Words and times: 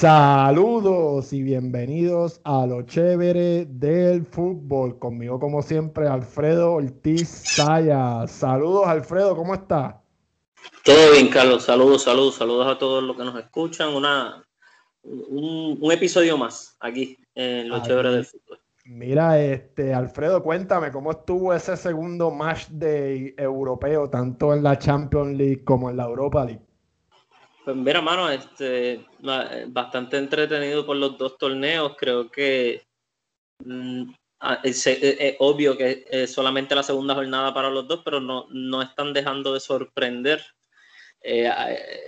Saludos 0.00 1.30
y 1.34 1.42
bienvenidos 1.42 2.40
a 2.44 2.64
lo 2.64 2.80
chévere 2.86 3.66
del 3.66 4.24
fútbol. 4.24 4.98
Conmigo, 4.98 5.38
como 5.38 5.60
siempre, 5.60 6.08
Alfredo 6.08 6.72
Ortiz 6.72 7.28
Saya. 7.28 8.26
Saludos, 8.26 8.86
Alfredo, 8.86 9.36
¿cómo 9.36 9.52
está? 9.52 10.00
Todo 10.86 11.12
bien, 11.12 11.28
Carlos. 11.28 11.64
Saludos, 11.64 12.04
saludos, 12.04 12.36
saludos 12.36 12.66
a 12.66 12.78
todos 12.78 13.02
los 13.02 13.14
que 13.14 13.24
nos 13.24 13.38
escuchan. 13.38 13.94
Una, 13.94 14.42
un, 15.02 15.78
episodio 15.92 16.38
más 16.38 16.78
aquí 16.80 17.18
en 17.34 17.68
lo 17.68 17.82
chévere 17.82 18.10
del 18.10 18.24
fútbol. 18.24 18.58
Mira, 18.86 19.38
este, 19.38 19.92
Alfredo, 19.92 20.42
cuéntame 20.42 20.90
cómo 20.90 21.10
estuvo 21.10 21.52
ese 21.52 21.76
segundo 21.76 22.30
match 22.30 22.68
de 22.68 23.34
europeo, 23.36 24.08
tanto 24.08 24.54
en 24.54 24.62
la 24.62 24.78
Champions 24.78 25.36
League 25.36 25.62
como 25.62 25.90
en 25.90 25.98
la 25.98 26.04
Europa 26.04 26.46
League. 26.46 26.69
Pues 27.64 27.76
mira, 27.76 28.00
mano, 28.00 28.30
este, 28.30 29.04
bastante 29.68 30.16
entretenido 30.16 30.84
por 30.86 30.96
los 30.96 31.16
dos 31.18 31.36
torneos. 31.38 31.94
Creo 31.98 32.30
que 32.30 32.82
mm, 33.64 34.10
ah, 34.40 34.60
es, 34.62 34.88
obvio 35.38 35.76
que 35.76 36.06
es 36.10 36.32
solamente 36.32 36.74
la 36.74 36.82
segunda 36.82 37.14
jornada 37.14 37.52
para 37.52 37.70
los 37.70 37.86
dos, 37.86 38.00
pero 38.04 38.20
no, 38.20 38.46
no 38.50 38.82
están 38.82 39.12
dejando 39.12 39.54
de 39.54 39.60
sorprender. 39.60 40.44
Eh, 41.22 41.50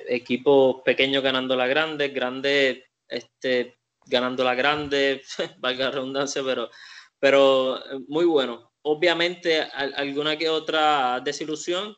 equipos 0.09 0.81
pequeños 0.85 1.23
ganando 1.23 1.55
la 1.55 1.67
grande, 1.67 2.09
grande 2.09 2.87
este, 3.13 3.77
ganando 4.07 4.43
la 4.43 4.55
grande, 4.55 5.23
valga 5.59 5.87
la 5.87 5.91
redundancia, 5.93 6.43
pero, 6.45 6.71
pero 7.19 7.79
eh, 7.79 8.01
muy 8.09 8.25
bueno. 8.25 8.73
Obviamente 8.85 9.61
alguna 9.61 10.37
que 10.37 10.49
otra 10.49 11.21
desilusión, 11.21 11.95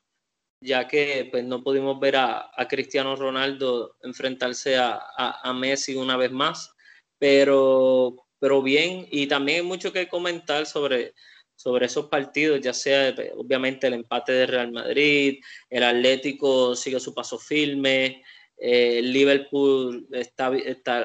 ya 0.64 0.88
que 0.88 1.28
pues, 1.30 1.44
no 1.44 1.62
pudimos 1.62 2.00
ver 2.00 2.16
a, 2.16 2.50
Cristiano 2.68 3.14
Ronaldo 3.14 3.96
enfrentarse 4.02 4.76
a, 4.78 5.52
Messi 5.54 5.94
una 5.94 6.16
vez 6.16 6.32
más, 6.32 6.74
pero, 7.18 8.16
pero 8.38 8.62
bien, 8.62 9.06
y 9.10 9.26
también 9.26 9.58
hay 9.60 9.66
mucho 9.66 9.92
que 9.92 10.08
comentar 10.08 10.64
sobre, 10.66 11.14
sobre 11.54 11.86
esos 11.86 12.06
partidos, 12.06 12.60
ya 12.62 12.72
sea 12.72 13.14
obviamente 13.36 13.86
el 13.86 13.94
empate 13.94 14.32
de 14.32 14.46
Real 14.46 14.72
Madrid, 14.72 15.40
el 15.68 15.82
Atlético 15.82 16.74
sigue 16.74 16.98
su 16.98 17.14
paso 17.14 17.38
firme, 17.38 18.22
eh, 18.56 19.02
Liverpool 19.02 20.08
está, 20.12 20.46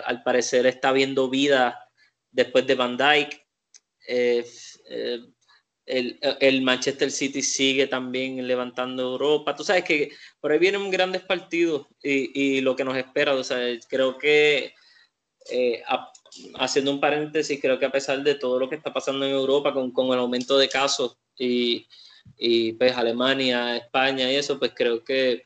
al 0.06 0.24
parecer 0.24 0.68
está 0.68 0.94
viendo 0.94 1.30
vida 1.30 1.86
después 2.32 2.66
de 2.66 2.76
Van 2.76 2.96
Dyke. 2.96 3.46
Eh, 4.08 4.46
eh, 4.90 5.20
el, 5.90 6.62
Manchester 6.62 7.12
City 7.12 7.42
sigue 7.42 7.88
también 7.88 8.46
levantando 8.48 9.04
Europa. 9.04 9.56
Tú 9.56 9.64
sabes 9.64 9.84
que 9.84 10.12
por 10.40 10.52
ahí 10.52 10.60
vienen 10.60 10.90
grandes 10.92 11.22
partidos 11.24 11.88
y, 12.02 12.62
lo 12.62 12.76
que 12.76 12.84
nos 12.84 12.98
espera. 12.98 13.34
O 13.36 13.44
sea, 13.44 13.58
creo 13.88 14.18
que, 14.18 14.74
haciendo 16.56 16.92
un 16.92 17.00
paréntesis, 17.00 17.60
creo 17.62 17.80
que 17.80 17.86
a 17.86 17.92
pesar 17.92 18.24
de 18.24 18.36
todo 18.36 18.60
lo 18.60 18.70
que 18.70 18.76
está 18.76 18.94
pasando 18.94 19.26
en 19.26 19.32
Europa 19.32 19.74
con, 19.74 19.92
con 19.92 20.08
el 20.08 20.20
aumento 20.20 20.58
de 20.58 20.70
casos 20.70 21.18
y, 21.38 21.88
y 22.38 22.74
pues 22.74 22.96
Alemania, 22.96 23.78
España 23.78 24.32
y 24.32 24.36
eso, 24.36 24.60
pues 24.60 24.74
creo 24.76 25.04
que 25.04 25.46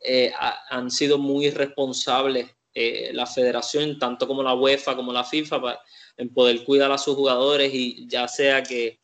eh, 0.00 0.32
han 0.70 0.90
sido 0.90 1.18
muy 1.18 1.50
responsables 1.50 2.48
eh, 2.74 3.10
la 3.12 3.26
federación, 3.26 3.98
tanto 3.98 4.26
como 4.28 4.42
la 4.42 4.54
UEFA 4.54 4.94
como 4.94 5.12
la 5.12 5.24
FIFA, 5.24 5.80
en 6.18 6.32
poder 6.32 6.64
cuidar 6.64 6.92
a 6.92 6.98
sus 6.98 7.16
jugadores 7.16 7.72
y 7.72 8.06
ya 8.08 8.28
sea 8.28 8.62
que 8.62 9.00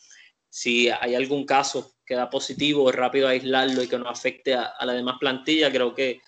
si 0.53 0.91
hay 0.91 1.15
algún 1.15 1.47
caso 1.47 1.95
que 2.05 2.15
da 2.15 2.29
positivo, 2.29 2.93
rápido 2.93 3.27
aislarlo 3.27 3.83
y 3.83 3.89
que 3.89 3.99
no 3.99 4.07
afecte 4.07 4.53
a, 4.53 4.75
la 4.85 4.93
demás 4.93 5.17
plantilla, 5.19 5.73
creo 5.73 5.95
que, 5.95 6.21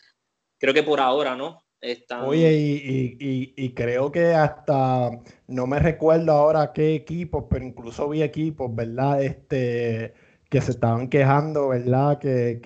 creo 0.58 0.72
que 0.72 0.82
por 0.82 0.98
ahora, 0.98 1.36
¿no? 1.36 1.62
Están... 1.78 2.22
Oye, 2.22 2.50
y, 2.56 3.74
creo 3.74 4.10
que 4.10 4.32
hasta, 4.32 5.10
no 5.46 5.66
me 5.66 5.78
recuerdo 5.78 6.32
ahora 6.32 6.72
qué 6.72 6.94
equipos, 6.94 7.44
pero 7.50 7.66
incluso 7.66 8.08
vi 8.08 8.22
equipos, 8.22 8.74
¿verdad? 8.74 9.22
Este, 9.22 10.14
que 10.48 10.62
se 10.62 10.70
estaban 10.70 11.10
quejando, 11.10 11.68
¿verdad? 11.68 12.18
Que, 12.18 12.60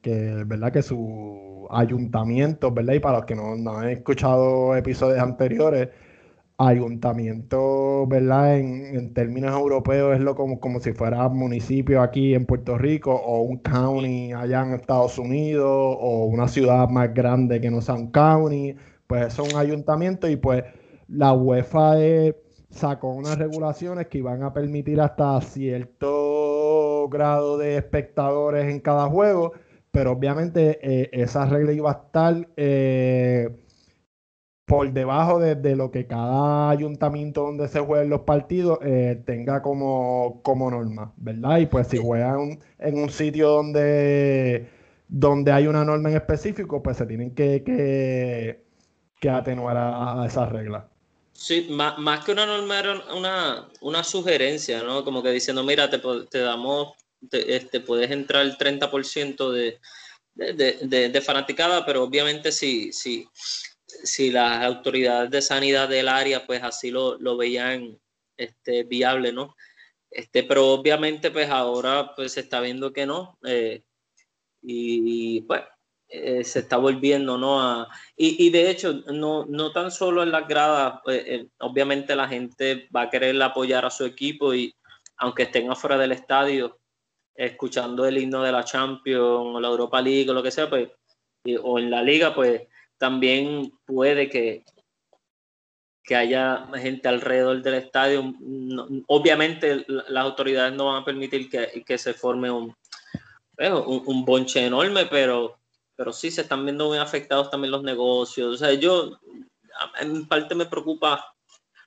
que, 0.00 0.44
¿verdad? 0.46 0.72
Que 0.72 0.82
su 0.82 1.66
ayuntamiento, 1.72 2.70
¿verdad? 2.70 2.94
Y 2.94 3.00
para 3.00 3.16
los 3.18 3.26
que 3.26 3.34
no, 3.34 3.54
han 3.68 3.88
escuchado 3.88 4.76
episodios 4.76 5.18
anteriores, 5.18 5.88
ayuntamiento, 6.58 8.06
¿verdad? 8.06 8.58
En, 8.58 9.12
términos 9.14 9.52
europeos 9.52 10.14
es 10.14 10.20
lo 10.20 10.34
como, 10.34 10.60
como 10.60 10.80
si 10.80 10.92
fuera 10.92 11.28
municipio 11.28 12.02
aquí 12.02 12.34
en 12.34 12.46
Puerto 12.46 12.78
Rico 12.78 13.14
o 13.14 13.42
un 13.42 13.58
county 13.58 14.32
allá 14.32 14.62
en 14.62 14.74
Estados 14.74 15.18
Unidos 15.18 15.66
o 15.68 16.26
una 16.26 16.48
ciudad 16.48 16.88
más 16.88 17.12
grande 17.14 17.60
que 17.60 17.70
no 17.70 17.80
sea 17.80 17.94
un 17.94 18.10
county, 18.10 18.76
pues 19.06 19.38
es 19.38 19.38
un 19.38 19.58
ayuntamiento 19.58 20.28
y 20.28 20.36
pues 20.36 20.64
la 21.08 21.32
UEFA 21.32 21.96
sacó 22.70 23.12
unas 23.12 23.38
regulaciones 23.38 24.08
que 24.08 24.18
iban 24.18 24.42
a 24.42 24.52
permitir 24.52 25.00
hasta 25.00 25.40
cierto 25.40 27.08
grado 27.08 27.58
de 27.58 27.76
espectadores 27.76 28.66
en 28.66 28.80
cada 28.80 29.08
juego, 29.08 29.52
pero 29.90 30.12
obviamente 30.12 30.78
eh, 30.82 31.10
esa 31.12 31.46
regla 31.46 31.72
iba 31.72 31.90
a 31.90 31.94
estar 31.94 32.48
eh, 32.56 33.63
por 34.66 34.92
debajo 34.92 35.40
de, 35.40 35.76
lo 35.76 35.90
que 35.90 36.06
cada 36.06 36.70
ayuntamiento 36.70 37.42
donde 37.42 37.68
se 37.68 37.80
jueguen 37.80 38.08
los 38.08 38.22
partidos 38.22 38.78
eh, 38.82 39.22
tenga 39.26 39.60
como, 39.60 40.40
como 40.42 40.70
norma, 40.70 41.12
¿verdad? 41.16 41.58
Y 41.58 41.66
pues 41.66 41.88
si 41.88 41.98
juegan 41.98 42.58
en 42.78 42.98
un 42.98 43.10
sitio 43.10 43.50
donde, 43.50 44.70
donde 45.08 45.52
hay 45.52 45.66
una 45.66 45.84
norma 45.84 46.08
en 46.10 46.16
específico, 46.16 46.82
pues 46.82 46.96
se 46.96 47.06
tienen 47.06 47.34
que, 47.34 47.62
que, 47.62 49.28
atenuar 49.28 49.76
a, 49.76 50.22
a 50.22 50.26
esas 50.26 50.50
reglas. 50.52 50.84
Sí, 51.34 51.66
más, 51.70 52.24
que 52.24 52.32
una 52.32 52.46
norma 52.46 52.78
era 52.78 53.02
una, 53.14 53.68
una, 53.80 54.04
sugerencia, 54.04 54.82
¿no? 54.82 55.04
Como 55.04 55.22
que 55.22 55.30
diciendo, 55.30 55.64
mira, 55.64 55.90
te, 55.90 56.00
te 56.30 56.38
damos, 56.38 56.92
te, 57.28 57.56
este, 57.56 57.80
puedes 57.80 58.10
entrar 58.10 58.42
el 58.46 58.56
30% 58.56 59.50
de, 59.50 59.80
de, 60.34 60.78
de, 60.82 61.08
de, 61.08 61.20
fanaticada, 61.20 61.84
pero 61.84 62.04
obviamente 62.04 62.52
si, 62.52 62.92
si, 62.92 63.28
si 64.04 64.30
las 64.30 64.64
autoridades 64.64 65.30
de 65.30 65.42
sanidad 65.42 65.88
del 65.88 66.08
área 66.08 66.46
pues 66.46 66.62
así 66.62 66.90
lo, 66.90 67.18
lo 67.18 67.36
veían 67.36 67.98
este, 68.36 68.84
viable, 68.84 69.32
¿no? 69.32 69.56
Este, 70.10 70.44
pero 70.44 70.72
obviamente 70.72 71.30
pues 71.30 71.50
ahora 71.50 72.14
pues 72.14 72.32
se 72.32 72.40
está 72.40 72.60
viendo 72.60 72.92
que 72.92 73.06
no. 73.06 73.38
Eh, 73.44 73.82
y 74.62 75.42
pues 75.42 75.62
eh, 76.16 76.44
se 76.44 76.60
está 76.60 76.76
volviendo, 76.76 77.36
¿no? 77.36 77.60
A, 77.60 77.88
y, 78.16 78.46
y, 78.46 78.50
de 78.50 78.70
hecho, 78.70 78.92
no, 79.12 79.46
no 79.46 79.72
tan 79.72 79.90
solo 79.90 80.22
en 80.22 80.30
las 80.30 80.46
gradas, 80.46 81.00
eh, 81.06 81.24
eh, 81.26 81.46
obviamente 81.58 82.14
la 82.14 82.28
gente 82.28 82.88
va 82.94 83.02
a 83.02 83.10
querer 83.10 83.40
apoyar 83.42 83.84
a 83.84 83.90
su 83.90 84.04
equipo 84.04 84.54
y 84.54 84.72
aunque 85.16 85.44
estén 85.44 85.70
afuera 85.70 85.98
del 85.98 86.12
estadio, 86.12 86.78
escuchando 87.34 88.06
el 88.06 88.18
himno 88.18 88.42
de 88.42 88.52
la 88.52 88.64
Champions 88.64 89.20
o 89.20 89.60
la 89.60 89.68
Europa 89.68 90.00
League 90.00 90.30
o 90.30 90.34
lo 90.34 90.42
que 90.42 90.52
sea, 90.52 90.70
pues, 90.70 90.88
o 91.62 91.78
en 91.80 91.90
la 91.90 92.02
liga, 92.02 92.34
pues 92.34 92.62
también 92.98 93.72
puede 93.84 94.28
que, 94.28 94.64
que 96.02 96.16
haya 96.16 96.66
gente 96.76 97.08
alrededor 97.08 97.62
del 97.62 97.74
estadio. 97.74 98.34
obviamente 99.06 99.84
las 99.88 100.24
autoridades 100.24 100.74
no 100.74 100.86
van 100.86 101.02
a 101.02 101.04
permitir 101.04 101.48
que, 101.48 101.82
que 101.84 101.98
se 101.98 102.14
forme 102.14 102.50
un, 102.50 102.74
un, 103.58 104.02
un 104.06 104.24
bonche 104.24 104.64
enorme, 104.64 105.06
pero 105.06 105.58
pero 105.96 106.12
sí 106.12 106.30
se 106.30 106.42
están 106.42 106.64
viendo 106.64 106.88
muy 106.88 106.98
afectados 106.98 107.50
también 107.50 107.70
los 107.70 107.82
negocios. 107.82 108.54
O 108.54 108.56
sea, 108.56 108.72
yo, 108.74 109.18
en 110.00 110.26
parte 110.26 110.54
me 110.54 110.66
preocupa 110.66 111.34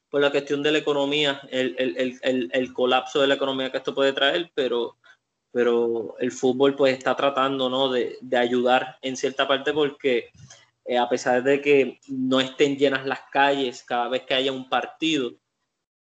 por 0.09 0.21
la 0.21 0.31
cuestión 0.31 0.63
de 0.63 0.71
la 0.71 0.77
economía, 0.77 1.41
el, 1.49 1.75
el, 1.77 2.17
el, 2.21 2.49
el, 2.53 2.73
colapso 2.73 3.19
de 3.19 3.27
la 3.27 3.35
economía 3.35 3.71
que 3.71 3.77
esto 3.77 3.93
puede 3.93 4.13
traer, 4.13 4.51
pero, 4.55 4.97
pero 5.51 6.15
el 6.19 6.31
fútbol 6.31 6.75
pues 6.75 6.97
está 6.97 7.15
tratando 7.15 7.69
¿no? 7.69 7.89
de, 7.89 8.17
de 8.21 8.37
ayudar 8.37 8.97
en 9.01 9.17
cierta 9.17 9.47
parte 9.47 9.73
porque 9.73 10.29
eh, 10.87 10.97
a 10.97 11.09
pesar 11.09 11.43
de 11.43 11.61
que 11.61 11.99
no 12.07 12.39
estén 12.39 12.77
llenas 12.77 13.05
las 13.05 13.21
calles 13.31 13.83
cada 13.83 14.07
vez 14.07 14.23
que 14.23 14.33
haya 14.33 14.53
un 14.53 14.69
partido, 14.69 15.33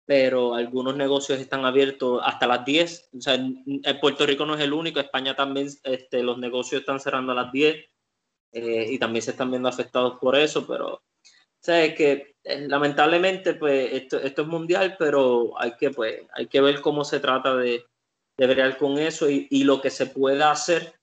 pero 0.06 0.54
algunos 0.54 0.96
negocios 0.96 1.40
están 1.40 1.66
abiertos 1.66 2.22
hasta 2.24 2.46
las 2.46 2.64
10. 2.64 3.10
O 3.18 3.22
sea, 3.22 3.34
en 3.34 4.00
Puerto 4.00 4.26
Rico 4.26 4.46
no 4.46 4.56
es 4.56 4.62
el 4.62 4.74
único, 4.74 5.00
España 5.00 5.36
también, 5.36 5.68
este, 5.84 6.22
los 6.22 6.38
negocios 6.38 6.82
están 6.82 7.00
cerrando 7.00 7.32
a 7.32 7.36
las 7.36 7.52
10 7.52 7.78
eh, 8.52 8.88
y 8.92 9.00
también 9.00 9.24
se 9.24 9.32
están 9.32 9.50
viendo 9.50 9.68
afectados 9.68 10.20
por 10.20 10.36
eso, 10.36 10.68
pero 10.68 11.02
sabes 11.60 11.96
que 11.96 12.36
eh, 12.44 12.68
lamentablemente 12.68 13.56
pues 13.56 13.92
esto, 13.92 14.20
es 14.20 14.38
mundial, 14.48 14.96
pero 15.00 15.60
hay 15.60 15.76
que 15.76 15.90
pues 15.90 16.22
hay 16.34 16.48
que 16.48 16.62
ver 16.62 16.80
cómo 16.81 17.04
se 17.04 17.20
trata 17.20 17.56
de, 17.56 17.86
de 18.38 18.76
con 18.78 19.00
eso 19.00 19.30
y, 19.30 19.48
y, 19.50 19.64
lo 19.64 19.81
que 19.81 19.90
se 19.90 20.06
pueda 20.06 20.52
hacer 20.52 20.94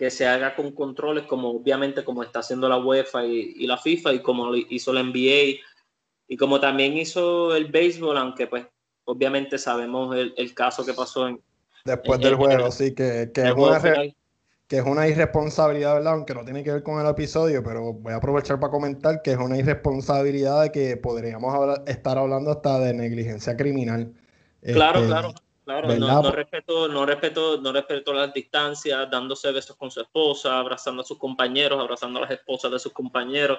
que 0.00 0.10
se 0.10 0.26
haga 0.26 0.56
con 0.56 0.72
controles 0.72 1.26
como 1.26 1.50
obviamente 1.50 2.02
como 2.02 2.22
está 2.22 2.38
haciendo 2.38 2.70
la 2.70 2.78
UEFA 2.78 3.26
y, 3.26 3.52
y 3.58 3.66
la 3.66 3.76
FIFA 3.76 4.14
y 4.14 4.20
como 4.20 4.56
hizo 4.56 4.94
la 4.94 5.02
NBA 5.02 5.60
y 6.26 6.36
como 6.38 6.58
también 6.58 6.96
hizo 6.96 7.54
el 7.54 7.66
béisbol, 7.66 8.16
aunque 8.16 8.46
pues 8.46 8.64
obviamente 9.04 9.58
sabemos 9.58 10.16
el, 10.16 10.32
el 10.38 10.54
caso 10.54 10.86
que 10.86 10.94
pasó 10.94 11.28
en... 11.28 11.38
Después 11.84 12.18
del 12.18 12.36
juego, 12.36 12.70
sí, 12.70 12.94
que, 12.94 13.30
que 13.34 13.42
es 13.42 13.52
una, 13.52 13.78
que 14.66 14.78
es 14.78 14.84
una 14.86 15.06
irresponsabilidad, 15.06 15.96
¿verdad? 15.96 16.14
Aunque 16.14 16.32
no 16.32 16.44
tiene 16.46 16.64
que 16.64 16.72
ver 16.72 16.82
con 16.82 16.98
el 16.98 17.06
episodio, 17.06 17.62
pero 17.62 17.92
voy 17.92 18.14
a 18.14 18.16
aprovechar 18.16 18.58
para 18.58 18.70
comentar 18.70 19.20
que 19.20 19.32
es 19.32 19.38
una 19.38 19.58
irresponsabilidad 19.58 20.62
de 20.62 20.72
que 20.72 20.96
podríamos 20.96 21.78
estar 21.86 22.16
hablando 22.16 22.52
hasta 22.52 22.78
de 22.78 22.94
negligencia 22.94 23.54
criminal. 23.54 24.14
Claro, 24.62 25.00
este, 25.00 25.10
claro, 25.10 25.34
claro. 25.70 25.98
No, 25.98 26.22
no, 26.22 26.32
respeto, 26.32 26.88
no, 26.88 27.06
respeto, 27.06 27.60
no 27.60 27.72
respeto 27.72 28.12
las 28.12 28.32
distancias, 28.32 29.08
dándose 29.10 29.52
besos 29.52 29.76
con 29.76 29.90
su 29.90 30.00
esposa, 30.00 30.58
abrazando 30.58 31.02
a 31.02 31.04
sus 31.04 31.18
compañeros, 31.18 31.80
abrazando 31.80 32.18
a 32.18 32.22
las 32.22 32.30
esposas 32.32 32.72
de 32.72 32.78
sus 32.78 32.92
compañeros 32.92 33.58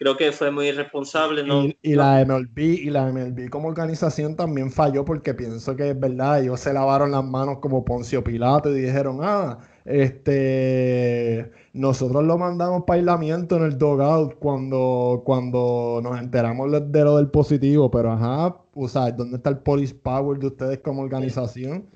creo 0.00 0.16
que 0.16 0.32
fue 0.32 0.50
muy 0.50 0.68
irresponsable. 0.68 1.44
¿no? 1.44 1.66
Y, 1.82 1.94
la 1.94 2.24
MLB 2.24 2.58
y 2.58 2.90
la 2.90 3.12
MLB 3.12 3.50
como 3.50 3.68
organización 3.68 4.34
también 4.34 4.72
falló 4.72 5.04
porque 5.04 5.34
pienso 5.34 5.76
que 5.76 5.90
es 5.90 6.00
verdad, 6.00 6.42
ellos 6.42 6.58
se 6.58 6.72
lavaron 6.72 7.10
las 7.10 7.22
manos 7.22 7.58
como 7.60 7.84
Poncio 7.84 8.24
Pilato 8.24 8.70
y 8.70 8.80
dijeron, 8.80 9.18
ah, 9.22 9.58
este, 9.84 11.52
nosotros 11.74 12.24
lo 12.24 12.38
mandamos 12.38 12.84
para 12.86 12.98
aislamiento 12.98 13.56
en 13.56 13.64
el 13.64 13.76
dogout 13.76 14.36
cuando, 14.38 15.22
cuando 15.22 16.00
nos 16.02 16.18
enteramos 16.18 16.70
de 16.90 17.04
lo 17.04 17.18
del 17.18 17.28
positivo, 17.28 17.90
pero 17.90 18.12
ajá, 18.12 18.56
o 18.74 18.88
sea, 18.88 19.10
¿dónde 19.10 19.36
está 19.36 19.50
el 19.50 19.58
police 19.58 19.94
power 19.94 20.38
de 20.38 20.48
ustedes 20.48 20.78
como 20.80 21.02
organización? 21.02 21.88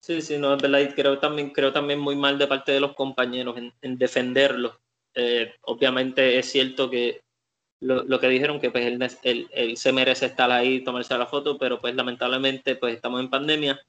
Sí, 0.00 0.22
sí, 0.22 0.38
no, 0.38 0.54
es 0.54 0.62
verdad, 0.62 0.80
y 0.80 0.88
creo 0.88 1.18
también, 1.18 1.50
creo 1.50 1.72
también 1.72 2.00
muy 2.00 2.16
mal 2.16 2.38
de 2.38 2.46
parte 2.46 2.72
de 2.72 2.80
los 2.80 2.94
compañeros 2.94 3.56
en, 3.82 3.98
defenderlo. 3.98 4.80
Eh, 5.14 5.52
obviamente 5.62 6.38
es 6.38 6.50
cierto 6.50 6.88
que 6.88 7.20
lo, 7.80 8.20
que 8.20 8.28
dijeron 8.28 8.60
que 8.60 8.70
pues 8.70 8.86
él, 9.22 9.48
él, 9.52 9.76
se 9.76 9.92
merece 9.92 10.26
estar 10.26 10.50
ahí, 10.50 10.84
tomarse 10.84 11.16
la 11.16 11.26
foto, 11.26 11.58
pero 11.58 11.80
pues 11.80 11.94
lamentablemente 11.94 12.76
pues 12.76 12.94
estamos 12.94 13.20
en 13.20 13.30
pandemia. 13.30 13.80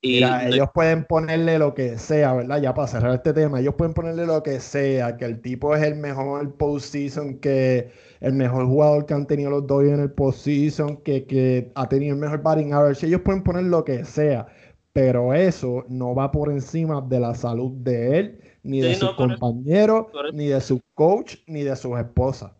Y 0.00 0.14
Mira, 0.14 0.48
ellos 0.48 0.68
pueden 0.74 1.04
ponerle 1.04 1.58
lo 1.60 1.74
que 1.74 1.96
sea, 1.96 2.32
¿verdad? 2.34 2.60
Ya 2.60 2.74
para 2.74 2.88
cerrar 2.88 3.14
este 3.14 3.32
tema, 3.32 3.60
ellos 3.60 3.74
pueden 3.76 3.94
ponerle 3.94 4.26
lo 4.26 4.42
que 4.42 4.58
sea, 4.58 5.16
que 5.16 5.24
el 5.24 5.40
tipo 5.40 5.76
es 5.76 5.82
el 5.84 5.94
mejor 5.94 6.56
postseason, 6.56 7.38
que 7.38 7.92
el 8.22 8.32
mejor 8.32 8.66
jugador 8.66 9.04
que 9.04 9.14
han 9.14 9.26
tenido 9.26 9.50
los 9.50 9.66
dos 9.66 9.82
en 9.84 10.00
el 10.00 10.12
postseason, 10.12 10.98
que, 10.98 11.26
que 11.26 11.70
ha 11.74 11.88
tenido 11.88 12.14
el 12.14 12.20
mejor 12.20 12.42
batting 12.42 12.72
average, 12.72 13.06
ellos 13.06 13.20
pueden 13.22 13.42
poner 13.42 13.64
lo 13.64 13.84
que 13.84 14.04
sea, 14.04 14.46
pero 14.92 15.34
eso 15.34 15.84
no 15.88 16.14
va 16.14 16.30
por 16.30 16.50
encima 16.50 17.00
de 17.00 17.18
la 17.20 17.34
salud 17.34 17.72
de 17.72 18.18
él, 18.18 18.40
ni 18.62 18.80
de 18.80 18.94
sus 18.94 19.12
compañeros, 19.14 20.06
ni 20.32 20.46
de 20.46 20.60
su 20.60 20.80
coach, 20.94 21.36
ni 21.46 21.62
de 21.62 21.74
sus 21.74 21.98
esposas. 21.98 22.52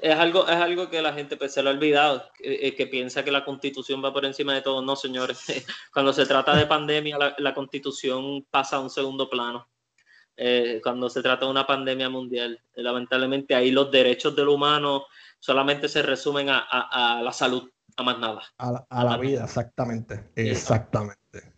Es 0.00 0.14
algo, 0.14 0.48
es 0.48 0.56
algo 0.56 0.88
que 0.88 1.02
la 1.02 1.12
gente 1.12 1.36
pues, 1.36 1.52
se 1.52 1.62
lo 1.62 1.68
ha 1.68 1.74
olvidado, 1.74 2.24
que, 2.38 2.68
eh, 2.68 2.86
piensa 2.86 3.22
que 3.22 3.30
la 3.30 3.44
constitución 3.44 4.02
va 4.02 4.12
por 4.12 4.24
encima 4.24 4.54
de 4.54 4.62
todo. 4.62 4.80
No, 4.80 4.96
señores. 4.96 5.44
Cuando 5.92 6.12
se 6.12 6.24
trata 6.24 6.56
de 6.56 6.66
pandemia, 6.66 7.18
la, 7.36 7.54
constitución 7.54 8.46
pasa 8.50 8.76
a 8.76 8.80
un 8.80 8.88
segundo 8.88 9.28
plano. 9.28 9.68
Eh, 10.40 10.80
cuando 10.80 11.10
se 11.10 11.20
trata 11.20 11.46
de 11.46 11.50
una 11.50 11.66
pandemia 11.66 12.08
mundial, 12.08 12.60
lamentablemente 12.76 13.56
ahí 13.56 13.72
los 13.72 13.90
derechos 13.90 14.36
del 14.36 14.46
humano 14.46 15.06
solamente 15.40 15.88
se 15.88 16.00
resumen 16.00 16.46
a, 16.48 17.20
la 17.24 17.32
salud, 17.32 17.68
a 17.96 18.02
más 18.04 18.20
nada. 18.20 18.42
A 18.58 19.04
la, 19.04 19.16
vida, 19.16 19.42
exactamente. 19.42 20.30
Exactamente. 20.36 21.52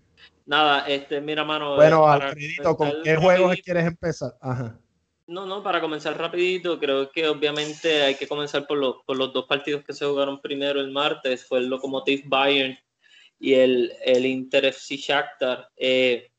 Nada, 0.47 0.89
este, 0.89 1.21
mira, 1.21 1.45
mano. 1.45 1.77
Bueno, 1.77 2.09
Alfredito, 2.09 2.75
¿con 2.75 2.91
qué 3.05 3.17
juegos 3.17 3.57
quieres 3.63 3.85
empezar? 3.85 4.33
Ajá. 4.41 4.81
No, 5.27 5.45
no, 5.45 5.63
para 5.63 5.83
comenzar 5.83 6.19
rapidito, 6.19 6.81
creo 6.81 7.11
que 7.11 7.29
obviamente 7.29 8.03
hay 8.03 8.15
que 8.15 8.27
comenzar 8.27 8.67
por 8.67 8.79
los, 8.79 8.97
por 9.07 9.19
los 9.19 9.31
dos 9.33 9.45
partidos 9.45 9.85
que 9.85 9.93
se 9.93 10.07
jugaron 10.07 10.41
primero 10.41 10.81
el 10.81 10.91
martes, 10.91 11.47
fue 11.47 11.59
el 11.59 11.67
Lokomotiv 11.67 12.23
Bayern 12.27 12.79
y 13.39 13.53
el, 13.53 13.93
el 14.07 14.25
Inter 14.25 14.65
FC 14.65 14.97
Shakhtar. 14.97 15.69
Eh, 15.77 16.33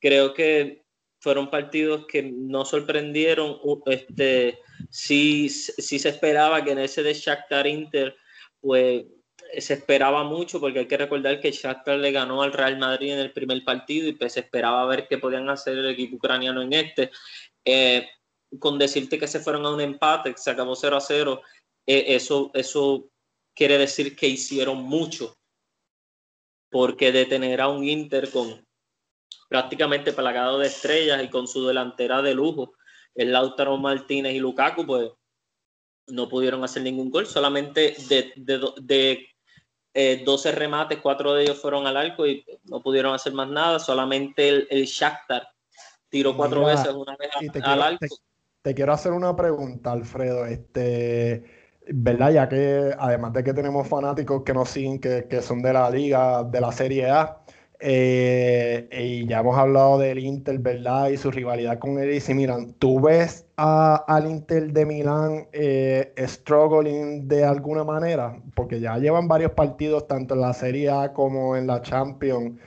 creo 0.00 0.34
que 0.34 0.83
fueron 1.24 1.48
partidos 1.48 2.04
que 2.06 2.22
no 2.22 2.66
sorprendieron, 2.66 3.58
este, 3.86 4.60
sí, 4.90 5.48
sí 5.48 5.98
se 5.98 6.10
esperaba 6.10 6.62
que 6.62 6.72
en 6.72 6.80
ese 6.80 7.02
de 7.02 7.14
Shakhtar 7.14 7.66
Inter, 7.66 8.14
pues 8.60 9.06
se 9.56 9.72
esperaba 9.72 10.22
mucho 10.22 10.60
porque 10.60 10.80
hay 10.80 10.86
que 10.86 10.98
recordar 10.98 11.40
que 11.40 11.50
Shakhtar 11.50 11.96
le 11.96 12.12
ganó 12.12 12.42
al 12.42 12.52
Real 12.52 12.76
Madrid 12.76 13.14
en 13.14 13.20
el 13.20 13.32
primer 13.32 13.64
partido 13.64 14.06
y 14.06 14.12
pues 14.12 14.34
se 14.34 14.40
esperaba 14.40 14.84
ver 14.84 15.06
qué 15.08 15.16
podían 15.16 15.48
hacer 15.48 15.78
el 15.78 15.88
equipo 15.88 16.16
ucraniano 16.16 16.60
en 16.60 16.74
este. 16.74 17.10
Eh, 17.64 18.06
con 18.58 18.78
decirte 18.78 19.18
que 19.18 19.26
se 19.26 19.40
fueron 19.40 19.64
a 19.64 19.72
un 19.72 19.80
empate, 19.80 20.30
que 20.30 20.38
se 20.38 20.50
acabó 20.50 20.76
0 20.76 20.94
a 20.94 21.00
0, 21.00 21.40
eh, 21.86 22.04
eso, 22.08 22.50
eso 22.52 23.08
quiere 23.54 23.78
decir 23.78 24.14
que 24.14 24.28
hicieron 24.28 24.82
mucho. 24.82 25.34
Porque 26.70 27.12
detener 27.12 27.62
a 27.62 27.68
un 27.68 27.88
Inter 27.88 28.30
con 28.30 28.62
prácticamente 29.54 30.12
plagado 30.12 30.58
de 30.58 30.66
estrellas 30.66 31.22
y 31.22 31.28
con 31.28 31.46
su 31.46 31.64
delantera 31.64 32.20
de 32.22 32.34
lujo, 32.34 32.72
el 33.14 33.30
Lautaro 33.30 33.76
Martínez 33.76 34.34
y 34.34 34.40
Lukaku, 34.40 34.84
pues 34.84 35.12
no 36.08 36.28
pudieron 36.28 36.64
hacer 36.64 36.82
ningún 36.82 37.08
gol. 37.08 37.24
Solamente 37.24 37.94
de, 38.08 38.32
de, 38.34 40.24
12 40.24 40.48
eh, 40.48 40.52
remates, 40.52 40.98
cuatro 41.00 41.34
de 41.34 41.44
ellos 41.44 41.62
fueron 41.62 41.86
al 41.86 41.96
arco 41.96 42.26
y 42.26 42.44
no 42.64 42.82
pudieron 42.82 43.14
hacer 43.14 43.32
más 43.32 43.48
nada. 43.48 43.78
Solamente 43.78 44.48
el, 44.48 44.66
el 44.70 44.86
Shakhtar 44.86 45.46
tiró 46.08 46.36
cuatro 46.36 46.64
veces, 46.64 46.88
una 46.88 47.16
vez 47.16 47.30
al 47.62 47.80
arco. 47.80 48.06
Te 48.60 48.74
quiero 48.74 48.92
hacer 48.92 49.12
una 49.12 49.36
pregunta, 49.36 49.92
Alfredo. 49.92 50.46
Este, 50.46 51.44
¿verdad? 51.86 52.32
Ya 52.32 52.48
que 52.48 52.92
además 52.98 53.32
de 53.32 53.44
que 53.44 53.54
tenemos 53.54 53.86
fanáticos 53.86 54.42
que 54.42 54.52
nos 54.52 54.68
siguen, 54.68 54.98
que, 54.98 55.40
son 55.42 55.62
de 55.62 55.72
la 55.72 55.88
liga, 55.90 56.42
de 56.42 56.60
la 56.60 56.72
Serie 56.72 57.08
A, 57.08 57.43
eh, 57.86 58.88
y 58.90 59.26
ya 59.26 59.40
hemos 59.40 59.58
hablado 59.58 59.98
del 59.98 60.18
Inter, 60.18 60.58
¿verdad? 60.58 61.10
Y 61.10 61.18
su 61.18 61.30
rivalidad 61.30 61.78
con 61.78 61.98
el 61.98 62.16
AC 62.16 62.30
Milan. 62.34 62.72
¿Tú 62.78 62.98
ves 62.98 63.46
al 63.56 64.26
Inter 64.26 64.72
de 64.72 64.86
Milán 64.86 65.48
eh, 65.52 66.14
struggling 66.26 67.28
de 67.28 67.44
alguna 67.44 67.84
manera? 67.84 68.40
Porque 68.54 68.80
ya 68.80 68.96
llevan 68.98 69.28
varios 69.28 69.52
partidos, 69.52 70.06
tanto 70.08 70.34
en 70.34 70.40
la 70.40 70.54
Serie 70.54 70.90
A 70.90 71.12
como 71.12 71.56
en 71.56 71.66
la 71.66 71.82
Champions, 71.82 72.58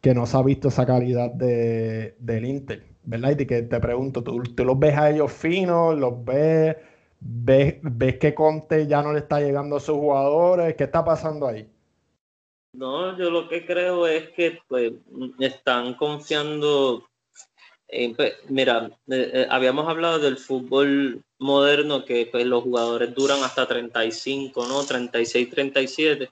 que 0.00 0.14
no 0.14 0.26
se 0.26 0.36
ha 0.36 0.42
visto 0.42 0.68
esa 0.68 0.86
calidad 0.86 1.32
de, 1.32 2.14
del 2.20 2.44
Inter. 2.44 2.84
¿verdad? 3.04 3.38
Y 3.38 3.46
que 3.46 3.62
te 3.62 3.80
pregunto, 3.80 4.22
¿tú, 4.22 4.42
los 4.64 4.78
ves 4.78 4.96
a 4.96 5.10
ellos 5.10 5.32
finos? 5.32 5.98
¿Los 5.98 6.24
ves, 6.24 6.76
ves, 7.20 7.76
ves 7.82 8.18
que 8.18 8.34
Conte 8.34 8.86
ya 8.86 9.02
no 9.02 9.12
le 9.12 9.20
está 9.20 9.40
llegando 9.40 9.76
a 9.76 9.80
sus 9.80 9.96
jugadores? 9.96 10.74
¿Qué 10.76 10.84
está 10.84 11.04
pasando 11.04 11.46
ahí? 11.48 11.69
No, 12.72 13.18
yo 13.18 13.30
lo 13.30 13.48
que 13.48 13.66
creo 13.66 14.06
es 14.06 14.30
que 14.30 14.60
pues 14.68 14.92
están 15.40 15.94
confiando 15.94 17.10
en, 17.92 18.14
pues, 18.14 18.34
mira, 18.48 18.90
eh, 19.08 19.30
eh, 19.34 19.46
habíamos 19.50 19.88
hablado 19.88 20.20
del 20.20 20.36
fútbol 20.36 21.24
moderno 21.38 22.04
que 22.04 22.26
pues 22.30 22.46
los 22.46 22.62
jugadores 22.62 23.12
duran 23.14 23.42
hasta 23.42 23.66
35, 23.66 24.66
¿no? 24.66 24.84
36, 24.84 25.50
37. 25.50 26.30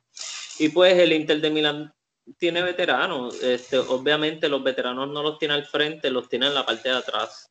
Y 0.61 0.69
pues 0.69 0.97
el 0.97 1.13
Inter 1.13 1.41
de 1.41 1.51
Milán 1.51 1.93
tiene 2.39 2.63
veteranos. 2.63 3.43
Este, 3.43 3.79
obviamente 3.79 4.49
los 4.49 4.63
veteranos 4.63 5.09
no 5.09 5.23
los 5.23 5.39
tiene 5.39 5.55
al 5.55 5.67
frente, 5.67 6.11
los 6.11 6.29
tiene 6.29 6.47
en 6.47 6.55
la 6.55 6.65
parte 6.65 6.91
de 6.91 6.97
atrás. 6.97 7.51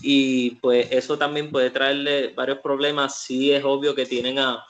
Y 0.00 0.52
pues 0.56 0.88
eso 0.92 1.18
también 1.18 1.50
puede 1.50 1.70
traerle 1.70 2.28
varios 2.28 2.58
problemas. 2.60 3.22
Sí 3.22 3.52
es 3.52 3.64
obvio 3.64 3.94
que 3.94 4.06
tienen 4.06 4.38
a, 4.38 4.64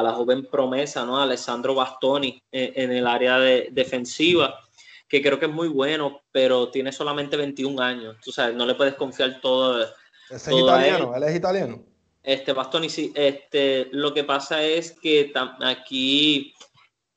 la 0.00 0.12
joven 0.12 0.46
promesa, 0.46 1.04
¿no? 1.04 1.20
Alessandro 1.20 1.74
Bastoni 1.74 2.40
en, 2.52 2.92
el 2.92 3.04
área 3.04 3.40
de, 3.40 3.68
defensiva, 3.72 4.60
que 5.08 5.20
creo 5.20 5.40
que 5.40 5.46
es 5.46 5.52
muy 5.52 5.66
bueno, 5.66 6.22
pero 6.30 6.70
tiene 6.70 6.92
solamente 6.92 7.36
21 7.36 7.82
años. 7.82 8.16
Tú 8.24 8.30
sabes, 8.30 8.54
no 8.54 8.64
le 8.64 8.76
puedes 8.76 8.94
confiar 8.94 9.40
todo. 9.40 9.84
es 10.30 10.48
italiano, 10.48 11.16
él. 11.16 11.22
es 11.24 11.34
italiano. 11.34 11.84
Este 12.22 12.52
Bastoni 12.52 12.88
sí. 12.88 13.12
Este, 13.16 13.88
lo 13.90 14.14
que 14.14 14.22
pasa 14.22 14.62
es 14.62 14.92
que 14.92 15.32
aquí 15.60 16.54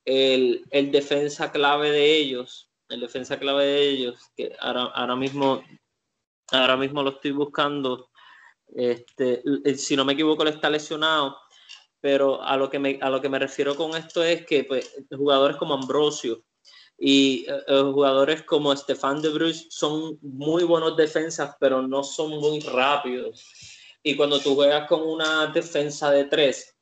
el, 0.04 0.66
el, 0.72 0.92
defensa 0.92 1.52
clave 1.52 1.92
de 1.92 2.18
ellos, 2.18 2.72
el 2.90 3.02
defensa 3.02 3.38
clave 3.38 3.66
de 3.66 3.90
ellos, 3.90 4.32
que 4.36 4.56
ahora, 4.60 4.86
ahora 4.96 5.16
mismo, 5.16 5.64
ahora 6.52 6.76
mismo 6.76 7.04
lo 7.04 7.12
estoy 7.12 7.32
buscando, 7.32 8.10
este, 8.74 9.44
si 9.78 9.96
no 9.96 10.06
me 10.06 10.14
equivoco, 10.14 10.44
le 10.44 10.52
está 10.52 10.70
lesionado, 10.70 11.38
pero 12.06 12.40
a 12.44 12.56
lo 12.56 12.70
que 12.70 12.78
me, 12.78 13.00
a 13.02 13.10
lo 13.10 13.20
que 13.20 13.30
me 13.30 13.40
refiero 13.40 13.76
con 13.76 13.96
esto 13.96 14.24
es 14.24 14.46
que 14.46 14.64
pues, 14.64 14.94
jugadores 15.10 15.58
como 15.58 15.74
Ambrosio 15.74 16.44
y 17.00 17.48
eh, 17.50 17.64
eh, 17.68 17.82
jugadores 17.82 18.44
como 18.44 18.76
Stefan 18.76 19.24
de 19.24 19.30
Bruce 19.30 19.66
son 19.72 20.20
muy 20.22 20.64
buenos 20.66 20.96
defensas, 20.96 21.56
pero 21.60 21.82
no 21.82 22.04
son 22.04 22.40
muy 22.40 22.60
rápidos. 22.60 23.44
Y 24.04 24.16
cuando 24.16 24.40
tú 24.40 24.54
juegas 24.54 24.88
con 24.88 25.02
una 25.02 25.48
defensa 25.48 26.12
de 26.12 26.26
tres, 26.26 26.76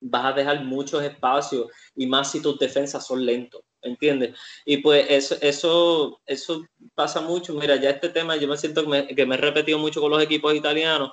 vas 0.00 0.24
a 0.24 0.32
dejar 0.32 0.64
muchos 0.64 1.00
espacios 1.04 1.68
y 1.94 2.08
más 2.08 2.32
si 2.32 2.42
tus 2.42 2.58
defensas 2.58 3.06
son 3.06 3.24
lentos, 3.24 3.62
¿entiendes? 3.80 4.36
Y 4.64 4.78
pues 4.78 5.06
eso, 5.08 5.36
eso, 5.40 6.20
eso 6.26 6.66
pasa 6.96 7.20
mucho. 7.20 7.54
Mira, 7.54 7.76
ya 7.76 7.90
este 7.90 8.08
tema 8.08 8.34
yo 8.34 8.48
me 8.48 8.56
siento 8.56 8.82
que 8.82 8.88
me, 8.88 9.06
que 9.06 9.24
me 9.24 9.36
he 9.36 9.38
repetido 9.38 9.78
mucho 9.78 10.00
con 10.00 10.10
los 10.10 10.20
equipos 10.20 10.52
italianos, 10.52 11.12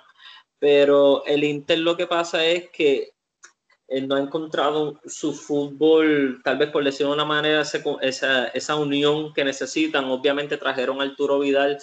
pero 0.62 1.25
el 1.25 1.44
Inter 1.44 1.80
lo 1.80 1.98
que 1.98 2.06
pasa 2.06 2.46
es 2.46 2.70
que 2.70 3.13
no 4.03 4.13
ha 4.13 4.20
encontrado 4.20 5.01
su 5.08 5.34
fútbol, 5.34 6.39
tal 6.44 6.60
vez 6.60 6.70
por 6.70 6.84
decirlo 6.84 7.10
de 7.10 7.15
una 7.15 7.25
manera, 7.25 7.63
esa, 8.01 8.48
esa 8.50 8.75
unión 8.75 9.34
que 9.34 9.44
necesitan. 9.44 10.06
Obviamente 10.06 10.58
trajeron 10.58 11.01
a 11.01 11.06
Arturo 11.06 11.39
Vidal 11.39 11.80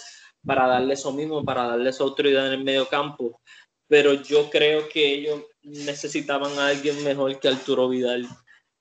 para 0.46 0.68
darle 0.68 0.94
eso 0.94 1.12
mismo, 1.12 1.44
para 1.44 1.66
darle 1.66 1.90
esa 1.90 2.04
autoridad 2.04 2.46
en 2.46 2.52
el 2.52 2.64
medio 2.64 2.86
campo. 2.88 3.40
Pero 3.88 4.12
yo 4.12 4.48
creo 4.48 4.88
que 4.88 5.12
ellos 5.12 5.42
necesitaban 5.62 6.56
a 6.60 6.68
alguien 6.68 7.02
mejor 7.02 7.40
que 7.40 7.48
Arturo 7.48 7.88
Vidal. 7.88 8.28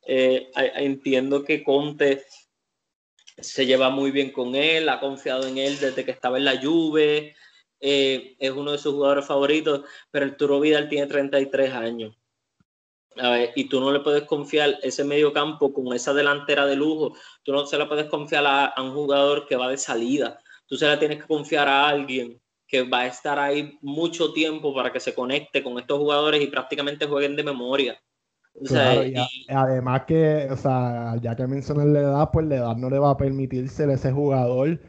Eh, 0.06 0.52
entiendo 0.76 1.44
que 1.44 1.64
Conte 1.64 2.24
se 3.40 3.66
lleva 3.66 3.90
muy 3.90 4.12
bien 4.12 4.32
con 4.32 4.54
él, 4.56 4.90
ha 4.90 5.00
confiado 5.00 5.48
en 5.48 5.58
él 5.58 5.80
desde 5.80 6.06
que 6.06 6.12
estaba 6.12 6.38
en 6.38 6.46
la 6.46 6.62
Juve, 6.62 7.36
eh, 7.80 8.36
es 8.40 8.52
uno 8.52 8.72
de 8.72 8.78
sus 8.78 8.94
jugadores 8.94 9.26
favoritos, 9.26 9.82
pero 10.12 10.26
Arturo 10.26 10.60
Vidal 10.60 10.90
tiene 10.90 11.08
33 11.08 11.74
años. 11.74 12.16
y 13.56 13.68
tú 13.68 13.80
no 13.80 13.92
le 13.92 14.02
puedes 14.02 14.24
confiar 14.24 14.78
ese 14.84 15.04
medio 15.04 15.34
campo 15.34 15.74
con 15.74 15.92
esa 15.94 16.14
delantera 16.14 16.66
de 16.66 16.76
lujo, 16.76 17.16
tú 17.44 17.52
no 17.52 17.66
se 17.66 17.78
la 17.78 17.88
puedes 17.88 18.06
confiar 18.06 18.46
a, 18.46 18.74
un 18.82 18.94
jugador 18.94 19.48
que 19.48 19.56
va 19.56 19.70
de 19.70 19.78
salida, 19.78 20.40
tú 20.68 20.76
se 20.78 20.86
la 20.86 21.00
tienes 21.00 21.20
que 21.20 21.28
confiar 21.28 21.68
a 21.68 21.88
alguien 21.88 22.40
que 22.68 22.84
va 22.84 23.02
a 23.02 23.08
estar 23.08 23.40
ahí 23.40 23.78
mucho 23.82 24.34
tiempo 24.34 24.74
para 24.76 24.92
que 24.92 25.00
se 25.00 25.16
conecte 25.16 25.64
con 25.64 25.80
estos 25.80 25.98
jugadores 25.98 26.42
y 26.42 26.48
prácticamente 26.48 27.08
jueguen 27.08 27.36
de 27.36 27.44
memoria. 27.44 28.00
y, 28.54 29.16
además 29.48 30.04
que, 30.06 30.48
o 30.52 30.58
sea, 30.58 31.16
ya 31.22 31.36
que 31.36 31.48
mencioné 31.48 31.86
la 31.86 32.00
edad, 32.02 32.30
pues 32.32 32.46
la 32.48 32.58
edad 32.58 32.76
no 32.76 32.90
le 32.90 33.00
va 33.00 33.12
a 33.12 33.18
permitirse 33.18 33.86
a 33.86 33.94
ese 33.94 34.12
jugador 34.12 34.80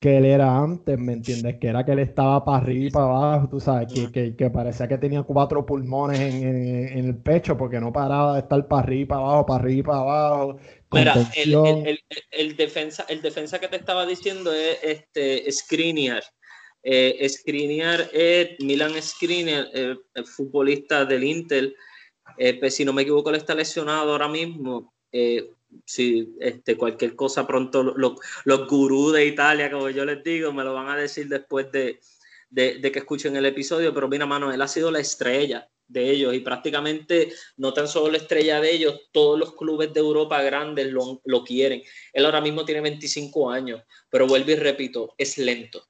que 0.00 0.16
él 0.16 0.24
era 0.24 0.56
antes, 0.56 0.98
¿me 0.98 1.12
entiendes? 1.12 1.58
Que 1.60 1.68
era 1.68 1.84
que 1.84 1.92
él 1.92 1.98
estaba 1.98 2.42
para 2.42 2.56
arriba 2.56 2.86
y 2.86 2.90
para 2.90 3.04
abajo, 3.04 3.48
tú 3.50 3.60
sabes, 3.60 3.92
que, 4.10 4.34
que, 4.34 4.50
parecía 4.50 4.88
que 4.88 4.96
tenía 4.96 5.22
cuatro 5.22 5.66
pulmones 5.66 6.18
en, 6.18 7.04
el 7.04 7.16
pecho 7.18 7.58
porque 7.58 7.80
no 7.80 7.92
paraba 7.92 8.34
de 8.34 8.40
estar 8.40 8.66
para 8.66 8.82
arriba 8.82 9.02
y 9.02 9.04
para 9.04 9.20
abajo, 9.20 9.46
para 9.46 9.62
arriba 9.62 9.78
y 9.78 9.82
para 9.82 9.98
abajo. 9.98 10.58
Mira, 10.92 11.14
el, 11.36 12.00
el, 12.30 12.56
defensa, 12.56 13.04
el 13.10 13.20
defensa 13.20 13.60
que 13.60 13.68
te 13.68 13.76
estaba 13.76 14.06
diciendo 14.06 14.50
es 14.52 14.78
este 14.82 15.52
Skriniar. 15.52 16.22
Eh, 16.82 17.18
es 17.20 17.44
Milan 18.60 19.02
Skriniar, 19.02 19.68
eh, 19.74 19.96
el 20.14 20.24
futbolista 20.24 21.04
del 21.04 21.24
Inter. 21.24 21.74
Eh, 22.38 22.58
pues, 22.58 22.74
si 22.74 22.86
no 22.86 22.94
me 22.94 23.02
equivoco, 23.02 23.28
él 23.28 23.36
está 23.36 23.54
lesionado 23.54 24.12
ahora 24.12 24.28
mismo. 24.28 24.94
Eh, 25.12 25.50
si 25.84 26.34
este, 26.40 26.76
cualquier 26.76 27.14
cosa 27.14 27.46
pronto 27.46 27.82
los 27.82 28.68
gurús 28.68 29.12
de 29.12 29.26
Italia, 29.26 29.70
como 29.70 29.90
yo 29.90 30.04
les 30.04 30.22
digo, 30.22 30.52
me 30.52 30.64
lo 30.64 30.74
van 30.74 30.88
a 30.88 30.96
decir 30.96 31.28
después 31.28 31.70
de, 31.72 32.00
que 32.54 32.98
escuchen 32.98 33.36
el 33.36 33.46
episodio, 33.46 33.94
pero 33.94 34.08
mira, 34.08 34.26
mano, 34.26 34.52
él 34.52 34.60
ha 34.62 34.68
sido 34.68 34.90
la 34.90 35.00
estrella 35.00 35.68
de 35.86 36.08
ellos 36.08 36.34
y 36.34 36.40
prácticamente 36.40 37.32
no 37.56 37.72
tan 37.72 37.88
solo 37.88 38.12
la 38.12 38.18
estrella 38.18 38.60
de 38.60 38.72
ellos, 38.72 39.08
todos 39.12 39.38
los 39.38 39.54
clubes 39.56 39.92
de 39.92 40.00
Europa 40.00 40.40
grandes 40.42 40.92
lo, 40.92 41.44
quieren. 41.44 41.82
Él 42.12 42.24
ahora 42.24 42.40
mismo 42.40 42.64
tiene 42.64 42.80
25 42.80 43.50
años, 43.50 43.82
pero 44.08 44.26
vuelvo 44.26 44.52
y 44.52 44.56
repito, 44.56 45.14
es 45.18 45.38
lento. 45.38 45.84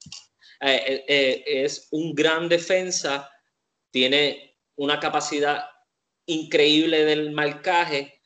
Eh, 0.61 0.83
eh, 0.87 1.05
eh, 1.07 1.65
es 1.65 1.89
un 1.91 2.15
gran 2.15 2.49
defensa, 2.49 3.31
tiene 3.91 4.57
una 4.77 4.99
capacidad 4.99 5.65
increíble 6.27 7.05
del 7.05 7.33
marcaje, 7.33 8.20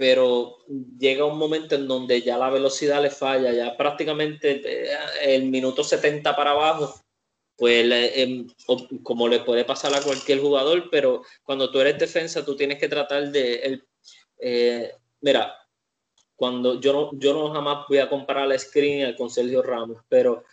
pero 0.00 0.56
llega 0.98 1.26
un 1.26 1.36
momento 1.36 1.74
en 1.74 1.86
donde 1.86 2.22
ya 2.22 2.38
la 2.38 2.48
velocidad 2.48 3.02
le 3.02 3.10
falla, 3.10 3.52
ya 3.52 3.76
prácticamente 3.76 4.62
eh, 4.64 4.96
el 5.20 5.44
minuto 5.50 5.84
70 5.84 6.34
para 6.34 6.52
abajo, 6.52 6.98
pues 7.54 7.84
em, 8.16 8.48
como 9.02 9.28
le 9.28 9.40
puede 9.40 9.66
pasar 9.66 9.94
a 9.94 10.00
cualquier 10.00 10.40
jugador, 10.40 10.88
pero 10.90 11.22
cuando 11.42 11.70
tú 11.70 11.80
eres 11.80 11.98
defensa, 11.98 12.42
tú 12.42 12.56
tienes 12.56 12.78
que 12.78 12.88
tratar 12.88 13.30
de... 13.30 13.82
Eh, 14.38 14.90
mira, 15.20 15.54
cuando 16.34 16.80
yo 16.80 16.94
no, 16.94 17.10
yo 17.18 17.34
no 17.34 17.52
jamás 17.52 17.84
voy 17.86 17.98
a 17.98 18.08
comparar 18.08 18.48
la 18.48 18.58
screen 18.58 19.14
con 19.16 19.28
Sergio 19.28 19.60
Ramos, 19.60 20.02
pero, 20.08 20.44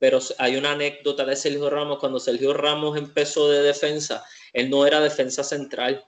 pero 0.00 0.18
hay 0.38 0.56
una 0.56 0.72
anécdota 0.72 1.24
de 1.24 1.36
Sergio 1.36 1.70
Ramos, 1.70 2.00
cuando 2.00 2.18
Sergio 2.18 2.52
Ramos 2.54 2.98
empezó 2.98 3.48
de 3.50 3.62
defensa, 3.62 4.24
él 4.52 4.68
no 4.68 4.84
era 4.84 4.98
defensa 4.98 5.44
central, 5.44 6.04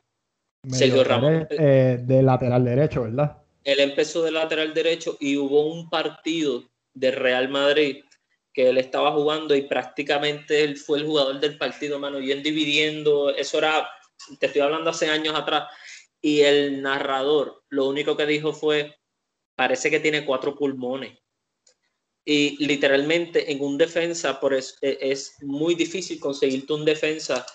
Sergio 0.70 1.04
Ramos. 1.04 1.46
Eh, 1.50 1.98
de 2.02 2.22
lateral 2.22 2.64
derecho, 2.64 3.02
¿verdad? 3.02 3.38
Él 3.64 3.80
empezó 3.80 4.22
de 4.22 4.30
lateral 4.30 4.72
derecho 4.74 5.16
y 5.20 5.36
hubo 5.36 5.66
un 5.72 5.88
partido 5.90 6.64
de 6.94 7.10
Real 7.10 7.48
Madrid 7.48 8.02
que 8.52 8.70
él 8.70 8.78
estaba 8.78 9.12
jugando 9.12 9.54
y 9.54 9.62
prácticamente 9.62 10.64
él 10.64 10.76
fue 10.76 10.98
el 10.98 11.06
jugador 11.06 11.38
del 11.38 11.56
partido, 11.58 11.98
mano, 11.98 12.20
y 12.20 12.32
él 12.32 12.42
dividiendo, 12.42 13.30
eso 13.30 13.58
era, 13.58 13.88
te 14.40 14.46
estoy 14.46 14.62
hablando 14.62 14.90
hace 14.90 15.08
años 15.08 15.34
atrás, 15.36 15.68
y 16.20 16.40
el 16.40 16.82
narrador 16.82 17.62
lo 17.68 17.86
único 17.86 18.16
que 18.16 18.26
dijo 18.26 18.52
fue, 18.52 18.96
parece 19.54 19.90
que 19.90 20.00
tiene 20.00 20.24
cuatro 20.24 20.56
pulmones. 20.56 21.16
Y 22.24 22.62
literalmente 22.64 23.52
en 23.52 23.62
un 23.62 23.78
defensa, 23.78 24.40
por 24.40 24.52
es, 24.52 24.76
es 24.82 25.36
muy 25.40 25.76
difícil 25.76 26.18
conseguirte 26.18 26.72
un 26.72 26.84
defensa 26.84 27.46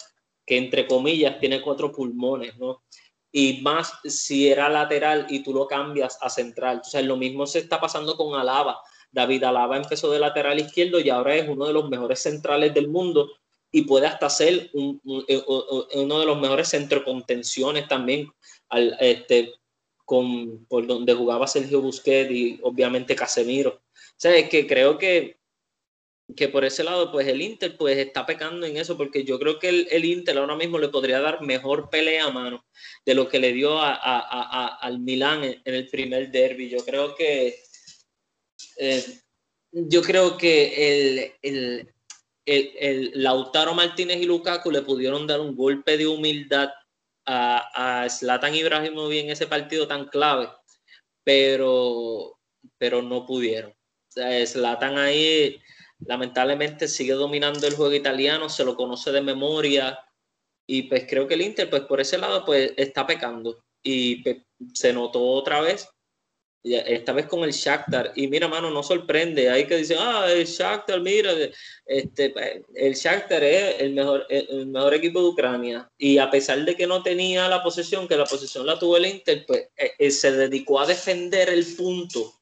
que 0.46 0.58
entre 0.58 0.88
comillas 0.88 1.40
tiene 1.40 1.62
cuatro 1.62 1.92
pulmones, 1.92 2.58
¿no? 2.58 2.84
Y 3.32 3.62
más 3.62 3.94
si 4.04 4.48
era 4.48 4.70
lateral 4.70 5.26
y 5.30 5.42
tú 5.42 5.54
lo 5.54 5.66
cambias 5.66 6.18
a 6.22 6.30
central. 6.30 6.82
O 6.82 6.84
sea, 6.84 7.02
lo 7.02 7.18
mismo 7.18 7.48
se 7.48 7.60
está 7.60 7.80
pasando 7.80 8.16
con 8.16 8.40
Alaba. 8.40 8.80
David 9.12 9.44
Alaba 9.44 9.78
empezó 9.78 10.12
de 10.12 10.20
lateral 10.20 10.60
izquierdo 10.60 11.00
y 11.00 11.10
ahora 11.10 11.36
es 11.36 11.48
uno 11.48 11.66
de 11.66 11.74
los 11.74 11.90
mejores 11.90 12.20
centrales 12.20 12.74
del 12.74 12.90
mundo 12.90 13.30
y 13.72 13.84
puede 13.84 14.06
hasta 14.06 14.30
ser 14.30 14.70
eh, 14.74 15.44
uno 15.96 16.20
de 16.20 16.26
los 16.26 16.40
mejores 16.40 16.70
centrocontenciones 16.70 17.88
también, 17.88 18.32
al, 18.70 18.96
este, 19.00 19.54
con, 20.06 20.66
por 20.66 20.86
donde 20.86 21.16
jugaba 21.16 21.48
Sergio 21.48 21.82
Busquets 21.82 22.32
y 22.32 22.60
obviamente 22.62 23.16
Casemiro. 23.16 23.72
O 23.72 24.16
sea, 24.16 24.36
es 24.36 24.48
que 24.48 24.68
creo 24.68 24.98
que 25.00 25.38
que 26.36 26.48
por 26.50 26.66
ese 26.66 26.84
lado, 26.84 27.12
pues 27.12 27.28
el 27.28 27.42
Inter 27.42 27.76
pues 27.78 27.98
está 27.98 28.26
pecando 28.26 28.66
en 28.66 28.78
eso, 28.78 28.98
porque 28.98 29.24
yo 29.24 29.40
creo 29.40 29.60
que 29.60 29.70
el, 29.70 30.06
Inter 30.06 30.38
ahora 30.38 30.56
mismo 30.56 30.78
le 30.78 30.90
podría 30.90 31.20
dar 31.20 31.42
mejor 31.42 31.90
pelea 31.90 32.26
a 32.26 32.32
mano 32.32 32.66
de 33.06 33.14
lo 33.14 33.28
que 33.28 33.40
le 33.40 33.54
dio 33.54 33.80
a, 33.80 34.68
al 34.80 35.00
Milán 35.00 35.44
en, 35.44 35.62
el 35.66 35.88
primer 35.90 36.32
derby. 36.32 36.70
Yo 36.70 36.80
creo 36.86 37.16
que 37.16 37.60
eh, 38.78 39.04
yo 39.72 40.02
creo 40.02 40.38
que 40.38 41.34
el, 41.42 41.94
el, 42.46 43.12
Lautaro 43.16 43.74
Martínez 43.74 44.22
y 44.22 44.26
Lukaku 44.26 44.72
le 44.72 44.82
pudieron 44.82 45.28
dar 45.28 45.42
un 45.42 45.56
golpe 45.56 45.98
de 45.98 46.08
humildad 46.08 46.70
a, 47.26 48.04
a 48.04 48.10
Zlatan 48.10 48.56
Ibrahimovic 48.56 49.24
en 49.24 49.30
ese 49.32 49.48
partido 49.48 49.88
tan 49.88 50.08
clave, 50.08 50.50
pero, 51.24 52.38
pero 52.78 53.02
no 53.02 53.26
pudieron. 53.26 53.72
O 53.72 54.12
sea, 54.12 54.46
Zlatan 54.46 54.98
ahí 54.98 55.60
lamentablemente 56.06 56.88
sigue 56.88 57.14
dominando 57.14 57.68
el 57.68 57.76
juego 57.76 57.94
italiano, 57.94 58.50
se 58.50 58.66
lo 58.66 58.76
conoce 58.76 59.12
de 59.12 59.22
memoria 59.22 60.00
y 60.68 60.84
pues 60.84 61.06
creo 61.08 61.28
que 61.28 61.34
el 61.34 61.42
Inter 61.42 61.70
pues 61.70 61.84
por 61.84 62.00
ese 62.00 62.18
lado 62.18 62.46
pues 62.46 62.74
está 62.78 63.06
pecando. 63.06 63.64
Y 63.86 64.24
pues, 64.24 64.38
se 64.74 64.94
notó 64.94 65.22
otra 65.22 65.60
vez 65.62 65.90
esta 66.64 67.12
vez 67.12 67.26
con 67.26 67.44
el 67.44 67.52
Shakhtar. 67.52 68.14
Y 68.16 68.28
mira 68.28 68.48
mano 68.48 68.70
no 68.70 68.84
sorprende. 68.84 69.50
Hay 69.50 69.68
que 69.68 69.78
decir 69.78 69.98
ah 70.00 70.26
el 70.32 70.46
Shakhtar 70.46 71.02
mira 71.02 71.34
este 71.86 72.30
pues, 72.30 72.62
el 72.74 72.94
Shakhtar 72.94 73.44
es 73.44 73.82
el 73.82 73.94
mejor 73.94 74.26
el 74.30 74.68
mejor 74.68 74.94
equipo 74.94 75.20
de 75.22 75.28
Ucrania 75.28 75.90
y 75.98 76.18
a 76.18 76.32
pesar 76.32 76.64
de 76.64 76.76
que 76.76 76.88
no 76.88 77.04
tenía 77.04 77.48
la 77.50 77.62
posesión 77.62 78.08
que 78.08 78.16
la 78.16 78.26
posesión 78.26 78.66
la 78.66 78.80
tuvo 78.80 78.98
el 78.98 79.06
Inter 79.06 79.44
pues 79.46 79.68
eh, 79.76 79.92
eh, 80.00 80.12
se 80.12 80.32
dedicó 80.32 80.80
a 80.80 80.88
defender 80.88 81.50
el 81.50 81.66
punto 81.76 82.34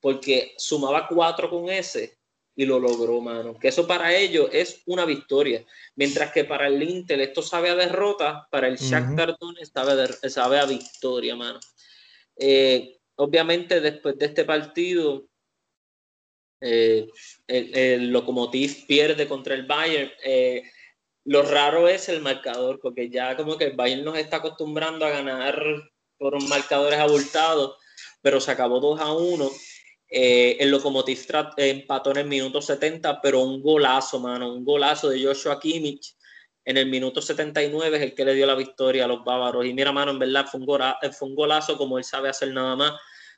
porque 0.00 0.54
sumaba 0.56 1.08
cuatro 1.08 1.50
con 1.50 1.68
ese 1.68 2.16
y 2.56 2.64
lo 2.66 2.78
logró, 2.78 3.20
mano. 3.20 3.58
Que 3.58 3.68
eso 3.68 3.86
para 3.86 4.14
ellos 4.14 4.48
es 4.52 4.82
una 4.86 5.04
victoria. 5.04 5.64
Mientras 5.96 6.32
que 6.32 6.44
para 6.44 6.68
el 6.68 6.82
Inter 6.82 7.20
esto 7.20 7.42
sabe 7.42 7.70
a 7.70 7.74
derrota, 7.74 8.46
para 8.50 8.68
el 8.68 8.76
Shakhtar 8.76 9.36
Donetsk 9.38 9.72
sabe, 9.72 10.30
sabe, 10.30 10.58
a 10.58 10.66
victoria, 10.66 11.34
mano. 11.34 11.58
Eh, 12.36 12.98
obviamente 13.16 13.80
después 13.80 14.16
de 14.18 14.26
este 14.26 14.44
partido, 14.44 15.26
eh, 16.60 17.08
el, 17.46 17.76
el, 17.76 18.08
Lokomotiv 18.10 18.86
pierde 18.86 19.26
contra 19.26 19.54
el 19.54 19.66
Bayern. 19.66 20.12
Eh, 20.24 20.62
lo 21.24 21.42
raro 21.42 21.88
es 21.88 22.08
el 22.08 22.20
marcador, 22.20 22.78
porque 22.80 23.10
ya 23.10 23.36
como 23.36 23.58
que 23.58 23.64
el 23.64 23.76
Bayern 23.76 24.04
nos 24.04 24.18
está 24.18 24.36
acostumbrando 24.36 25.04
a 25.06 25.10
ganar 25.10 25.60
por 26.18 26.40
marcadores 26.48 26.98
abultados, 26.98 27.76
pero 28.22 28.40
se 28.40 28.50
acabó 28.50 28.78
2 28.78 29.00
a 29.00 29.12
1 29.12 29.50
eh, 30.08 30.56
el 30.60 30.70
Lokomotiv 30.70 31.26
empató 31.56 32.10
en 32.10 32.18
el 32.18 32.26
minuto 32.26 32.60
70, 32.60 33.20
pero 33.20 33.42
un 33.42 33.62
golazo, 33.62 34.20
mano, 34.20 34.52
un 34.52 34.64
golazo 34.64 35.08
de 35.08 35.22
Joshua 35.22 35.58
Kimmich 35.58 36.14
en 36.64 36.78
el 36.78 36.86
minuto 36.86 37.20
79 37.20 37.96
es 37.96 38.02
el 38.02 38.14
que 38.14 38.24
le 38.24 38.34
dio 38.34 38.46
la 38.46 38.54
victoria 38.54 39.04
a 39.04 39.08
los 39.08 39.22
bávaros. 39.24 39.66
Y 39.66 39.74
mira, 39.74 39.92
mano, 39.92 40.12
en 40.12 40.18
verdad 40.18 40.46
fue 40.50 40.60
un, 40.60 40.66
golazo, 40.66 41.12
fue 41.12 41.28
un 41.28 41.34
golazo 41.34 41.76
como 41.76 41.98
él 41.98 42.04
sabe 42.04 42.28
hacer 42.28 42.52
nada 42.52 42.74
más. 42.76 42.92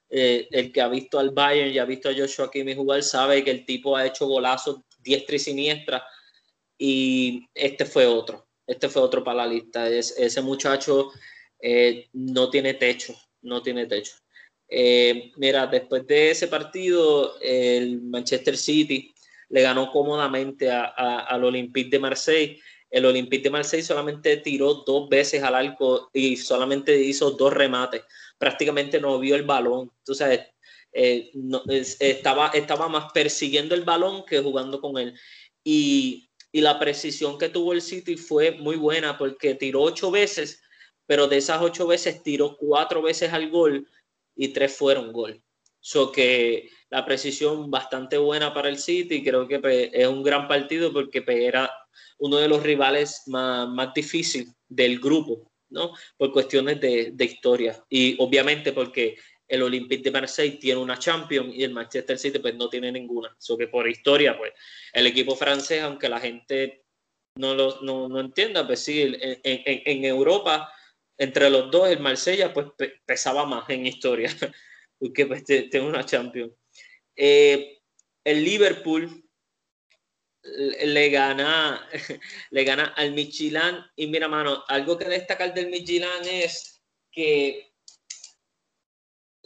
Eh, 0.09 0.47
el 0.53 0.71
que 0.71 0.81
ha 0.81 0.89
visto 0.89 1.19
al 1.19 1.31
Bayern 1.31 1.73
y 1.73 1.79
ha 1.79 1.85
visto 1.85 2.09
a 2.09 2.15
Joshua 2.17 2.49
Kimmich 2.49 2.77
jugar 2.77 3.03
sabe 3.03 3.43
que 3.43 3.51
el 3.51 3.67
tipo 3.67 3.97
ha 3.97 4.07
hecho 4.07 4.29
golazos 4.29 4.81
diestra 4.99 5.37
y 5.37 5.39
siniestra. 5.41 6.07
Y 6.79 7.49
este 7.55 7.85
fue 7.85 8.07
otro. 8.07 8.47
Este 8.67 8.89
fue 8.89 9.03
otro 9.03 9.25
para 9.25 9.39
la 9.39 9.47
lista. 9.47 9.89
ese 9.89 10.43
muchacho 10.43 11.11
eh, 11.61 12.09
no 12.13 12.51
tiene 12.51 12.75
techo, 12.75 13.15
no 13.43 13.63
tiene 13.63 13.87
techo. 13.87 14.15
Eh, 14.69 15.33
mira, 15.37 15.67
después 15.67 16.07
de 16.07 16.31
ese 16.31 16.49
partido, 16.49 17.41
el 17.41 18.03
Manchester 18.03 18.57
City 18.57 19.15
le 19.49 19.63
ganó 19.63 19.91
cómodamente 19.93 20.71
al 20.71 21.45
Olympique 21.45 21.91
de 21.91 21.99
Marseille. 21.99 22.61
El 22.91 23.05
Olympique 23.05 23.45
de 23.45 23.51
Marseille 23.51 23.85
solamente 23.85 24.39
tiró 24.39 24.75
dos 24.87 25.09
veces 25.09 25.43
al 25.43 25.55
arco 25.55 26.11
y 26.13 26.37
solamente 26.37 27.01
hizo 27.01 27.33
dos 27.33 27.53
remates. 27.53 28.03
Prácticamente 28.39 29.01
no 29.01 29.19
vio 29.19 29.37
el 29.37 29.45
balón. 29.45 29.91
Entonces, 29.99 30.41
eh, 30.93 31.31
estaba, 31.99 32.49
estaba 32.49 32.89
más 32.89 33.13
persiguiendo 33.13 33.75
el 33.75 33.85
balón 33.85 34.25
que 34.25 34.41
jugando 34.41 34.81
con 34.81 34.99
él. 34.99 35.15
Y 35.63 36.29
la 36.53 36.79
precisión 36.79 37.39
que 37.39 37.49
tuvo 37.49 37.73
el 37.73 37.83
City 37.83 38.17
fue 38.17 38.53
muy 38.53 38.77
buena 38.77 39.19
porque 39.19 39.55
tiró 39.55 39.83
ocho 39.83 40.11
veces, 40.11 40.63
pero 41.07 41.29
de 41.29 41.37
esas 41.37 41.61
ocho 41.61 41.87
veces 41.87 42.23
tiró 42.23 42.57
cuatro 42.57 43.03
veces 43.03 43.33
al 43.33 43.51
gol 43.51 43.87
y 44.37 44.49
tres 44.49 44.77
fueron 44.77 45.13
gol. 45.13 45.43
So 45.81 46.13
que 46.13 46.69
la 46.91 47.05
precisión 47.05 47.71
bastante 47.71 48.19
buena 48.19 48.53
para 48.53 48.69
el 48.69 48.79
City, 48.79 49.25
creo 49.25 49.47
que 49.49 49.59
pues, 49.59 49.91
es 49.93 50.07
un 50.07 50.23
gran 50.23 50.47
partido 50.47 50.93
porque 50.93 51.23
pues, 51.23 51.39
era 51.39 51.71
uno 52.19 52.37
de 52.37 52.49
los 52.49 52.63
rivales 52.63 53.23
más, 53.27 53.69
más 53.69 53.95
difíciles 53.95 54.55
del 54.69 55.01
grupo, 55.01 55.51
¿no? 55.71 55.93
Por 56.17 56.33
cuestiones 56.33 56.81
de, 56.81 57.11
de 57.13 57.25
historia 57.25 57.83
y 57.89 58.17
obviamente 58.19 58.73
porque 58.73 59.17
el 59.49 59.63
Olympique 59.63 60.03
de 60.03 60.11
Marseille 60.11 60.59
tiene 60.59 60.81
una 60.81 60.99
Champions 60.99 61.55
y 61.55 61.63
el 61.63 61.73
Manchester 61.73 62.19
City 62.19 62.39
pues 62.39 62.55
no 62.57 62.69
tiene 62.69 62.91
ninguna. 62.91 63.35
So 63.39 63.57
que 63.57 63.69
por 63.69 63.89
historia, 63.89 64.37
pues 64.37 64.53
el 64.93 65.07
equipo 65.07 65.37
francés, 65.37 65.83
aunque 65.83 66.09
la 66.09 66.21
gente 66.21 66.85
no 67.37 67.55
lo 67.55 67.81
no, 67.83 68.19
entienda, 68.21 68.67
pues 68.67 68.81
sí, 68.81 69.03
en, 69.03 69.41
en, 69.43 70.05
Europa, 70.05 70.73
entre 71.19 71.51
los 71.51 71.71
dos, 71.71 71.89
el 71.89 72.01
Marsella 72.01 72.53
pues 72.53 72.67
pesaba 73.05 73.47
más 73.47 73.69
en 73.71 73.87
historia, 73.87 74.31
porque 74.99 75.27
pues 75.27 75.45
tiene 75.45 75.81
una 75.81 76.05
Champions. 76.05 76.53
Eh, 77.15 77.81
el 78.25 78.45
Liverpool 78.45 79.25
le 80.43 81.11
gana, 81.11 81.89
le 82.51 82.65
gana 82.65 82.93
al 82.97 83.13
Michelin 83.13 83.79
y 83.97 84.07
mira, 84.07 84.29
mano, 84.29 84.65
algo 84.69 84.97
que 84.97 85.07
destacar 85.07 85.53
del 85.55 85.71
Michelin 85.71 86.25
es 86.25 86.83
que 87.11 87.73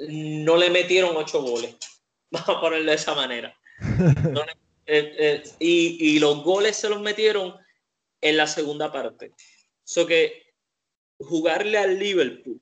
no 0.09 0.57
le 0.57 0.71
metieron 0.71 1.17
ocho 1.17 1.43
goles. 1.43 1.77
Vamos 2.31 2.49
a 2.49 2.61
ponerlo 2.61 2.91
de 2.91 2.97
esa 2.97 3.15
manera. 3.15 3.55
Eh, 4.87 5.15
eh, 5.19 5.43
y, 5.59 6.19
los 6.19 6.43
goles 6.43 6.77
se 6.77 6.89
los 6.89 7.01
metieron 7.01 7.55
en 8.21 8.37
la 8.37 8.47
segunda 8.47 8.93
parte. 8.93 9.33
So 9.85 10.07
que 10.07 10.50
jugarle 11.21 11.79
al 11.79 11.99
Liverpool, 11.99 12.61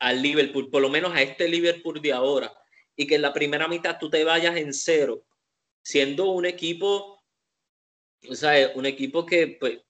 al 0.00 0.22
Liverpool, 0.22 0.70
por 0.70 0.82
lo 0.82 0.88
menos 0.88 1.12
a 1.12 1.22
este 1.22 1.48
Liverpool 1.48 2.00
de 2.00 2.12
ahora, 2.12 2.52
y 2.96 3.06
que 3.06 3.16
en 3.16 3.22
la 3.22 3.32
primera 3.32 3.68
mitad 3.68 3.98
tú 3.98 4.10
te 4.10 4.24
vayas 4.24 4.56
en 4.56 4.72
cero, 4.72 5.24
siendo 5.82 6.30
un 6.30 6.46
equipo, 6.46 7.22
o 8.28 8.34
sea, 8.34 8.72
un 8.74 8.86
equipo 8.86 9.24
que, 9.26 9.56
pues, 9.58 9.80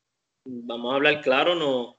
vamos 0.44 0.92
a 0.92 0.96
hablar 0.96 1.20
claro, 1.20 1.54
no, 1.54 1.98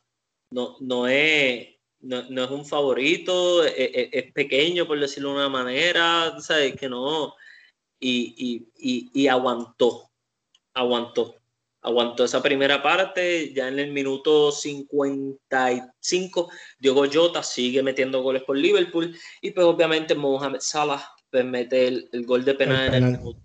no, 0.52 0.78
no 0.80 1.08
es 1.08 1.80
no, 2.02 2.24
no, 2.30 2.44
es 2.46 2.52
un 2.52 2.66
favorito, 2.66 3.64
es, 3.64 3.74
e, 3.74 3.84
e, 4.02 4.10
es, 4.14 4.34
pequeño 4.34 4.88
por 4.88 5.00
decirlo 5.00 5.30
de 5.32 5.36
una 5.36 5.50
manera, 5.50 6.40
¿sabes? 6.40 6.76
Que 6.76 6.88
no. 6.88 7.36
Y, 8.00 8.70
y, 8.78 9.12
y, 9.14 9.28
aguantó, 9.28 10.10
aguantó, 10.74 11.36
aguantó 11.90 12.24
esa 12.24 12.42
primera 12.42 12.82
parte. 12.82 13.54
Ya 13.54 13.68
en 13.68 13.78
el 13.80 13.92
minuto 13.92 14.52
55, 14.52 16.50
Diogo 16.80 17.06
Jota 17.12 17.44
sigue 17.44 17.84
metiendo 17.84 18.24
goles 18.24 18.44
por 18.44 18.58
Liverpool. 18.58 19.16
Y 19.42 19.52
pues 19.52 19.66
obviamente 19.66 20.16
Mohamed 20.16 20.60
Salah 20.62 21.04
pues, 21.30 21.46
mete 21.46 21.88
el, 21.88 22.10
el 22.12 22.26
gol 22.26 22.46
de 22.46 22.54
penal 22.56 22.94
en 22.94 23.04
el 23.04 23.18
minuto 23.18 23.40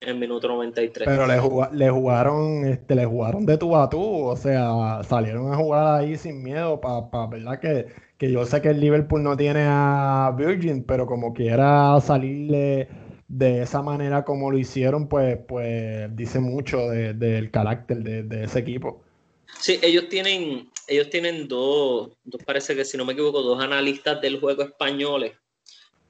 en 0.00 0.18
minuto 0.18 0.48
93. 0.48 1.08
Pero 1.08 1.26
le, 1.26 1.34
le, 1.76 1.90
jugaron, 1.90 2.64
este, 2.66 2.94
le 2.94 3.04
jugaron 3.04 3.46
de 3.46 3.58
tú 3.58 3.76
a 3.76 3.88
tú, 3.88 4.00
o 4.00 4.36
sea, 4.36 5.02
salieron 5.02 5.52
a 5.52 5.56
jugar 5.56 6.00
ahí 6.00 6.16
sin 6.16 6.42
miedo, 6.42 6.80
para, 6.80 7.10
pa, 7.10 7.26
verdad 7.26 7.58
que, 7.58 7.86
que, 8.16 8.30
yo 8.30 8.44
sé 8.46 8.62
que 8.62 8.68
el 8.68 8.80
Liverpool 8.80 9.22
no 9.22 9.36
tiene 9.36 9.64
a 9.66 10.32
Virgin, 10.36 10.84
pero 10.84 11.06
como 11.06 11.32
quiera 11.32 12.00
salirle 12.00 12.88
de 13.28 13.62
esa 13.62 13.82
manera 13.82 14.24
como 14.24 14.50
lo 14.50 14.58
hicieron, 14.58 15.08
pues, 15.08 15.38
pues 15.46 16.14
dice 16.16 16.40
mucho 16.40 16.88
del 16.88 17.50
carácter 17.50 17.98
de, 17.98 18.22
de, 18.22 18.44
ese 18.44 18.58
equipo. 18.58 19.04
Sí, 19.60 19.78
ellos 19.82 20.08
tienen, 20.08 20.70
ellos 20.86 21.10
tienen 21.10 21.46
dos, 21.46 22.10
dos, 22.24 22.42
parece 22.44 22.74
que 22.74 22.84
si 22.84 22.96
no 22.96 23.04
me 23.04 23.12
equivoco, 23.12 23.42
dos 23.42 23.62
analistas 23.62 24.20
del 24.20 24.40
juego 24.40 24.62
españoles 24.62 25.32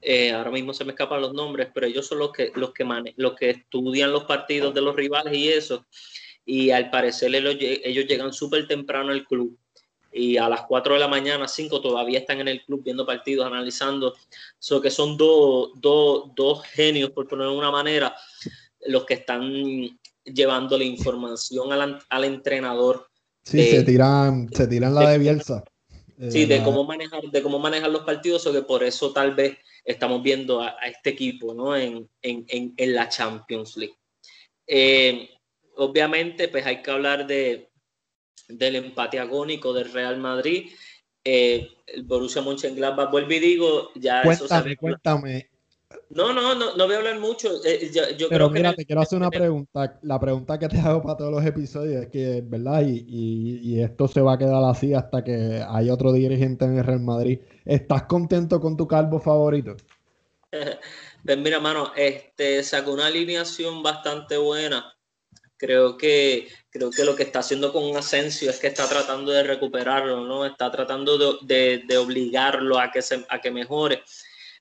eh, 0.01 0.31
ahora 0.31 0.51
mismo 0.51 0.73
se 0.73 0.85
me 0.85 0.93
escapan 0.93 1.21
los 1.21 1.35
nombres, 1.35 1.69
pero 1.75 1.87
ellos 1.87 2.07
son 2.07 2.19
los 2.19 2.33
que, 2.33 2.53
los 2.55 2.73
que, 2.73 2.85
los 3.17 3.35
que 3.35 3.51
estudian 3.51 4.13
los 4.13 4.25
partidos 4.25 4.73
de 4.75 4.81
los 4.81 4.95
rivales 4.95 5.37
y 5.37 5.49
eso. 5.49 5.87
Y 6.45 6.71
al 6.71 6.91
parecer 6.91 7.35
ellos, 7.35 8.07
llegan 8.07 8.33
súper 8.33 8.67
temprano 8.67 9.11
al 9.11 9.27
club. 9.27 9.59
Y 10.11 10.37
a 10.37 10.49
las 10.49 10.63
4 10.63 10.95
de 10.95 11.01
la 11.01 11.09
mañana, 11.09 11.47
5, 11.47 11.81
todavía 11.81 12.21
están 12.21 12.41
en 12.41 12.49
el 12.49 12.65
club 12.65 12.83
viendo 12.83 13.05
partidos, 13.05 13.47
analizando. 13.47 14.15
So 14.59 14.81
que 14.81 14.91
son 14.91 15.17
dos, 15.17 15.71
dos 15.81 16.65
genios, 16.65 17.11
por 17.11 17.29
ponerlo 17.29 17.53
de 17.53 17.59
una 17.59 17.71
manera, 17.71 18.15
los 18.87 19.05
que 19.05 19.15
están 19.15 19.53
llevando 20.25 20.79
la 20.79 20.85
información 20.85 21.73
al, 21.73 21.99
al 22.09 22.25
entrenador. 22.25 23.09
Sí, 23.43 23.63
se 23.71 23.83
tiran, 23.83 24.49
se 24.53 24.67
tiran 24.67 24.95
la 24.95 25.11
de 25.11 25.19
Bielsa. 25.19 25.65
Sí, 26.31 26.47
de 26.47 26.63
cómo 26.65 26.83
manejar, 26.85 27.23
de 27.23 27.43
cómo 27.43 27.61
manejar 27.61 27.91
los 27.91 28.03
partidos, 28.03 28.45
o 28.47 28.53
que 28.53 28.63
por 28.63 28.83
eso 28.83 29.13
tal 29.13 29.35
vez 29.35 29.57
estamos 29.85 30.23
viendo 30.23 30.61
a, 30.61 30.77
este 30.85 31.11
equipo 31.11 31.55
¿no? 31.55 31.77
en, 31.77 32.09
en, 32.23 32.75
en, 32.77 32.95
la 32.95 33.09
Champions 33.09 33.77
League. 33.77 33.95
Eh, 34.67 35.31
obviamente, 35.77 36.49
pues 36.49 36.67
hay 36.67 36.83
que 36.83 36.91
hablar 36.91 37.27
de, 37.27 37.68
del 38.49 38.77
empate 38.77 39.19
agónico 39.19 39.73
del 39.73 39.93
Real 39.93 40.19
Madrid. 40.19 40.71
Eh, 41.25 41.69
el 41.87 42.05
Borussia 42.05 42.43
Mönchengladbach, 42.43 43.11
vuelvo 43.11 43.33
y 43.33 43.39
digo, 43.39 43.91
ya 43.95 44.23
cuéntame, 44.23 44.73
eso 44.73 44.81
Cuéntame, 44.81 45.51
no, 46.11 46.33
no, 46.33 46.55
no, 46.55 46.75
no 46.75 46.87
voy 46.87 46.95
a 46.95 46.99
hablar 46.99 47.19
mucho. 47.19 47.65
Eh, 47.65 47.91
yo, 48.17 48.29
Pero 48.29 48.51
mira, 48.51 48.75
te 48.75 48.85
quiero 48.85 49.01
hacer 49.01 49.19
una 49.19 49.31
pregunta. 49.31 49.99
La 50.03 50.19
pregunta 50.21 50.59
que 50.59 50.69
te 50.69 50.79
hago 50.79 51.03
para 51.03 51.17
todos 51.17 51.33
los 51.33 51.45
episodios 51.45 52.05
es 52.05 52.09
que, 52.09 52.43
¿verdad? 52.45 52.83
Y, 52.87 53.05
y, 53.09 53.81
esto 53.81 54.09
se 54.09 54.21
va 54.21 54.35
a 54.35 54.39
quedar 54.39 54.63
así 54.65 54.95
hasta 54.95 55.25
que 55.25 55.63
hay 55.67 55.91
otro 55.91 56.13
dirigente 56.13 56.65
en 56.65 56.79
el 56.79 56.85
Real 56.85 57.01
Madrid. 57.01 57.41
¿Estás 57.65 58.05
contento 58.05 58.61
con 58.61 58.77
tu 58.77 58.87
calvo 58.87 59.19
favorito? 59.19 59.77
pues 61.25 61.39
mira, 61.39 61.61
mano, 61.61 61.93
este 61.97 62.63
sacó 62.63 62.93
una 62.93 63.07
alineación 63.07 63.83
bastante 63.83 64.37
buena. 64.37 64.95
Creo 65.59 65.97
que, 65.97 66.49
creo 66.71 66.91
que 66.91 67.05
lo 67.05 67.17
que 67.17 67.25
está 67.25 67.41
haciendo 67.41 67.73
con 67.73 67.97
Asensio 67.97 68.49
es 68.49 68.59
que 68.59 68.69
está 68.69 68.89
tratando 68.89 69.33
de 69.33 69.43
recuperarlo, 69.43 70.25
¿no? 70.25 70.47
Está 70.47 70.71
tratando 70.71 71.19
de, 71.19 71.37
de, 71.43 71.83
de 71.87 71.97
obligarlo 71.99 72.79
a 72.79 72.91
que, 72.91 73.03
se, 73.03 73.27
a 73.29 73.41
que 73.41 73.51
mejore 73.51 74.03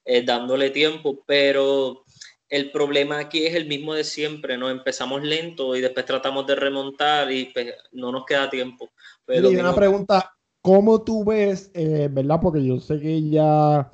eh, 0.04 0.24
dándole 0.24 0.72
tiempo, 0.72 1.24
pero 1.26 2.04
el 2.50 2.72
problema 2.72 3.20
aquí 3.20 3.46
es 3.46 3.56
el 3.56 3.68
mismo 3.68 3.94
de 3.94 4.04
siempre, 4.04 4.58
¿no? 4.58 4.70
Empezamos 4.70 5.22
lento 5.22 5.76
y 5.76 5.82
después 5.82 6.06
tratamos 6.06 6.48
de 6.48 6.56
remontar 6.56 7.32
y 7.32 7.46
pues, 7.46 7.74
no 7.92 8.12
nos 8.12 8.26
queda 8.26 8.50
tiempo. 8.50 8.90
Pero 9.26 9.52
y 9.52 9.58
una 9.58 9.76
pregunta, 9.76 10.34
¿cómo 10.62 11.04
tú 11.04 11.26
ves, 11.26 11.70
eh, 11.74 12.08
verdad? 12.10 12.40
Porque 12.42 12.66
yo 12.66 12.80
sé 12.80 13.00
que 13.00 13.30
ya 13.30 13.92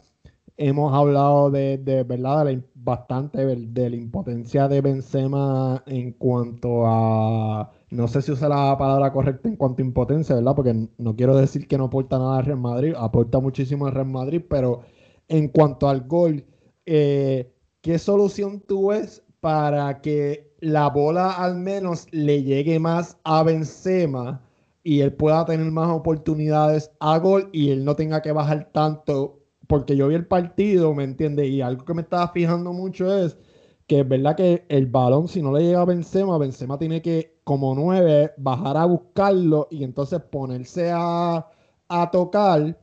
hemos 0.56 0.94
hablado 0.94 1.50
de, 1.50 1.78
de 1.80 2.04
verdad, 2.04 2.46
de 2.46 2.62
bastante 2.84 3.46
de 3.46 3.90
la 3.90 3.96
impotencia 3.96 4.68
de 4.68 4.82
Benzema 4.82 5.84
en 5.86 6.12
cuanto 6.14 6.86
a, 6.86 7.72
no 7.92 8.08
sé 8.08 8.22
si 8.22 8.32
usa 8.32 8.50
la 8.50 8.78
palabra 8.78 9.12
correcta 9.14 9.48
en 9.48 9.56
cuanto 9.56 9.82
a 9.82 9.86
impotencia, 9.86 10.36
¿verdad? 10.36 10.56
Porque 10.56 10.90
no 10.98 11.16
quiero 11.16 11.36
decir 11.36 11.68
que 11.68 11.78
no 11.78 11.86
aporta 11.86 12.20
nada 12.20 12.40
al 12.40 12.46
Real 12.46 12.60
Madrid, 12.60 12.94
aporta 12.98 13.40
muchísimo 13.40 13.86
al 13.86 13.94
Real 13.94 14.08
Madrid, 14.08 14.42
pero 14.50 14.82
en 15.30 15.48
cuanto 15.48 15.88
al 15.88 16.02
gol, 16.08 16.46
eh, 16.86 17.54
¿qué 17.82 17.98
solución 18.00 18.62
tú 18.62 18.88
ves 18.90 19.24
para 19.40 20.02
que 20.02 20.54
la 20.60 20.90
bola 20.90 21.32
al 21.32 21.56
menos 21.56 22.08
le 22.12 22.44
llegue 22.44 22.80
más 22.80 23.18
a 23.24 23.44
Benzema 23.44 24.42
y 24.84 25.00
él 25.02 25.14
pueda 25.14 25.46
tener 25.46 25.72
más 25.72 25.90
oportunidades 25.90 26.92
a 27.00 27.18
gol 27.20 27.50
y 27.54 27.72
él 27.72 27.86
no 27.86 27.96
tenga 27.96 28.22
que 28.22 28.32
bajar 28.34 28.70
tanto? 28.74 29.43
Porque 29.74 29.96
yo 29.96 30.08
vi 30.08 30.14
el 30.14 30.28
partido, 30.28 30.94
¿me 30.94 31.04
entiendes? 31.04 31.50
Y 31.50 31.62
algo 31.62 31.84
que 31.84 31.96
me 31.96 32.04
estaba 32.04 32.28
fijando 32.28 32.74
mucho 32.74 33.12
es 33.12 33.40
que 33.88 34.02
es 34.02 34.08
verdad 34.08 34.36
que 34.36 34.66
el 34.70 34.86
balón, 34.86 35.28
si 35.28 35.42
no 35.42 35.52
le 35.52 35.64
llega 35.64 35.82
a 35.82 35.86
Benzema, 35.86 36.38
Benzema 36.38 36.78
tiene 36.78 37.02
que, 37.02 37.40
como 37.44 37.74
nueve, 37.74 38.34
bajar 38.38 38.78
a 38.78 38.86
buscarlo 38.86 39.68
y 39.72 39.84
entonces 39.84 40.22
ponerse 40.22 40.92
a, 40.94 41.50
a 41.88 42.12
tocar 42.12 42.78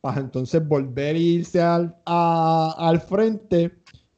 para 0.00 0.20
entonces 0.20 0.66
volver 0.66 1.14
a 1.14 1.18
irse 1.20 1.62
al, 1.62 1.94
al 2.06 3.00
frente. 3.02 3.70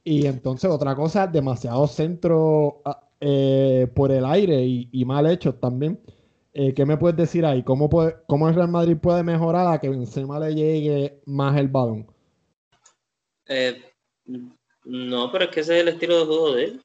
Y 0.03 0.25
entonces 0.25 0.71
otra 0.71 0.95
cosa, 0.97 1.27
demasiado 1.27 1.87
centro 1.87 2.81
eh, 3.21 3.87
por 3.95 4.11
el 4.13 4.25
aire 4.25 4.65
y, 4.65 5.05
mal 5.05 5.27
hecho 5.27 5.55
también. 5.57 6.01
Eh, 6.55 6.73
¿Qué 6.73 6.87
me 6.87 6.97
puedes 6.97 7.19
decir 7.19 7.45
ahí? 7.45 7.63
¿Cómo, 7.63 7.91
puede, 7.91 8.17
¿Cómo 8.27 8.49
el 8.49 8.55
Real 8.55 8.71
Madrid 8.71 8.97
puede 8.97 9.23
mejorar 9.23 9.75
a 9.75 9.79
que 9.79 9.91
Benzema 9.91 10.41
le 10.41 10.55
llegue 10.55 11.21
más 11.27 11.55
el 11.59 11.69
balón? 11.69 12.14
Eh, 13.47 13.83
no, 14.85 15.33
pero 15.33 15.45
es 15.45 15.51
que 15.51 15.61
ese 15.61 15.77
es 15.77 15.83
el 15.83 15.89
estilo 15.89 16.19
de 16.19 16.27
juego 16.27 16.55
de 16.55 16.65
él. 16.65 16.83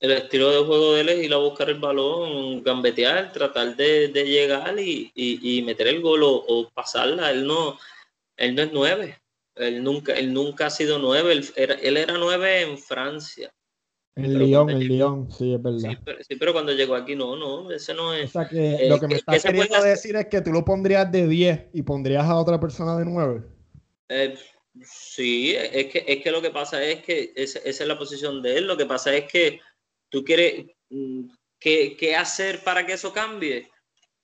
el 0.00 0.12
estilo 0.12 0.50
de 0.50 0.66
juego 0.66 0.94
de 0.94 1.00
él 1.00 1.08
es 1.08 1.24
ir 1.24 1.32
a 1.32 1.38
buscar 1.38 1.70
el 1.70 1.80
balón, 1.80 2.62
gambetear, 2.62 3.32
tratar 3.32 3.76
de, 3.76 4.08
llegar 4.08 4.78
y, 4.78 5.62
meter 5.64 5.88
el 5.88 6.02
gol 6.02 6.20
o, 6.22 6.70
pasarla. 6.74 7.30
Él 7.30 7.46
no, 7.46 7.78
él 8.36 8.54
no 8.54 8.62
es 8.62 8.72
nueve. 8.72 9.18
Él 9.54 9.82
nunca, 9.82 10.12
él 10.12 10.32
nunca 10.32 10.66
ha 10.66 10.70
sido 10.70 10.98
nueve. 10.98 11.32
Él 11.32 11.46
era, 11.56 11.74
él 11.74 11.96
era 11.96 12.18
nueve 12.18 12.62
en 12.62 12.78
Francia. 12.78 13.52
El 14.16 14.38
Lyon, 14.38 14.70
el 14.70 14.88
Lyon, 14.88 15.30
sí, 15.30 15.52
es 15.52 15.62
verdad. 15.62 15.90
Sí 16.26 16.36
pero, 16.36 16.54
cuando 16.54 16.72
llegó 16.72 16.94
aquí, 16.94 17.14
no, 17.14 17.36
no, 17.36 17.70
ese 17.70 17.92
no 17.92 18.14
es. 18.14 18.30
O 18.30 18.32
sea 18.32 18.48
que 18.48 18.74
eh, 18.74 18.88
lo 18.88 18.98
que 18.98 19.08
me 19.08 19.16
estás 19.16 19.42
queriendo 19.42 19.82
decir 19.82 20.16
es 20.16 20.26
que 20.28 20.40
tú 20.40 20.52
lo 20.52 20.64
pondrías 20.64 21.12
de 21.12 21.28
10 21.28 21.66
y 21.74 21.82
pondrías 21.82 22.24
a 22.24 22.36
otra 22.36 22.58
persona 22.58 22.96
de 22.96 23.04
9. 23.04 23.42
Eh, 24.08 24.38
sí, 24.84 25.54
es 25.54 25.86
que, 25.86 26.04
es 26.06 26.22
que 26.22 26.30
lo 26.30 26.42
que 26.42 26.50
pasa 26.50 26.82
es 26.82 27.02
que 27.02 27.32
esa 27.36 27.58
es 27.60 27.80
la 27.80 27.98
posición 27.98 28.42
de 28.42 28.58
él. 28.58 28.66
Lo 28.66 28.76
que 28.76 28.86
pasa 28.86 29.14
es 29.14 29.30
que 29.30 29.60
tú 30.08 30.24
quieres, 30.24 30.66
mm, 30.90 31.28
¿qué, 31.58 32.16
hacer 32.16 32.62
para 32.62 32.84
que 32.86 32.94
eso 32.94 33.12
cambie? 33.12 33.70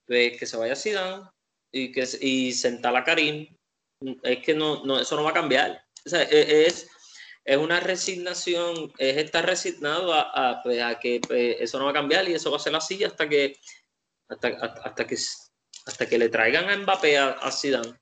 Pues 0.06 0.38
que 0.38 0.46
se 0.46 0.56
vaya 0.56 0.76
Zidane 0.76 1.24
y, 1.70 1.92
que, 1.92 2.06
y 2.20 2.52
sentar 2.52 2.96
a 2.96 3.04
Karim. 3.04 3.46
Es 4.22 4.38
que 4.38 4.54
no, 4.54 4.84
no, 4.84 4.98
eso 5.00 5.16
no 5.16 5.24
va 5.24 5.30
a 5.30 5.34
cambiar. 5.34 5.84
E, 6.04 6.66
es, 6.66 6.88
es 7.44 7.56
una 7.56 7.80
resignación, 7.80 8.92
es 8.98 9.16
estar 9.16 9.44
resignado 9.44 10.12
a, 10.14 10.60
pues, 10.62 10.82
que 11.00 11.20
pues, 11.26 11.56
eso 11.60 11.78
no 11.78 11.86
va 11.86 11.90
a 11.90 11.94
cambiar 11.94 12.28
y 12.28 12.34
eso 12.34 12.50
va 12.50 12.56
a 12.56 12.60
ser 12.60 12.74
así 12.74 13.02
hasta 13.04 13.28
que, 13.28 13.56
hasta, 14.28 14.48
hasta, 14.48 15.06
que, 15.06 15.16
hasta 15.86 16.06
que 16.06 16.18
le 16.18 16.28
traigan 16.28 16.68
a 16.68 16.76
Mbappé 16.76 17.18
a, 17.18 17.50
Zidane. 17.50 18.01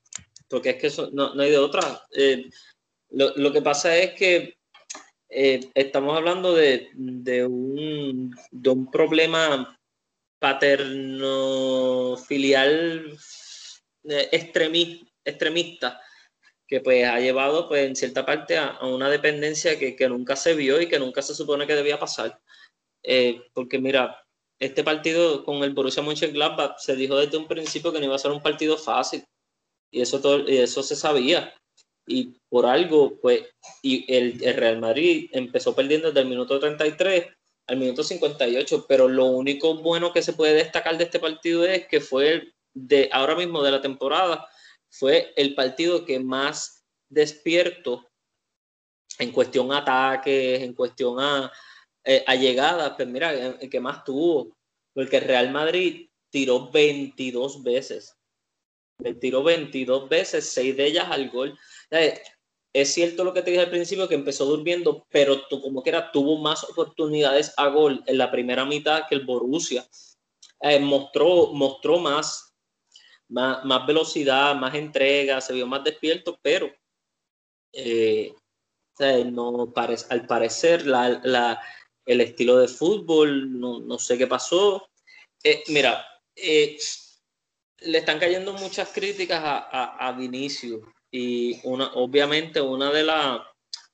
Porque 0.51 0.71
es 0.71 0.75
que 0.75 0.87
eso 0.87 1.09
no, 1.13 1.31
hay 1.39 1.49
de 1.49 1.57
otra. 1.57 2.03
Eh, 2.13 2.49
lo, 3.09 3.31
lo, 3.37 3.53
que 3.53 3.61
pasa 3.61 3.95
es 3.97 4.13
que 4.13 4.57
eh, 5.29 5.61
estamos 5.73 6.15
hablando 6.15 6.53
de, 6.53 6.89
un, 7.45 8.35
de 8.51 8.69
un 8.69 8.91
problema 8.91 9.79
paterno-filial 10.39 13.17
eh, 14.03 14.29
extremista 15.23 16.01
que 16.67 16.81
pues 16.81 17.05
ha 17.05 17.19
llevado 17.19 17.67
pues 17.67 17.85
en 17.85 17.95
cierta 17.95 18.25
parte 18.25 18.57
a, 18.57 18.79
una 18.81 19.09
dependencia 19.09 19.79
que, 19.79 20.09
nunca 20.09 20.35
se 20.35 20.53
vio 20.53 20.81
y 20.81 20.87
que 20.87 20.99
nunca 20.99 21.21
se 21.21 21.33
supone 21.33 21.65
que 21.65 21.75
debía 21.75 21.99
pasar. 21.99 22.41
Porque 23.53 23.79
mira, 23.79 24.21
este 24.59 24.83
partido 24.83 25.45
con 25.45 25.63
el 25.63 25.73
Borussia 25.73 26.03
Mönchengladbach 26.03 26.77
se 26.79 26.95
dijo 26.95 27.17
desde 27.17 27.37
un 27.37 27.47
principio 27.47 27.93
que 27.93 27.99
no 27.99 28.05
iba 28.05 28.15
a 28.15 28.19
ser 28.19 28.31
un 28.31 28.43
partido 28.43 28.77
fácil 28.77 29.23
y 29.91 30.01
eso, 30.01 30.21
todo, 30.21 30.49
y 30.49 30.57
eso 30.57 30.81
se 30.81 30.95
sabía. 30.95 31.53
Y 32.07 32.39
por 32.49 32.65
algo, 32.65 33.19
pues, 33.21 33.43
y 33.81 34.11
el, 34.13 34.39
Real 34.55 34.79
Madrid 34.79 35.29
empezó 35.33 35.75
perdiendo 35.75 36.07
desde 36.07 36.21
el 36.21 36.27
minuto 36.29 36.59
33 36.59 37.27
al 37.67 37.77
minuto 37.77 38.03
58, 38.03 38.85
pero 38.87 39.07
lo 39.07 39.25
único 39.25 39.75
bueno 39.75 40.11
que 40.11 40.23
se 40.23 40.33
puede 40.33 40.55
destacar 40.55 40.97
de 40.97 41.03
este 41.03 41.19
partido 41.19 41.65
es 41.65 41.87
que 41.87 42.01
fue 42.01 42.31
el 42.31 42.53
de 42.73 43.09
ahora 43.11 43.35
mismo 43.35 43.61
de 43.61 43.71
la 43.71 43.81
temporada, 43.81 44.47
fue 44.89 45.33
el 45.35 45.55
partido 45.55 46.05
que 46.05 46.19
más 46.19 46.83
despierto 47.09 48.07
en 49.19 49.31
cuestión 49.31 49.71
a 49.71 49.79
ataques, 49.79 50.61
en 50.61 50.73
cuestión 50.73 51.19
a, 51.19 51.51
eh, 52.03 52.23
a 52.25 52.35
llegadas, 52.35 52.93
pues 52.95 53.07
mira, 53.07 53.33
el 53.33 53.69
que 53.69 53.79
más 53.79 54.03
tuvo, 54.03 54.57
porque 54.93 55.17
el 55.17 55.25
Real 55.25 55.51
Madrid 55.51 56.09
tiró 56.29 56.71
22 56.71 57.61
veces, 57.63 58.17
tiró 59.19 59.43
22 59.43 60.09
veces, 60.09 60.49
6 60.49 60.77
de 60.77 60.85
ellas 60.85 61.07
al 61.09 61.29
gol 61.29 61.57
es 62.73 62.93
cierto 62.93 63.23
lo 63.23 63.33
que 63.33 63.41
te 63.41 63.51
dije 63.51 63.63
al 63.63 63.69
principio, 63.69 64.07
que 64.07 64.15
empezó 64.15 64.45
durmiendo, 64.45 65.05
pero 65.09 65.41
como 65.49 65.83
que 65.83 65.89
era, 65.89 66.11
tuvo 66.11 66.37
más 66.37 66.63
oportunidades 66.63 67.53
a 67.57 67.67
gol 67.67 68.01
en 68.05 68.17
la 68.17 68.31
primera 68.31 68.65
mitad 68.65 69.03
que 69.09 69.15
el 69.15 69.25
Borussia. 69.25 69.85
Eh, 70.61 70.79
mostró, 70.79 71.47
mostró 71.47 71.99
más, 71.99 72.53
más, 73.27 73.85
velocidad, 73.85 74.55
más 74.55 74.75
entrega, 74.75 75.41
se 75.41 75.53
vio 75.53 75.67
más 75.67 75.83
despierto, 75.83 76.39
pero 76.41 76.71
eh, 77.73 78.33
no 79.25 79.73
al 80.09 80.27
parecer 80.27 80.85
el 82.05 82.21
estilo 82.21 82.57
de 82.57 82.67
fútbol, 82.67 83.59
no, 83.59 83.99
sé 83.99 84.17
qué 84.17 84.27
pasó. 84.27 84.87
Eh, 85.43 85.63
mira, 85.67 86.05
le 87.81 87.97
están 87.97 88.19
cayendo 88.19 88.53
muchas 88.53 88.89
críticas 88.89 89.41
a, 89.43 89.57
a, 89.57 90.07
a 90.07 90.11
Vinicius 90.13 90.81
y 91.11 91.59
una, 91.63 91.91
obviamente 91.93 92.61
una 92.61 92.91
de 92.91 93.03
las... 93.03 93.41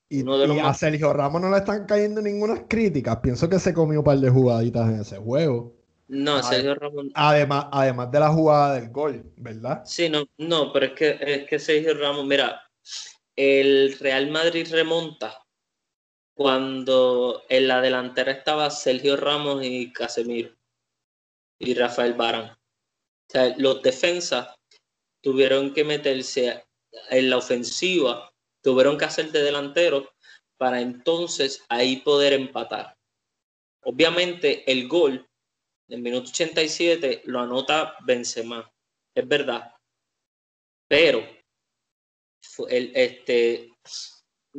Y, 0.09 0.23
a 0.61 0.73
Sergio 0.73 1.11
Ramos 1.11 1.41
no 1.41 1.49
le 1.51 1.57
están 1.57 1.85
cayendo 1.85 2.21
ninguna 2.21 2.65
críticas. 2.65 3.17
Pienso 3.17 3.49
que 3.49 3.59
se 3.59 3.73
comió 3.73 3.99
un 3.99 4.05
par 4.05 4.17
de 4.17 4.29
jugaditas 4.29 4.87
en 4.87 5.01
ese 5.01 5.17
juego. 5.17 5.75
No, 6.07 6.41
Sergio 6.41 6.75
Ramos. 6.75 7.07
Además, 7.13 7.67
además 7.71 8.09
de 8.11 8.19
la 8.21 8.29
jugada 8.29 8.75
del 8.75 8.89
gol, 8.89 9.29
¿verdad? 9.35 9.81
Sí, 9.83 10.09
no, 10.09 10.23
no, 10.37 10.71
pero 10.71 10.85
es 10.85 10.93
que, 10.93 11.17
es 11.19 11.49
que 11.49 11.59
Sergio 11.59 11.93
Ramos, 11.95 12.25
mira, 12.25 12.61
el 13.35 13.97
Real 13.99 14.29
Madrid 14.31 14.67
remonta 14.71 15.37
cuando 16.33 17.43
en 17.49 17.67
la 17.67 17.81
delantera 17.81 18.31
estaba 18.31 18.69
Sergio 18.69 19.17
Ramos 19.17 19.65
y 19.65 19.91
Casemiro 19.91 20.51
y 21.59 21.73
Rafael 21.73 22.13
Barán. 22.13 22.56
Los 23.57 23.81
defensas 23.81 24.55
tuvieron 25.21 25.73
que 25.73 25.83
meterse 25.83 26.63
en 27.09 27.29
la 27.29 27.37
ofensiva 27.37 28.31
tuvieron 28.61 28.97
que 28.97 29.05
hacer 29.05 29.31
de 29.31 29.43
delantero 29.43 30.11
para 30.57 30.81
entonces 30.81 31.63
ahí 31.69 31.97
poder 31.97 32.33
empatar. 32.33 32.97
Obviamente 33.83 34.69
el 34.69 34.87
gol 34.87 35.25
del 35.87 36.01
minuto 36.01 36.29
87 36.29 37.21
lo 37.25 37.39
anota 37.39 37.95
Benzema, 38.03 38.69
es 39.15 39.25
verdad, 39.25 39.73
pero 40.89 41.25
el, 42.67 42.91
este, 42.93 43.71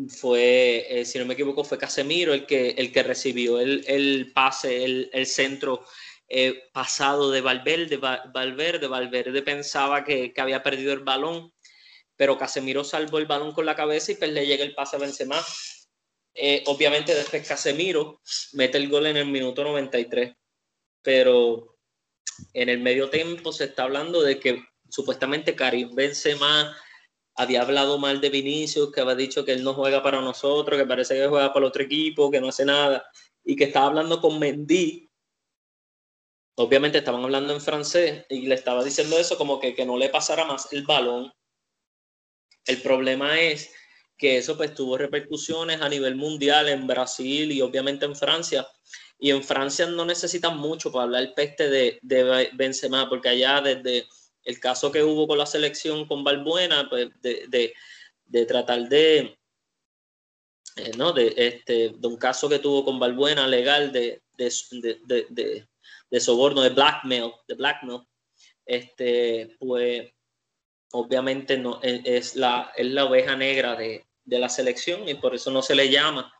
fue 0.08 0.86
eh, 0.88 1.04
si 1.04 1.18
no 1.18 1.26
me 1.26 1.34
equivoco, 1.34 1.64
fue 1.64 1.76
Casemiro 1.76 2.32
el 2.32 2.46
que, 2.46 2.70
el 2.70 2.92
que 2.92 3.02
recibió 3.02 3.60
el, 3.60 4.32
pase, 4.32 4.84
el, 4.84 5.26
centro 5.26 5.84
eh, 6.28 6.68
pasado 6.72 7.30
de 7.30 7.40
Valverde, 7.40 7.96
Valverde, 7.96 8.86
Valverde 8.86 9.42
pensaba 9.42 10.04
que, 10.04 10.32
que 10.32 10.40
había 10.40 10.62
perdido 10.62 10.92
el 10.92 11.00
balón 11.00 11.52
pero 12.18 12.36
Casemiro 12.36 12.82
salvó 12.82 13.18
el 13.18 13.26
balón 13.26 13.52
con 13.52 13.64
la 13.64 13.76
cabeza 13.76 14.10
y 14.10 14.16
pues 14.16 14.32
le 14.32 14.44
llega 14.44 14.64
el 14.64 14.74
pase 14.74 14.96
a 14.96 14.98
Benzema. 14.98 15.40
Eh, 16.34 16.64
obviamente 16.66 17.14
después 17.14 17.46
Casemiro 17.46 18.20
mete 18.54 18.76
el 18.76 18.88
gol 18.88 19.06
en 19.06 19.16
el 19.16 19.26
minuto 19.26 19.62
93, 19.62 20.34
pero 21.00 21.76
en 22.52 22.68
el 22.68 22.80
medio 22.80 23.08
tiempo 23.08 23.52
se 23.52 23.66
está 23.66 23.84
hablando 23.84 24.20
de 24.20 24.40
que 24.40 24.64
supuestamente 24.88 25.54
Karim 25.54 25.94
Benzema 25.94 26.76
había 27.36 27.62
hablado 27.62 27.98
mal 27.98 28.20
de 28.20 28.30
Vinicius, 28.30 28.90
que 28.92 29.00
había 29.00 29.14
dicho 29.14 29.44
que 29.44 29.52
él 29.52 29.62
no 29.62 29.74
juega 29.74 30.02
para 30.02 30.20
nosotros, 30.20 30.76
que 30.76 30.86
parece 30.86 31.14
que 31.14 31.28
juega 31.28 31.52
para 31.52 31.66
otro 31.66 31.84
equipo, 31.84 32.32
que 32.32 32.40
no 32.40 32.48
hace 32.48 32.64
nada, 32.64 33.08
y 33.44 33.54
que 33.54 33.64
estaba 33.64 33.86
hablando 33.86 34.20
con 34.20 34.40
Mendy. 34.40 35.07
Obviamente 36.58 36.98
estaban 36.98 37.22
hablando 37.22 37.54
en 37.54 37.60
francés 37.60 38.26
y 38.28 38.46
le 38.46 38.54
estaba 38.54 38.84
diciendo 38.84 39.18
eso 39.18 39.38
como 39.38 39.60
que, 39.60 39.74
que 39.74 39.86
no 39.86 39.96
le 39.96 40.08
pasara 40.08 40.44
más 40.44 40.72
el 40.72 40.84
balón 40.84 41.32
el 42.68 42.82
problema 42.82 43.40
es 43.40 43.72
que 44.16 44.36
eso 44.36 44.56
pues 44.56 44.74
tuvo 44.74 44.98
repercusiones 44.98 45.80
a 45.80 45.88
nivel 45.88 46.16
mundial 46.16 46.68
en 46.68 46.86
Brasil 46.86 47.50
y 47.50 47.62
obviamente 47.62 48.04
en 48.04 48.14
Francia. 48.14 48.66
Y 49.18 49.30
en 49.30 49.42
Francia 49.42 49.86
no 49.86 50.04
necesitan 50.04 50.58
mucho 50.58 50.92
para 50.92 51.04
hablar 51.04 51.32
peste 51.34 51.70
de, 51.70 51.98
de 52.02 52.50
Benzema, 52.52 53.08
porque 53.08 53.30
allá 53.30 53.62
desde 53.62 54.06
el 54.44 54.60
caso 54.60 54.92
que 54.92 55.02
hubo 55.02 55.26
con 55.26 55.38
la 55.38 55.46
selección 55.46 56.06
con 56.06 56.22
Balbuena, 56.22 56.88
pues 56.90 57.08
de, 57.22 58.46
tratar 58.46 58.88
de, 58.88 59.38
eh, 60.76 60.92
¿no? 60.96 61.12
de, 61.12 61.32
este, 61.36 61.94
de 61.96 62.08
un 62.08 62.18
caso 62.18 62.50
que 62.50 62.58
tuvo 62.58 62.84
con 62.84 63.00
Balbuena 63.00 63.46
legal 63.46 63.92
de, 63.92 64.22
de, 64.36 65.66
soborno, 66.20 66.62
de 66.62 66.70
blackmail, 66.70 67.32
de 67.46 67.54
blackmail, 67.54 68.00
este, 68.64 69.56
pues 69.58 70.12
obviamente 70.92 71.58
no, 71.58 71.80
e, 71.82 72.02
es, 72.04 72.36
la, 72.36 72.72
es 72.76 72.86
la 72.86 73.04
oveja 73.04 73.36
negra 73.36 73.76
de, 73.76 74.04
la 74.24 74.48
selección 74.48 75.08
y 75.08 75.14
por 75.14 75.34
eso 75.34 75.50
no 75.50 75.62
se 75.62 75.74
le 75.74 75.90
llama. 75.90 76.32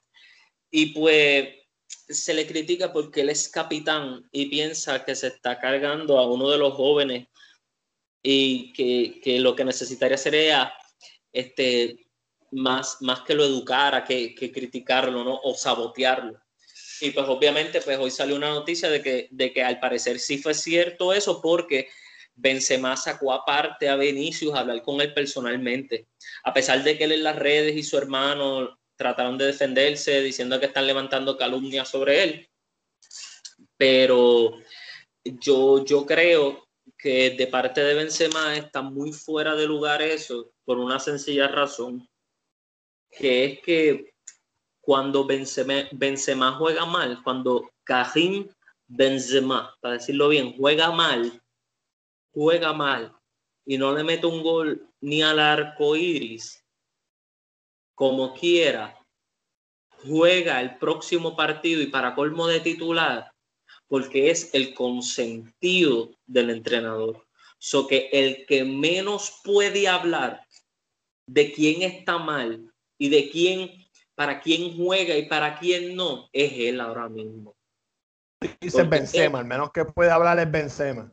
Y 0.71 0.93
pues 0.93 1.49
se 1.87 2.35
le 2.35 2.47
critica 2.47 2.93
porque 2.93 3.23
él 3.23 3.31
es 3.31 3.49
capitán 3.49 4.29
y 4.31 4.47
piensa 4.47 5.05
que 5.05 5.15
se 5.15 5.29
está 5.29 5.59
cargando 5.59 6.19
a 6.19 6.27
uno 6.27 6.51
de 6.51 6.59
los 6.59 6.75
jóvenes 6.75 7.29
y 8.23 8.73
que, 8.75 9.41
lo 9.41 9.57
que 9.57 9.65
necesitaría 9.65 10.19
sería 10.19 10.75
este, 11.33 12.11
más, 12.51 12.99
más 13.01 13.23
que 13.23 13.35
lo 13.35 13.45
educara, 13.45 14.05
que, 14.05 14.35
que 14.35 14.53
criticarlo 14.53 15.25
¿no? 15.25 15.41
o 15.43 15.55
sabotearlo. 15.55 16.39
Y 17.01 17.11
pues 17.11 17.27
obviamente 17.29 17.81
pues 17.81 17.99
hoy 17.99 18.11
salió 18.11 18.37
una 18.37 18.51
noticia 18.51 18.91
de 18.91 19.03
que, 19.03 19.29
de 19.31 19.53
que 19.53 19.63
al 19.63 19.81
parecer 19.81 20.19
sí 20.19 20.39
fue 20.39 20.55
cierto 20.55 21.13
eso 21.13 21.41
porque 21.41 21.89
Benzema 22.35 22.97
sacó 22.97 23.33
aparte 23.33 23.89
a 23.89 23.97
Vinicius 23.97 24.55
a 24.55 24.61
hablar 24.61 24.83
con 24.83 25.01
él 25.01 25.13
personalmente. 25.13 26.09
A 26.45 26.53
pesar 26.53 26.83
de 26.83 26.97
que 26.97 27.05
él 27.05 27.13
en 27.13 27.25
las 27.25 27.37
redes 27.37 27.77
y 27.77 27.83
su 27.83 27.99
hermano 27.99 28.79
trataron 28.97 29.39
de 29.39 29.47
defenderse 29.47 30.23
diciendo 30.23 30.59
que 30.59 30.67
están 30.67 30.87
levantando 30.87 31.37
calumnias 31.37 31.89
sobre 31.89 32.23
él, 32.23 32.49
pero 33.77 34.59
yo, 35.25 35.85
yo 35.85 36.07
creo 36.07 36.69
que 36.97 37.31
de 37.31 37.47
parte 37.47 37.83
de 37.83 37.95
Benzema 37.95 38.57
está 38.57 38.83
muy 38.83 39.13
fuera 39.13 39.55
de 39.55 39.67
lugar 39.67 40.03
eso 40.03 40.53
por 40.65 40.79
una 40.79 40.99
sencilla 40.99 41.49
razón, 41.49 42.09
que 43.11 43.45
es 43.45 43.61
que 43.61 44.15
cuando 44.89 45.27
Benzema, 45.27 45.87
Benzema 45.93 46.53
juega 46.53 46.87
mal, 46.87 47.23
cuando 47.23 47.71
Karim 47.85 48.49
Benzema, 48.87 49.77
para 49.83 49.97
decirlo 49.99 50.31
bien, 50.31 50.57
juega 50.57 50.91
mal, 50.91 51.43
juega 52.33 52.73
mal 52.73 53.15
y 53.67 53.77
no 53.77 53.95
le 53.95 54.03
mete 54.03 54.27
un 54.27 54.43
gol 54.43 54.89
ni 55.03 55.21
al 55.21 55.41
arco 55.41 55.95
iris, 55.95 56.65
como 57.95 58.33
quiera, 58.33 58.99
juega 59.91 60.59
el 60.63 60.79
próximo 60.79 61.37
partido 61.37 61.83
y 61.83 61.89
para 61.89 62.15
colmo 62.15 62.47
de 62.47 62.61
titular, 62.61 63.31
porque 63.89 64.31
es 64.31 64.55
el 64.55 64.73
consentido 64.73 66.13
del 66.27 66.49
entrenador. 66.49 67.27
So 67.59 67.87
que 67.87 68.09
el 68.11 68.47
que 68.47 68.65
menos 68.65 69.39
puede 69.45 69.87
hablar 69.87 70.47
de 71.27 71.53
quién 71.53 71.83
está 71.83 72.17
mal 72.17 72.73
y 72.97 73.11
de 73.11 73.29
quién, 73.29 73.88
para 74.19 74.41
quién 74.41 74.77
juega 74.77 75.17
y 75.17 75.27
para 75.27 75.57
quién 75.61 75.95
no, 75.95 76.29
es 76.33 76.53
él 76.53 76.81
ahora 76.81 77.09
mismo. 77.09 77.55
Dice 78.61 78.83
Benzema, 78.83 79.39
al 79.39 79.45
menos 79.45 79.71
que 79.71 79.85
puede 79.85 80.11
hablar 80.11 80.41
es 80.41 80.51
Benzema. 80.51 81.13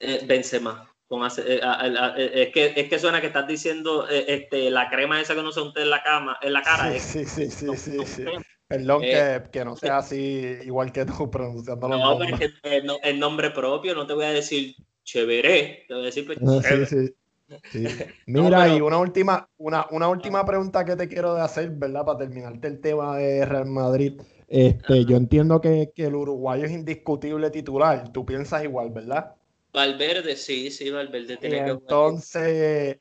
Eh, 0.00 0.24
Benzema. 0.24 0.90
Eh, 1.10 1.60
eh, 1.62 2.30
es, 2.34 2.52
que, 2.54 2.72
es 2.74 2.88
que 2.88 2.98
suena 2.98 3.20
que 3.20 3.26
estás 3.26 3.46
diciendo 3.46 4.08
este, 4.08 4.70
la 4.70 4.88
crema 4.88 5.20
esa 5.20 5.34
que 5.34 5.42
no 5.42 5.52
se 5.52 5.60
unte 5.60 5.82
en 5.82 5.90
la, 5.90 6.02
cama, 6.02 6.38
en 6.40 6.54
la 6.54 6.62
cara. 6.62 6.90
Sí, 6.98 7.26
sí, 7.26 7.50
sí, 7.50 7.76
sí, 7.76 7.98
sí, 8.06 8.24
Perdón 8.66 9.02
que, 9.02 9.42
que, 9.52 9.64
no 9.66 9.76
sea 9.76 9.98
así 9.98 10.56
igual 10.64 10.92
que 10.92 11.04
tú 11.04 11.30
pronunciando 11.30 11.86
no. 11.86 12.18
Pero 12.18 12.34
es 12.34 12.54
que 12.62 12.82
el, 13.02 13.20
nombre 13.20 13.50
propio, 13.50 13.94
no 13.94 14.06
te 14.06 14.14
voy 14.14 14.24
a 14.24 14.30
decir 14.30 14.74
chévere, 15.04 15.84
te 15.86 15.92
voy 15.92 16.02
a 16.04 16.06
decir 16.06 16.24
pues, 16.24 16.38
sí, 16.38 16.86
sí, 16.86 17.14
Mira, 18.26 18.68
y 18.68 18.80
una 18.80 18.98
última, 18.98 19.48
una, 19.58 19.86
una 19.90 20.08
última 20.08 20.44
pregunta 20.44 20.84
que 20.84 20.96
te 20.96 21.08
quiero 21.08 21.36
hacer, 21.36 21.70
¿verdad? 21.70 22.04
Para 22.04 22.18
terminarte 22.18 22.68
el 22.68 22.80
tema 22.80 23.16
de 23.16 23.44
Real 23.44 23.66
Madrid. 23.66 24.20
Este, 24.48 25.04
yo 25.04 25.16
entiendo 25.16 25.60
que, 25.60 25.90
que, 25.94 26.06
el 26.06 26.14
uruguayo 26.14 26.64
es 26.64 26.72
indiscutible 26.72 27.50
titular. 27.50 28.12
Tú 28.12 28.24
piensas 28.24 28.64
igual, 28.64 28.90
¿verdad? 28.90 29.34
Valverde, 29.72 30.36
sí, 30.36 30.70
sí, 30.70 30.90
Valverde 30.90 31.36
tiene 31.36 31.64
que 31.64 31.70
Entonces, 31.70 32.98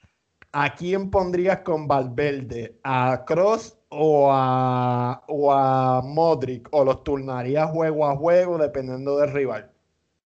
¿a 0.52 0.76
quién 0.76 1.10
pondrías 1.10 1.60
con 1.60 1.88
Valverde? 1.88 2.78
¿A 2.84 3.24
Cross 3.26 3.78
o 3.90 4.30
a, 4.32 5.24
o 5.28 5.54
a 5.54 6.02
Modric? 6.04 6.68
¿O 6.72 6.84
los 6.84 7.04
turnarías 7.04 7.70
juego 7.70 8.08
a 8.08 8.16
juego 8.16 8.58
dependiendo 8.58 9.18
del 9.18 9.32
rival? 9.32 9.75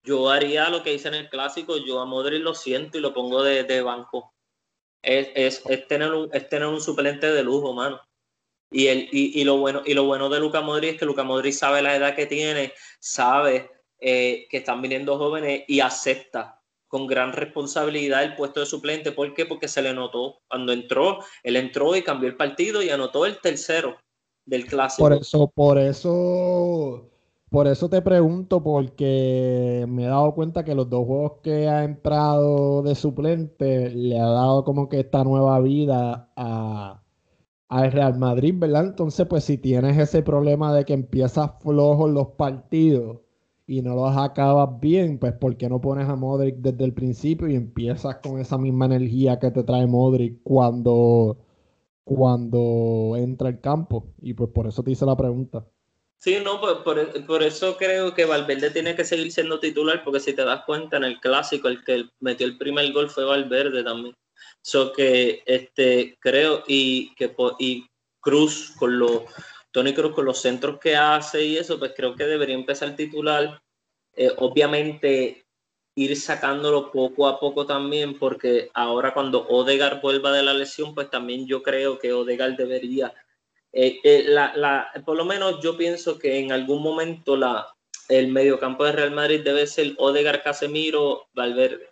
Yo 0.06 0.30
haría 0.30 0.70
lo 0.70 0.82
que 0.82 0.94
hice 0.94 1.08
en 1.08 1.14
el 1.14 1.28
clásico, 1.28 1.76
yo 1.78 2.00
a 2.00 2.06
Modric 2.06 2.42
lo 2.42 2.54
siento 2.54 2.96
y 2.96 3.00
lo 3.00 3.12
pongo 3.12 3.42
de, 3.42 3.64
de 3.64 3.82
banco. 3.82 4.32
Es, 5.02 5.28
es, 5.34 5.62
es, 5.68 5.88
tener 5.88 6.12
un, 6.12 6.30
es 6.32 6.48
tener 6.48 6.68
un 6.68 6.80
suplente 6.80 7.30
de 7.30 7.42
lujo, 7.42 7.72
mano. 7.72 8.00
Y, 8.70 8.86
el, 8.86 9.08
y, 9.10 9.40
y, 9.40 9.44
lo 9.44 9.58
bueno, 9.58 9.82
y 9.84 9.94
lo 9.94 10.04
bueno 10.04 10.28
de 10.28 10.40
Luca 10.40 10.60
Modric 10.60 10.92
es 10.92 10.98
que 10.98 11.06
Luca 11.06 11.24
Modric 11.24 11.52
sabe 11.52 11.82
la 11.82 11.96
edad 11.96 12.14
que 12.14 12.26
tiene, 12.26 12.72
sabe 13.00 13.70
eh, 13.98 14.46
que 14.48 14.58
están 14.58 14.80
viniendo 14.80 15.18
jóvenes 15.18 15.64
y 15.66 15.80
acepta 15.80 16.60
con 16.86 17.06
gran 17.06 17.32
responsabilidad 17.32 18.22
el 18.22 18.36
puesto 18.36 18.60
de 18.60 18.66
suplente. 18.66 19.12
¿Por 19.12 19.34
qué? 19.34 19.46
Porque 19.46 19.68
se 19.68 19.82
le 19.82 19.92
notó. 19.92 20.40
Cuando 20.48 20.72
entró, 20.72 21.18
él 21.42 21.56
entró 21.56 21.96
y 21.96 22.02
cambió 22.02 22.28
el 22.28 22.36
partido 22.36 22.82
y 22.82 22.90
anotó 22.90 23.26
el 23.26 23.40
tercero 23.40 23.98
del 24.44 24.66
clásico. 24.66 25.08
Por 25.08 25.18
eso, 25.18 25.52
por 25.54 25.78
eso, 25.78 27.10
por 27.50 27.66
eso 27.68 27.88
te 27.88 28.02
pregunto, 28.02 28.62
porque 28.62 29.84
me 29.88 30.04
he 30.04 30.06
dado 30.08 30.34
cuenta 30.34 30.64
que 30.64 30.74
los 30.74 30.90
dos 30.90 31.06
juegos 31.06 31.32
que 31.42 31.68
ha 31.68 31.84
entrado 31.84 32.82
de 32.82 32.94
suplente 32.94 33.90
le 33.90 34.18
ha 34.20 34.26
dado 34.26 34.64
como 34.64 34.88
que 34.88 35.00
esta 35.00 35.24
nueva 35.24 35.60
vida 35.60 36.32
a 36.36 37.02
al 37.68 37.92
Real 37.92 38.18
Madrid, 38.18 38.54
¿verdad? 38.58 38.86
Entonces, 38.86 39.26
pues 39.28 39.44
si 39.44 39.58
tienes 39.58 39.98
ese 39.98 40.22
problema 40.22 40.74
de 40.74 40.84
que 40.84 40.94
empiezas 40.94 41.50
flojos 41.60 42.10
los 42.10 42.28
partidos 42.30 43.18
y 43.66 43.82
no 43.82 43.94
los 43.94 44.16
acabas 44.16 44.80
bien, 44.80 45.18
pues 45.18 45.32
¿por 45.34 45.56
qué 45.56 45.68
no 45.68 45.80
pones 45.80 46.08
a 46.08 46.16
Modric 46.16 46.56
desde 46.58 46.84
el 46.84 46.94
principio 46.94 47.48
y 47.48 47.56
empiezas 47.56 48.16
con 48.16 48.38
esa 48.40 48.58
misma 48.58 48.86
energía 48.86 49.38
que 49.38 49.50
te 49.50 49.64
trae 49.64 49.86
Modric 49.86 50.42
cuando, 50.44 51.38
cuando 52.04 53.14
entra 53.16 53.48
el 53.50 53.60
campo? 53.60 54.06
Y 54.22 54.34
pues 54.34 54.50
por 54.50 54.66
eso 54.68 54.82
te 54.84 54.92
hice 54.92 55.06
la 55.06 55.16
pregunta. 55.16 55.66
Sí, 56.18 56.38
no, 56.42 56.60
por, 56.60 56.82
por, 57.26 57.42
eso 57.42 57.76
creo 57.76 58.14
que 58.14 58.24
Valverde 58.24 58.70
tiene 58.70 58.96
que 58.96 59.04
seguir 59.04 59.30
siendo 59.30 59.60
titular, 59.60 60.02
porque 60.02 60.20
si 60.20 60.32
te 60.32 60.44
das 60.44 60.64
cuenta 60.64 60.96
en 60.96 61.04
el 61.04 61.20
clásico, 61.20 61.68
el 61.68 61.84
que 61.84 62.08
metió 62.20 62.46
el 62.46 62.56
primer 62.56 62.90
gol 62.92 63.10
fue 63.10 63.24
Valverde 63.24 63.84
también. 63.84 64.16
So 64.62 64.92
que 64.92 65.42
este, 65.46 66.16
creo 66.20 66.64
y 66.66 67.14
que 67.14 67.34
y 67.58 67.86
Cruz 68.20 68.72
con 68.78 68.98
los 68.98 69.22
Tony 69.70 69.94
Cruz 69.94 70.14
con 70.14 70.24
los 70.24 70.40
centros 70.40 70.80
que 70.80 70.96
hace 70.96 71.44
y 71.44 71.58
eso, 71.58 71.78
pues 71.78 71.92
creo 71.94 72.16
que 72.16 72.24
debería 72.24 72.54
empezar 72.54 72.96
titular. 72.96 73.62
Eh, 74.14 74.32
obviamente 74.38 75.46
ir 75.94 76.16
sacándolo 76.16 76.90
poco 76.90 77.28
a 77.28 77.38
poco 77.38 77.66
también, 77.66 78.18
porque 78.18 78.70
ahora 78.74 79.12
cuando 79.14 79.46
Odegar 79.48 80.00
vuelva 80.00 80.32
de 80.32 80.42
la 80.42 80.54
lesión, 80.54 80.94
pues 80.94 81.10
también 81.10 81.46
yo 81.46 81.62
creo 81.62 81.98
que 81.98 82.12
Odegar 82.12 82.56
debería. 82.56 83.12
Eh, 83.78 84.00
eh, 84.04 84.24
la, 84.26 84.90
por 85.04 85.18
lo 85.18 85.26
menos 85.26 85.60
yo 85.62 85.76
pienso 85.76 86.18
que 86.18 86.38
en 86.38 86.50
algún 86.50 86.82
momento 86.82 87.36
la, 87.36 87.66
el 88.08 88.28
mediocampo 88.28 88.84
de 88.84 88.92
Real 88.92 89.10
Madrid 89.10 89.42
debe 89.44 89.66
ser 89.66 89.94
Odegar, 89.98 90.42
Casemiro, 90.42 91.28
Valverde. 91.34 91.90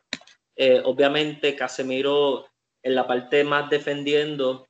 obviamente 0.85 1.55
Casemiro 1.55 2.47
en 2.83 2.95
la 2.95 3.07
parte 3.07 3.45
más 3.45 3.69
defendiendo 3.69 4.67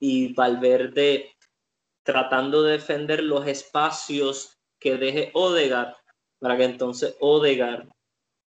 y 0.00 0.32
Valverde 0.32 1.34
tratando 2.02 2.62
de 2.62 2.72
defender 2.72 3.22
los 3.22 3.46
espacios 3.46 4.56
que 4.80 4.96
deje 4.96 5.32
Odegar 5.34 5.98
para 6.38 6.56
que 6.56 6.64
entonces 6.64 7.14
Odegar 7.20 7.88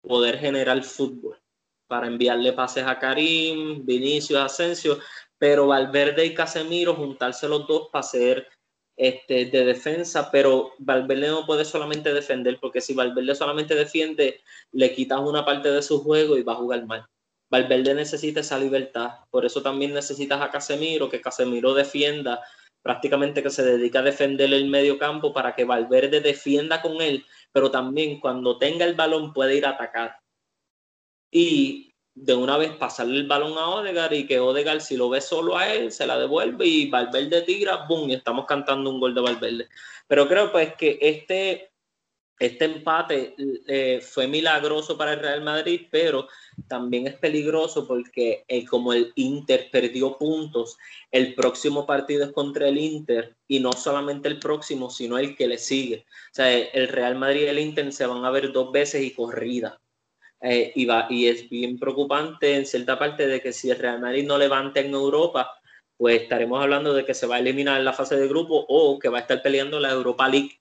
poder 0.02 0.36
generar 0.38 0.82
fútbol 0.82 1.38
para 1.86 2.06
enviarle 2.06 2.52
pases 2.54 2.84
a 2.86 2.98
Karim, 2.98 3.84
Vinicius, 3.84 4.38
Asensio, 4.38 4.98
pero 5.40 5.66
Valverde 5.66 6.26
y 6.26 6.34
Casemiro 6.34 6.94
juntarse 6.94 7.48
los 7.48 7.66
dos 7.66 7.88
para 7.90 8.02
ser 8.02 8.46
este, 8.94 9.46
de 9.46 9.64
defensa, 9.64 10.30
pero 10.30 10.72
Valverde 10.78 11.28
no 11.28 11.46
puede 11.46 11.64
solamente 11.64 12.12
defender, 12.12 12.58
porque 12.60 12.82
si 12.82 12.92
Valverde 12.92 13.34
solamente 13.34 13.74
defiende, 13.74 14.42
le 14.72 14.94
quitas 14.94 15.18
una 15.20 15.42
parte 15.42 15.72
de 15.72 15.80
su 15.80 16.04
juego 16.04 16.36
y 16.36 16.42
va 16.42 16.52
a 16.52 16.56
jugar 16.56 16.84
mal. 16.84 17.06
Valverde 17.50 17.94
necesita 17.94 18.40
esa 18.40 18.58
libertad. 18.58 19.12
Por 19.30 19.46
eso 19.46 19.62
también 19.62 19.94
necesitas 19.94 20.42
a 20.42 20.50
Casemiro, 20.50 21.08
que 21.08 21.22
Casemiro 21.22 21.72
defienda, 21.72 22.44
prácticamente 22.82 23.42
que 23.42 23.48
se 23.48 23.64
dedica 23.64 24.00
a 24.00 24.02
defender 24.02 24.52
el 24.52 24.68
medio 24.68 24.98
campo 24.98 25.32
para 25.32 25.54
que 25.54 25.64
Valverde 25.64 26.20
defienda 26.20 26.82
con 26.82 27.00
él, 27.00 27.24
pero 27.50 27.70
también 27.70 28.20
cuando 28.20 28.58
tenga 28.58 28.84
el 28.84 28.94
balón 28.94 29.32
puede 29.32 29.56
ir 29.56 29.64
a 29.64 29.70
atacar. 29.70 30.18
Y 31.32 31.89
de 32.14 32.34
una 32.34 32.56
vez 32.56 32.72
pasarle 32.72 33.18
el 33.18 33.26
balón 33.26 33.56
a 33.56 33.68
Odegar 33.68 34.12
y 34.12 34.26
que 34.26 34.40
Odegar 34.40 34.80
si 34.80 34.96
lo 34.96 35.08
ve 35.08 35.20
solo 35.20 35.56
a 35.56 35.72
él 35.72 35.92
se 35.92 36.06
la 36.06 36.18
devuelve 36.18 36.66
y 36.66 36.90
Valverde 36.90 37.42
tira, 37.42 37.86
boom, 37.88 38.10
y 38.10 38.14
estamos 38.14 38.46
cantando 38.46 38.90
un 38.90 39.00
gol 39.00 39.14
de 39.14 39.20
Valverde. 39.20 39.68
Pero 40.06 40.28
creo 40.28 40.50
pues 40.52 40.74
que 40.74 40.98
este 41.00 41.70
este 42.40 42.64
empate 42.64 43.34
eh, 43.68 44.00
fue 44.00 44.26
milagroso 44.26 44.96
para 44.96 45.12
el 45.12 45.20
Real 45.20 45.42
Madrid, 45.42 45.88
pero 45.90 46.26
también 46.68 47.06
es 47.06 47.14
peligroso 47.16 47.86
porque 47.86 48.44
eh, 48.48 48.64
como 48.64 48.94
el 48.94 49.12
Inter 49.16 49.68
perdió 49.70 50.16
puntos, 50.16 50.78
el 51.10 51.34
próximo 51.34 51.84
partido 51.84 52.24
es 52.24 52.32
contra 52.32 52.66
el 52.66 52.78
Inter 52.78 53.36
y 53.46 53.60
no 53.60 53.74
solamente 53.74 54.26
el 54.28 54.38
próximo, 54.38 54.88
sino 54.88 55.18
el 55.18 55.36
que 55.36 55.48
le 55.48 55.58
sigue. 55.58 56.06
O 56.32 56.34
sea, 56.34 56.50
el 56.50 56.88
Real 56.88 57.16
Madrid 57.16 57.42
y 57.42 57.48
el 57.48 57.58
Inter 57.58 57.92
se 57.92 58.06
van 58.06 58.24
a 58.24 58.30
ver 58.30 58.52
dos 58.52 58.72
veces 58.72 59.02
y 59.02 59.12
corrida. 59.12 59.78
Eh, 60.42 60.72
y, 60.74 60.86
va, 60.86 61.06
y 61.10 61.26
es 61.26 61.48
bien 61.50 61.78
preocupante 61.78 62.56
en 62.56 62.64
cierta 62.64 62.98
parte 62.98 63.26
de 63.26 63.42
que 63.42 63.52
si 63.52 63.70
el 63.70 63.78
Real 63.78 64.00
Madrid 64.00 64.26
no 64.26 64.38
levanta 64.38 64.80
en 64.80 64.92
Europa, 64.92 65.52
pues 65.96 66.22
estaremos 66.22 66.62
hablando 66.62 66.94
de 66.94 67.04
que 67.04 67.12
se 67.12 67.26
va 67.26 67.36
a 67.36 67.40
eliminar 67.40 67.78
en 67.78 67.84
la 67.84 67.92
fase 67.92 68.16
de 68.16 68.26
grupo 68.26 68.64
o 68.68 68.98
que 68.98 69.10
va 69.10 69.18
a 69.18 69.20
estar 69.20 69.42
peleando 69.42 69.78
la 69.78 69.90
Europa 69.90 70.28
League 70.28 70.60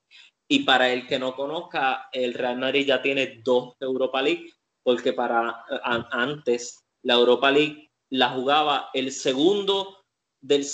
y 0.52 0.64
para 0.64 0.92
el 0.92 1.08
que 1.08 1.20
no 1.20 1.36
conozca, 1.36 2.10
el 2.12 2.34
Real 2.34 2.58
Madrid 2.58 2.88
ya 2.88 3.02
tiene 3.02 3.40
dos 3.44 3.76
Europa 3.80 4.22
League, 4.22 4.52
porque 4.84 5.14
para 5.14 5.64
antes 6.12 6.84
la 7.04 7.14
Europa 7.14 7.52
League 7.52 7.92
la 8.10 8.30
jugaba 8.30 8.90
el 8.94 9.12
segundo 9.12 10.06
del, 10.42 10.66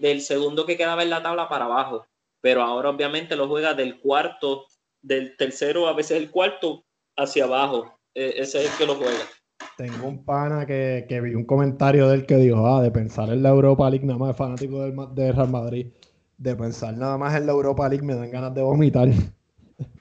del 0.00 0.20
segundo 0.20 0.66
que 0.66 0.76
quedaba 0.76 1.02
en 1.02 1.10
la 1.10 1.22
tabla 1.22 1.48
para 1.48 1.64
abajo, 1.64 2.06
pero 2.42 2.62
ahora 2.62 2.90
obviamente 2.90 3.34
lo 3.34 3.48
juega 3.48 3.72
del 3.72 3.98
cuarto, 3.98 4.66
del 5.00 5.36
tercero, 5.38 5.88
a 5.88 5.94
veces 5.94 6.18
el 6.18 6.30
cuarto 6.30 6.84
hacia 7.16 7.44
abajo. 7.44 7.95
E, 8.16 8.34
ese 8.40 8.64
es 8.64 8.72
el 8.72 8.78
que 8.78 8.86
lo 8.86 8.94
juega. 8.94 9.24
Tengo 9.76 10.08
un 10.08 10.24
pana 10.24 10.64
que, 10.64 11.06
vi 11.22 11.34
un 11.34 11.44
comentario 11.44 12.08
del 12.08 12.24
que 12.24 12.36
dijo, 12.36 12.66
ah, 12.66 12.82
de 12.82 12.90
pensar 12.90 13.28
en 13.28 13.42
la 13.42 13.50
Europa 13.50 13.90
League, 13.90 14.06
nada 14.06 14.18
más 14.18 14.36
fanático 14.36 14.80
del, 14.80 14.96
del 15.14 15.34
Real 15.34 15.50
Madrid 15.50 15.86
de 16.38 16.54
pensar 16.54 16.96
nada 16.96 17.16
más 17.16 17.34
en 17.34 17.46
la 17.46 17.52
Europa 17.52 17.88
League 17.88 18.04
me 18.04 18.14
dan 18.14 18.30
ganas 18.30 18.54
de 18.54 18.62
vomitar. 18.62 19.08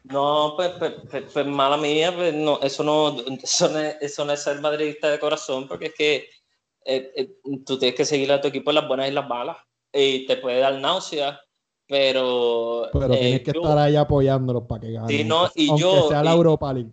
No, 0.06 0.54
pues, 0.56 0.70
pues, 0.78 0.94
pues, 1.10 1.24
pues 1.34 1.48
mala 1.48 1.78
mía, 1.78 2.12
no, 2.12 2.62
eso, 2.62 2.84
no, 2.84 3.18
eso, 3.42 3.70
no 3.70 3.80
es, 3.80 3.98
eso 4.00 4.24
no 4.24 4.34
es 4.34 4.44
ser 4.44 4.62
madridista 4.62 5.10
de 5.10 5.20
corazón, 5.20 5.68
porque 5.68 5.88
es 5.88 5.96
que 5.96 6.16
eh, 6.86 7.12
eh, 7.16 7.38
tú 7.66 7.80
tienes 7.80 7.98
que 7.98 8.06
seguir 8.06 8.32
a 8.32 8.40
tu 8.40 8.48
equipo 8.48 8.70
en 8.70 8.76
las 8.76 8.88
buenas 8.88 9.08
y 9.10 9.12
las 9.12 9.28
malas, 9.28 9.58
y 9.92 10.28
te 10.28 10.38
puede 10.38 10.60
dar 10.60 10.80
náusea, 10.80 11.40
pero... 11.88 12.88
Pero 12.94 13.16
eh, 13.16 13.18
tienes 13.18 13.42
que 13.42 13.52
estar 13.52 13.78
ahí 13.80 13.96
apoyándolos 13.96 14.66
para 14.68 14.82
que 14.82 14.92
ganen. 14.92 15.10
Sí, 15.10 15.24
no, 15.24 15.50
y 15.56 15.70
aunque 15.70 15.82
yo, 15.82 16.08
sea 16.08 16.24
la 16.24 16.34
y- 16.34 16.38
Europa 16.38 16.72
League. 16.72 16.92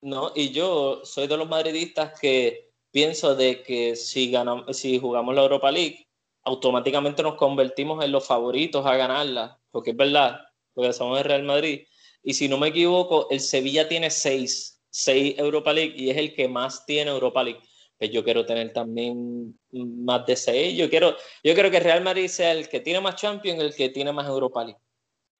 No, 0.00 0.32
y 0.34 0.50
yo 0.50 1.04
soy 1.04 1.26
de 1.26 1.36
los 1.36 1.48
madridistas 1.48 2.18
que 2.20 2.70
pienso 2.90 3.34
de 3.34 3.62
que 3.62 3.96
si 3.96 4.30
ganamos, 4.30 4.76
si 4.76 4.98
jugamos 4.98 5.34
la 5.34 5.42
Europa 5.42 5.70
League, 5.72 6.06
automáticamente 6.44 7.22
nos 7.22 7.34
convertimos 7.34 8.04
en 8.04 8.12
los 8.12 8.26
favoritos 8.26 8.86
a 8.86 8.96
ganarla, 8.96 9.60
porque 9.70 9.90
es 9.90 9.96
verdad, 9.96 10.40
porque 10.72 10.92
somos 10.92 11.18
el 11.18 11.24
Real 11.24 11.42
Madrid. 11.42 11.86
Y 12.22 12.34
si 12.34 12.48
no 12.48 12.58
me 12.58 12.68
equivoco, 12.68 13.28
el 13.30 13.40
Sevilla 13.40 13.88
tiene 13.88 14.10
seis, 14.10 14.80
seis 14.90 15.36
Europa 15.38 15.72
League 15.72 15.94
y 15.96 16.10
es 16.10 16.16
el 16.16 16.34
que 16.34 16.48
más 16.48 16.86
tiene 16.86 17.10
Europa 17.10 17.42
League. 17.42 17.60
Pues 17.98 18.10
yo 18.12 18.22
quiero 18.22 18.46
tener 18.46 18.72
también 18.72 19.58
más 19.72 20.24
de 20.26 20.36
seis. 20.36 20.78
Yo 20.78 20.88
quiero, 20.88 21.16
yo 21.42 21.54
quiero 21.54 21.70
que 21.70 21.78
el 21.78 21.84
Real 21.84 22.04
Madrid 22.04 22.28
sea 22.28 22.52
el 22.52 22.68
que 22.68 22.80
tiene 22.80 23.00
más 23.00 23.16
Champions, 23.16 23.60
el 23.60 23.74
que 23.74 23.88
tiene 23.88 24.12
más 24.12 24.28
Europa 24.28 24.64
League. 24.64 24.80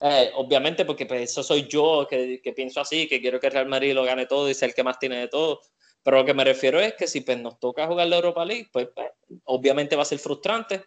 Eh, 0.01 0.31
obviamente, 0.35 0.85
porque 0.85 1.07
pues, 1.07 1.23
eso 1.23 1.43
soy 1.43 1.67
yo 1.67 2.07
que, 2.09 2.41
que, 2.43 2.53
pienso 2.53 2.81
así, 2.81 3.09
que 3.09 3.21
quiero 3.21 3.41
que 3.41 3.51
Real 3.51 3.67
Madrid 3.67 3.95
lo 3.95 4.05
gane 4.05 4.27
todo 4.27 4.49
y 4.49 4.55
sea 4.55 4.69
el 4.69 4.75
que 4.75 4.85
más 4.85 4.99
tiene 4.99 5.17
de 5.17 5.29
todo. 5.29 5.61
Pero 6.03 6.19
lo 6.19 6.25
que 6.25 6.35
me 6.35 6.45
refiero 6.45 6.81
es 6.81 6.95
que 6.95 7.07
si 7.07 7.21
pues, 7.21 7.39
nos 7.39 7.59
toca 7.59 7.87
jugar 7.87 8.07
la 8.07 8.17
Europa 8.17 8.45
League, 8.45 8.69
pues, 8.73 8.89
pues 8.95 9.11
obviamente 9.45 9.97
va 9.97 10.03
a 10.03 10.07
ser 10.07 10.19
frustrante, 10.19 10.85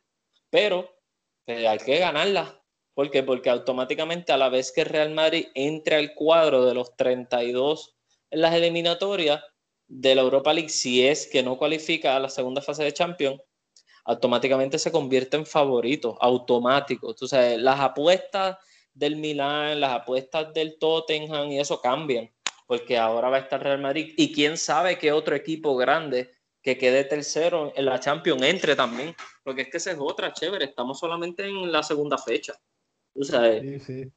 pero 0.50 0.89
pues, 1.45 1.65
hay 1.67 1.78
que 1.80 2.00
ganarla. 2.00 2.62
¿Por 2.93 3.10
qué? 3.10 3.24
Porque 3.24 3.50
automáticamente 3.50 4.32
a 4.32 4.38
la 4.38 4.50
vez 4.50 4.71
que 4.71 4.84
Real 4.84 5.12
Madrid 5.12 5.47
entre 5.56 5.95
al 5.95 6.13
cuadro 6.13 6.65
de 6.65 6.74
los 6.74 6.95
32 6.95 7.95
en 8.30 8.41
las 8.41 8.54
eliminatorias 8.54 9.43
de 9.88 10.15
la 10.15 10.21
Europa 10.21 10.54
League, 10.54 10.69
si 10.69 11.06
es 11.06 11.28
que 11.28 11.43
no 11.43 11.58
cualifica 11.58 12.15
a 12.15 12.19
la 12.19 12.30
segunda 12.30 12.62
fase 12.62 12.84
de 12.84 12.93
Champions, 12.93 13.41
automáticamente 14.06 14.80
se 14.80 14.91
convierte 14.91 15.38
en 15.38 15.45
favorito, 15.45 16.17
automático. 16.21 17.13
Tú 17.13 17.28
sabes, 17.28 17.60
las 17.60 17.80
apuestas 17.80 18.58
del 18.93 19.15
Milán, 19.15 19.80
las 19.80 19.93
apuestas 19.93 20.54
del 20.54 20.77
Tottenham 20.77 21.51
y 21.51 21.60
eso 21.60 21.82
cambian, 21.82 22.30
porque 22.67 22.97
ahora 22.97 23.30
va 23.30 23.38
a 23.38 23.41
estar 23.41 23.62
Real 23.62 23.82
Madrid 23.82 24.13
y 24.17 24.34
quién 24.34 24.58
sabe 24.58 24.97
qué 24.97 25.12
otro 25.12 25.36
equipo 25.36 25.75
grande 25.75 26.32
que 26.62 26.77
quede 26.77 27.04
tercero 27.04 27.73
en 27.75 27.86
la 27.86 27.99
Champions 27.99 28.43
entre 28.43 28.75
también, 28.75 29.15
porque 29.43 29.63
es 29.63 29.69
que 29.69 29.77
esa 29.77 29.91
es 29.91 29.97
otra, 29.99 30.34
chévere, 30.34 30.65
estamos 30.65 30.99
solamente 30.99 31.45
en 31.45 31.71
la 31.71 31.82
segunda 31.82 32.17
fecha. 32.17 32.54
Tú 33.13 33.23
sabes. 33.23 33.62
Sí, 33.62 33.80
sí. 33.80 34.12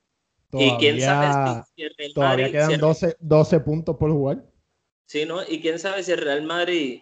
y 0.53 0.77
quién 0.77 1.01
sabe 1.01 1.63
si, 1.65 1.73
si 1.75 1.83
el 1.83 1.95
Real 1.97 2.13
todavía 2.15 2.45
Madrid, 2.47 2.53
quedan 2.53 2.69
si 2.69 2.75
el, 2.75 2.81
12, 2.81 3.17
12 3.21 3.61
puntos 3.61 3.97
por 3.97 4.11
jugar. 4.11 4.45
Sí, 5.07 5.25
¿no? 5.25 5.43
Y 5.43 5.61
quién 5.61 5.79
sabe 5.79 6.03
si 6.03 6.13
el 6.13 6.19
Real 6.19 6.43
Madrid 6.43 7.01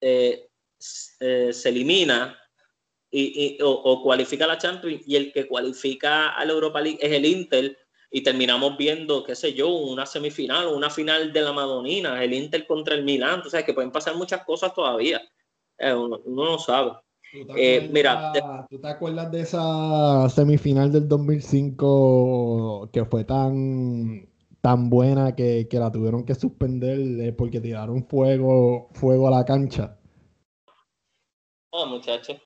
eh, 0.00 0.48
eh, 1.20 1.52
se 1.52 1.68
elimina 1.68 2.38
y, 3.10 3.56
y, 3.58 3.62
o, 3.62 3.70
o, 3.70 4.02
cualifica 4.02 4.44
a 4.44 4.48
la 4.48 4.58
Champions 4.58 5.02
y 5.06 5.16
el 5.16 5.32
que 5.32 5.48
cualifica 5.48 6.30
a 6.30 6.44
la 6.44 6.52
Europa 6.52 6.80
League 6.80 6.98
es 7.00 7.12
el 7.12 7.26
Inter 7.26 7.76
y 8.10 8.22
terminamos 8.22 8.76
viendo, 8.76 9.22
qué 9.24 9.34
sé 9.34 9.54
yo, 9.54 9.68
una 9.68 10.06
semifinal 10.06 10.66
o 10.66 10.76
una 10.76 10.90
final 10.90 11.32
de 11.32 11.42
la 11.42 11.52
Madonina, 11.52 12.22
el 12.22 12.34
Inter 12.34 12.66
contra 12.66 12.94
el 12.94 13.04
Milán, 13.04 13.42
tú 13.42 13.50
sabes 13.50 13.66
que 13.66 13.74
pueden 13.74 13.92
pasar 13.92 14.16
muchas 14.16 14.44
cosas 14.44 14.74
todavía, 14.74 15.20
eh, 15.78 15.94
uno, 15.94 16.20
uno, 16.24 16.44
no 16.44 16.58
sabe. 16.58 16.92
¿Tú 17.32 17.46
eh, 17.56 17.88
mira, 17.92 18.32
de, 18.32 18.42
¿Tú 18.68 18.80
te 18.80 18.88
acuerdas 18.88 19.30
de 19.30 19.40
esa 19.42 20.28
semifinal 20.28 20.90
del 20.90 21.06
2005 21.06 22.90
que 22.92 23.04
fue 23.04 23.22
tan, 23.22 24.28
tan 24.60 24.90
buena 24.90 25.36
que, 25.36 25.68
que 25.70 25.78
la 25.78 25.92
tuvieron 25.92 26.24
que 26.24 26.34
suspender 26.34 26.98
eh, 26.98 27.32
porque 27.32 27.60
tiraron 27.60 28.04
fuego, 28.04 28.88
fuego 28.94 29.28
a 29.28 29.30
la 29.30 29.44
cancha? 29.44 29.96
Oh, 31.70 31.86
muchachos. 31.86 32.40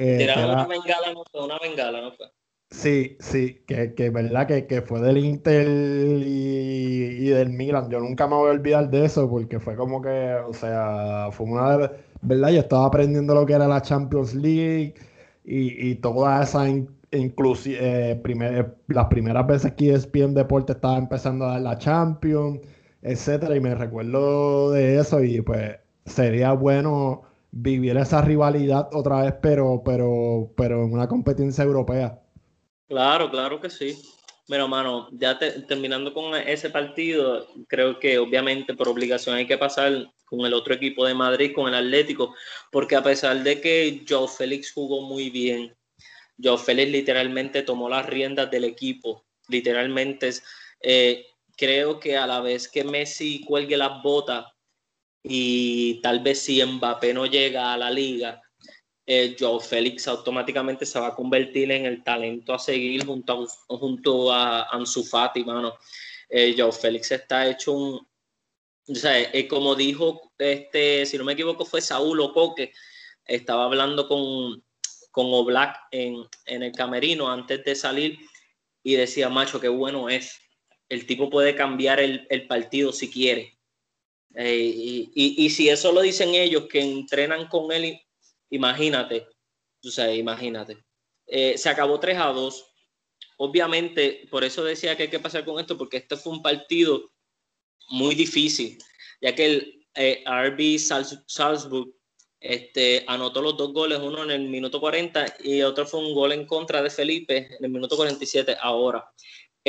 Eh, 0.00 0.24
era... 0.24 0.46
una 0.46 0.66
bengala, 0.66 1.12
no 1.12 1.24
fue 1.30 1.44
una 1.44 1.58
bengala, 1.58 2.00
no 2.00 2.12
fue. 2.12 2.26
Sí, 2.70 3.16
sí, 3.20 3.64
que, 3.66 3.94
que 3.94 4.10
verdad 4.10 4.46
que, 4.46 4.66
que, 4.66 4.80
fue 4.80 5.00
del 5.00 5.18
Inter 5.18 5.66
y, 5.68 7.26
y, 7.26 7.28
del 7.28 7.50
Milan. 7.50 7.90
Yo 7.90 8.00
nunca 8.00 8.26
me 8.28 8.36
voy 8.36 8.48
a 8.48 8.52
olvidar 8.52 8.88
de 8.90 9.04
eso 9.04 9.28
porque 9.28 9.58
fue 9.60 9.76
como 9.76 10.00
que, 10.00 10.34
o 10.46 10.54
sea, 10.54 11.28
fue 11.32 11.46
una 11.46 11.76
de, 11.76 11.90
verdad, 12.22 12.50
yo 12.50 12.60
estaba 12.60 12.86
aprendiendo 12.86 13.34
lo 13.34 13.44
que 13.44 13.54
era 13.54 13.66
la 13.68 13.82
Champions 13.82 14.34
League 14.34 14.94
y, 15.44 15.90
y 15.90 15.94
toda 15.96 16.42
esa 16.44 16.68
in, 16.68 16.88
inclusi 17.12 17.74
eh, 17.78 18.18
primer, 18.22 18.76
las 18.88 19.06
primeras 19.06 19.46
veces 19.46 19.72
que 19.74 19.92
ESPN 19.92 20.34
Deporte 20.34 20.72
estaba 20.72 20.96
empezando 20.96 21.46
a 21.46 21.52
dar 21.52 21.60
la 21.62 21.78
Champions, 21.78 22.60
etcétera, 23.02 23.56
y 23.56 23.60
me 23.60 23.74
recuerdo 23.74 24.70
de 24.72 24.98
eso 24.98 25.22
y 25.22 25.40
pues 25.40 25.76
sería 26.06 26.52
bueno 26.52 27.22
vivir 27.52 27.96
esa 27.96 28.22
rivalidad 28.22 28.88
otra 28.92 29.22
vez, 29.22 29.34
pero, 29.42 29.82
pero, 29.84 30.52
pero 30.56 30.84
en 30.84 30.92
una 30.92 31.08
competencia 31.08 31.64
europea. 31.64 32.20
Claro, 32.88 33.30
claro 33.30 33.60
que 33.60 33.70
sí. 33.70 33.96
Bueno, 34.48 34.66
mano, 34.66 35.08
ya 35.12 35.38
te, 35.38 35.62
terminando 35.62 36.12
con 36.12 36.34
ese 36.34 36.70
partido, 36.70 37.46
creo 37.68 38.00
que 38.00 38.18
obviamente 38.18 38.74
por 38.74 38.88
obligación 38.88 39.36
hay 39.36 39.46
que 39.46 39.58
pasar 39.58 40.10
con 40.24 40.40
el 40.40 40.54
otro 40.54 40.74
equipo 40.74 41.06
de 41.06 41.14
Madrid, 41.14 41.52
con 41.54 41.68
el 41.68 41.74
Atlético, 41.74 42.34
porque 42.72 42.96
a 42.96 43.02
pesar 43.02 43.42
de 43.42 43.60
que 43.60 44.04
Joe 44.08 44.26
Félix 44.26 44.72
jugó 44.72 45.02
muy 45.02 45.30
bien, 45.30 45.74
Joe 46.42 46.58
Félix 46.58 46.90
literalmente 46.90 47.62
tomó 47.62 47.88
las 47.88 48.06
riendas 48.06 48.50
del 48.50 48.64
equipo, 48.64 49.24
literalmente 49.48 50.30
eh, 50.82 51.26
creo 51.56 52.00
que 52.00 52.16
a 52.16 52.26
la 52.26 52.40
vez 52.40 52.68
que 52.68 52.82
Messi 52.84 53.44
cuelgue 53.44 53.76
las 53.76 54.02
botas 54.02 54.46
y 55.22 56.00
tal 56.00 56.20
vez 56.20 56.40
si 56.42 56.64
Mbappé 56.64 57.12
no 57.12 57.26
llega 57.26 57.72
a 57.72 57.78
la 57.78 57.90
liga, 57.90 58.42
eh, 59.06 59.36
Félix 59.60 60.06
automáticamente 60.06 60.86
se 60.86 61.00
va 61.00 61.08
a 61.08 61.14
convertir 61.14 61.72
en 61.72 61.84
el 61.84 62.04
talento 62.04 62.54
a 62.54 62.58
seguir 62.58 63.04
junto 63.04 63.44
a, 63.44 63.76
junto 63.76 64.32
a 64.32 64.62
Ansu 64.70 65.02
Fati, 65.02 65.44
mano. 65.44 65.74
Eh, 66.28 66.56
Félix 66.72 67.10
está 67.10 67.48
hecho 67.48 67.72
un... 67.72 68.06
O 68.88 68.94
sea, 68.94 69.20
eh, 69.20 69.48
como 69.48 69.74
dijo, 69.74 70.32
este, 70.38 71.04
si 71.06 71.18
no 71.18 71.24
me 71.24 71.32
equivoco, 71.32 71.64
fue 71.64 71.80
Saúl 71.80 72.20
Ocoque, 72.20 72.72
estaba 73.24 73.64
hablando 73.64 74.08
con, 74.08 74.64
con 75.10 75.26
Oblak 75.26 75.76
en, 75.90 76.24
en 76.46 76.62
el 76.62 76.72
camerino 76.72 77.30
antes 77.30 77.64
de 77.64 77.74
salir 77.74 78.18
y 78.82 78.94
decía, 78.94 79.28
macho, 79.28 79.60
qué 79.60 79.68
bueno 79.68 80.08
es. 80.08 80.40
El 80.88 81.06
tipo 81.06 81.30
puede 81.30 81.54
cambiar 81.54 82.00
el, 82.00 82.26
el 82.30 82.46
partido 82.46 82.92
si 82.92 83.10
quiere. 83.10 83.59
Y, 84.34 85.50
si 85.50 85.68
eso 85.68 85.92
lo 85.92 86.02
dicen 86.02 86.34
ellos 86.34 86.66
que 86.66 86.80
entrenan 86.80 87.48
con 87.48 87.72
él, 87.72 88.00
imagínate, 88.50 89.26
o 89.84 89.90
sea, 89.90 90.14
imagínate. 90.14 90.78
Eh, 91.26 91.58
se 91.58 91.68
acabó 91.68 91.98
3 91.98 92.18
a 92.18 92.26
2. 92.26 92.66
Obviamente, 93.38 94.28
por 94.30 94.44
eso 94.44 94.62
decía 94.62 94.96
que 94.96 95.04
hay 95.04 95.10
que 95.10 95.20
pasar 95.20 95.44
con 95.44 95.58
esto, 95.58 95.76
porque 95.76 95.96
este 95.96 96.16
fue 96.16 96.32
un 96.32 96.42
partido 96.42 97.10
muy 97.88 98.14
difícil, 98.14 98.78
ya 99.20 99.34
que 99.34 99.46
el 99.46 99.86
eh, 99.94 100.22
RB 100.26 100.78
Salzburg 101.26 101.92
este, 102.40 103.04
anotó 103.06 103.42
los 103.42 103.56
dos 103.56 103.72
goles, 103.72 103.98
uno 103.98 104.24
en 104.24 104.30
el 104.30 104.48
minuto 104.48 104.80
40 104.80 105.36
y 105.40 105.62
otro 105.62 105.86
fue 105.86 106.00
un 106.00 106.14
gol 106.14 106.32
en 106.32 106.46
contra 106.46 106.82
de 106.82 106.88
Felipe 106.88 107.54
en 107.58 107.64
el 107.64 107.70
minuto 107.70 107.96
47 107.96 108.56
ahora. 108.60 109.06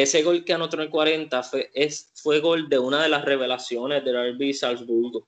Ese 0.01 0.23
gol 0.23 0.43
que 0.43 0.53
anotó 0.53 0.77
en 0.77 0.83
el 0.83 0.89
40 0.89 1.43
fue, 1.43 1.69
es, 1.73 2.11
fue 2.15 2.39
gol 2.39 2.69
de 2.69 2.79
una 2.79 3.03
de 3.03 3.09
las 3.09 3.23
revelaciones 3.25 4.03
del 4.03 4.33
RB 4.33 4.53
Salzburgo. 4.53 5.27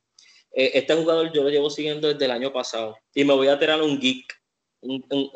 Eh, 0.51 0.71
este 0.75 0.95
jugador 0.95 1.31
yo 1.33 1.43
lo 1.43 1.49
llevo 1.49 1.69
siguiendo 1.69 2.07
desde 2.07 2.25
el 2.25 2.31
año 2.31 2.53
pasado 2.53 2.95
y 3.13 3.23
me 3.23 3.33
voy 3.33 3.47
a 3.47 3.57
tirar 3.57 3.81
un 3.81 3.99
geek, 3.99 4.33
un, 4.81 5.03
un, 5.09 5.31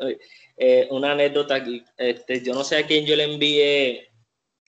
eh, 0.56 0.88
una 0.90 1.12
anécdota 1.12 1.58
geek. 1.58 1.84
Este, 1.96 2.42
yo 2.42 2.54
no 2.54 2.64
sé 2.64 2.76
a 2.76 2.86
quién 2.86 3.04
yo 3.04 3.16
le 3.16 3.24
envié 3.24 4.08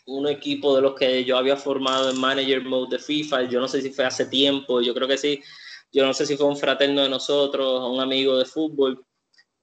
un 0.07 0.29
equipo 0.29 0.75
de 0.75 0.83
los 0.83 0.95
que 0.95 1.25
yo 1.25 1.37
había 1.37 1.57
formado 1.57 2.11
en 2.11 2.19
Manager 2.19 2.63
Mode 2.63 2.97
de 2.97 3.03
FIFA. 3.03 3.49
Yo 3.49 3.61
no 3.61 3.69
sé 3.69 3.81
si 3.81 3.91
fue 3.91 4.05
hace 4.05 4.27
tiempo, 4.27 4.81
yo 4.81 4.95
creo 4.95 5.09
que 5.09 5.19
sí. 5.19 5.43
Yo 5.93 6.05
no 6.07 6.15
sé 6.15 6.27
si 6.27 6.37
fue 6.37 6.47
un 6.47 6.57
fraterno 6.57 7.03
de 7.03 7.09
nosotros, 7.09 7.89
un 7.89 8.01
amigo 8.01 8.37
de 8.39 8.45
fútbol. 8.45 9.05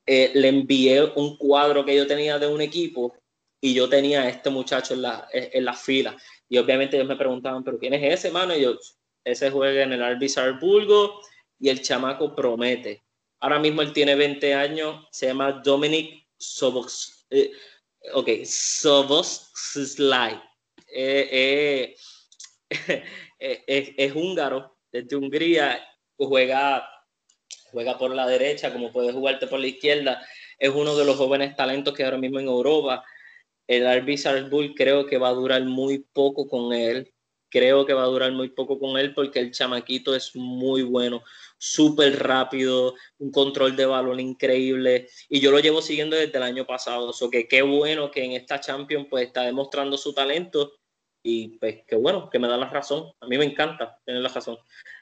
Eh, 0.05 0.31
le 0.35 0.47
envié 0.47 1.03
un 1.15 1.37
cuadro 1.37 1.83
que 1.83 1.95
yo 1.95 2.07
tenía 2.07 2.39
de 2.39 2.47
un 2.47 2.61
equipo 2.61 3.13
y 3.59 3.73
yo 3.73 3.89
tenía 3.89 4.21
a 4.21 4.29
este 4.29 4.49
muchacho 4.49 4.93
en 4.93 5.01
la, 5.01 5.27
en 5.31 5.65
la 5.65 5.73
fila. 5.73 6.15
Y 6.47 6.57
obviamente 6.57 6.95
ellos 6.95 7.07
me 7.07 7.15
preguntaban, 7.15 7.63
¿pero 7.63 7.77
quién 7.77 7.93
es 7.93 8.19
ese, 8.19 8.31
mano? 8.31 8.55
Y 8.55 8.61
yo, 8.61 8.77
ese 9.23 9.51
juega 9.51 9.83
en 9.83 9.93
el 9.93 10.15
RB 10.15 10.29
Salzburgo 10.29 11.21
y 11.59 11.69
el 11.69 11.81
chamaco 11.81 12.35
promete. 12.35 13.03
Ahora 13.39 13.59
mismo 13.59 13.81
él 13.81 13.93
tiene 13.93 14.15
20 14.15 14.53
años, 14.53 15.07
se 15.11 15.27
llama 15.27 15.51
Dominic 15.51 16.27
Sobos, 16.37 17.25
eh, 17.29 17.51
ok, 18.13 18.29
Soboslai. 18.45 20.41
Eh, 20.93 21.95
eh, 23.39 23.63
es, 23.67 23.89
es 23.97 24.15
húngaro, 24.15 24.77
desde 24.91 25.15
Hungría, 25.15 25.85
juega, 26.17 26.89
juega 27.71 27.97
por 27.97 28.13
la 28.15 28.25
derecha, 28.25 28.71
como 28.71 28.91
puede 28.91 29.11
jugarte 29.11 29.47
por 29.47 29.59
la 29.59 29.67
izquierda. 29.67 30.25
Es 30.57 30.69
uno 30.69 30.95
de 30.95 31.05
los 31.05 31.17
jóvenes 31.17 31.55
talentos 31.55 31.93
que 31.93 32.03
ahora 32.03 32.17
mismo 32.17 32.39
en 32.39 32.47
Europa 32.47 33.03
el 33.67 34.01
RB 34.01 34.17
Salzburg 34.17 34.73
creo 34.75 35.05
que 35.05 35.17
va 35.17 35.29
a 35.29 35.33
durar 35.33 35.63
muy 35.63 35.99
poco 36.13 36.47
con 36.47 36.73
él. 36.73 37.13
Creo 37.49 37.85
que 37.85 37.93
va 37.93 38.03
a 38.03 38.07
durar 38.07 38.31
muy 38.33 38.49
poco 38.49 38.79
con 38.79 38.97
él 38.97 39.13
porque 39.13 39.39
el 39.39 39.51
chamaquito 39.51 40.13
es 40.15 40.35
muy 40.35 40.83
bueno, 40.83 41.23
súper 41.57 42.19
rápido, 42.19 42.95
un 43.19 43.31
control 43.31 43.75
de 43.75 43.85
balón 43.85 44.19
increíble. 44.19 45.07
Y 45.29 45.39
yo 45.39 45.51
lo 45.51 45.59
llevo 45.59 45.81
siguiendo 45.81 46.15
desde 46.15 46.37
el 46.37 46.43
año 46.43 46.65
pasado. 46.65 47.13
So 47.13 47.29
que 47.29 47.47
qué 47.47 47.61
bueno 47.61 48.11
que 48.11 48.23
en 48.23 48.33
esta 48.33 48.59
Champions 48.59 49.07
pues 49.09 49.27
está 49.27 49.43
demostrando 49.43 49.97
su 49.97 50.13
talento. 50.13 50.73
Y 51.23 51.57
pues 51.57 51.83
qué 51.87 51.95
bueno, 51.95 52.29
que 52.29 52.39
me 52.39 52.47
da 52.47 52.57
la 52.57 52.69
razón. 52.69 53.11
A 53.19 53.27
mí 53.27 53.37
me 53.37 53.45
encanta 53.45 53.99
tener 54.05 54.21
la 54.21 54.29
razón. 54.29 54.57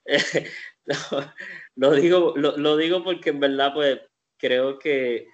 lo, 1.75 1.91
digo, 1.93 2.33
lo, 2.35 2.77
digo 2.77 3.03
porque 3.03 3.29
en 3.31 3.39
verdad 3.39 3.73
pues 3.73 4.01
creo 4.37 4.77
que, 4.79 5.27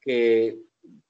que 0.00 0.58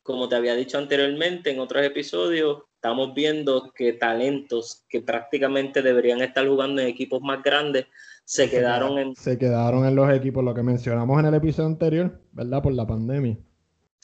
como 0.02 0.28
te 0.28 0.36
había 0.36 0.54
dicho 0.54 0.78
anteriormente 0.78 1.50
en 1.50 1.60
otros 1.60 1.84
episodios, 1.84 2.62
estamos 2.74 3.14
viendo 3.14 3.72
que 3.72 3.92
talentos 3.92 4.84
que 4.88 5.00
prácticamente 5.00 5.82
deberían 5.82 6.22
estar 6.22 6.46
jugando 6.46 6.82
en 6.82 6.88
equipos 6.88 7.20
más 7.22 7.42
grandes 7.42 7.86
se, 8.24 8.48
quedaron 8.48 8.98
en... 8.98 9.16
Se 9.16 9.38
quedaron 9.38 9.84
en 9.84 9.94
los 9.94 10.10
equipos, 10.12 10.44
lo 10.44 10.54
que 10.54 10.62
mencionamos 10.62 11.18
en 11.20 11.26
el 11.26 11.34
episodio 11.34 11.68
anterior, 11.68 12.20
¿verdad? 12.32 12.62
Por 12.62 12.72
la 12.72 12.86
pandemia. 12.86 13.36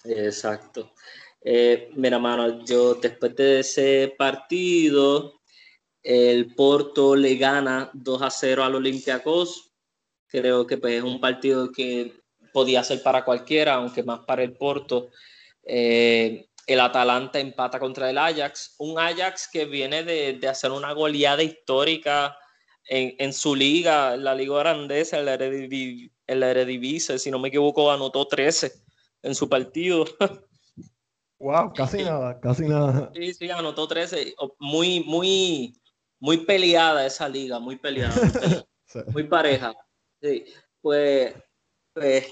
Exacto. 0.04 0.92
Eh, 1.40 1.90
mira, 1.94 2.18
mano, 2.18 2.64
yo 2.64 2.94
después 2.94 3.34
de 3.36 3.60
ese 3.60 4.14
partido, 4.18 5.40
el 6.02 6.54
Porto 6.54 7.16
le 7.16 7.36
gana 7.36 7.90
2 7.94 8.22
a 8.22 8.30
0 8.30 8.64
al 8.64 8.74
Olympiacos. 8.74 9.72
Creo 10.26 10.66
que 10.66 10.76
pues, 10.76 10.94
es 10.94 11.02
un 11.02 11.20
partido 11.20 11.70
que 11.70 12.12
podía 12.52 12.82
ser 12.82 13.02
para 13.02 13.24
cualquiera, 13.24 13.74
aunque 13.74 14.02
más 14.02 14.20
para 14.20 14.42
el 14.42 14.52
Porto. 14.52 15.10
Eh, 15.68 16.48
el 16.66 16.80
Atalanta 16.80 17.38
empata 17.38 17.78
contra 17.78 18.10
el 18.10 18.18
Ajax, 18.18 18.74
un 18.78 18.98
Ajax 18.98 19.48
que 19.52 19.64
viene 19.64 20.02
de, 20.02 20.48
hacer 20.48 20.70
una 20.70 20.92
goleada 20.92 21.42
histórica 21.42 22.36
en, 22.84 23.32
su 23.32 23.54
liga, 23.54 24.16
la 24.16 24.34
liga 24.34 24.54
holandesa, 24.54 25.18
el 25.18 25.28
Eredivisie, 25.28 26.10
el 26.26 26.42
Eredivisie, 26.42 27.18
si 27.18 27.30
no 27.30 27.38
me 27.38 27.48
equivoco, 27.48 27.90
anotó 27.90 28.26
13 28.26 28.72
en 29.22 29.34
su 29.34 29.48
partido. 29.48 30.04
Wow, 31.40 31.72
casi 31.72 31.98
nada, 31.98 32.40
casi 32.40 32.66
nada. 32.66 33.12
Sí, 33.14 33.32
sí, 33.32 33.48
anotó 33.48 33.86
13. 33.86 34.34
Muy, 34.58 35.04
muy, 35.04 35.72
muy 36.18 36.38
peleada 36.38 37.06
esa 37.06 37.28
liga, 37.28 37.60
muy 37.60 37.76
peleada, 37.76 38.12
muy, 39.12 39.22
pareja. 39.28 39.72
Sí, 40.20 40.46
pues, 40.80 41.32
pues 41.92 42.26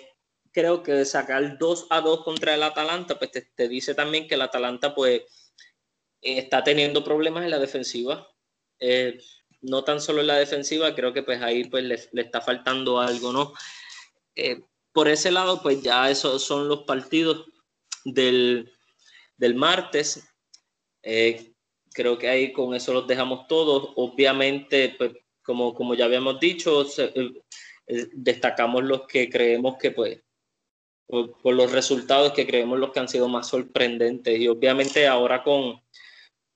creo 0.56 0.82
que 0.82 1.04
sacar 1.04 1.58
2 1.58 1.88
a 1.90 2.00
2 2.00 2.24
contra 2.24 2.54
el 2.54 2.62
Atalanta, 2.62 3.18
pues 3.18 3.30
te, 3.30 3.68
dice 3.68 3.94
también 3.94 4.26
que 4.26 4.36
el 4.36 4.40
Atalanta 4.40 4.94
pues 4.94 5.52
está 6.22 6.64
teniendo 6.64 7.04
problemas 7.04 7.44
en 7.44 7.50
la 7.50 7.58
defensiva. 7.58 8.26
Eh, 8.80 9.18
no 9.60 9.84
tan 9.84 10.00
solo 10.00 10.22
en 10.22 10.28
la 10.28 10.38
defensiva, 10.38 10.94
creo 10.94 11.12
que 11.12 11.22
pues 11.22 11.42
ahí 11.42 11.64
pues 11.64 11.84
le, 11.84 12.22
está 12.22 12.40
faltando 12.40 12.98
algo, 12.98 13.34
¿no? 13.34 13.52
Eh, 14.34 14.62
por 14.92 15.08
ese 15.08 15.30
lado, 15.30 15.60
pues 15.62 15.82
ya 15.82 16.10
esos 16.10 16.42
son 16.42 16.68
los 16.68 16.84
partidos 16.84 17.44
del, 18.06 18.72
martes. 19.56 20.26
Eh, 21.02 21.52
creo 21.92 22.16
que 22.16 22.30
ahí 22.30 22.50
con 22.54 22.74
eso 22.74 22.94
los 22.94 23.06
dejamos 23.06 23.46
todos. 23.46 23.92
Obviamente, 23.96 24.94
pues 24.96 25.12
como, 25.42 25.74
como 25.74 25.94
ya 25.94 26.06
habíamos 26.06 26.40
dicho, 26.40 26.86
destacamos 28.14 28.84
los 28.84 29.06
que 29.06 29.28
creemos 29.28 29.76
que 29.78 29.90
pues 29.90 30.25
por, 31.06 31.54
los 31.54 31.72
resultados 31.72 32.32
que 32.32 32.46
creemos 32.46 32.78
los 32.78 32.92
que 32.92 33.00
han 33.00 33.08
sido 33.08 33.28
más 33.28 33.48
sorprendentes. 33.48 34.38
Y 34.38 34.48
obviamente 34.48 35.06
ahora 35.06 35.42
con, 35.42 35.80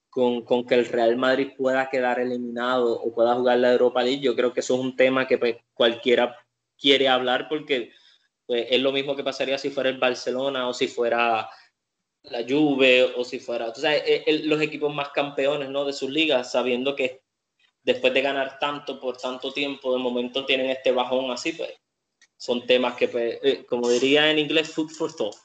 con, 0.09 0.67
que 0.67 0.75
el 0.75 0.87
Real 0.87 1.17
Madrid 1.17 1.53
pueda 1.57 1.89
quedar 1.89 2.21
eliminado 2.21 3.01
o 3.01 3.15
pueda 3.15 3.35
jugar 3.35 3.59
la 3.59 3.73
Europa 3.73 4.03
League, 4.03 4.21
yo 4.21 4.35
creo 4.35 4.53
que 4.53 4.61
eso 4.61 4.75
es 4.75 4.81
un 4.81 4.97
tema 4.97 5.27
que 5.27 5.39
pues, 5.39 5.57
cualquiera 5.75 6.37
quiere 6.79 7.09
hablar 7.09 7.49
porque 7.49 7.93
pues, 8.47 8.67
es 8.71 8.81
lo 8.81 8.93
mismo 8.93 9.15
que 9.15 9.25
pasaría 9.25 9.59
si 9.59 9.71
fuera 9.71 9.91
el 9.91 9.99
Barcelona 9.99 10.69
o 10.69 10.75
si 10.75 10.89
fuera 10.89 11.49
la 12.23 12.45
Juve 12.47 13.15
o 13.17 13.25
si 13.25 13.39
fuera, 13.39 13.69
o 13.69 13.75
sea, 13.75 13.95
los 14.45 14.61
equipos 14.61 14.95
más 14.95 15.09
campeones 15.09 15.71
¿no? 15.71 15.87
de 15.87 15.95
sus 15.95 16.11
ligas, 16.11 16.53
sabiendo 16.53 16.95
que 16.95 17.23
después 17.83 18.13
de 18.13 18.21
ganar 18.21 18.59
tanto 18.59 19.01
por 19.01 19.17
tanto 19.17 19.53
tiempo, 19.55 19.93
de 19.95 19.99
momento 19.99 20.45
tienen 20.45 20.69
este 20.69 20.93
bajón 20.93 21.31
así, 21.31 21.53
pues 21.53 21.71
son 22.41 22.67
temas 22.67 22.95
que, 22.95 23.07
pues, 23.07 23.39
eh, 23.43 23.67
como 23.69 23.91
diría 23.91 24.31
en 24.31 24.39
inglés, 24.39 24.71
food 24.71 24.89
for 24.89 25.15
thought, 25.15 25.37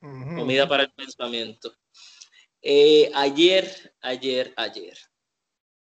comida 0.00 0.68
para 0.68 0.82
el 0.82 0.92
pensamiento. 0.92 1.72
Eh, 2.60 3.08
ayer, 3.14 3.94
ayer, 4.00 4.52
ayer. 4.56 4.98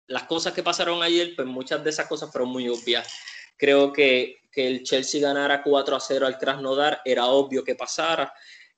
Las 0.06 0.24
cosas 0.24 0.52
que 0.52 0.62
pasaron 0.62 1.02
ayer, 1.02 1.32
pues 1.34 1.48
muchas 1.48 1.82
de 1.82 1.88
esas 1.88 2.06
cosas 2.06 2.30
fueron 2.30 2.50
muy 2.50 2.68
obvias. 2.68 3.10
Creo 3.56 3.90
que, 3.90 4.36
que 4.52 4.66
el 4.66 4.82
Chelsea 4.82 5.22
ganara 5.22 5.62
4 5.62 5.96
a 5.96 6.00
0 6.00 6.26
al 6.26 6.36
Krasnodar 6.36 7.00
era 7.06 7.24
obvio 7.28 7.64
que 7.64 7.74
pasara. 7.74 8.30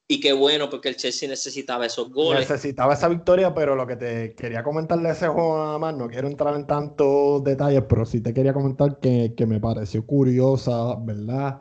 Y 0.07 0.21
qué 0.21 0.33
bueno, 0.33 0.71
porque 0.71 0.89
el 0.89 0.97
Chelsea 0.97 1.29
necesitaba 1.29 1.87
esos 1.87 2.13
goles. 2.13 2.49
Necesitaba 2.49 2.95
esa 2.95 3.09
victoria, 3.09 3.53
pero 3.53 3.75
lo 3.75 3.89
que 3.89 3.97
te 3.97 4.35
quería 4.37 4.63
comentar 4.63 5.01
de 5.01 5.11
ese 5.11 5.27
juego 5.27 5.59
nada 5.59 5.79
más, 5.79 5.97
no 5.97 6.09
quiero 6.09 6.29
entrar 6.29 6.55
en 6.55 6.67
tantos 6.67 7.43
detalles, 7.43 7.83
pero 7.89 8.05
sí 8.05 8.21
te 8.21 8.33
quería 8.33 8.53
comentar 8.53 9.01
que, 9.01 9.35
que 9.37 9.47
me 9.47 9.59
pareció 9.59 10.07
curiosa, 10.07 10.95
¿verdad? 11.01 11.61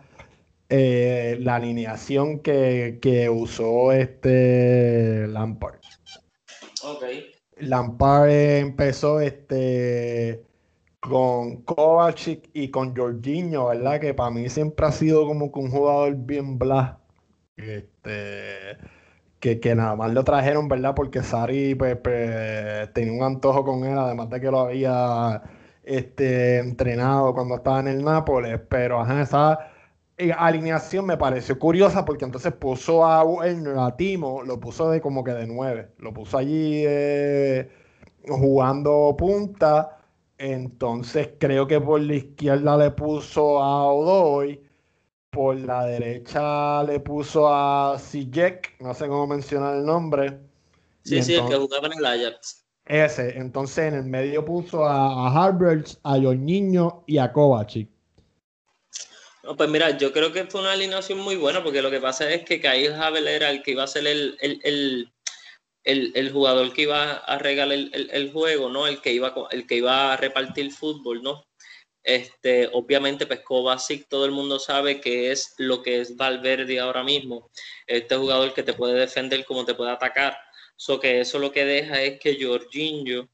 Eh, 0.74 1.36
la 1.42 1.56
alineación 1.56 2.40
que, 2.40 3.30
usó 3.30 3.92
este 3.92 5.28
Lampard. 5.28 5.82
Lampard 7.58 8.30
empezó 8.30 9.20
este 9.20 10.46
con 11.02 11.64
Kovacic 11.64 12.50
y 12.54 12.72
con 12.72 12.96
Jorginho, 12.96 13.68
¿verdad? 13.68 14.00
Que 14.00 14.14
para 14.14 14.30
mí 14.32 14.48
siempre 14.48 14.86
ha 14.86 14.94
sido 14.94 15.28
como 15.28 15.52
que 15.52 15.60
un 15.60 15.72
jugador 15.72 16.16
bien 16.16 16.58
bla. 16.58 17.02
Este, 17.58 18.78
que, 19.42 19.76
nada 19.76 19.98
más 19.98 20.14
lo 20.14 20.24
trajeron, 20.24 20.70
¿verdad? 20.70 20.96
Porque 20.96 21.22
Sari 21.22 21.76
pues, 21.76 21.98
pues, 21.98 22.94
tenía 22.94 23.12
un 23.12 23.24
antojo 23.24 23.66
con 23.66 23.84
él, 23.84 23.98
además 23.98 24.30
de 24.30 24.40
que 24.40 24.52
lo 24.52 24.62
había 24.62 25.44
este, 25.84 26.60
entrenado 26.60 27.34
cuando 27.34 27.56
estaba 27.56 27.82
en 27.82 27.90
el 27.90 28.06
Nápoles, 28.06 28.62
pero 28.70 29.02
ajá, 29.02 29.22
esa 29.22 29.71
alineación 30.30 31.06
me 31.06 31.18
pareció 31.18 31.58
curiosa 31.58 32.06
porque 32.06 32.26
entonces 32.26 32.54
puso 32.54 33.06
a 33.06 33.24
Werner, 33.24 33.78
a 33.78 33.96
Timo, 33.96 34.44
lo 34.44 34.60
puso 34.60 34.90
de 34.92 35.02
como 35.02 35.24
que 35.24 35.32
de 35.32 35.48
nueve, 35.48 35.90
lo 35.98 36.14
puso 36.14 36.38
allí 36.38 36.84
eh, 36.86 37.70
jugando 38.28 39.16
punta. 39.18 39.98
Entonces 40.38 41.30
creo 41.40 41.68
que 41.68 41.80
por 41.80 42.02
la 42.02 42.16
izquierda 42.16 42.78
le 42.78 42.92
puso 42.92 43.62
a 43.62 43.86
Odoy, 43.86 44.62
por 45.30 45.56
la 45.56 45.86
derecha 45.86 46.84
le 46.84 47.00
puso 47.00 47.48
a 47.48 47.98
Sijek, 48.00 48.76
no 48.82 48.94
sé 48.94 49.08
cómo 49.08 49.28
mencionar 49.28 49.76
el 49.76 49.86
nombre. 49.86 50.40
Sí, 51.04 51.22
sí, 51.24 51.36
el 51.36 51.48
que 51.48 51.56
jugaba 51.56 51.88
en 51.88 51.94
el 51.94 52.06
Ajax. 52.06 52.66
Ese, 52.86 53.38
entonces 53.38 53.94
en 53.94 54.00
el 54.00 54.06
medio 54.06 54.44
puso 54.44 54.86
a, 54.86 55.28
a 55.28 55.46
a 56.04 56.18
Niño 56.18 57.04
y 57.06 57.18
a 57.18 57.32
Kovacic. 57.32 57.90
No, 59.44 59.58
pues 59.58 59.70
mira, 59.70 59.98
yo 59.98 60.12
creo 60.14 60.32
que 60.32 60.46
fue 60.46 60.62
una 60.62 60.74
alineación 60.74 61.20
muy 61.20 61.36
buena 61.36 61.64
porque 61.64 61.82
lo 61.82 61.90
que 61.90 62.00
pasa 62.00 62.32
es 62.32 62.44
que 62.46 62.62
Kyle 62.62 62.94
Havel 62.94 63.28
era 63.28 63.50
el 63.50 63.64
que 63.64 63.72
iba 63.72 63.84
a 63.84 63.88
ser 63.88 64.06
el, 64.06 64.38
el, 65.84 66.32
jugador 66.32 66.74
que 66.74 66.84
iba 66.84 67.14
a 67.14 67.38
regalar 67.40 67.78
el, 67.92 68.32
juego, 68.32 68.70
¿no? 68.70 68.86
El 68.88 69.02
que 69.02 69.14
iba, 69.14 69.34
el 69.50 69.66
que 69.66 69.76
iba 69.76 70.14
a 70.14 70.18
repartir 70.18 70.72
fútbol, 70.72 71.24
¿no? 71.24 71.44
Este, 72.04 72.70
obviamente, 72.74 73.28
pues 73.28 73.42
Kovacic, 73.42 74.08
todo 74.08 74.26
el 74.26 74.32
mundo 74.32 74.60
sabe 74.60 75.02
que 75.02 75.32
es 75.32 75.54
lo 75.58 75.82
que 75.84 76.02
es 76.02 76.16
Valverde 76.16 76.80
ahora 76.80 77.04
mismo. 77.04 77.50
Este 77.88 78.16
jugador 78.16 78.54
que 78.54 78.64
te 78.64 78.74
puede 78.74 79.00
defender 79.00 79.46
como 79.46 79.66
te 79.66 79.76
puede 79.76 79.92
atacar. 79.92 80.38
So 80.76 81.00
que 81.00 81.22
eso 81.22 81.40
lo 81.40 81.52
que 81.52 81.66
deja 81.66 82.02
es 82.02 82.20
que 82.20 82.44
Jorginho, 82.44 83.30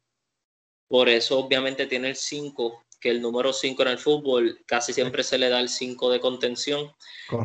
por 0.87 1.09
eso 1.09 1.39
obviamente 1.39 1.85
tiene 1.87 2.09
el 2.09 2.15
5 2.15 2.86
que 3.07 3.11
el 3.11 3.21
número 3.21 3.53
5 3.53 3.81
en 3.83 3.87
el 3.87 3.97
fútbol 3.97 4.59
casi 4.65 4.91
siempre 4.91 5.23
se 5.23 5.37
le 5.37 5.47
da 5.47 5.61
el 5.61 5.69
5 5.69 6.11
de 6.11 6.19
contención. 6.19 6.91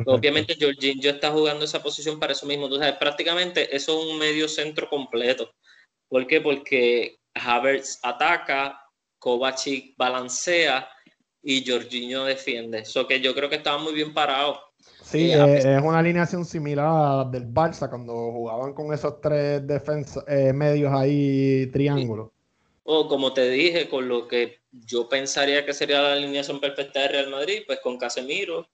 Obviamente 0.07 0.57
Jorginho 0.61 1.09
está 1.09 1.31
jugando 1.31 1.65
esa 1.65 1.81
posición 1.81 2.19
para 2.19 2.33
eso 2.33 2.47
mismo. 2.47 2.69
Sabes, 2.69 2.97
prácticamente 2.97 3.75
eso 3.75 3.97
es 3.97 4.07
un 4.13 4.19
medio 4.19 4.49
centro 4.49 4.89
completo. 4.89 5.53
¿Por 6.09 6.27
qué? 6.27 6.41
Porque 6.41 7.21
Havertz 7.35 8.01
ataca, 8.03 8.77
Kovacic 9.21 9.97
balancea 9.97 10.89
y 11.41 11.65
Jorginho 11.65 12.25
defiende. 12.25 12.81
Eso 12.81 13.07
que 13.07 13.21
yo 13.21 13.33
creo 13.33 13.49
que 13.49 13.57
estaba 13.57 13.79
muy 13.79 13.93
bien 13.93 14.13
parado. 14.13 14.59
Sí, 15.01 15.31
eh, 15.31 15.59
es 15.59 15.83
una 15.83 16.01
alineación 16.01 16.45
similar 16.45 16.87
a 16.87 17.17
la 17.19 17.31
del 17.31 17.47
Barça 17.47 17.89
cuando 17.89 18.13
jugaban 18.33 18.75
con 18.75 18.93
esos 18.93 19.21
tres 19.21 19.65
defensas 19.65 20.25
eh, 20.27 20.53
medios 20.53 20.93
ahí 20.93 21.69
triángulos. 21.73 22.31
O 22.83 23.07
como 23.07 23.33
te 23.33 23.49
dije, 23.49 23.89
con 23.89 24.09
lo 24.09 24.27
que 24.27 24.62
yo 24.73 25.09
pensaría 25.09 25.65
que 25.65 25.75
sería 25.75 26.03
la 26.03 26.15
alineación 26.15 26.61
perfecta 26.61 27.01
de 27.01 27.09
Real 27.09 27.31
Madrid, 27.31 27.63
pues 27.67 27.81
con 27.81 27.99
Casemiro, 27.99 28.69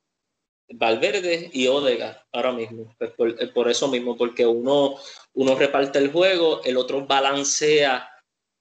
Valverde 0.70 1.50
y 1.52 1.66
Odega 1.66 2.26
ahora 2.32 2.52
mismo. 2.52 2.94
Pues 2.98 3.10
por, 3.12 3.52
por, 3.52 3.68
eso 3.70 3.88
mismo, 3.88 4.16
porque 4.16 4.46
uno, 4.46 4.96
uno 5.34 5.54
reparte 5.54 5.98
el 5.98 6.12
juego, 6.12 6.62
el 6.64 6.76
otro 6.76 7.06
balancea 7.06 8.08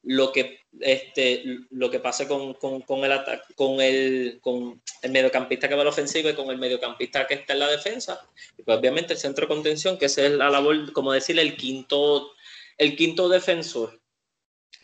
lo 0.03 0.31
que, 0.31 0.61
este, 0.79 1.43
lo 1.69 1.91
que 1.91 1.99
pasa 1.99 2.27
con, 2.27 2.53
con, 2.53 2.81
con 2.81 3.03
el 3.03 3.11
con 3.55 3.81
el, 3.81 4.39
con 4.41 4.81
el 5.01 5.11
mediocampista 5.11 5.67
que 5.67 5.75
va 5.75 5.81
a 5.81 5.83
la 5.85 5.89
ofensiva 5.89 6.29
y 6.29 6.35
con 6.35 6.49
el 6.49 6.57
mediocampista 6.57 7.27
que 7.27 7.33
está 7.35 7.53
en 7.53 7.59
la 7.59 7.67
defensa. 7.67 8.25
Y 8.57 8.63
pues 8.63 8.77
obviamente 8.77 9.13
el 9.13 9.19
centro 9.19 9.45
de 9.45 9.53
contención, 9.53 9.97
que 9.97 10.05
es 10.05 10.17
la 10.17 10.49
labor, 10.49 10.93
como 10.93 11.11
decir, 11.11 11.37
el 11.39 11.57
quinto, 11.57 12.31
el 12.77 12.95
quinto 12.95 13.27
defensor. 13.27 13.99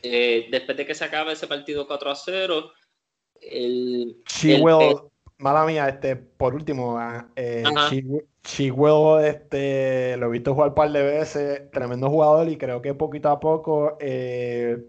Eh, 0.04 0.48
después 0.52 0.78
de 0.78 0.86
que 0.86 0.94
se 0.94 1.06
acabe 1.06 1.32
ese 1.32 1.48
partido 1.48 1.88
4 1.88 2.12
a 2.12 2.16
0, 2.16 2.72
el, 3.42 4.22
mala 5.38 5.66
mía, 5.66 5.88
este, 5.88 6.16
por 6.16 6.56
último, 6.56 6.98
ah, 6.98 7.28
eh, 7.36 7.64
este, 9.22 10.18
lo 10.18 10.28
he 10.28 10.30
visto 10.30 10.54
jugar 10.54 10.70
un 10.70 10.76
par 10.76 10.92
de 10.92 11.04
veces, 11.04 11.72
tremendo 11.72 12.10
jugador 12.10 12.50
y 12.50 12.58
creo 12.58 12.82
que 12.82 12.94
poquito 12.94 13.30
a 13.30 13.40
poco 13.40 13.98
eh, 14.00 14.86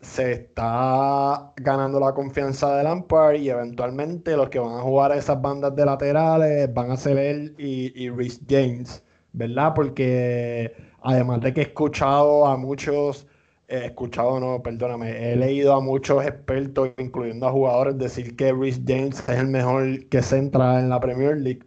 se 0.00 0.32
está 0.32 1.52
ganando 1.56 2.00
la 2.00 2.12
confianza 2.12 2.76
de 2.76 2.84
Lampard 2.84 3.36
y 3.36 3.50
eventualmente 3.50 4.36
los 4.36 4.48
que 4.48 4.58
van 4.58 4.78
a 4.78 4.82
jugar 4.82 5.12
a 5.12 5.16
esas 5.16 5.40
bandas 5.40 5.74
de 5.76 5.84
laterales 5.84 6.72
van 6.72 6.90
a 6.90 6.96
ser 6.96 7.18
él 7.18 7.54
y, 7.58 8.02
y 8.02 8.10
Rhys 8.10 8.40
James, 8.48 9.02
¿verdad? 9.32 9.72
Porque 9.74 10.74
además 11.02 11.40
de 11.40 11.52
que 11.52 11.60
he 11.60 11.64
escuchado 11.64 12.46
a 12.46 12.56
muchos, 12.56 13.26
he 13.68 13.86
escuchado, 13.86 14.38
no, 14.40 14.62
perdóname, 14.62 15.32
he 15.32 15.36
leído 15.36 15.74
a 15.74 15.80
muchos 15.80 16.24
expertos, 16.24 16.90
incluyendo 16.98 17.46
a 17.46 17.52
jugadores, 17.52 17.98
decir 17.98 18.36
que 18.36 18.52
Rhys 18.52 18.80
James 18.86 19.20
es 19.20 19.38
el 19.38 19.48
mejor 19.48 20.06
que 20.08 20.22
se 20.22 20.38
entra 20.38 20.80
en 20.80 20.88
la 20.88 21.00
Premier 21.00 21.36
League, 21.36 21.62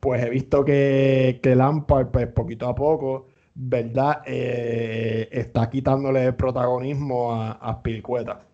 pues 0.00 0.22
he 0.24 0.30
visto 0.30 0.64
que, 0.64 1.40
que 1.42 1.54
Lampard, 1.54 2.08
pues 2.08 2.26
poquito 2.28 2.66
a 2.66 2.74
poco, 2.74 3.28
¿verdad? 3.54 4.22
Eh, 4.26 5.28
está 5.30 5.70
quitándole 5.70 6.24
el 6.24 6.34
protagonismo 6.34 7.32
a, 7.32 7.52
a 7.52 7.82
Pilicueta. 7.82 8.44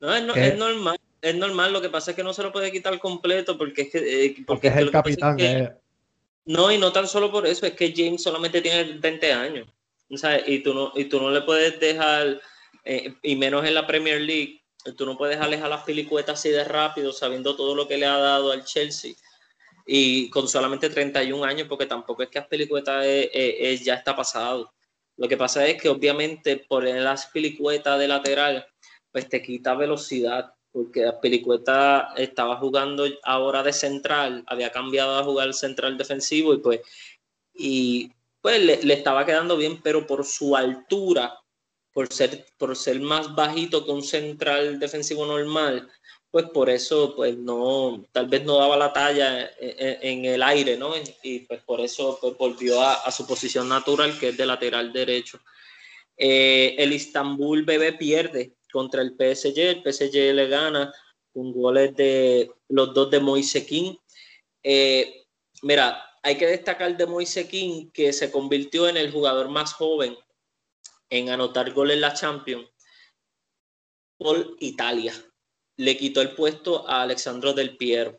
No, 0.00 0.14
es, 0.14 0.22
es, 0.36 0.58
normal, 0.58 0.98
es 1.22 1.34
normal. 1.34 1.72
Lo 1.72 1.80
que 1.80 1.88
pasa 1.88 2.10
es 2.10 2.16
que 2.16 2.22
no 2.22 2.32
se 2.32 2.42
lo 2.42 2.52
puede 2.52 2.70
quitar 2.70 2.98
completo 2.98 3.56
porque 3.56 3.82
es 3.82 3.90
que. 3.90 4.26
Eh, 4.26 4.36
porque, 4.46 4.68
es 4.68 4.76
el 4.76 4.90
capitán. 4.90 5.36
No, 6.44 6.70
y 6.70 6.78
no 6.78 6.92
tan 6.92 7.08
solo 7.08 7.32
por 7.32 7.44
eso, 7.46 7.66
es 7.66 7.72
que 7.72 7.92
James 7.94 8.22
solamente 8.22 8.62
tiene 8.62 8.98
20 8.98 9.32
años. 9.32 9.66
Y, 10.08 10.60
tú 10.60 10.74
no, 10.74 10.92
y 10.94 11.06
tú 11.06 11.20
no 11.20 11.30
le 11.30 11.42
puedes 11.42 11.80
dejar, 11.80 12.40
eh, 12.84 13.14
y 13.22 13.36
menos 13.36 13.64
en 13.66 13.74
la 13.74 13.86
Premier 13.86 14.20
League, 14.20 14.62
tú 14.96 15.04
no 15.04 15.16
puedes 15.16 15.38
alejar 15.40 15.68
las 15.68 15.84
pilicuetas 15.84 16.38
así 16.38 16.50
de 16.50 16.64
rápido, 16.64 17.12
sabiendo 17.12 17.56
todo 17.56 17.74
lo 17.74 17.88
que 17.88 17.96
le 17.98 18.06
ha 18.06 18.18
dado 18.18 18.52
al 18.52 18.64
Chelsea 18.64 19.14
y 19.86 20.28
con 20.30 20.48
solamente 20.48 20.90
31 20.90 21.44
años, 21.44 21.68
porque 21.68 21.86
tampoco 21.86 22.24
es 22.24 22.28
que 22.28 22.40
Aspilicueta 22.40 23.06
es, 23.06 23.84
ya 23.84 23.94
está 23.94 24.16
pasado. 24.16 24.72
Lo 25.16 25.28
que 25.28 25.36
pasa 25.36 25.66
es 25.66 25.80
que 25.80 25.88
obviamente 25.88 26.56
por 26.56 26.84
las 26.84 27.26
Aspilicueta 27.26 27.96
de 27.96 28.08
lateral, 28.08 28.66
pues 29.12 29.28
te 29.28 29.40
quita 29.40 29.74
velocidad, 29.74 30.52
porque 30.72 31.06
Aspilicueta 31.06 32.12
estaba 32.16 32.56
jugando 32.56 33.06
ahora 33.22 33.62
de 33.62 33.72
central, 33.72 34.44
había 34.48 34.72
cambiado 34.72 35.18
a 35.18 35.24
jugar 35.24 35.54
central 35.54 35.96
defensivo 35.96 36.52
y 36.52 36.58
pues, 36.58 36.80
y 37.54 38.12
pues 38.46 38.62
le, 38.62 38.80
le 38.80 38.94
estaba 38.94 39.26
quedando 39.26 39.56
bien, 39.56 39.82
pero 39.82 40.06
por 40.06 40.24
su 40.24 40.54
altura, 40.54 41.36
por 41.92 42.12
ser, 42.12 42.46
por 42.56 42.76
ser 42.76 43.00
más 43.00 43.34
bajito 43.34 43.84
que 43.84 43.90
un 43.90 44.04
central 44.04 44.78
defensivo 44.78 45.26
normal, 45.26 45.90
pues 46.30 46.46
por 46.50 46.70
eso 46.70 47.16
pues 47.16 47.36
no, 47.36 48.06
tal 48.12 48.28
vez 48.28 48.44
no 48.44 48.58
daba 48.58 48.76
la 48.76 48.92
talla 48.92 49.50
en, 49.58 50.26
el 50.26 50.44
aire, 50.44 50.76
¿no? 50.76 50.92
Y 51.24 51.40
pues 51.40 51.60
por 51.64 51.80
eso 51.80 52.18
pues, 52.20 52.38
volvió 52.38 52.80
a, 52.80 53.10
su 53.10 53.26
posición 53.26 53.68
natural, 53.68 54.16
que 54.16 54.28
es 54.28 54.36
de 54.36 54.46
lateral 54.46 54.92
derecho. 54.92 55.40
Eh, 56.16 56.76
el 56.78 56.92
Istanbul 56.92 57.64
Bebé 57.64 57.94
pierde 57.94 58.52
contra 58.70 59.02
el 59.02 59.16
PSG, 59.16 59.58
el 59.58 59.82
PSG 59.82 60.34
le 60.34 60.46
gana 60.46 60.94
con 61.34 61.52
goles 61.52 61.96
de 61.96 62.48
los 62.68 62.94
dos 62.94 63.10
de 63.10 63.18
Moise 63.18 63.66
King. 63.66 63.96
Eh, 64.62 65.24
mira, 65.62 66.00
hay 66.26 66.36
que 66.36 66.48
destacar 66.48 66.96
de 66.96 67.06
Moise 67.06 67.46
King 67.46 67.88
que 67.92 68.12
se 68.12 68.32
convirtió 68.32 68.88
en 68.88 68.96
el 68.96 69.12
jugador 69.12 69.48
más 69.48 69.72
joven 69.72 70.16
en 71.08 71.28
anotar 71.28 71.72
goles 71.72 71.94
en 71.94 72.00
la 72.00 72.14
Champions 72.14 72.66
por 74.18 74.56
Italia 74.58 75.14
le 75.76 75.96
quitó 75.96 76.20
el 76.20 76.34
puesto 76.34 76.88
a 76.88 77.02
Alexandro 77.02 77.52
Del 77.52 77.76
Piero. 77.76 78.18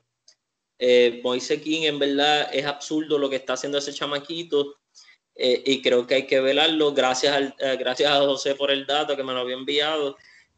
Eh, 0.79 1.19
Moise 1.21 1.59
King, 1.59 1.81
en 1.81 1.99
verdad, 1.99 2.47
es 2.53 2.65
absurdo 2.65 3.17
lo 3.17 3.29
que 3.29 3.35
está 3.35 3.53
haciendo 3.53 3.77
ese 3.77 3.91
chamaquito 3.91 4.75
eh, 5.35 5.61
y 5.65 5.81
creo 5.81 6.07
que 6.07 6.15
hay 6.15 6.27
que 6.27 6.39
velarlo. 6.39 6.93
Gracias, 6.93 7.35
al, 7.35 7.55
eh, 7.59 7.75
gracias 7.77 8.09
a 8.09 8.19
José 8.19 8.55
por 8.55 8.71
el 8.71 8.85
dato 8.85 9.17
que 9.17 9.23
me 9.23 9.33
lo 9.33 9.39
había 9.39 9.57
enviado. 9.57 10.15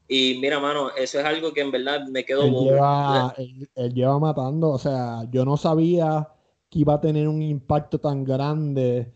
Y 0.07 0.37
mira, 0.39 0.59
mano, 0.59 0.91
eso 0.95 1.19
es 1.19 1.25
algo 1.25 1.51
que 1.51 1.61
en 1.61 1.71
verdad 1.71 2.05
me 2.09 2.23
quedó 2.23 2.43
él 2.43 2.53
lleva, 2.53 3.33
él 3.37 3.93
lleva 3.93 4.19
matando, 4.19 4.69
o 4.69 4.77
sea, 4.77 5.23
yo 5.31 5.45
no 5.45 5.57
sabía 5.57 6.27
que 6.69 6.79
iba 6.79 6.95
a 6.95 7.01
tener 7.01 7.27
un 7.27 7.41
impacto 7.41 7.99
tan 7.99 8.23
grande 8.23 9.11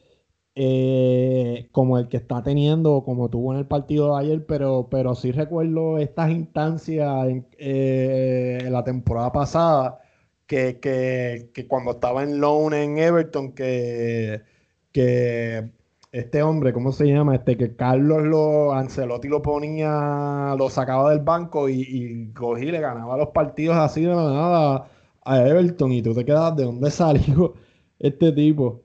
eh, 0.55 1.67
como 1.71 1.97
el 1.97 2.07
que 2.09 2.17
está 2.17 2.43
teniendo, 2.43 3.03
como 3.03 3.29
tuvo 3.29 3.53
en 3.53 3.59
el 3.59 3.67
partido 3.67 4.15
de 4.15 4.21
ayer, 4.21 4.45
pero, 4.45 4.87
pero 4.89 5.15
sí 5.15 5.31
recuerdo 5.31 5.97
estas 5.97 6.29
instancias 6.31 7.27
en, 7.27 7.47
eh, 7.57 8.67
la 8.69 8.83
temporada 8.83 9.31
pasada, 9.31 9.99
que, 10.45 11.49
cuando 11.67 11.91
estaba 11.91 12.23
en 12.23 12.39
loan 12.39 12.73
en 12.73 12.97
Everton, 12.99 13.53
que, 13.53 14.43
que 14.91 15.71
este 16.11 16.43
hombre, 16.43 16.73
¿cómo 16.73 16.91
se 16.91 17.07
llama? 17.07 17.35
Este, 17.35 17.57
que 17.57 17.75
Carlos 17.75 18.23
lo, 18.23 18.73
Ancelotti 18.73 19.27
lo 19.27 19.41
ponía, 19.41 20.55
lo 20.57 20.69
sacaba 20.69 21.09
del 21.11 21.21
banco 21.21 21.69
y, 21.69 21.81
y 21.81 22.33
cogí, 22.33 22.65
le 22.71 22.79
ganaba 22.79 23.17
los 23.17 23.29
partidos 23.29 23.77
así 23.77 24.01
de 24.03 24.09
nada 24.15 24.87
a 25.25 25.47
Everton 25.47 25.91
y 25.91 26.01
tú 26.01 26.13
te 26.13 26.25
quedas 26.25 26.55
de 26.55 26.63
dónde 26.63 26.91
salió 26.91 27.55
este 27.99 28.31
tipo. 28.31 28.83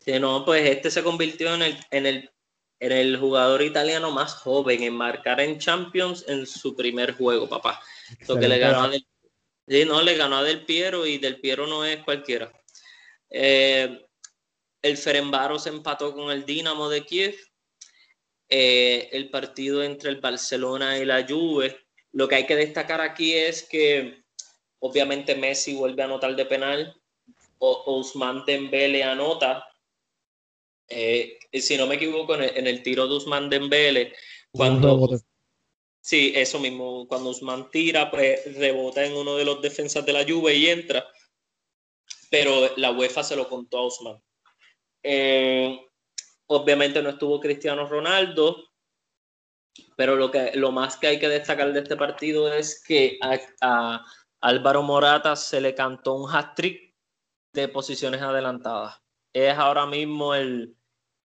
Sí, 0.00 0.18
no, 0.18 0.44
pues 0.44 0.68
este 0.68 0.90
se 0.90 1.02
convirtió 1.02 1.54
en 1.54 1.62
el, 1.62 1.78
en 1.90 2.06
el, 2.06 2.30
en 2.78 2.92
el 2.92 3.16
jugador 3.18 3.62
italiano 3.62 4.10
más 4.10 4.34
joven 4.34 4.82
en 4.82 4.94
marcar 4.94 5.40
en 5.40 5.58
Champions 5.58 6.24
en 6.28 6.46
su 6.46 6.76
primer 6.76 7.14
juego, 7.14 7.48
papá. 7.48 7.80
Lo 8.28 8.38
que 8.38 8.48
le 8.48 8.58
ganó 8.58 8.84
a 8.84 8.88
Del, 8.88 9.04
sí, 9.66 9.84
no, 9.84 10.00
le 10.02 10.16
ganó 10.16 10.36
a 10.36 10.42
Del 10.44 10.64
Piero 10.64 11.06
y 11.06 11.18
Del 11.18 11.40
Piero 11.40 11.66
no 11.66 11.84
es 11.84 12.02
cualquiera. 12.04 12.52
Eh, 13.30 14.00
el 14.82 14.96
Ferenbaro 14.96 15.58
se 15.58 15.70
empató 15.70 16.14
con 16.14 16.30
el 16.30 16.46
Dinamo 16.46 16.88
de 16.88 17.04
Kiev. 17.04 17.34
Eh, 18.48 19.08
el 19.10 19.28
partido 19.30 19.82
entre 19.82 20.10
el 20.10 20.20
Barcelona 20.20 20.98
y 20.98 21.04
la 21.04 21.26
Juve. 21.26 21.76
Lo 22.12 22.28
que 22.28 22.36
hay 22.36 22.46
que 22.46 22.54
destacar 22.54 23.00
aquí 23.00 23.34
es 23.34 23.64
que 23.64 24.24
obviamente 24.80 25.34
Messi 25.34 25.74
vuelve 25.74 26.02
a 26.02 26.06
anotar 26.06 26.34
de 26.34 26.46
penal. 26.46 27.00
O 27.58 27.82
Ousmane 27.86 28.42
Dembele 28.46 29.02
anota 29.02 29.66
eh, 30.88 31.38
si 31.52 31.76
no 31.76 31.86
me 31.86 31.96
equivoco, 31.96 32.34
en 32.34 32.66
el, 32.66 32.82
tiro 32.82 33.08
de 33.08 33.14
Usman 33.14 33.50
Dembele, 33.50 34.14
cuando... 34.50 35.08
Sí, 36.00 36.32
eso 36.36 36.60
mismo, 36.60 37.08
cuando 37.08 37.30
Usman 37.30 37.68
tira, 37.70 38.08
pues 38.10 38.56
rebota 38.56 39.04
en 39.04 39.16
uno 39.16 39.34
de 39.34 39.44
los 39.44 39.60
defensas 39.60 40.06
de 40.06 40.12
la 40.12 40.24
Juve 40.24 40.54
y 40.54 40.68
entra, 40.68 41.04
pero 42.30 42.76
la 42.76 42.92
UEFA 42.92 43.24
se 43.24 43.34
lo 43.34 43.48
contó 43.48 43.78
a 43.78 43.86
Usman. 43.86 44.22
Eh, 45.02 45.80
obviamente 46.46 47.02
no 47.02 47.10
estuvo 47.10 47.40
Cristiano 47.40 47.88
Ronaldo, 47.88 48.68
pero 49.96 50.14
lo, 50.14 50.30
que, 50.30 50.52
lo 50.54 50.70
más 50.70 50.96
que 50.96 51.08
hay 51.08 51.18
que 51.18 51.28
destacar 51.28 51.72
de 51.72 51.80
este 51.80 51.96
partido 51.96 52.52
es 52.52 52.84
que 52.84 53.18
a, 53.20 53.40
a 53.62 54.04
Álvaro 54.40 54.82
Morata 54.82 55.36
se 55.36 55.60
le 55.60 55.74
cantó 55.74 56.14
un 56.14 56.34
hat-trick 56.34 56.94
de 57.52 57.68
posiciones 57.68 58.22
adelantadas. 58.22 59.00
Es 59.32 59.56
ahora 59.56 59.86
mismo 59.86 60.34
el, 60.34 60.76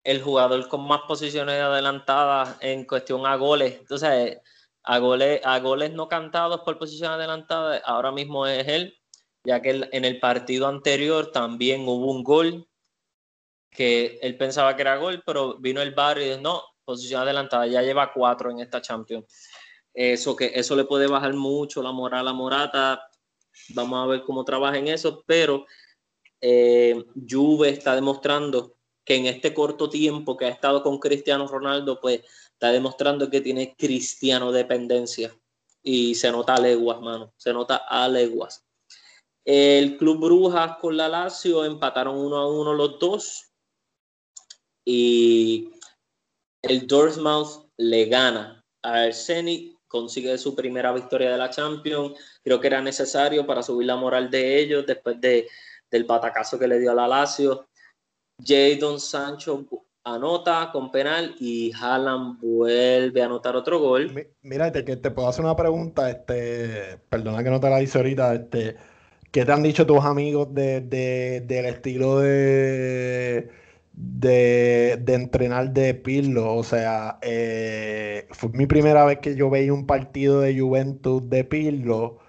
el 0.03 0.21
jugador 0.21 0.67
con 0.67 0.87
más 0.87 1.01
posiciones 1.07 1.61
adelantadas 1.61 2.57
en 2.61 2.85
cuestión 2.85 3.25
a 3.25 3.35
goles. 3.35 3.79
Entonces, 3.79 4.39
a 4.83 4.97
goles, 4.99 5.41
a 5.43 5.59
goles 5.59 5.91
no 5.93 6.07
cantados 6.07 6.61
por 6.61 6.77
posición 6.77 7.11
adelantada, 7.13 7.81
ahora 7.85 8.11
mismo 8.11 8.45
es 8.45 8.67
él, 8.67 8.97
ya 9.45 9.61
que 9.61 9.89
en 9.91 10.05
el 10.05 10.19
partido 10.19 10.67
anterior 10.67 11.31
también 11.31 11.87
hubo 11.87 12.11
un 12.11 12.23
gol 12.23 12.67
que 13.71 14.19
él 14.21 14.37
pensaba 14.37 14.75
que 14.75 14.81
era 14.83 14.97
gol, 14.97 15.23
pero 15.25 15.57
vino 15.57 15.81
el 15.81 15.95
bar 15.95 16.19
y 16.19 16.25
dijo, 16.25 16.41
no, 16.41 16.61
posición 16.85 17.21
adelantada, 17.21 17.65
ya 17.65 17.81
lleva 17.81 18.11
cuatro 18.13 18.51
en 18.51 18.59
esta 18.59 18.81
Champions. 18.81 19.25
Eso, 19.93 20.35
que, 20.35 20.51
eso 20.55 20.75
le 20.75 20.85
puede 20.85 21.07
bajar 21.07 21.33
mucho 21.33 21.83
la 21.83 21.91
moral 21.91 22.27
a 22.27 22.33
Morata. 22.33 23.09
Vamos 23.69 24.03
a 24.03 24.07
ver 24.07 24.23
cómo 24.23 24.43
trabaja 24.43 24.77
en 24.77 24.87
eso, 24.87 25.23
pero 25.25 25.65
eh, 26.41 27.05
Juve 27.29 27.69
está 27.69 27.95
demostrando 27.95 28.75
que 29.05 29.15
en 29.15 29.25
este 29.27 29.53
corto 29.53 29.89
tiempo 29.89 30.37
que 30.37 30.45
ha 30.45 30.49
estado 30.49 30.81
con 30.81 30.97
Cristiano 30.99 31.47
Ronaldo, 31.47 31.99
pues 31.99 32.21
está 32.53 32.71
demostrando 32.71 33.29
que 33.29 33.41
tiene 33.41 33.75
cristiano 33.77 34.51
dependencia 34.51 35.35
y 35.83 36.15
se 36.15 36.31
nota 36.31 36.55
a 36.55 36.61
leguas, 36.61 37.01
mano, 37.01 37.33
se 37.37 37.51
nota 37.51 37.75
a 37.75 38.07
leguas. 38.07 38.65
El 39.45 39.97
Club 39.97 40.19
Brujas 40.19 40.77
con 40.77 40.95
la 40.95 41.09
Lazio 41.09 41.65
empataron 41.65 42.17
uno 42.17 42.37
a 42.37 42.49
uno 42.49 42.73
los 42.73 42.97
dos. 42.97 43.49
Y 44.85 45.69
el 46.61 46.87
Dortmund 46.87 47.69
le 47.77 48.05
gana 48.05 48.65
a 48.81 49.03
Arsenic, 49.03 49.72
consigue 49.93 50.35
su 50.39 50.55
primera 50.55 50.91
victoria 50.91 51.31
de 51.31 51.37
la 51.37 51.51
Champions. 51.51 52.13
Creo 52.43 52.59
que 52.59 52.65
era 52.65 52.81
necesario 52.81 53.45
para 53.45 53.61
subir 53.61 53.85
la 53.85 53.95
moral 53.95 54.31
de 54.31 54.59
ellos 54.59 54.87
después 54.87 55.21
de, 55.21 55.47
del 55.91 56.07
patacazo 56.07 56.57
que 56.57 56.67
le 56.67 56.79
dio 56.79 56.91
a 56.91 56.95
la 56.95 57.07
Lazio. 57.07 57.67
Jadon 58.43 58.99
Sancho 58.99 59.63
anota 60.03 60.71
con 60.73 60.91
penal 60.91 61.35
y 61.39 61.71
Haaland 61.79 62.39
vuelve 62.41 63.21
a 63.21 63.25
anotar 63.25 63.55
otro 63.55 63.79
gol. 63.79 64.11
Mira, 64.41 64.71
te, 64.71 64.83
que 64.83 64.97
te 64.97 65.11
puedo 65.11 65.27
hacer 65.27 65.45
una 65.45 65.55
pregunta, 65.55 66.09
este, 66.09 66.97
perdona 67.07 67.43
que 67.43 67.51
no 67.51 67.59
te 67.59 67.69
la 67.69 67.79
hice 67.79 67.99
ahorita, 67.99 68.33
este, 68.33 68.75
¿qué 69.31 69.45
te 69.45 69.51
han 69.51 69.61
dicho 69.61 69.85
tus 69.85 70.03
amigos 70.03 70.51
de, 70.55 70.81
del 70.81 71.65
estilo 71.65 72.19
de, 72.19 73.47
de, 73.93 75.03
entrenar 75.07 75.71
de 75.73 75.93
Pirlo? 75.93 76.55
O 76.55 76.63
sea, 76.63 77.19
eh, 77.21 78.27
fue 78.31 78.49
mi 78.49 78.65
primera 78.67 79.05
vez 79.05 79.19
que 79.19 79.35
yo 79.35 79.49
veía 79.49 79.73
un 79.73 79.85
partido 79.85 80.41
de 80.41 80.59
Juventus 80.59 81.29
de 81.29 81.43
Pirlo. 81.43 82.19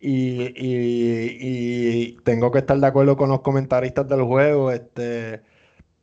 Y, 0.00 0.52
y, 0.56 2.16
tengo 2.24 2.50
que 2.50 2.58
estar 2.58 2.78
de 2.78 2.86
acuerdo 2.86 3.16
con 3.16 3.30
los 3.30 3.40
comentaristas 3.40 4.06
del 4.08 4.22
juego. 4.22 4.70
Este, 4.70 5.42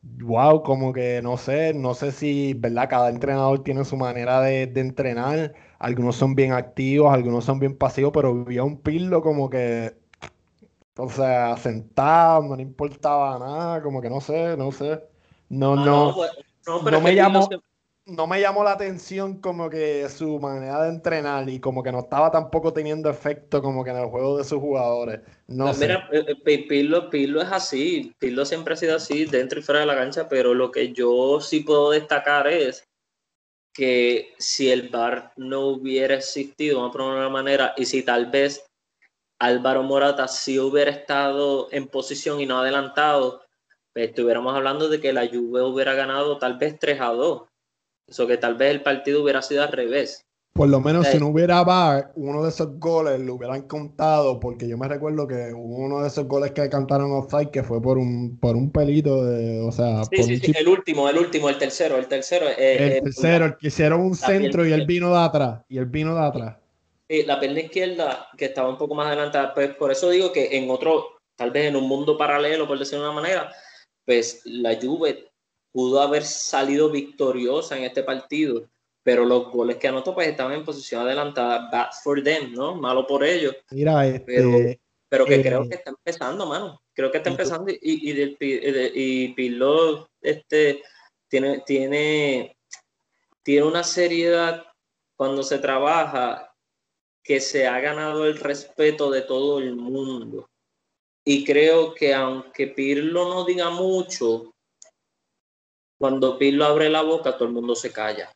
wow, 0.02 0.62
como 0.62 0.92
que 0.92 1.22
no 1.22 1.36
sé, 1.36 1.74
no 1.74 1.94
sé 1.94 2.12
si, 2.12 2.54
¿verdad? 2.54 2.88
Cada 2.90 3.10
entrenador 3.10 3.62
tiene 3.62 3.84
su 3.84 3.96
manera 3.96 4.40
de, 4.40 4.64
entrenar. 4.76 5.54
Algunos 5.78 6.16
son 6.16 6.34
bien 6.34 6.52
activos, 6.52 7.12
algunos 7.12 7.44
son 7.44 7.58
bien 7.60 7.76
pasivos, 7.76 8.12
pero 8.12 8.44
vi 8.44 8.58
a 8.58 8.64
un 8.64 8.80
Pirlo 8.82 9.22
como 9.22 9.50
que, 9.50 9.94
o 10.96 11.08
sea, 11.08 11.56
sentado, 11.56 12.42
no 12.44 12.56
le 12.56 12.62
importaba 12.62 13.38
nada, 13.38 13.82
como 13.82 14.00
que 14.00 14.10
no 14.10 14.20
sé, 14.20 14.56
no 14.56 14.72
sé. 14.72 15.00
No, 15.52 15.76
no, 15.76 15.84
no, 15.84 16.14
pues, 16.14 16.30
no, 16.66 17.00
me 17.02 17.14
llamó 17.14 17.46
no 18.06 18.26
me 18.26 18.40
llamó 18.40 18.64
la 18.64 18.72
atención 18.72 19.40
como 19.40 19.70
que 19.70 20.08
su 20.08 20.40
manera 20.40 20.82
de 20.82 20.88
entrenar 20.88 21.48
y 21.48 21.60
como 21.60 21.82
que 21.82 21.92
no 21.92 22.00
estaba 22.00 22.30
tampoco 22.30 22.72
teniendo 22.72 23.08
efecto 23.08 23.62
como 23.62 23.84
que 23.84 23.90
en 23.90 23.98
el 23.98 24.06
juego 24.06 24.38
de 24.38 24.44
sus 24.44 24.58
jugadores. 24.58 25.20
No 25.46 25.66
pues 25.66 25.78
Mira, 25.78 26.08
eh, 26.10 26.24
eh, 26.26 26.66
Pirlo, 26.66 27.10
es 27.42 27.52
así, 27.52 28.12
Pirlo 28.18 28.44
siempre 28.44 28.74
ha 28.74 28.76
sido 28.78 28.96
así 28.96 29.26
dentro 29.26 29.60
y 29.60 29.62
fuera 29.62 29.80
de 29.80 29.86
la 29.86 29.94
cancha, 29.94 30.28
pero 30.28 30.54
lo 30.54 30.70
que 30.70 30.92
yo 30.92 31.38
sí 31.40 31.60
puedo 31.60 31.90
destacar 31.90 32.48
es 32.48 32.82
que 33.74 34.34
si 34.38 34.70
el 34.70 34.88
VAR 34.88 35.32
no 35.36 35.68
hubiera 35.68 36.16
existido, 36.16 36.78
vamos 36.78 36.94
a 36.94 36.98
poner 36.98 37.18
una 37.18 37.28
manera, 37.28 37.74
y 37.76 37.84
si 37.84 38.02
tal 38.02 38.30
vez 38.30 38.64
Álvaro 39.38 39.82
Morata 39.82 40.28
sí 40.28 40.58
hubiera 40.58 40.90
estado 40.90 41.68
en 41.70 41.88
posición 41.88 42.40
y 42.40 42.46
no 42.46 42.58
adelantado, 42.58 43.41
estuviéramos 43.94 44.54
hablando 44.54 44.88
de 44.88 45.00
que 45.00 45.12
la 45.12 45.28
Juve 45.28 45.62
hubiera 45.62 45.94
ganado 45.94 46.38
tal 46.38 46.58
vez 46.58 46.78
3 46.78 47.00
a 47.00 47.08
2 47.08 47.42
eso 48.12 48.26
que 48.26 48.36
tal 48.36 48.56
vez 48.56 48.70
el 48.70 48.82
partido 48.82 49.22
hubiera 49.22 49.42
sido 49.42 49.62
al 49.62 49.72
revés. 49.72 50.26
Por 50.52 50.68
lo 50.68 50.80
menos 50.80 51.06
si 51.06 51.18
no 51.18 51.28
hubiera 51.28 51.64
VAR, 51.64 52.12
uno 52.14 52.42
de 52.42 52.50
esos 52.50 52.78
goles 52.78 53.18
lo 53.20 53.36
hubieran 53.36 53.62
contado, 53.62 54.38
porque 54.38 54.68
yo 54.68 54.76
me 54.76 54.86
recuerdo 54.86 55.26
que 55.26 55.50
hubo 55.54 55.76
uno 55.76 56.02
de 56.02 56.08
esos 56.08 56.28
goles 56.28 56.50
que 56.50 56.68
cantaron 56.68 57.10
offside 57.10 57.50
que 57.50 57.62
fue 57.62 57.80
por 57.80 57.96
un, 57.96 58.38
por 58.38 58.54
un 58.54 58.70
pelito 58.70 59.24
de, 59.24 59.60
o 59.60 59.72
sea, 59.72 60.04
sí, 60.04 60.22
sí, 60.22 60.52
el 60.54 60.68
último, 60.68 61.08
el 61.08 61.16
último, 61.16 61.48
el 61.48 61.56
tercero, 61.56 61.96
el 61.96 62.06
tercero. 62.06 62.48
Eh, 62.50 62.98
el 62.98 63.02
tercero, 63.02 63.46
el 63.46 63.56
que 63.56 63.68
hicieron 63.68 64.02
un 64.02 64.14
centro 64.14 64.66
y 64.66 64.72
él 64.72 64.84
vino 64.84 65.10
de 65.10 65.20
atrás, 65.20 65.62
y 65.70 65.78
él 65.78 65.86
vino 65.86 66.14
de 66.14 66.20
atrás. 66.20 66.56
Sí, 67.08 67.22
la 67.22 67.40
pierna 67.40 67.60
izquierda, 67.60 68.28
que 68.36 68.44
estaba 68.44 68.68
un 68.68 68.76
poco 68.76 68.94
más 68.94 69.06
adelantada, 69.06 69.54
pues 69.54 69.74
por 69.76 69.90
eso 69.90 70.10
digo 70.10 70.32
que 70.32 70.54
en 70.54 70.68
otro, 70.68 71.22
tal 71.34 71.50
vez 71.50 71.68
en 71.68 71.76
un 71.76 71.88
mundo 71.88 72.18
paralelo, 72.18 72.68
por 72.68 72.78
decirlo 72.78 73.04
de 73.04 73.10
una 73.10 73.22
manera, 73.22 73.52
pues 74.04 74.42
la 74.44 74.78
Juve 74.80 75.32
pudo 75.72 76.00
haber 76.00 76.22
salido 76.24 76.90
victoriosa 76.90 77.76
en 77.76 77.84
este 77.84 78.02
partido, 78.02 78.68
pero 79.02 79.24
los 79.24 79.50
goles 79.50 79.76
que 79.76 79.88
anotó 79.88 80.14
pues 80.14 80.28
estaban 80.28 80.52
en 80.52 80.64
posición 80.64 81.02
adelantada. 81.02 81.68
Bad 81.70 81.90
for 82.02 82.22
them, 82.22 82.52
¿no? 82.52 82.74
Malo 82.74 83.06
por 83.06 83.24
ellos. 83.24 83.56
Mira, 83.70 84.06
este, 84.06 84.80
pero, 85.08 85.24
que 85.24 85.42
creo 85.42 85.64
eh, 85.64 85.68
que 85.68 85.74
está 85.76 85.90
empezando, 85.90 86.46
mano. 86.46 86.82
Creo 86.94 87.10
que 87.10 87.18
está 87.18 87.30
empezando 87.30 87.70
y, 87.70 87.78
y, 87.80 88.36
y, 88.94 89.28
Pirlo 89.34 90.08
este, 90.20 90.82
tiene, 91.28 91.62
tiene, 91.66 92.56
tiene 93.42 93.66
una 93.66 93.82
seriedad 93.82 94.64
cuando 95.16 95.42
se 95.42 95.58
trabaja 95.58 96.54
que 97.22 97.40
se 97.40 97.66
ha 97.66 97.80
ganado 97.80 98.26
el 98.26 98.38
respeto 98.38 99.10
de 99.10 99.22
todo 99.22 99.58
el 99.58 99.76
mundo. 99.76 100.50
Y 101.24 101.44
creo 101.44 101.94
que 101.94 102.14
aunque 102.14 102.66
Pirlo 102.66 103.28
no 103.28 103.44
diga 103.44 103.70
mucho, 103.70 104.52
cuando 105.98 106.36
Pirlo 106.36 106.64
abre 106.64 106.88
la 106.90 107.02
boca, 107.02 107.36
todo 107.36 107.46
el 107.46 107.54
mundo 107.54 107.76
se 107.76 107.92
calla. 107.92 108.32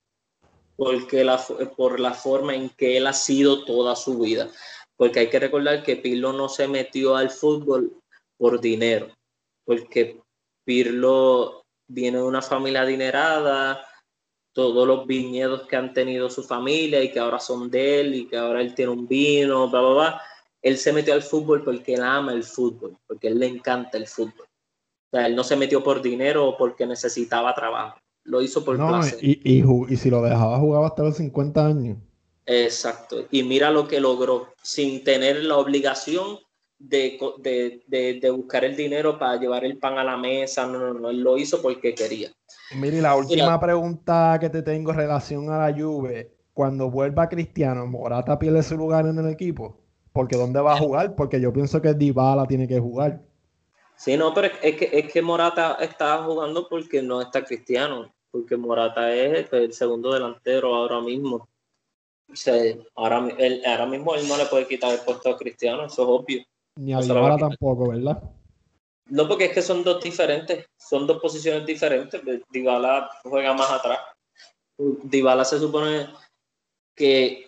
Porque 0.77 1.25
la, 1.25 1.43
por 1.77 1.99
la 1.99 2.13
forma 2.13 2.55
en 2.55 2.69
que 2.71 2.97
él 2.97 3.07
ha 3.07 3.13
sido 3.13 3.65
toda 3.65 3.97
su 3.97 4.19
vida. 4.19 4.49
Porque 4.97 5.21
hay 5.21 5.31
que 5.31 5.41
recordar 5.41 5.83
que 5.83 5.97
Pirlo 5.97 6.33
no 6.33 6.49
se 6.49 6.69
metió 6.69 7.17
al 7.17 7.31
fútbol 7.31 8.01
por 8.39 8.61
dinero. 8.61 9.09
Porque 9.65 10.21
Pirlo 10.65 11.65
viene 11.89 12.19
de 12.19 12.25
una 12.25 12.43
familia 12.43 12.83
adinerada, 12.83 13.85
todos 14.53 14.87
los 14.87 15.07
viñedos 15.07 15.67
que 15.67 15.77
han 15.77 15.93
tenido 15.93 16.31
su 16.31 16.43
familia 16.43 17.03
y 17.03 17.13
que 17.13 17.19
ahora 17.19 17.39
son 17.39 17.71
de 17.71 18.01
él 18.01 18.15
y 18.15 18.27
que 18.27 18.37
ahora 18.37 18.61
él 18.61 18.75
tiene 18.75 18.93
un 18.93 19.07
vino, 19.07 19.69
bla, 19.69 19.81
bla, 19.81 19.93
bla. 19.93 20.23
Él 20.63 20.79
se 20.79 20.93
metió 20.93 21.15
al 21.15 21.23
fútbol 21.23 21.63
porque 21.63 21.95
él 21.95 22.03
ama 22.03 22.33
el 22.33 22.45
fútbol, 22.45 22.97
porque 23.07 23.29
él 23.29 23.39
le 23.39 23.47
encanta 23.47 23.99
el 23.99 24.07
fútbol 24.07 24.47
él 25.25 25.35
no 25.35 25.45
se 25.45 25.57
metió 25.57 25.83
por 25.83 26.03
dinero 26.03 26.47
o 26.47 26.57
porque 26.57 26.87
necesitaba 26.87 27.55
trabajo. 27.55 27.99
Lo 28.25 28.43
hizo 28.43 28.65
por 28.65 28.79
no, 28.79 28.89
placer. 28.89 29.19
Y, 29.23 29.63
y, 29.63 29.97
si 29.97 30.11
lo 30.11 30.21
dejaba 30.21 30.59
jugaba 30.59 30.89
hasta 30.89 31.05
los 31.05 31.17
50 31.17 31.65
años. 31.65 31.99
Exacto. 32.45 33.27
Y 33.31 33.45
mira 33.45 33.71
lo 33.71 33.87
que 33.87 34.01
logró, 34.01 34.49
sin 34.63 35.05
tener 35.05 35.45
la 35.45 35.57
obligación 35.57 36.39
de, 36.79 37.19
buscar 38.35 38.65
el 38.65 38.77
dinero 38.77 39.19
para 39.19 39.39
llevar 39.39 39.65
el 39.65 39.79
pan 39.79 39.99
a 39.99 40.05
la 40.05 40.17
mesa. 40.17 40.67
No, 40.67 40.79
no, 40.79 40.95
no. 40.95 41.11
Él 41.11 41.21
lo 41.21 41.39
hizo 41.39 41.63
porque 41.63 41.95
quería. 41.95 42.33
Mire, 42.75 43.01
la 43.01 43.15
última 43.15 43.61
pregunta 43.61 44.39
que 44.41 44.51
te 44.51 44.63
tengo 44.63 44.91
en 44.91 44.97
relación 44.97 45.51
a 45.51 45.59
la 45.59 45.77
Juve. 45.77 46.33
Cuando 46.53 46.91
vuelva 46.91 47.29
Cristiano, 47.29 47.87
¿Morata 47.87 48.39
pierde 48.39 48.63
su 48.63 48.79
lugar 48.79 49.07
en 49.07 49.19
el 49.19 49.29
equipo? 49.29 49.79
Porque 50.17 50.39
¿dónde 50.39 50.61
va 50.63 50.73
a 50.73 50.79
jugar? 50.79 51.15
Porque 51.15 51.39
yo 51.39 51.53
pienso 51.53 51.83
que 51.83 51.93
Dybala 51.93 52.47
tiene 52.47 52.67
que 52.67 52.81
jugar. 52.81 53.21
Sí, 53.97 54.17
no, 54.17 54.33
pero 54.33 54.49
es 54.63 54.77
que, 54.77 54.89
es 54.91 55.13
que 55.13 55.21
Morata 55.21 55.77
está 55.79 56.25
jugando 56.25 56.67
porque 56.71 57.03
no 57.03 57.21
está 57.21 57.45
Cristiano, 57.45 58.15
porque 58.31 58.57
Morata 58.57 59.15
es 59.15 59.53
el 59.53 59.75
segundo 59.75 60.15
delantero 60.15 60.75
ahora 60.75 61.03
mismo. 61.03 61.47
O 62.33 62.35
sea, 62.35 62.55
ahora, 62.95 63.29
él, 63.37 63.61
ahora 63.67 63.85
mismo 63.85 64.15
él 64.15 64.27
no 64.27 64.39
le 64.39 64.47
puede 64.47 64.67
quitar 64.67 64.95
el 64.95 65.01
puesto 65.01 65.29
a 65.29 65.37
Cristiano, 65.37 65.85
eso 65.85 66.03
es 66.03 66.09
obvio. 66.09 66.45
Ni 66.77 66.95
a 66.95 67.01
Dybala 67.01 67.37
tampoco, 67.37 67.91
¿verdad? 67.91 68.23
No, 69.11 69.29
porque 69.29 69.45
es 69.45 69.53
que 69.53 69.61
son 69.61 69.85
dos 69.85 70.03
diferentes, 70.03 70.65
son 70.79 71.07
dos 71.07 71.21
posiciones 71.21 71.67
diferentes. 71.67 72.23
Dybala 72.51 73.11
juega 73.23 73.53
más 73.53 73.71
atrás. 73.71 73.99
Dybala 74.79 75.45
se 75.45 75.59
supone 75.59 76.07
que 76.95 77.46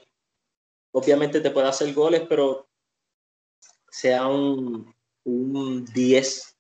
obviamente 0.93 1.41
te 1.41 1.51
puede 1.51 1.69
hacer 1.69 1.93
goles, 1.95 2.23
pero 2.29 2.69
sea 3.91 4.27
un, 4.27 4.95
un 5.25 5.85
10. 5.85 6.57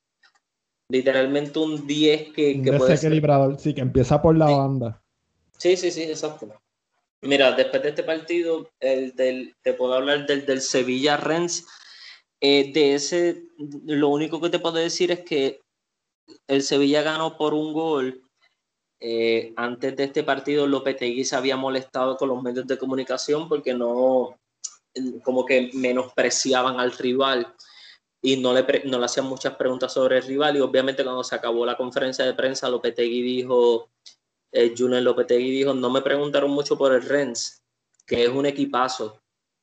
Literalmente 0.91 1.59
un 1.59 1.87
10 1.87 2.33
que, 2.33 2.62
que 2.62 2.72
puede 2.72 2.95
equilibrador, 2.95 3.59
sí, 3.59 3.74
que 3.74 3.83
empieza 3.83 4.20
por 4.22 4.37
la 4.37 4.47
banda. 4.47 5.03
Sí, 5.59 5.76
sí, 5.76 5.91
sí, 5.91 6.03
exacto. 6.03 6.49
Mira, 7.20 7.53
después 7.53 7.83
de 7.83 7.89
este 7.91 8.05
partido, 8.05 8.70
el 8.81 9.14
del, 9.16 9.55
te 9.62 9.74
puedo 9.74 9.95
hablar 9.95 10.26
del, 10.26 10.47
del 10.47 10.61
Sevilla 10.61 11.16
Rennes. 11.16 11.66
Eh, 12.41 12.72
de 12.72 12.95
ese, 12.95 13.43
lo 13.85 14.09
único 14.11 14.41
que 14.41 14.51
te 14.51 14.61
puedo 14.61 14.76
decir 14.76 15.11
es 15.11 15.20
que 15.20 15.61
el 16.47 16.62
Sevilla 16.62 17.03
ganó 17.03 17.37
por 17.37 17.55
un 17.55 17.72
gol. 17.72 18.22
Eh, 19.01 19.53
antes 19.57 19.96
de 19.96 20.05
este 20.05 20.24
partido, 20.24 20.66
Lopetegui 20.66 21.24
se 21.24 21.36
había 21.36 21.57
molestado 21.57 22.16
con 22.16 22.28
los 22.28 22.42
medios 22.42 22.66
de 22.66 22.78
comunicación 22.78 23.49
porque 23.49 23.74
no, 23.74 24.38
como 25.22 25.44
que 25.44 25.70
menospreciaban 25.74 26.80
al 26.80 26.92
rival 26.92 27.55
y 28.20 28.36
no 28.36 28.53
le, 28.53 28.64
no 28.84 28.99
le 28.99 29.05
hacían 29.05 29.26
muchas 29.26 29.55
preguntas 29.55 29.92
sobre 29.92 30.18
el 30.18 30.24
rival 30.24 30.57
y 30.57 30.61
obviamente 30.61 31.05
cuando 31.05 31.22
se 31.22 31.36
acabó 31.36 31.64
la 31.64 31.76
conferencia 31.76 32.24
de 32.24 32.34
prensa 32.34 32.68
Lopetegui 32.68 33.22
dijo, 33.22 33.90
eh, 34.53 34.74
Junior 34.76 35.03
Lopetegui 35.03 35.51
dijo, 35.51 35.74
no 35.74 35.90
me 35.90 36.03
preguntaron 36.03 36.51
mucho 36.51 36.76
por 36.76 36.92
el 36.92 37.03
Rennes, 37.03 37.62
que 38.07 38.24
es 38.24 38.30
un 38.30 38.46
equipazo. 38.46 39.20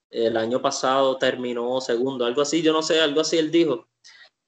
El 0.09 0.37
año 0.37 0.61
pasado 0.61 1.17
terminó 1.17 1.81
segundo, 1.81 2.25
algo 2.25 2.41
así, 2.41 2.61
yo 2.61 2.71
no 2.71 2.81
sé, 2.81 3.01
algo 3.01 3.21
así 3.21 3.37
él 3.37 3.51
dijo. 3.51 3.89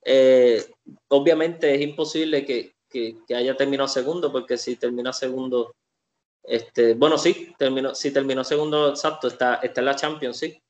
Eh, 0.05 0.63
obviamente 1.09 1.75
es 1.75 1.81
imposible 1.81 2.45
que, 2.45 2.76
que, 2.89 3.17
haya 3.35 3.55
terminado 3.55 3.88
segundo, 3.88 4.31
porque 4.31 4.57
si 4.57 4.75
termina 4.75 5.13
segundo, 5.13 5.75
este, 6.43 6.93
bueno, 6.93 7.17
sí, 7.17 7.53
terminó, 7.57 7.93
si 7.93 8.11
terminó 8.11 8.43
segundo, 8.43 8.89
exacto, 8.89 9.27
está, 9.27 9.55
está 9.55 9.81
en 9.81 9.85
la 9.85 9.95
Champions, 9.95 10.38
sí. 10.38 10.61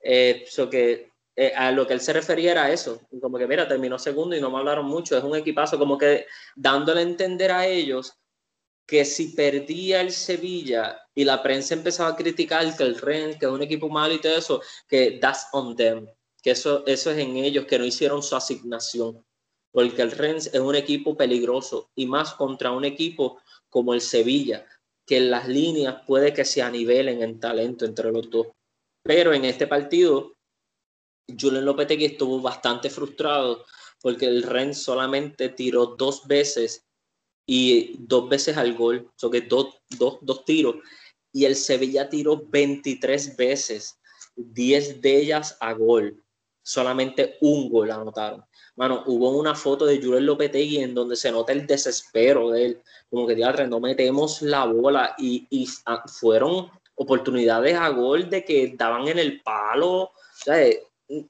Eh, 0.00 0.44
que 0.70 1.10
eh, 1.34 1.52
a 1.54 1.72
lo 1.72 1.86
que 1.86 1.94
él 1.94 2.00
se 2.00 2.12
refería 2.12 2.52
era 2.52 2.72
eso, 2.72 3.00
como 3.20 3.38
que 3.38 3.46
mira, 3.46 3.66
terminó 3.68 3.98
segundo 3.98 4.36
y 4.36 4.40
no 4.40 4.50
me 4.50 4.58
hablaron 4.58 4.86
mucho, 4.86 5.16
es 5.16 5.24
un 5.24 5.36
equipazo, 5.36 5.78
como 5.78 5.98
que 5.98 6.26
dándole 6.56 7.00
a 7.00 7.04
entender 7.04 7.50
a 7.52 7.66
ellos 7.66 8.12
que 8.88 9.04
si 9.04 9.28
perdía 9.34 10.00
el 10.00 10.12
Sevilla 10.12 10.98
y 11.14 11.24
la 11.24 11.42
prensa 11.42 11.74
empezaba 11.74 12.08
a 12.10 12.16
criticar 12.16 12.74
que 12.74 12.82
el 12.82 12.98
Ren, 12.98 13.38
que 13.38 13.44
es 13.44 13.52
un 13.52 13.62
equipo 13.62 13.88
malo 13.90 14.14
y 14.14 14.20
todo 14.20 14.34
eso, 14.34 14.62
que 14.88 15.18
that's 15.20 15.46
on 15.52 15.76
them, 15.76 16.08
que 16.42 16.52
eso, 16.52 16.86
eso 16.86 17.10
es 17.10 17.18
en 17.18 17.36
ellos, 17.36 17.66
que 17.66 17.78
no 17.78 17.84
hicieron 17.84 18.22
su 18.22 18.34
asignación, 18.34 19.22
porque 19.70 20.02
el 20.02 20.10
Rennes 20.10 20.50
es 20.52 20.60
un 20.60 20.74
equipo 20.74 21.16
peligroso 21.16 21.90
y 21.94 22.06
más 22.06 22.34
contra 22.34 22.72
un 22.72 22.84
equipo 22.84 23.40
como 23.68 23.94
el 23.94 24.00
Sevilla, 24.00 24.66
que 25.06 25.18
en 25.18 25.30
las 25.30 25.48
líneas 25.48 26.02
puede 26.06 26.32
que 26.32 26.44
se 26.44 26.62
anivelen 26.62 27.22
en 27.22 27.40
talento 27.40 27.84
entre 27.84 28.10
los 28.10 28.28
dos. 28.30 28.48
Pero 29.02 29.32
en 29.32 29.44
este 29.44 29.66
partido 29.66 30.34
Julen 31.28 31.64
Lopetegui 31.64 32.06
estuvo 32.06 32.40
bastante 32.40 32.88
frustrado 32.90 33.64
porque 34.00 34.26
el 34.26 34.42
Ren 34.42 34.74
solamente 34.74 35.50
tiró 35.50 35.86
dos 35.86 36.26
veces 36.26 36.86
y 37.46 37.96
dos 37.98 38.28
veces 38.28 38.56
al 38.56 38.74
gol, 38.74 39.10
o 39.22 39.30
que 39.30 39.40
dos, 39.40 39.80
dos, 39.98 40.18
dos 40.20 40.44
tiros, 40.44 40.76
y 41.32 41.46
el 41.46 41.56
Sevilla 41.56 42.08
tiró 42.08 42.36
23 42.46 43.36
veces, 43.36 43.98
10 44.36 45.00
de 45.00 45.16
ellas 45.16 45.56
a 45.60 45.72
gol, 45.72 46.22
solamente 46.68 47.38
un 47.40 47.70
gol 47.70 47.90
anotaron. 47.90 48.44
Mano, 48.76 49.02
hubo 49.06 49.30
una 49.30 49.54
foto 49.54 49.86
de 49.86 50.02
Julen 50.02 50.26
Lopetegui 50.26 50.78
en 50.78 50.94
donde 50.94 51.16
se 51.16 51.32
nota 51.32 51.52
el 51.52 51.66
desespero 51.66 52.50
de 52.50 52.66
él, 52.66 52.82
como 53.08 53.26
que 53.26 53.36
no 53.36 53.80
metemos 53.80 54.42
la 54.42 54.66
bola 54.66 55.14
y, 55.16 55.66
fueron 56.06 56.70
oportunidades 56.94 57.74
a 57.74 57.88
gol 57.88 58.28
de 58.28 58.44
que 58.44 58.74
daban 58.76 59.08
en 59.08 59.18
el 59.18 59.40
palo, 59.40 60.02
o 60.02 60.12
sea, 60.44 60.58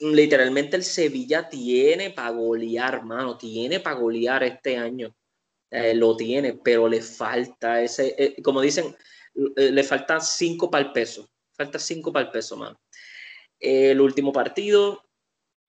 literalmente 0.01 0.74
el 0.74 0.82
Sevilla 0.82 1.49
tiene 1.49 2.11
para 2.11 2.30
golear, 2.30 3.05
mano, 3.05 3.39
tiene 3.39 3.78
para 3.78 3.95
golear 3.95 4.43
este 4.43 4.76
año. 4.76 5.14
Eh, 5.70 5.95
lo 5.95 6.16
tiene, 6.16 6.55
pero 6.55 6.89
le 6.89 7.01
falta 7.01 7.80
ese, 7.80 8.14
eh, 8.18 8.43
como 8.43 8.61
dicen, 8.61 8.97
eh, 9.57 9.70
le 9.70 9.84
falta 9.84 10.18
cinco 10.18 10.68
para 10.68 10.86
el 10.86 10.93
peso. 10.93 11.28
Falta 11.53 11.78
cinco 11.78 12.12
para 12.12 12.26
el 12.26 12.32
peso, 12.32 12.57
mano. 12.57 12.80
El 13.61 14.01
último 14.01 14.32
partido, 14.32 15.07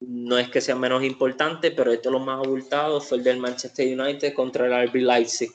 no 0.01 0.37
es 0.37 0.49
que 0.49 0.61
sea 0.61 0.75
menos 0.75 1.03
importante, 1.03 1.71
pero 1.71 1.91
esto 1.91 2.09
es 2.09 2.13
lo 2.13 2.19
más 2.19 2.45
abultado, 2.45 3.01
fue 3.01 3.17
el 3.17 3.23
del 3.23 3.39
Manchester 3.39 3.99
United 3.99 4.33
contra 4.33 4.65
el 4.65 4.89
RB 4.89 4.95
Leipzig. 4.95 5.51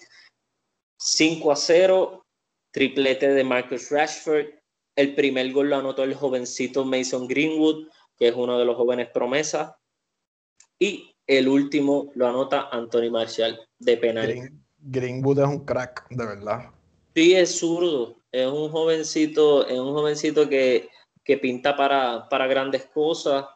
5 0.98 1.52
a 1.52 1.56
0, 1.56 2.26
triplete 2.72 3.28
de 3.28 3.44
Marcus 3.44 3.90
Rashford. 3.90 4.46
El 4.96 5.14
primer 5.14 5.50
gol 5.52 5.70
lo 5.70 5.76
anotó 5.76 6.04
el 6.04 6.14
jovencito 6.14 6.84
Mason 6.84 7.26
Greenwood 7.26 7.88
que 8.16 8.28
es 8.28 8.34
uno 8.34 8.58
de 8.58 8.64
los 8.64 8.76
jóvenes 8.76 9.08
promesas. 9.10 9.72
Y 10.78 11.14
el 11.26 11.48
último 11.48 12.10
lo 12.14 12.28
anota 12.28 12.68
Anthony 12.70 13.10
Marshall 13.10 13.58
de 13.78 13.96
penal. 13.96 14.50
Greenwood 14.78 15.38
es 15.38 15.46
un 15.46 15.64
crack, 15.64 16.06
de 16.10 16.26
verdad. 16.26 16.70
Sí, 17.14 17.34
es 17.34 17.58
zurdo. 17.58 18.16
Es 18.30 18.46
un 18.46 18.70
jovencito, 18.70 19.66
es 19.66 19.78
un 19.78 19.92
jovencito 19.92 20.48
que, 20.48 20.90
pinta 21.40 21.76
para, 21.76 22.28
para 22.28 22.46
grandes 22.46 22.86
cosas. 22.86 23.46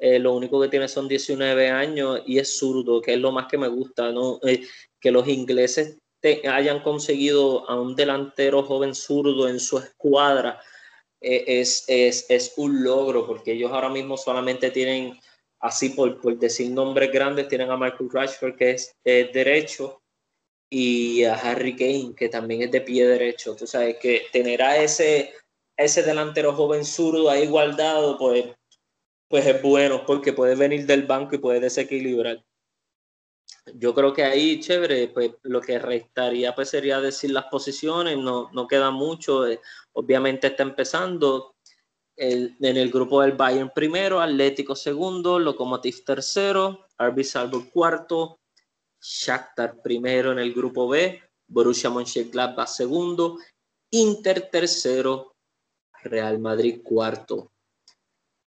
Eh, 0.00 0.18
lo 0.18 0.34
único 0.34 0.58
que 0.60 0.68
tiene 0.68 0.88
son 0.88 1.06
19 1.06 1.68
años 1.68 2.22
y 2.26 2.38
es 2.38 2.58
zurdo, 2.58 3.02
que 3.02 3.12
es 3.12 3.20
lo 3.20 3.32
más 3.32 3.46
que 3.48 3.58
me 3.58 3.68
gusta, 3.68 4.10
¿no? 4.10 4.40
Eh, 4.42 4.66
que 4.98 5.10
los 5.10 5.28
ingleses 5.28 5.98
hayan 6.50 6.82
conseguido 6.82 7.68
a 7.68 7.78
un 7.78 7.94
delantero 7.94 8.62
joven 8.62 8.94
zurdo 8.94 9.46
en 9.46 9.60
su 9.60 9.78
escuadra 9.78 10.60
eh, 11.20 11.44
es, 11.46 11.84
es, 11.86 12.26
es, 12.30 12.54
un 12.56 12.82
logro, 12.82 13.26
porque 13.26 13.52
ellos 13.52 13.70
ahora 13.72 13.90
mismo 13.90 14.16
solamente 14.16 14.70
tienen, 14.70 15.18
así 15.60 15.90
por, 15.90 16.18
por 16.20 16.38
decir 16.38 16.70
nombres 16.70 17.12
grandes, 17.12 17.48
tienen 17.48 17.70
a 17.70 17.76
Michael 17.76 18.10
Rashford, 18.10 18.56
que 18.56 18.70
es 18.70 18.94
derecho, 19.04 20.00
y 20.70 21.24
a 21.24 21.34
Harry 21.34 21.76
Kane, 21.76 22.14
que 22.16 22.28
también 22.28 22.62
es 22.62 22.70
de 22.70 22.80
pie 22.80 23.06
derecho. 23.06 23.56
Tú 23.56 23.66
sabes 23.66 23.96
que 23.98 24.26
tener 24.32 24.62
a 24.62 24.76
ese, 24.82 25.34
ese 25.76 26.02
delantero 26.02 26.54
joven 26.54 26.84
zurdo 26.84 27.28
ahí 27.28 27.46
guardado, 27.46 28.16
pues, 28.16 28.46
pues 29.30 29.46
es 29.46 29.62
bueno, 29.62 30.04
porque 30.04 30.32
puede 30.32 30.56
venir 30.56 30.86
del 30.86 31.04
banco 31.04 31.36
y 31.36 31.38
puede 31.38 31.60
desequilibrar. 31.60 32.44
Yo 33.74 33.94
creo 33.94 34.12
que 34.12 34.24
ahí, 34.24 34.58
chévere, 34.58 35.06
pues 35.06 35.30
lo 35.42 35.60
que 35.60 35.78
restaría 35.78 36.52
pues 36.52 36.70
sería 36.70 37.00
decir 37.00 37.30
las 37.30 37.44
posiciones, 37.44 38.18
no, 38.18 38.50
no 38.52 38.66
queda 38.66 38.90
mucho. 38.90 39.46
Eh, 39.46 39.60
obviamente 39.92 40.48
está 40.48 40.64
empezando 40.64 41.54
en 42.16 42.76
el 42.76 42.90
grupo 42.90 43.22
del 43.22 43.32
Bayern 43.32 43.70
primero, 43.72 44.20
Atlético 44.20 44.74
segundo, 44.74 45.38
Lokomotiv 45.38 46.04
tercero, 46.04 46.88
RB 46.98 47.22
Salzburg 47.22 47.70
cuarto, 47.70 48.40
Shakhtar 49.00 49.80
primero 49.80 50.32
en 50.32 50.40
el 50.40 50.52
grupo 50.52 50.88
B, 50.88 51.22
Borussia 51.46 51.88
Mönchengladbach 51.88 52.68
segundo, 52.68 53.38
Inter 53.90 54.50
tercero, 54.50 55.36
Real 56.02 56.40
Madrid 56.40 56.80
cuarto. 56.82 57.52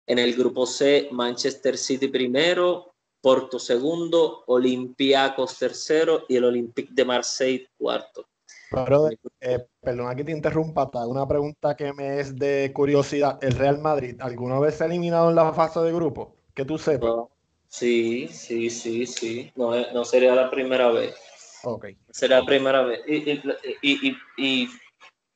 En 0.07 0.19
el 0.19 0.35
grupo 0.35 0.65
C, 0.65 1.09
Manchester 1.11 1.77
City 1.77 2.07
primero, 2.07 2.95
Porto 3.21 3.59
segundo, 3.59 4.43
Olympiacos 4.47 5.59
tercero 5.59 6.23
y 6.29 6.37
el 6.37 6.45
Olympique 6.45 6.93
de 6.93 7.05
Marseille 7.05 7.67
cuarto. 7.77 8.25
Pero, 8.69 9.09
eh, 9.41 9.65
perdona 9.81 10.15
que 10.15 10.23
te 10.23 10.31
interrumpa, 10.31 10.89
te 10.89 10.97
una 10.99 11.27
pregunta 11.27 11.75
que 11.75 11.93
me 11.93 12.19
es 12.19 12.35
de 12.35 12.71
curiosidad. 12.73 13.37
¿El 13.41 13.53
Real 13.53 13.79
Madrid 13.79 14.15
alguna 14.19 14.59
vez 14.59 14.75
se 14.75 14.83
ha 14.83 14.87
eliminado 14.87 15.29
en 15.29 15.35
la 15.35 15.53
fase 15.53 15.79
de 15.81 15.93
grupo? 15.93 16.35
Que 16.53 16.65
tú 16.65 16.77
sepas. 16.77 17.27
Sí, 17.67 18.27
sí, 18.29 18.69
sí, 18.69 19.05
sí. 19.05 19.51
No, 19.55 19.71
no 19.91 20.05
sería 20.05 20.33
la 20.33 20.49
primera 20.49 20.89
vez. 20.89 21.15
Ok. 21.63 21.87
Sería 22.11 22.39
la 22.39 22.45
primera 22.45 22.81
vez. 22.83 23.01
Y, 23.07 23.31
y, 23.31 23.41
y, 23.81 24.17
y, 24.37 24.69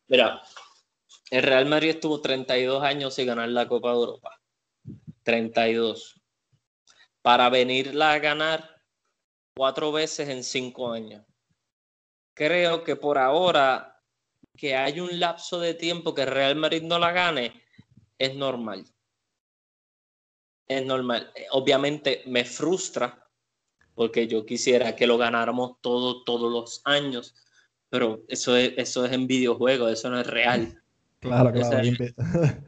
mira, 0.08 0.42
el 1.30 1.44
Real 1.44 1.66
Madrid 1.66 1.90
estuvo 1.92 2.22
32 2.22 2.84
años 2.84 3.14
sin 3.14 3.28
ganar 3.28 3.50
la 3.50 3.68
Copa 3.68 3.90
de 3.90 3.96
Europa. 3.96 4.41
32. 5.24 6.22
Para 7.22 7.50
venirla 7.50 8.14
a 8.14 8.20
ganar 8.20 8.82
cuatro 9.56 9.92
veces 9.92 10.30
en 10.30 10.44
cinco 10.44 10.92
años 10.92 11.24
creo 12.34 12.84
que 12.84 12.96
por 12.96 13.18
ahora 13.18 14.02
que 14.58 14.76
hay 14.76 15.00
un 15.00 15.20
lapso 15.20 15.60
de 15.60 15.74
tiempo 15.74 16.14
que 16.14 16.26
Real 16.26 16.56
Madrid 16.56 16.84
no 16.84 17.00
la 17.00 17.12
gane 17.12 17.54
es 18.18 18.36
normal. 18.36 18.86
Es 20.68 20.86
normal. 20.86 21.32
Obviamente 21.52 22.24
me 22.26 22.46
frustra 22.46 23.28
porque 23.96 24.28
yo 24.28 24.46
quisiera 24.46 24.96
que 24.96 25.08
lo 25.08 25.18
ganáramos 25.18 25.82
todo, 25.82 26.24
todos 26.24 26.52
los 26.52 26.82
años, 26.86 27.36
pero 27.90 28.24
eso 28.28 28.56
es, 28.56 28.74
eso 28.78 29.06
es 29.06 29.12
en 29.12 29.28
videojuegos, 29.28 29.92
eso 29.92 30.10
no 30.10 30.20
es 30.20 30.28
real. 30.28 30.78
Claro, 31.22 31.52
claro. 31.52 31.88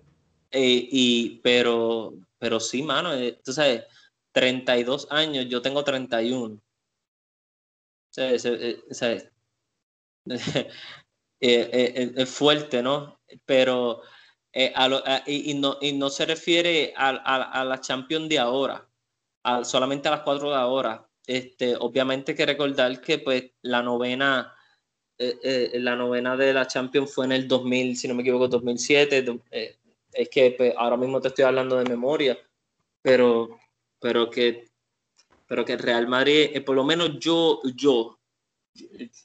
Eh, 0.55 0.87
y, 0.91 1.39
pero, 1.41 2.13
pero 2.43 2.59
sí, 2.59 2.83
mano, 2.83 3.13
eh, 3.13 3.39
tú 3.41 3.53
sabes, 3.53 3.85
32 4.33 5.07
años, 5.09 5.47
yo 5.47 5.61
tengo 5.61 5.81
31. 5.81 6.55
O 6.55 6.61
sea, 8.09 8.31
eh, 8.33 9.31
Eh, 11.45 11.69
eh, 11.73 11.93
eh, 11.95 12.13
es 12.15 12.29
fuerte, 12.29 12.81
¿no? 12.81 13.19
Pero 13.45 14.01
y, 14.53 15.53
no, 15.55 15.77
y 15.81 15.91
no 15.91 16.09
se 16.09 16.25
refiere 16.25 16.93
a, 16.95 17.09
a, 17.09 17.65
la 17.65 17.81
Champions 17.81 18.29
de 18.29 18.39
ahora, 18.39 18.87
solamente 19.63 20.07
a 20.07 20.11
las 20.11 20.21
cuatro 20.21 20.51
de 20.51 20.55
ahora. 20.55 21.05
Este, 21.27 21.75
obviamente 21.75 22.31
hay 22.31 22.37
que 22.37 22.45
recordar 22.45 23.01
que 23.01 23.19
pues 23.19 23.51
la 23.61 23.83
novena, 23.83 24.55
la 25.17 25.95
novena 25.97 26.37
de 26.37 26.53
la 26.53 26.65
Champions 26.65 27.13
fue 27.13 27.25
en 27.25 27.33
el 27.33 27.45
2000, 27.45 27.97
si 27.97 28.07
no 28.07 28.15
me 28.15 28.21
equivoco, 28.21 28.47
2007. 28.47 29.25
Es 30.13 30.29
que 30.29 30.51
pues, 30.51 30.73
ahora 30.77 30.97
mismo 30.97 31.19
te 31.21 31.29
estoy 31.29 31.45
hablando 31.45 31.77
de 31.77 31.89
memoria, 31.89 32.37
pero, 33.01 33.59
pero 33.99 34.29
que 34.29 34.73
pero 35.47 35.65
que 35.65 35.77
Real 35.77 36.07
Madrid, 36.07 36.63
por 36.65 36.75
lo 36.75 36.83
menos 36.83 37.19
yo, 37.19 37.61
yo, 37.75 38.19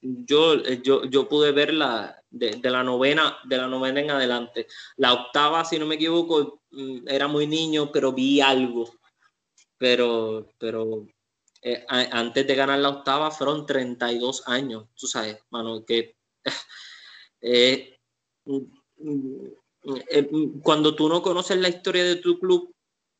yo, 0.03 0.55
eh, 0.55 0.81
yo, 0.83 1.05
yo 1.07 1.29
pude 1.29 1.53
verla 1.53 2.23
de, 2.29 2.51
de, 2.51 2.71
la 2.71 2.83
novena, 2.83 3.39
de 3.45 3.57
la 3.57 3.67
novena 3.67 4.01
en 4.01 4.11
adelante. 4.11 4.67
La 4.97 5.15
octava, 5.15 5.65
si 5.65 5.79
no 5.79 5.87
me 5.87 5.95
equivoco, 5.95 6.61
mm, 6.71 7.09
era 7.09 7.29
muy 7.29 7.47
niño, 7.47 7.91
pero 7.91 8.13
vi 8.13 8.41
algo. 8.41 8.93
Pero, 9.79 10.51
pero 10.59 11.07
eh, 11.63 11.87
antes 11.89 12.47
de 12.47 12.55
ganar 12.55 12.79
la 12.81 12.91
octava 12.91 13.31
fueron 13.31 13.65
32 13.65 14.43
años, 14.47 14.87
tú 14.97 15.07
sabes, 15.07 15.39
mano, 15.51 15.85
que 15.85 16.17
eh, 17.41 17.99
mm, 19.89 20.37
mm, 20.37 20.61
cuando 20.61 20.95
tú 20.95 21.09
no 21.09 21.23
conoces 21.23 21.59
la 21.59 21.69
historia 21.69 22.05
de 22.05 22.17
tu 22.17 22.39
club, 22.39 22.73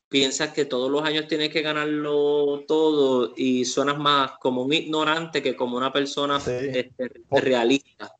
piensas 0.09 0.53
que 0.53 0.65
todos 0.65 0.89
los 0.89 1.03
años 1.03 1.27
tienes 1.27 1.49
que 1.49 1.61
ganarlo 1.61 2.63
todo 2.67 3.33
y 3.35 3.65
suenas 3.65 3.97
más 3.97 4.31
como 4.39 4.63
un 4.63 4.73
ignorante 4.73 5.43
que 5.43 5.55
como 5.55 5.77
una 5.77 5.93
persona 5.93 6.37
este, 6.37 6.91
realista, 7.29 8.11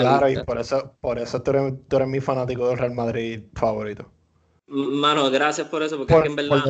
Claro, 0.00 0.28
y 0.28 0.42
por 0.44 0.58
eso, 0.58 0.96
por 1.00 1.18
eso 1.18 1.42
tú, 1.42 1.50
eres, 1.50 2.08
mi 2.08 2.20
fanático 2.20 2.68
del 2.68 2.78
Real 2.78 2.94
Madrid 2.94 3.42
favorito. 3.54 4.10
Mano, 4.66 5.30
gracias 5.30 5.68
por 5.68 5.82
eso, 5.82 5.98
porque 5.98 6.28
en 6.28 6.36
verdad. 6.36 6.64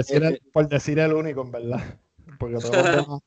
Por 0.52 0.68
decir, 0.68 0.98
el, 0.98 1.12
único, 1.12 1.42
en 1.42 1.52
verdad. 1.52 2.00
Porque 2.38 2.56
todos 2.56 2.74
los, 2.74 2.84
demás, 3.06 3.20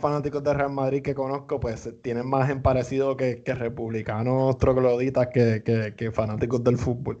fanáticos 0.00 0.42
de 0.42 0.54
Real 0.54 0.70
Madrid 0.70 1.02
que 1.02 1.14
conozco, 1.14 1.60
pues 1.60 1.88
tienen 2.02 2.28
más 2.28 2.50
en 2.50 2.62
parecido 2.62 3.16
que, 3.16 3.42
republicanos 3.44 4.58
trogloditas 4.58 5.28
que, 5.32 5.62
que, 5.96 6.12
fanáticos 6.12 6.62
del 6.62 6.78
fútbol. 6.78 7.20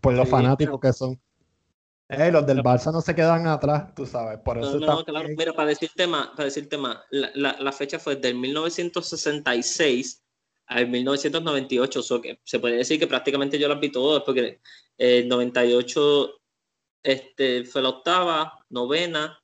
Por 0.00 0.14
los 0.14 0.28
fanáticos 0.28 0.80
que 0.80 0.92
son. 0.92 1.20
Eh, 2.08 2.30
los 2.30 2.46
del 2.46 2.62
Barça 2.62 2.92
no 2.92 3.00
se 3.00 3.14
quedan 3.14 3.46
atrás, 3.46 3.94
tú 3.94 4.04
sabes. 4.04 4.38
Por 4.40 4.58
eso 4.58 4.78
no, 4.78 5.04
claro. 5.04 5.28
Mira, 5.36 5.52
para 5.52 5.68
decirte 5.68 6.06
más, 6.06 6.28
para 6.28 6.44
decirte 6.44 6.76
más 6.76 6.98
la, 7.10 7.30
la, 7.34 7.56
la 7.58 7.72
fecha 7.72 7.98
fue 7.98 8.16
del 8.16 8.34
1966 8.34 10.22
al 10.66 10.88
1998, 10.88 12.02
so 12.02 12.20
que 12.20 12.40
se 12.44 12.58
puede 12.58 12.76
decir 12.76 12.98
que 12.98 13.06
prácticamente 13.06 13.58
yo 13.58 13.68
las 13.68 13.80
vi 13.80 13.90
todas, 13.90 14.22
porque 14.24 14.60
el 14.98 15.28
98 15.28 16.30
este, 17.02 17.64
fue 17.64 17.82
la 17.82 17.88
octava, 17.90 18.58
novena, 18.70 19.41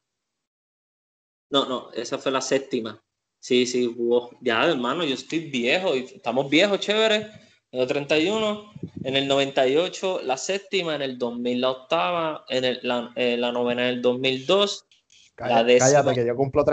no, 1.50 1.66
no, 1.66 1.90
esa 1.92 2.18
fue 2.18 2.32
la 2.32 2.40
séptima. 2.40 3.02
Sí, 3.40 3.66
sí, 3.66 3.94
ya 4.40 4.64
hermano, 4.68 5.04
yo 5.04 5.14
estoy 5.14 5.50
viejo, 5.50 5.94
y 5.96 6.00
estamos 6.00 6.50
viejos, 6.50 6.80
chévere. 6.80 7.30
En 7.70 7.80
el 7.80 7.86
31, 7.86 8.72
en 9.04 9.16
el 9.16 9.28
98 9.28 10.22
la 10.24 10.38
séptima, 10.38 10.94
en 10.94 11.02
el 11.02 11.18
2000 11.18 11.60
la 11.60 11.70
octava, 11.70 12.44
en 12.48 12.64
el, 12.64 12.80
la, 12.82 13.12
eh, 13.14 13.36
la 13.36 13.52
novena 13.52 13.88
en 13.88 13.96
el 13.96 14.02
2002. 14.02 14.86
Cállate, 15.34 15.78
cállate 15.78 16.14
que 16.14 16.26
yo 16.26 16.34
cumplo, 16.34 16.64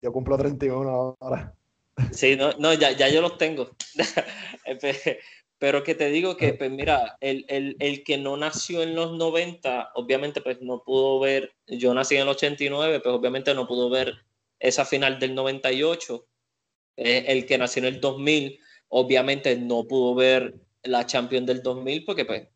yo 0.00 0.12
cumplo 0.12 0.38
31 0.38 1.16
ahora. 1.20 1.54
Sí, 2.12 2.36
no, 2.36 2.52
no 2.58 2.72
ya, 2.74 2.90
ya 2.92 3.08
yo 3.08 3.20
los 3.20 3.38
tengo. 3.38 3.70
Pero 5.64 5.82
que 5.82 5.94
te 5.94 6.10
digo 6.10 6.36
que, 6.36 6.52
pues 6.52 6.70
mira, 6.70 7.16
el, 7.22 7.46
el, 7.48 7.74
el, 7.78 8.04
que 8.04 8.18
no 8.18 8.36
nació 8.36 8.82
en 8.82 8.94
los 8.94 9.16
90, 9.16 9.92
obviamente 9.94 10.42
pues 10.42 10.60
no 10.60 10.82
pudo 10.84 11.18
ver, 11.20 11.54
yo 11.66 11.94
nací 11.94 12.16
en 12.16 12.20
el 12.20 12.28
89, 12.28 13.00
pues 13.00 13.14
obviamente 13.14 13.54
no 13.54 13.66
pudo 13.66 13.88
ver 13.88 14.26
esa 14.58 14.84
final 14.84 15.18
del 15.18 15.34
98. 15.34 16.26
Eh, 16.98 17.24
el 17.28 17.46
que 17.46 17.56
nació 17.56 17.80
en 17.80 17.94
el 17.94 17.98
2000, 17.98 18.60
obviamente 18.88 19.56
no 19.56 19.86
pudo 19.86 20.14
ver 20.14 20.54
la 20.82 21.06
Champions 21.06 21.46
del 21.46 21.62
2000 21.62 22.04
porque 22.04 22.26
pues 22.26 22.46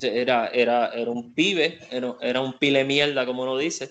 era, 0.00 0.48
era, 0.48 0.94
era 0.94 1.10
un 1.10 1.34
pibe, 1.34 1.78
era, 1.90 2.16
era 2.22 2.40
un 2.40 2.58
pile 2.58 2.84
mierda, 2.84 3.26
como 3.26 3.42
uno 3.42 3.58
dice. 3.58 3.90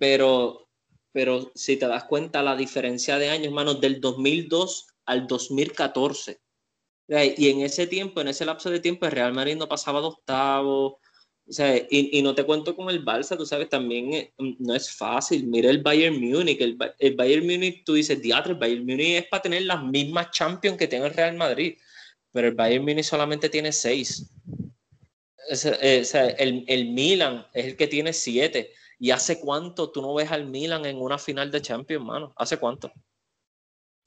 Pero 0.00 0.68
pero 1.12 1.52
si 1.54 1.76
te 1.76 1.86
das 1.86 2.02
cuenta 2.02 2.42
la 2.42 2.56
diferencia 2.56 3.18
de 3.18 3.30
años, 3.30 3.46
hermano, 3.46 3.74
del 3.74 4.00
2002 4.00 4.88
al 5.06 5.28
2014. 5.28 6.40
Y 7.08 7.48
en 7.48 7.62
ese 7.62 7.86
tiempo, 7.86 8.20
en 8.20 8.28
ese 8.28 8.44
lapso 8.44 8.70
de 8.70 8.80
tiempo, 8.80 9.06
el 9.06 9.12
Real 9.12 9.32
Madrid 9.32 9.56
no 9.56 9.68
pasaba 9.68 10.00
de 10.00 10.08
octavo. 10.08 11.00
O 11.48 11.52
sea, 11.52 11.74
y, 11.88 12.20
no 12.22 12.34
te 12.34 12.44
cuento 12.44 12.76
con 12.76 12.90
el 12.90 13.02
Barça, 13.02 13.34
tú 13.34 13.46
sabes, 13.46 13.70
también 13.70 14.12
eh, 14.12 14.34
no 14.58 14.74
es 14.74 14.92
fácil. 14.94 15.46
Mira 15.46 15.70
el 15.70 15.82
Bayern 15.82 16.20
Múnich. 16.20 16.60
El, 16.60 17.16
Bayern 17.16 17.46
Múnich, 17.46 17.84
tú 17.84 17.94
dices, 17.94 18.20
diatre, 18.20 18.52
el 18.52 18.58
Bayern 18.58 18.84
Múnich 18.84 19.22
es 19.22 19.26
para 19.28 19.42
tener 19.42 19.62
las 19.62 19.82
mismas 19.82 20.30
Champions 20.32 20.76
que 20.76 20.86
tiene 20.86 21.06
el 21.06 21.14
Real 21.14 21.36
Madrid. 21.36 21.78
Pero 22.32 22.48
el 22.48 22.54
Bayern 22.54 22.84
Múnich 22.84 23.04
solamente 23.04 23.48
tiene 23.48 23.72
seis. 23.72 24.30
Eh, 25.80 26.02
el, 26.38 26.64
el 26.68 26.88
Milan 26.90 27.46
es 27.54 27.64
el 27.64 27.76
que 27.76 27.86
tiene 27.86 28.12
siete. 28.12 28.74
¿Y 28.98 29.12
hace 29.12 29.40
cuánto 29.40 29.90
tú 29.90 30.02
no 30.02 30.12
ves 30.12 30.30
al 30.30 30.46
Milan 30.46 30.84
en 30.84 30.98
una 30.98 31.16
final 31.16 31.50
de 31.50 31.62
Champions, 31.62 32.04
mano? 32.04 32.34
¿Hace 32.36 32.58
cuánto? 32.58 32.92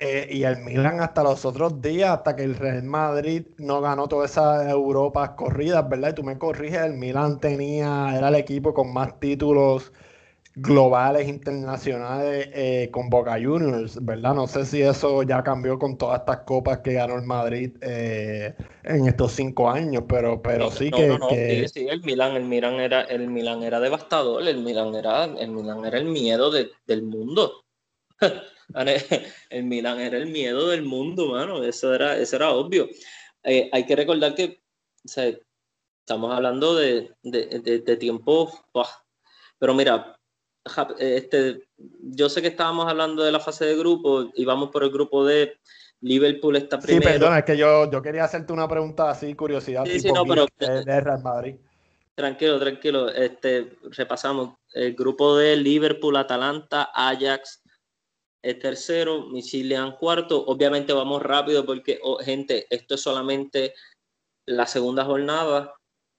Eh, 0.03 0.27
y 0.31 0.43
el 0.45 0.57
Milan 0.57 0.99
hasta 0.99 1.21
los 1.21 1.45
otros 1.45 1.79
días, 1.79 2.09
hasta 2.09 2.35
que 2.35 2.41
el 2.41 2.55
Real 2.55 2.81
Madrid 2.81 3.45
no 3.59 3.81
ganó 3.81 4.07
todas 4.07 4.31
esas 4.31 4.67
Europas 4.67 5.29
corridas, 5.37 5.87
¿verdad? 5.87 6.09
Y 6.09 6.15
tú 6.15 6.23
me 6.23 6.39
corriges, 6.39 6.81
el 6.81 6.93
Milan 6.93 7.39
tenía, 7.39 8.17
era 8.17 8.29
el 8.29 8.35
equipo 8.35 8.73
con 8.73 8.91
más 8.91 9.19
títulos 9.19 9.93
globales, 10.55 11.27
internacionales 11.27 12.49
eh, 12.51 12.89
con 12.91 13.11
Boca 13.11 13.33
Juniors, 13.33 14.03
¿verdad? 14.03 14.33
No 14.33 14.47
sé 14.47 14.65
si 14.65 14.81
eso 14.81 15.21
ya 15.21 15.43
cambió 15.43 15.77
con 15.77 15.99
todas 15.99 16.21
estas 16.21 16.39
copas 16.39 16.79
que 16.79 16.93
ganó 16.93 17.17
el 17.17 17.21
Madrid 17.21 17.77
eh, 17.81 18.55
en 18.83 19.07
estos 19.07 19.33
cinco 19.33 19.69
años, 19.69 20.05
pero, 20.07 20.41
pero 20.41 20.71
sí 20.71 20.89
que, 20.89 21.09
no, 21.09 21.29
Sí, 21.29 21.67
sí, 21.67 21.87
el 21.87 22.01
Milan, 22.01 22.35
el 22.35 22.45
Milan 22.45 22.79
era, 22.79 23.01
el 23.03 23.27
Milan 23.27 23.61
era 23.61 23.79
devastador, 23.79 24.47
el 24.47 24.63
Milan 24.63 24.95
era, 24.95 25.25
el 25.25 25.51
Milan 25.51 25.85
era 25.85 25.99
el 25.99 26.05
miedo 26.05 26.51
del 26.51 27.03
mundo. 27.03 27.65
el 29.49 29.63
Milan 29.63 29.99
era 29.99 30.17
el 30.17 30.27
miedo 30.27 30.69
del 30.69 30.83
mundo, 30.83 31.27
mano. 31.27 31.63
Eso 31.63 31.93
era, 31.93 32.17
eso 32.17 32.35
era 32.35 32.51
obvio. 32.51 32.87
Eh, 33.43 33.69
hay 33.71 33.85
que 33.85 33.95
recordar 33.95 34.35
que 34.35 34.61
estamos 35.03 36.33
hablando 36.33 36.75
de, 36.75 37.11
de, 37.23 37.81
de, 37.85 37.97
tiempo. 37.97 38.51
Pero 39.59 39.73
mira, 39.73 40.17
este, 40.99 41.67
yo 42.01 42.29
sé 42.29 42.41
que 42.41 42.49
estábamos 42.49 42.87
hablando 42.87 43.23
de 43.23 43.31
la 43.31 43.39
fase 43.39 43.65
de 43.65 43.77
grupo 43.77 44.31
y 44.35 44.45
vamos 44.45 44.69
por 44.69 44.83
el 44.83 44.91
grupo 44.91 45.25
de 45.25 45.57
Liverpool 46.01 46.55
está 46.55 46.79
primero. 46.79 47.03
Sí, 47.03 47.13
perdona, 47.13 47.39
es 47.39 47.45
que 47.45 47.57
yo, 47.57 47.89
yo 47.89 48.01
quería 48.01 48.23
hacerte 48.23 48.51
una 48.53 48.67
pregunta 48.67 49.09
así, 49.09 49.33
curiosidad. 49.35 49.85
Sí, 49.85 49.99
sí, 49.99 50.11
no, 50.11 50.25
pero, 50.25 50.47
de, 50.57 51.01
Real 51.01 51.21
Madrid. 51.21 51.55
Tranquilo, 52.15 52.59
tranquilo. 52.59 53.09
Este, 53.09 53.77
repasamos 53.83 54.55
el 54.73 54.95
grupo 54.95 55.37
de 55.37 55.55
Liverpool, 55.55 56.17
Atalanta, 56.17 56.89
Ajax, 56.93 57.60
el 58.41 58.59
tercero, 58.59 59.27
Michilian 59.27 59.95
cuarto. 59.97 60.45
Obviamente 60.45 60.93
vamos 60.93 61.21
rápido 61.21 61.65
porque, 61.65 61.99
oh, 62.03 62.17
gente, 62.17 62.67
esto 62.69 62.95
es 62.95 63.01
solamente 63.01 63.73
la 64.47 64.65
segunda 64.65 65.05
jornada. 65.05 65.73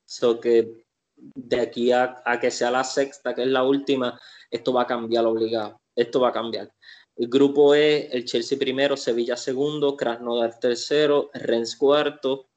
So 0.06 0.40
que 0.40 0.84
de 1.16 1.60
aquí 1.60 1.92
a, 1.92 2.22
que 2.40 2.50
sea 2.50 2.70
la 2.70 2.84
sexta, 2.84 3.34
que 3.34 3.42
es 3.42 3.48
la 3.48 3.62
última, 3.62 4.18
esto 4.50 4.72
va 4.72 4.82
a 4.82 4.86
cambiar 4.86 5.26
obligado. 5.26 5.80
Esto 5.96 6.20
va 6.20 6.28
a 6.28 6.32
cambiar. 6.32 6.72
El 7.16 7.28
grupo 7.28 7.74
E, 7.74 8.08
el 8.12 8.24
Chelsea 8.24 8.58
primero, 8.58 8.96
Sevilla 8.96 9.36
segundo, 9.36 9.96
Krasnodar 9.96 10.58
tercero, 10.58 11.30
Rennes 11.34 11.76
cuarto. 11.76 12.48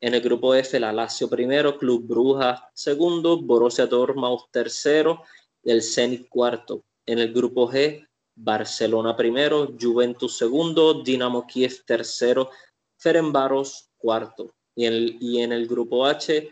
En 0.00 0.14
el 0.14 0.20
grupo 0.20 0.54
F, 0.54 0.78
la 0.80 0.92
Lazio 0.92 1.28
primero, 1.28 1.76
Club 1.76 2.06
Brujas 2.06 2.62
segundo, 2.72 3.40
Borussia 3.42 3.86
Dortmund 3.86 4.40
tercero 4.50 5.24
el 5.64 5.82
Zenit 5.82 6.28
cuarto. 6.28 6.84
En 7.06 7.18
el 7.18 7.32
grupo 7.32 7.70
G, 7.70 8.06
Barcelona 8.42 9.16
primero, 9.16 9.74
Juventus 9.78 10.36
segundo, 10.36 11.02
Dinamo 11.02 11.46
Kiev 11.46 11.84
tercero, 11.84 12.50
Ferenbaros 12.98 13.90
cuarto. 13.96 14.54
Y 14.74 14.86
en 14.86 14.92
el, 14.92 15.16
y 15.20 15.42
en 15.42 15.52
el 15.52 15.66
grupo 15.66 16.06
H, 16.06 16.50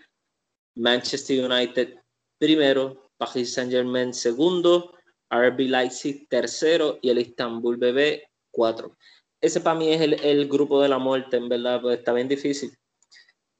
Manchester 0.76 1.50
United 1.50 1.94
primero, 2.38 3.10
Paris 3.16 3.54
Saint 3.54 3.70
Germain 3.70 4.12
segundo, 4.12 4.92
RB 5.30 5.60
Leipzig 5.60 6.28
tercero 6.28 6.98
y 7.02 7.10
el 7.10 7.18
Istanbul 7.18 7.76
BB 7.76 8.22
cuatro. 8.50 8.96
Ese 9.40 9.60
para 9.60 9.78
mí 9.78 9.92
es 9.92 10.00
el, 10.00 10.48
grupo 10.48 10.82
de 10.82 10.88
la 10.88 10.98
muerte, 10.98 11.36
en 11.36 11.48
verdad, 11.48 11.80
pues 11.80 11.98
está 11.98 12.12
bien 12.12 12.28
difícil. 12.28 12.76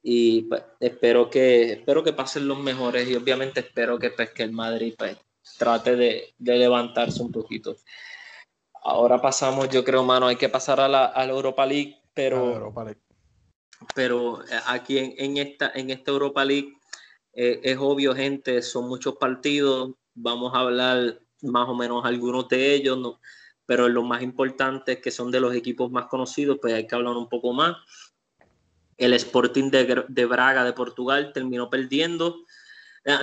Y 0.03 0.43
pues, 0.43 0.63
espero 0.81 1.31
que 1.31 1.73
espero 1.73 2.03
que 2.03 2.13
pasen 2.13 2.49
los 2.49 2.59
mejores 2.59 3.09
y 3.09 3.15
obviamente 3.15 3.61
espero 3.61 3.99
que, 3.99 4.11
pues, 4.11 4.31
el 4.37 4.53
Madrid 4.53 4.95
pues, 4.99 5.17
trate 5.57 5.97
de, 5.97 6.35
levantarse 6.39 7.23
un 7.23 7.31
poquito. 7.31 7.77
Ahora 8.91 9.21
pasamos, 9.21 9.69
yo 9.69 9.85
creo, 9.85 10.03
mano, 10.03 10.27
hay 10.27 10.37
que 10.37 10.49
pasar 10.49 10.81
a 10.81 10.89
la, 10.89 11.13
Europa 11.27 11.67
League, 11.67 12.01
pero, 12.15 12.73
pero 13.95 14.43
eh, 14.43 14.61
aquí 14.67 14.99
en, 14.99 15.15
en, 15.19 15.37
esta, 15.37 15.71
en 15.75 15.91
esta 15.91 16.11
Europa 16.11 16.45
League 16.45 16.73
eh, 17.35 17.61
es 17.63 17.77
obvio, 17.79 18.15
gente, 18.15 18.63
son 18.63 18.89
muchos 18.89 19.17
partidos, 19.17 19.93
vamos 20.15 20.55
a 20.55 20.61
hablar 20.61 21.21
más 21.43 21.69
o 21.69 21.75
menos 21.75 22.05
algunos 22.05 22.49
de 22.49 22.75
ellos, 22.75 22.99
¿no? 22.99 23.21
pero 23.69 23.87
los 23.87 24.03
más 24.03 24.23
importantes, 24.23 24.99
que 24.99 25.11
son 25.11 25.31
de 25.31 25.41
los 25.41 25.55
equipos 25.55 25.91
más 25.91 26.07
conocidos, 26.07 26.57
pues 26.59 26.73
hay 26.73 26.87
que 26.87 26.95
hablar 26.95 27.15
un 27.19 27.29
poco 27.29 27.53
más. 27.53 27.77
El 28.97 29.13
Sporting 29.13 29.71
de, 29.71 30.25
Braga 30.25 30.65
de 30.65 30.73
Portugal 30.73 31.33
terminó 31.35 31.69
perdiendo, 31.69 32.47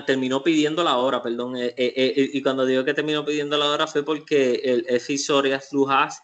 terminó 0.06 0.44
pidiendo 0.44 0.84
la 0.84 0.98
hora, 0.98 1.22
perdón, 1.22 1.58
eh, 1.58 1.74
eh, 1.78 2.30
y 2.34 2.42
cuando 2.42 2.66
digo 2.66 2.84
que 2.84 2.94
terminó 2.94 3.24
pidiendo 3.24 3.58
la 3.58 3.70
hora 3.70 3.88
fue 3.88 4.04
porque 4.04 4.62
el 4.64 4.86
FC 4.88 5.18
Soria 5.18 5.62
Lujas 5.72 6.22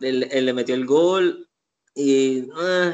le 0.00 0.52
metió 0.52 0.74
el 0.74 0.86
gol 0.86 1.48
y 1.94 2.48
ah, 2.56 2.92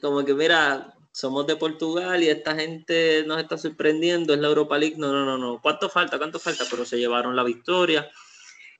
como 0.00 0.24
que 0.24 0.34
mira, 0.34 0.94
somos 1.18 1.48
de 1.48 1.56
Portugal 1.56 2.22
y 2.22 2.28
esta 2.28 2.54
gente 2.54 3.24
nos 3.26 3.40
está 3.40 3.58
sorprendiendo, 3.58 4.34
es 4.34 4.38
la 4.38 4.46
Europa 4.46 4.78
League. 4.78 4.94
No, 4.96 5.12
no, 5.12 5.24
no, 5.24 5.36
no. 5.36 5.60
¿Cuánto 5.60 5.88
falta? 5.88 6.16
¿Cuánto 6.16 6.38
falta? 6.38 6.64
Pero 6.70 6.84
se 6.84 6.96
llevaron 6.96 7.34
la 7.34 7.42
victoria. 7.42 8.08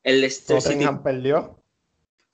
El 0.05 0.21
Leicester 0.21 0.63
City 0.63 0.87
perdió. 1.03 1.61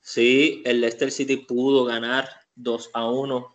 Sí, 0.01 0.61
el 0.63 0.81
Leicester 0.81 1.11
City 1.11 1.37
pudo 1.37 1.85
ganar 1.85 2.29
2 2.53 2.91
a 2.93 3.09
1. 3.09 3.54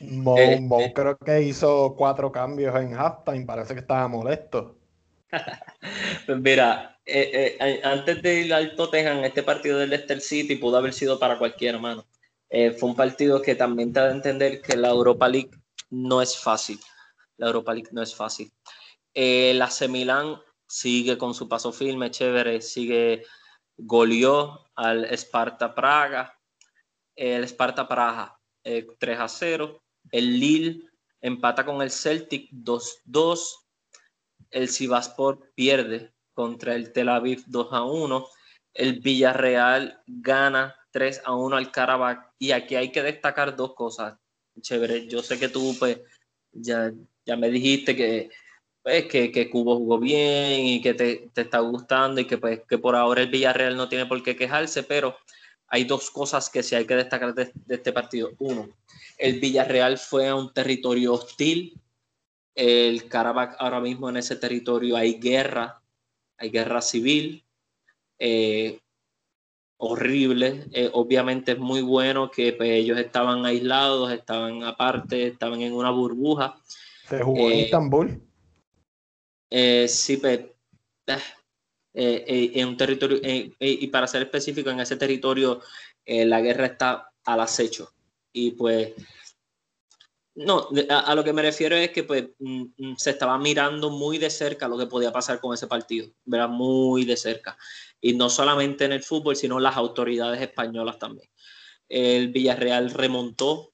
Mo, 0.00 0.38
eh, 0.38 0.92
creo 0.94 1.16
que 1.18 1.42
hizo 1.42 1.94
cuatro 1.96 2.30
cambios 2.30 2.74
en 2.76 2.94
halftime, 2.94 3.44
parece 3.44 3.74
que 3.74 3.80
estaba 3.80 4.06
molesto. 4.08 4.76
pues 6.26 6.40
mira, 6.40 6.98
eh, 7.04 7.56
eh, 7.58 7.80
antes 7.82 8.22
de 8.22 8.40
ir 8.40 8.54
al 8.54 8.74
Tottenham, 8.76 9.24
este 9.24 9.42
partido 9.42 9.78
del 9.78 9.90
Leicester 9.90 10.20
City 10.20 10.56
pudo 10.56 10.76
haber 10.76 10.92
sido 10.92 11.18
para 11.18 11.38
cualquier 11.38 11.78
mano. 11.78 12.06
Eh, 12.50 12.70
fue 12.72 12.90
un 12.90 12.96
partido 12.96 13.42
que 13.42 13.54
también 13.54 13.92
te 13.92 14.00
da 14.00 14.06
a 14.06 14.12
entender 14.12 14.62
que 14.62 14.76
la 14.76 14.88
Europa 14.88 15.28
League 15.28 15.50
no 15.90 16.22
es 16.22 16.36
fácil. 16.38 16.78
La 17.36 17.48
Europa 17.48 17.74
League 17.74 17.90
no 17.92 18.02
es 18.02 18.14
fácil. 18.14 18.52
El 19.12 19.60
AC 19.60 19.88
Milan 19.88 20.40
sigue 20.66 21.18
con 21.18 21.34
su 21.34 21.48
paso 21.48 21.72
firme, 21.72 22.10
chévere, 22.10 22.60
sigue, 22.60 23.24
goleó 23.76 24.70
al 24.74 25.04
Sparta 25.16 25.74
Praga, 25.74 26.38
el 27.14 27.44
Sparta 27.44 27.88
Praga 27.88 28.38
3 28.62 28.88
eh, 29.00 29.16
a 29.18 29.28
0, 29.28 29.82
el 30.12 30.40
Lille 30.40 30.82
empata 31.20 31.64
con 31.64 31.82
el 31.82 31.90
Celtic 31.90 32.50
2-2, 32.52 33.40
el 34.50 34.68
Sivaspor 34.68 35.52
pierde 35.54 36.12
contra 36.32 36.74
el 36.74 36.92
Tel 36.92 37.08
Aviv 37.08 37.44
2 37.46 37.68
a 37.72 37.82
1, 37.82 38.26
el 38.74 39.00
Villarreal 39.00 40.00
gana 40.06 40.76
3 40.90 41.22
a 41.24 41.34
1 41.34 41.56
al 41.56 41.70
Karabakh 41.72 42.32
y 42.38 42.52
aquí 42.52 42.76
hay 42.76 42.92
que 42.92 43.02
destacar 43.02 43.56
dos 43.56 43.74
cosas, 43.74 44.18
chévere, 44.60 45.08
yo 45.08 45.22
sé 45.22 45.38
que 45.38 45.48
tú 45.48 45.74
pues 45.78 46.00
ya, 46.52 46.92
ya 47.24 47.36
me 47.36 47.50
dijiste 47.50 47.96
que 47.96 48.30
pues, 48.82 49.04
que, 49.06 49.30
que 49.30 49.50
Cubo 49.50 49.76
jugó 49.76 49.98
bien 49.98 50.64
y 50.64 50.80
que 50.80 50.94
te, 50.94 51.30
te, 51.34 51.42
está 51.42 51.58
gustando 51.58 52.20
y 52.20 52.26
que, 52.26 52.38
pues, 52.38 52.62
que 52.66 52.78
por 52.78 52.96
ahora 52.96 53.20
el 53.20 53.28
Villarreal 53.28 53.76
no 53.76 53.88
tiene 53.88 54.06
por 54.06 54.22
qué 54.22 54.34
quejarse, 54.34 54.82
pero 54.82 55.14
hay 55.68 55.84
dos 55.84 56.10
cosas 56.10 56.50
que 56.50 56.62
sí 56.62 56.74
hay 56.74 56.86
que 56.86 56.96
destacar 56.96 57.34
de, 57.34 57.52
este 57.68 57.92
partido. 57.92 58.30
Uno, 58.38 58.68
el 59.16 59.40
Villarreal 59.40 59.98
fue 59.98 60.28
a 60.28 60.34
un 60.34 60.52
territorio 60.52 61.14
hostil. 61.14 61.80
El 62.54 63.08
Karabakh 63.08 63.56
ahora 63.58 63.80
mismo 63.80 64.08
en 64.08 64.16
ese 64.16 64.36
territorio 64.36 64.96
hay 64.96 65.14
guerra, 65.14 65.80
hay 66.36 66.50
guerra 66.50 66.80
civil. 66.80 67.44
Eh, 68.18 68.80
horrible. 69.78 70.66
Eh, 70.72 70.90
obviamente 70.92 71.52
es 71.52 71.58
muy 71.58 71.82
bueno 71.82 72.30
que 72.30 72.52
pues, 72.52 72.70
ellos 72.70 72.98
estaban 72.98 73.46
aislados, 73.46 74.12
estaban 74.12 74.62
aparte, 74.64 75.28
estaban 75.28 75.62
en 75.62 75.72
una 75.72 75.90
burbuja. 75.90 76.60
Se 77.08 77.22
jugó 77.22 77.50
en 77.50 77.60
Estambul. 77.60 78.22
Eh, 79.50 79.88
sí, 79.88 80.18
pues, 80.18 80.40
eh, 80.40 80.52
eh, 81.06 81.16
en 82.00 82.68
un 82.68 82.76
territorio, 82.76 83.18
y 83.22 83.86
para 83.88 84.06
ser 84.06 84.22
específico, 84.22 84.70
en 84.70 84.80
ese 84.80 84.96
territorio 84.96 85.60
la 86.06 86.40
guerra 86.40 86.66
está 86.66 87.10
al 87.24 87.40
acecho. 87.40 87.92
Y 88.32 88.52
pues, 88.52 88.92
no, 90.38 90.68
a, 90.90 91.14
lo 91.16 91.24
que 91.24 91.32
me 91.32 91.42
refiero 91.42 91.74
es 91.74 91.90
que 91.90 92.04
pues 92.04 92.28
mm, 92.38 92.64
mm, 92.76 92.96
se 92.96 93.10
estaba 93.10 93.36
mirando 93.38 93.90
muy 93.90 94.18
de 94.18 94.30
cerca 94.30 94.68
lo 94.68 94.78
que 94.78 94.86
podía 94.86 95.12
pasar 95.12 95.40
con 95.40 95.52
ese 95.52 95.66
partido, 95.66 96.12
¿verdad? 96.24 96.48
Muy 96.48 97.04
de 97.04 97.16
cerca. 97.16 97.58
Y 98.00 98.14
no 98.14 98.30
solamente 98.30 98.84
en 98.84 98.92
el 98.92 99.02
fútbol, 99.02 99.34
sino 99.34 99.58
las 99.58 99.76
autoridades 99.76 100.40
españolas 100.40 100.98
también. 100.98 101.28
El 101.88 102.28
Villarreal 102.28 102.90
remontó 102.90 103.72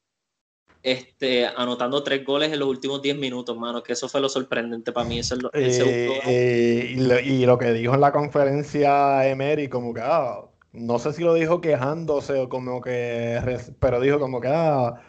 este, 0.84 1.46
anotando 1.46 2.02
tres 2.02 2.22
goles 2.26 2.52
en 2.52 2.58
los 2.58 2.68
últimos 2.68 3.00
10 3.00 3.16
minutos, 3.16 3.56
mano, 3.56 3.82
que 3.82 3.94
eso 3.94 4.06
fue 4.06 4.20
lo 4.20 4.28
sorprendente 4.28 4.92
para 4.92 5.08
mí. 5.08 5.18
Eso 5.18 5.34
eh, 5.54 6.20
eh, 6.26 6.94
y, 7.24 7.46
lo, 7.46 7.56
que 7.56 7.72
dijo 7.72 7.94
en 7.94 8.02
la 8.02 8.12
conferencia 8.12 9.26
Emery, 9.26 9.68
como 9.68 9.94
que, 9.94 10.02
ah, 10.04 10.42
no 10.74 10.98
sé 10.98 11.14
si 11.14 11.24
lo 11.24 11.32
dijo 11.32 11.62
quejándose 11.62 12.34
o 12.34 12.50
como 12.50 12.82
que, 12.82 13.40
pero 13.80 13.98
dijo 13.98 14.20
como 14.20 14.42
que, 14.42 14.48
ah, 14.48 15.00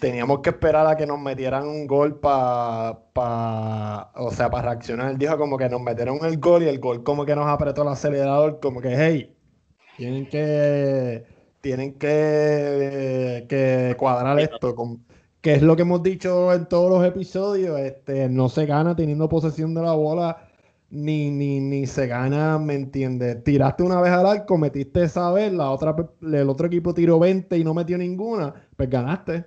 teníamos 0.00 0.40
que 0.40 0.50
esperar 0.50 0.84
a 0.88 0.96
que 0.96 1.06
nos 1.06 1.20
metieran 1.20 1.68
un 1.68 1.86
gol 1.86 2.18
para, 2.18 2.98
pa, 3.12 4.10
o 4.16 4.32
sea, 4.32 4.50
para 4.50 4.70
reaccionar. 4.70 5.16
Dijo 5.16 5.38
como 5.38 5.56
que 5.56 5.68
nos 5.68 5.80
metieron 5.80 6.18
el 6.24 6.38
gol 6.38 6.64
y 6.64 6.68
el 6.68 6.80
gol 6.80 7.04
como 7.04 7.24
que 7.24 7.36
nos 7.36 7.46
apretó 7.46 7.82
el 7.82 7.88
acelerador, 7.88 8.58
como 8.60 8.80
que, 8.80 8.96
hey, 8.96 9.32
tienen 9.96 10.28
que 10.28 11.33
tienen 11.64 11.94
que, 11.94 13.46
que 13.48 13.96
cuadrar 13.98 14.38
esto, 14.38 14.74
con, 14.74 15.02
que 15.40 15.54
es 15.54 15.62
lo 15.62 15.74
que 15.74 15.82
hemos 15.82 16.02
dicho 16.02 16.52
en 16.52 16.66
todos 16.66 16.90
los 16.90 17.06
episodios, 17.06 17.80
este, 17.80 18.28
no 18.28 18.50
se 18.50 18.66
gana 18.66 18.94
teniendo 18.94 19.30
posesión 19.30 19.74
de 19.74 19.80
la 19.80 19.94
bola, 19.94 20.46
ni, 20.90 21.30
ni, 21.30 21.60
ni 21.60 21.86
se 21.86 22.06
gana, 22.06 22.58
¿me 22.58 22.74
entiendes? 22.74 23.42
Tiraste 23.42 23.82
una 23.82 24.02
vez 24.02 24.12
al 24.12 24.26
arco, 24.26 24.58
metiste 24.58 25.04
esa 25.04 25.32
vez, 25.32 25.54
la 25.54 25.70
otra, 25.70 25.96
el 26.20 26.50
otro 26.50 26.66
equipo 26.66 26.92
tiró 26.92 27.18
20 27.18 27.56
y 27.56 27.64
no 27.64 27.72
metió 27.72 27.96
ninguna, 27.96 28.54
pues 28.76 28.90
ganaste. 28.90 29.46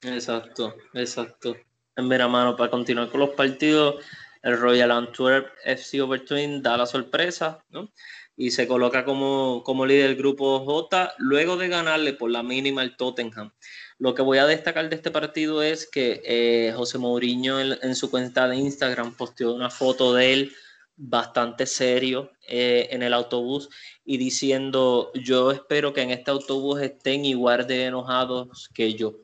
Exacto, 0.00 0.74
exacto. 0.94 1.54
Mira, 1.98 2.26
mano, 2.26 2.56
para 2.56 2.70
continuar 2.70 3.10
con 3.10 3.20
los 3.20 3.30
partidos, 3.30 3.96
el 4.42 4.58
Royal 4.58 4.92
Antwerp 4.92 5.48
FC 5.66 6.00
Overtwin 6.00 6.62
da 6.62 6.78
la 6.78 6.86
sorpresa, 6.86 7.62
¿no? 7.68 7.90
Y 8.36 8.50
se 8.50 8.66
coloca 8.66 9.04
como, 9.04 9.62
como 9.64 9.86
líder 9.86 10.08
del 10.08 10.16
grupo 10.16 10.60
J 10.64 11.14
luego 11.18 11.56
de 11.56 11.68
ganarle 11.68 12.12
por 12.14 12.30
la 12.30 12.42
mínima 12.42 12.82
al 12.82 12.96
Tottenham. 12.96 13.52
Lo 13.98 14.14
que 14.14 14.22
voy 14.22 14.38
a 14.38 14.46
destacar 14.46 14.88
de 14.88 14.96
este 14.96 15.10
partido 15.10 15.62
es 15.62 15.86
que 15.86 16.20
eh, 16.24 16.72
José 16.74 16.98
Mourinho 16.98 17.60
en, 17.60 17.94
su 17.94 18.10
cuenta 18.10 18.48
de 18.48 18.56
Instagram 18.56 19.16
posteó 19.16 19.54
una 19.54 19.70
foto 19.70 20.14
de 20.14 20.32
él 20.32 20.52
bastante 20.96 21.66
serio 21.66 22.32
eh, 22.48 22.88
en 22.90 23.02
el 23.02 23.14
autobús 23.14 23.68
y 24.04 24.16
diciendo 24.16 25.10
yo 25.14 25.50
espero 25.50 25.92
que 25.92 26.02
en 26.02 26.10
este 26.10 26.30
autobús 26.30 26.80
estén 26.80 27.24
igual 27.24 27.66
de 27.66 27.86
enojados 27.86 28.68
que 28.74 28.94
yo. 28.94 29.14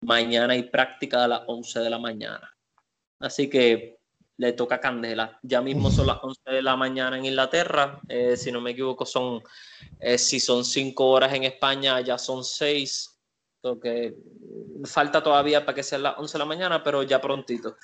Mañana 0.00 0.54
hay 0.54 0.64
práctica 0.64 1.24
a 1.24 1.28
las 1.28 1.42
11 1.46 1.80
de 1.80 1.90
la 1.90 1.98
mañana. 1.98 2.56
Así 3.18 3.48
que 3.48 3.95
le 4.38 4.52
toca 4.52 4.80
candela. 4.80 5.38
Ya 5.42 5.60
mismo 5.60 5.90
son 5.90 6.08
las 6.08 6.18
11 6.22 6.40
de 6.50 6.62
la 6.62 6.76
mañana 6.76 7.16
en 7.18 7.24
Inglaterra, 7.24 8.00
eh, 8.08 8.36
si 8.36 8.52
no 8.52 8.60
me 8.60 8.72
equivoco, 8.72 9.06
son, 9.06 9.42
eh, 10.00 10.18
si 10.18 10.40
son 10.40 10.64
5 10.64 11.06
horas 11.06 11.32
en 11.34 11.44
España, 11.44 12.00
ya 12.00 12.18
son 12.18 12.44
6. 12.44 13.12
que 13.82 14.14
falta 14.84 15.22
todavía 15.22 15.64
para 15.64 15.74
que 15.74 15.82
sean 15.82 16.04
las 16.04 16.18
11 16.18 16.34
de 16.34 16.38
la 16.38 16.44
mañana, 16.44 16.82
pero 16.84 17.02
ya 17.02 17.20
prontito. 17.20 17.76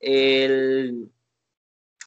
El, 0.00 1.10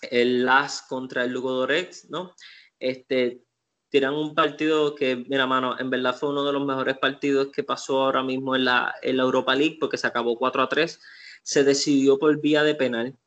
el 0.01 0.45
LAS 0.45 0.81
contra 0.89 1.23
el 1.23 1.31
Lugo 1.31 1.51
Dorex, 1.53 2.09
¿no? 2.09 2.35
Este, 2.77 3.41
tiran 3.89 4.15
un 4.15 4.35
partido 4.35 4.95
que, 4.95 5.15
mira, 5.15 5.47
mano, 5.47 5.79
en 5.79 5.89
verdad 5.89 6.15
fue 6.15 6.29
uno 6.29 6.43
de 6.43 6.53
los 6.53 6.65
mejores 6.65 6.97
partidos 6.97 7.49
que 7.53 7.63
pasó 7.63 8.03
ahora 8.03 8.23
mismo 8.23 8.55
en 8.55 8.65
la, 8.65 8.93
en 9.01 9.17
la 9.17 9.23
Europa 9.23 9.55
League, 9.55 9.77
porque 9.79 9.97
se 9.97 10.07
acabó 10.07 10.37
4 10.37 10.63
a 10.63 10.69
3. 10.69 10.99
Se 11.43 11.63
decidió 11.63 12.19
por 12.19 12.39
vía 12.41 12.63
de 12.63 12.75
penal 12.75 13.17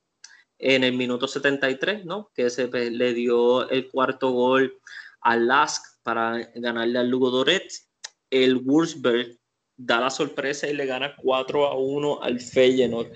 en 0.62 0.84
el 0.84 0.92
minuto 0.92 1.26
73, 1.26 2.04
¿no? 2.04 2.30
Que 2.34 2.48
se 2.48 2.68
pues, 2.68 2.92
le 2.92 3.12
dio 3.14 3.68
el 3.68 3.90
cuarto 3.90 4.30
gol 4.30 4.78
al 5.20 5.48
Lask 5.48 6.00
para 6.04 6.38
ganarle 6.54 7.00
al 7.00 7.08
Lugo 7.08 7.30
Doret. 7.30 7.68
El 8.30 8.58
Wolfsburg 8.58 9.36
da 9.76 10.00
la 10.00 10.10
sorpresa 10.10 10.68
y 10.68 10.74
le 10.74 10.86
gana 10.86 11.16
4 11.16 11.66
a 11.66 11.76
1 11.76 12.22
al 12.22 12.40
Feyenoord. 12.40 13.12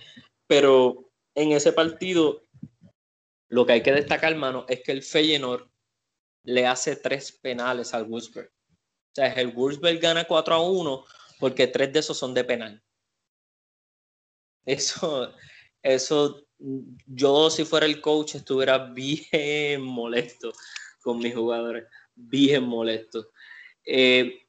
Pero 0.48 1.08
en 1.36 1.52
ese 1.52 1.72
partido, 1.72 2.42
lo 3.48 3.64
que 3.64 3.74
hay 3.74 3.82
que 3.82 3.92
destacar, 3.92 4.32
hermano, 4.32 4.66
es 4.68 4.82
que 4.82 4.90
el 4.90 5.04
Feyenoord 5.04 5.70
le 6.42 6.66
hace 6.66 6.96
tres 6.96 7.30
penales 7.30 7.94
al 7.94 8.06
Wolfsburg. 8.06 8.48
O 8.48 9.14
sea, 9.14 9.32
el 9.34 9.52
Wolfsburg 9.52 10.00
gana 10.00 10.24
4 10.24 10.52
a 10.52 10.68
1 10.68 11.04
porque 11.38 11.68
tres 11.68 11.92
de 11.92 12.00
esos 12.00 12.18
son 12.18 12.34
de 12.34 12.42
penal. 12.42 12.82
Eso, 14.64 15.32
eso 15.80 16.45
yo 16.58 17.50
si 17.50 17.64
fuera 17.64 17.86
el 17.86 18.00
coach 18.00 18.36
estuviera 18.36 18.78
bien 18.78 19.82
molesto 19.82 20.52
con 21.02 21.18
mis 21.18 21.34
jugadores, 21.34 21.84
bien 22.14 22.64
molesto. 22.64 23.30
Eh, 23.84 24.46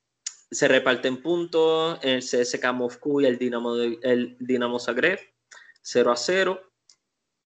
se 0.49 0.67
reparten 0.67 1.21
puntos 1.21 1.99
en 2.01 2.15
el 2.15 2.21
CSK 2.21 2.73
Moscú 2.73 3.21
y 3.21 3.25
el 3.25 3.37
Dinamo, 3.37 3.75
el 3.75 4.37
Dinamo 4.39 4.79
Zagreb, 4.79 5.19
0 5.81 6.11
a 6.11 6.15
0. 6.15 6.61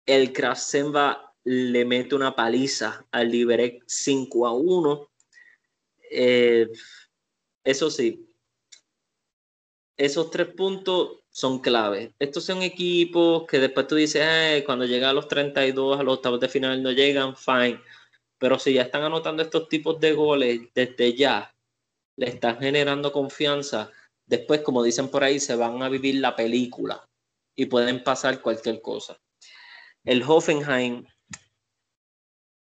El 0.06 0.32
Krasenva 0.32 1.34
le 1.44 1.84
mete 1.84 2.14
una 2.14 2.34
paliza 2.34 3.06
al 3.10 3.30
Liberec 3.30 3.84
5 3.86 4.46
a 4.46 4.52
1. 4.54 5.10
Eh, 6.10 6.68
eso 7.62 7.90
sí, 7.90 8.26
esos 9.98 10.30
tres 10.30 10.48
puntos 10.48 11.24
son 11.38 11.60
claves. 11.60 12.10
Estos 12.18 12.44
son 12.44 12.62
equipos 12.62 13.46
que 13.46 13.60
después 13.60 13.86
tú 13.86 13.94
dices, 13.94 14.64
cuando 14.64 14.86
llega 14.86 15.10
a 15.10 15.12
los 15.12 15.28
32, 15.28 16.00
a 16.00 16.02
los 16.02 16.14
octavos 16.14 16.40
de 16.40 16.48
final 16.48 16.82
no 16.82 16.90
llegan, 16.90 17.36
fine. 17.36 17.80
Pero 18.38 18.58
si 18.58 18.72
ya 18.74 18.82
están 18.82 19.04
anotando 19.04 19.44
estos 19.44 19.68
tipos 19.68 20.00
de 20.00 20.14
goles 20.14 20.62
desde 20.74 21.14
ya, 21.14 21.54
le 22.16 22.30
están 22.30 22.58
generando 22.58 23.12
confianza, 23.12 23.88
después, 24.26 24.62
como 24.62 24.82
dicen 24.82 25.10
por 25.10 25.22
ahí, 25.22 25.38
se 25.38 25.54
van 25.54 25.80
a 25.80 25.88
vivir 25.88 26.16
la 26.16 26.34
película 26.34 27.04
y 27.54 27.66
pueden 27.66 28.02
pasar 28.02 28.42
cualquier 28.42 28.82
cosa. 28.82 29.16
El 30.04 30.24
Hoffenheim 30.24 31.06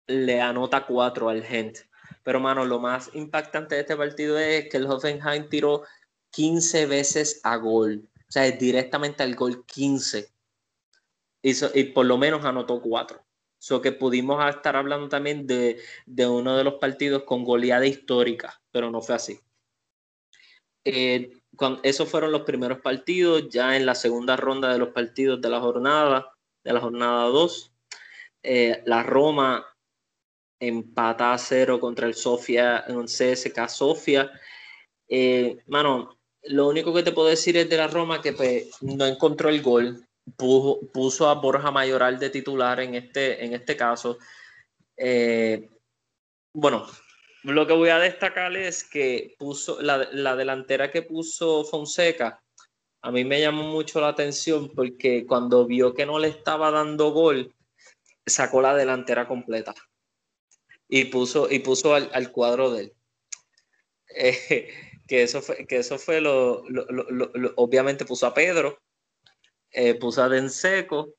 le 0.07 0.41
anota 0.41 0.85
4 0.85 1.29
al 1.29 1.43
Gent. 1.43 1.77
Pero, 2.23 2.41
mano, 2.41 2.65
lo 2.65 2.79
más 2.79 3.09
impactante 3.13 3.75
de 3.75 3.81
este 3.81 3.95
partido 3.95 4.37
es 4.37 4.67
que 4.67 4.75
el 4.75 4.87
Hoffenheim 4.87 5.47
tiró 5.47 5.83
15 6.31 6.87
veces 6.87 7.39
a 7.43 7.55
gol 7.55 8.09
o 8.27 8.31
sea, 8.31 8.49
directamente 8.51 9.23
al 9.23 9.35
gol 9.35 9.65
15. 9.65 10.29
y 11.41 11.83
por 11.85 12.05
lo 12.05 12.17
menos 12.17 12.43
anotó 12.45 12.81
4. 12.81 13.23
So 13.57 13.81
que 13.81 13.91
pudimos 13.91 14.43
estar 14.47 14.75
hablando 14.75 15.09
también 15.09 15.47
de, 15.47 15.79
uno 16.27 16.57
de 16.57 16.63
los 16.63 16.75
partidos 16.75 17.23
con 17.23 17.43
goleada 17.43 17.85
histórica, 17.85 18.61
pero 18.71 18.91
no 18.91 19.01
fue 19.01 19.15
así. 19.15 19.39
Eh, 20.83 21.31
esos 21.83 22.09
fueron 22.09 22.31
los 22.31 22.41
primeros 22.41 22.79
partidos, 22.79 23.49
ya 23.49 23.75
en 23.75 23.85
la 23.85 23.95
segunda 23.95 24.35
ronda 24.35 24.71
de 24.71 24.77
los 24.77 24.89
partidos 24.89 25.41
de 25.41 25.49
la 25.49 25.59
jornada, 25.59 26.35
de 26.63 26.73
la 26.73 26.79
jornada 26.79 27.23
2, 27.25 27.73
eh, 28.43 28.83
la 28.85 29.01
Roma 29.01 29.65
empata 30.59 31.33
a 31.33 31.37
cero 31.37 31.79
contra 31.79 32.07
el 32.07 32.13
Sofia 32.13 32.85
en 32.87 32.97
un 32.97 33.05
CSK 33.05 33.67
Sofia. 33.67 34.31
Eh, 35.07 35.57
mano, 35.67 36.14
lo 36.47 36.67
único 36.67 36.93
que 36.93 37.03
te 37.03 37.11
puedo 37.11 37.27
decir 37.27 37.57
es 37.57 37.69
de 37.69 37.77
la 37.77 37.87
Roma 37.87 38.21
que 38.21 38.33
pues, 38.33 38.81
no 38.81 39.05
encontró 39.05 39.49
el 39.49 39.61
gol, 39.61 40.05
puso, 40.37 41.29
a 41.29 41.35
Borja 41.35 41.71
Mayoral 41.71 42.19
de 42.19 42.29
titular 42.29 42.79
en 42.79 42.95
este, 42.95 43.43
en 43.43 43.53
este 43.53 43.75
caso. 43.75 44.17
Eh, 44.97 45.69
bueno, 46.53 46.87
lo 47.43 47.67
que 47.67 47.73
voy 47.73 47.89
a 47.89 47.99
destacar 47.99 48.55
es 48.55 48.83
que 48.83 49.35
puso 49.37 49.81
la, 49.81 50.07
la, 50.11 50.35
delantera 50.35 50.89
que 50.89 51.01
puso 51.01 51.63
Fonseca. 51.65 52.41
A 53.01 53.11
mí 53.11 53.23
me 53.23 53.39
llamó 53.39 53.63
mucho 53.63 54.01
la 54.01 54.07
atención 54.09 54.71
porque 54.73 55.25
cuando 55.27 55.65
vio 55.65 55.93
que 55.93 56.05
no 56.05 56.17
le 56.17 56.29
estaba 56.29 56.71
dando 56.71 57.11
gol, 57.11 57.53
sacó 58.25 58.61
la 58.61 58.75
delantera 58.75 59.27
completa 59.27 59.75
y 60.87 61.05
puso, 61.05 61.49
y 61.49 61.59
puso 61.59 61.93
al, 61.95 62.31
cuadro 62.31 62.71
de 62.71 62.83
él. 62.83 62.93
Eh, 64.17 64.69
que 65.07 65.23
eso 65.23 65.41
fue, 65.41 65.65
que 65.67 65.77
eso 65.77 65.97
fue 65.97 66.21
lo, 66.21 66.63
obviamente 67.55 68.05
puso 68.05 68.25
a 68.27 68.33
Pedro, 68.33 68.79
eh, 69.71 69.95
puso 69.95 70.23
a 70.23 70.29
Denseco 70.29 71.13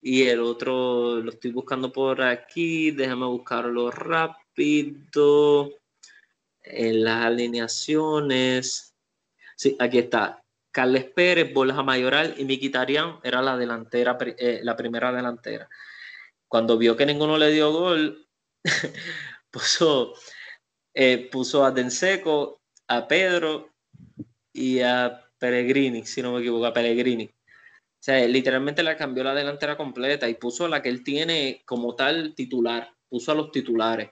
y 0.00 0.24
el 0.24 0.40
otro 0.40 1.16
lo 1.16 1.30
estoy 1.30 1.50
buscando 1.50 1.92
por 1.92 2.22
aquí, 2.22 2.90
déjame 2.92 3.26
buscarlo 3.26 3.90
rápido. 3.90 5.70
En 6.70 7.02
las 7.04 7.24
alineaciones. 7.24 8.94
Sí, 9.56 9.76
aquí 9.78 9.98
está. 9.98 10.44
Carles 10.70 11.04
Pérez, 11.04 11.52
Borja 11.52 11.82
Mayoral 11.82 12.34
y 12.36 12.44
Miki 12.44 12.68
Tarian 12.68 13.18
era 13.22 13.40
la 13.40 13.56
delantera, 13.56 14.18
eh, 14.20 14.60
la 14.62 14.76
primera 14.76 15.10
delantera. 15.10 15.68
Cuando 16.46 16.76
vio 16.76 16.96
que 16.96 17.06
ninguno 17.06 17.38
le 17.38 17.50
dio 17.50 17.72
gol, 17.72 18.28
puso, 19.50 20.14
eh, 20.94 21.28
puso 21.32 21.64
a 21.64 21.70
Denseco, 21.70 22.57
a 22.88 23.06
Pedro 23.06 23.70
y 24.52 24.80
a 24.80 25.24
Pellegrini, 25.38 26.04
si 26.04 26.22
no 26.22 26.32
me 26.32 26.40
equivoco, 26.40 26.66
a 26.66 26.72
Pellegrini. 26.72 27.24
O 27.24 28.00
sea, 28.00 28.26
literalmente 28.26 28.82
le 28.82 28.96
cambió 28.96 29.24
la 29.24 29.34
delantera 29.34 29.76
completa 29.76 30.28
y 30.28 30.34
puso 30.34 30.64
a 30.64 30.68
la 30.68 30.82
que 30.82 30.88
él 30.88 31.02
tiene 31.02 31.62
como 31.64 31.94
tal 31.94 32.34
titular, 32.34 32.92
puso 33.08 33.32
a 33.32 33.34
los 33.34 33.50
titulares. 33.50 34.10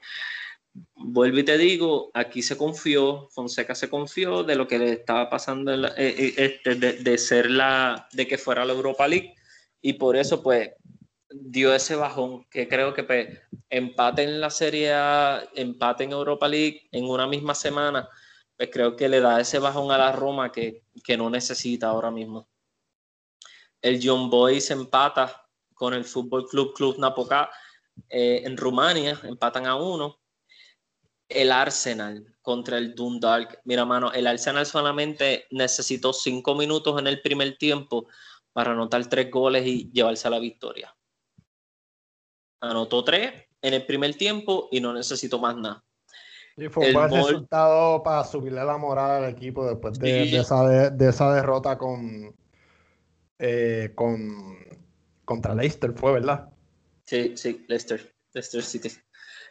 Vuelvo 0.95 1.39
y 1.39 1.45
te 1.45 1.57
digo, 1.57 2.11
aquí 2.13 2.43
se 2.43 2.57
confió, 2.57 3.29
Fonseca 3.31 3.75
se 3.75 3.89
confió 3.89 4.43
de 4.43 4.57
lo 4.57 4.67
que 4.67 4.79
le 4.79 4.93
estaba 4.93 5.31
pasando 5.31 5.73
eh, 5.73 5.91
eh, 5.97 6.35
este, 6.37 6.75
de, 6.75 7.19
ser 7.19 7.51
la, 7.51 8.09
de 8.13 8.27
que 8.27 8.37
fuera 8.37 8.65
la 8.65 8.75
Europa 8.75 9.09
League 9.09 9.35
y 9.81 9.95
por 9.95 10.17
eso 10.17 10.43
pues 10.43 10.71
dio 11.31 11.75
ese 11.75 11.97
bajón 11.97 12.45
que 12.51 12.69
creo 12.69 12.93
que 12.93 13.05
pues, 13.05 13.41
empate 13.71 14.25
en 14.25 14.41
la 14.41 14.51
Serie 14.51 14.93
empate 15.55 16.05
en 16.05 16.13
Europa 16.13 16.49
League 16.49 16.89
en 16.93 17.05
una 17.05 17.27
misma 17.27 17.55
semana, 17.55 18.09
pues 18.57 18.71
creo 18.73 18.97
que 18.97 19.09
le 19.09 19.21
da 19.21 19.41
ese 19.41 19.59
bajón 19.59 19.91
a 19.91 19.99
la 19.99 20.13
Roma 20.13 20.51
que, 20.51 20.85
no 21.17 21.31
necesita 21.31 21.89
ahora 21.89 22.11
mismo. 22.11 22.49
El 23.81 24.01
John 24.03 24.31
Boys 24.31 24.71
empata 24.71 25.49
con 25.75 25.95
el 25.95 26.05
Fútbol 26.05 26.49
Club 26.49 26.75
Club 26.75 26.99
Napoca 26.99 27.51
eh, 28.09 28.43
en 28.45 28.57
Rumania, 28.57 29.21
empatan 29.25 29.67
a 29.67 29.77
uno. 29.77 30.21
El 31.29 31.53
Arsenal 31.53 32.37
contra 32.41 32.79
el 32.79 32.95
Dundalk. 32.95 33.61
Mira, 33.65 33.85
mano, 33.85 34.13
el 34.13 34.27
Arsenal 34.27 34.65
solamente 34.65 35.47
necesitó 35.51 36.13
cinco 36.13 36.55
minutos 36.55 36.99
en 36.99 37.07
el 37.09 37.21
primer 37.21 37.59
tiempo 37.59 38.09
para 38.53 38.73
anotar 38.73 39.07
tres 39.09 39.31
goles 39.31 39.67
y 39.67 39.91
llevarse 39.93 40.29
a 40.29 40.31
la 40.31 40.39
victoria 40.39 40.97
anotó 42.61 43.05
tres 43.05 43.33
en 43.63 43.75
el 43.75 43.87
primer 43.87 44.15
tiempo 44.17 44.69
y 44.71 44.81
no 44.81 44.93
necesitó 44.93 45.39
más 45.39 45.57
nada. 45.57 45.85
Y 46.57 46.69
fue 46.69 46.87
un 46.89 46.95
buen 46.95 47.11
resultado 47.11 48.03
para 48.03 48.25
subirle 48.25 48.65
la 48.65 48.79
moral 48.79 49.25
al 49.25 49.31
equipo 49.31 49.67
después 49.67 49.99
de, 49.99 50.37
esa, 50.37 50.67
de, 50.67 51.09
esa, 51.09 51.35
derrota 51.35 51.77
con, 51.77 52.35
eh, 53.39 53.93
con 53.95 54.57
contra 55.27 55.55
Leicester, 55.55 55.93
fue, 55.93 56.13
¿verdad? 56.13 56.49
Sí, 57.05 57.37
sí, 57.37 57.67
Leicester, 57.69 58.15
Leicester 58.33 58.63
City. 58.63 58.89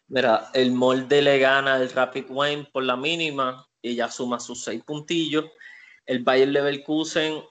Mira, 0.08 0.50
el 0.54 0.72
molde 0.72 1.22
le 1.22 1.38
gana 1.38 1.78
el 1.78 1.92
Rapid 1.92 2.26
Wine 2.30 2.70
por 2.72 2.84
la 2.84 2.96
mínima 2.96 3.68
y 3.82 3.96
ya 3.96 4.10
suma 4.10 4.40
sus 4.40 4.64
seis 4.64 4.84
puntillos. 4.84 5.46
El 6.06 6.24
Bayer 6.24 6.48
Leverkusen, 6.48 7.44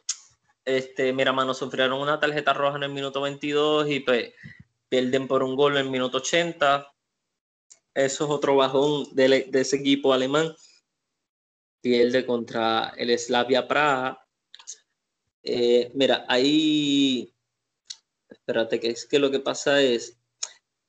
este, 0.64 1.12
mira, 1.12 1.32
mano, 1.32 1.54
sufrieron 1.54 2.00
una 2.00 2.18
tarjeta 2.18 2.52
roja 2.52 2.76
en 2.76 2.84
el 2.84 2.92
minuto 2.92 3.20
22 3.20 3.88
y 3.88 4.00
pues 4.00 4.32
pierden 4.88 5.28
por 5.28 5.42
un 5.42 5.54
gol 5.54 5.76
en 5.76 5.86
el 5.86 5.90
minuto 5.90 6.18
80. 6.18 6.93
Eso 7.94 8.24
es 8.24 8.30
otro 8.30 8.56
bajón 8.56 9.14
de, 9.14 9.48
ese 9.52 9.76
equipo 9.76 10.12
alemán. 10.12 10.54
Pierde 11.80 12.26
contra 12.26 12.92
el 12.96 13.16
Slavia 13.18 13.68
Praga. 13.68 14.26
Eh, 15.42 15.90
mira, 15.94 16.24
ahí, 16.28 17.32
espérate, 18.28 18.80
que 18.80 18.90
es 18.90 19.06
que 19.06 19.18
lo 19.18 19.30
que 19.30 19.40
pasa 19.40 19.80
es 19.80 20.18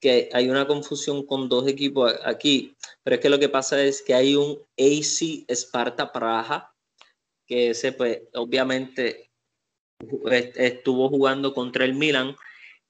que 0.01 0.29
hay 0.33 0.49
una 0.49 0.67
confusión 0.67 1.25
con 1.25 1.49
dos 1.49 1.67
equipos 1.67 2.13
aquí, 2.23 2.75
pero 3.03 3.15
es 3.15 3.21
que 3.21 3.29
lo 3.29 3.39
que 3.39 3.49
pasa 3.49 3.81
es 3.83 4.01
que 4.01 4.13
hay 4.13 4.35
un 4.35 4.59
AC 4.77 5.45
Sparta 5.49 6.11
Praga, 6.11 6.73
que 7.45 7.71
ese 7.71 7.91
pues 7.91 8.21
obviamente 8.33 9.29
estuvo 10.55 11.09
jugando 11.09 11.53
contra 11.53 11.85
el 11.85 11.93
Milan 11.93 12.35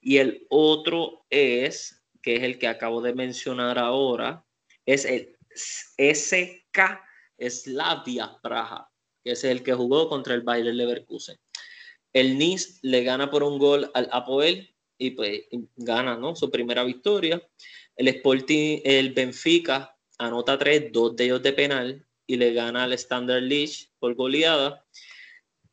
y 0.01 0.17
el 0.17 0.45
otro 0.49 1.25
es, 1.29 2.04
que 2.25 2.37
es 2.37 2.41
el 2.41 2.57
que 2.57 2.67
acabo 2.67 3.03
de 3.03 3.13
mencionar 3.13 3.77
ahora, 3.77 4.43
es 4.83 5.05
el 5.05 5.37
SK 5.55 6.99
Slavia 7.37 8.39
Praha, 8.41 8.89
que 9.23 9.33
es 9.33 9.43
el 9.43 9.61
que 9.61 9.75
jugó 9.75 10.09
contra 10.09 10.33
el 10.33 10.41
Bayer 10.41 10.73
Leverkusen. 10.73 11.37
El 12.11 12.39
Nice 12.39 12.79
le 12.81 13.03
gana 13.03 13.29
por 13.29 13.43
un 13.43 13.59
gol 13.59 13.91
al 13.93 14.09
Apoel 14.11 14.75
y 14.97 15.11
pues 15.11 15.43
gana 15.75 16.17
¿no? 16.17 16.35
su 16.35 16.49
primera 16.49 16.83
victoria. 16.83 17.39
El 17.95 18.07
Sporting, 18.07 18.79
el 18.83 19.13
Benfica 19.13 19.95
anota 20.17 20.57
tres, 20.57 20.91
dos 20.91 21.15
de 21.15 21.25
ellos 21.25 21.43
de 21.43 21.53
penal 21.53 22.07
y 22.25 22.37
le 22.37 22.53
gana 22.53 22.85
al 22.85 22.93
Standard 22.93 23.43
League 23.43 23.91
por 23.99 24.15
goleada. 24.15 24.83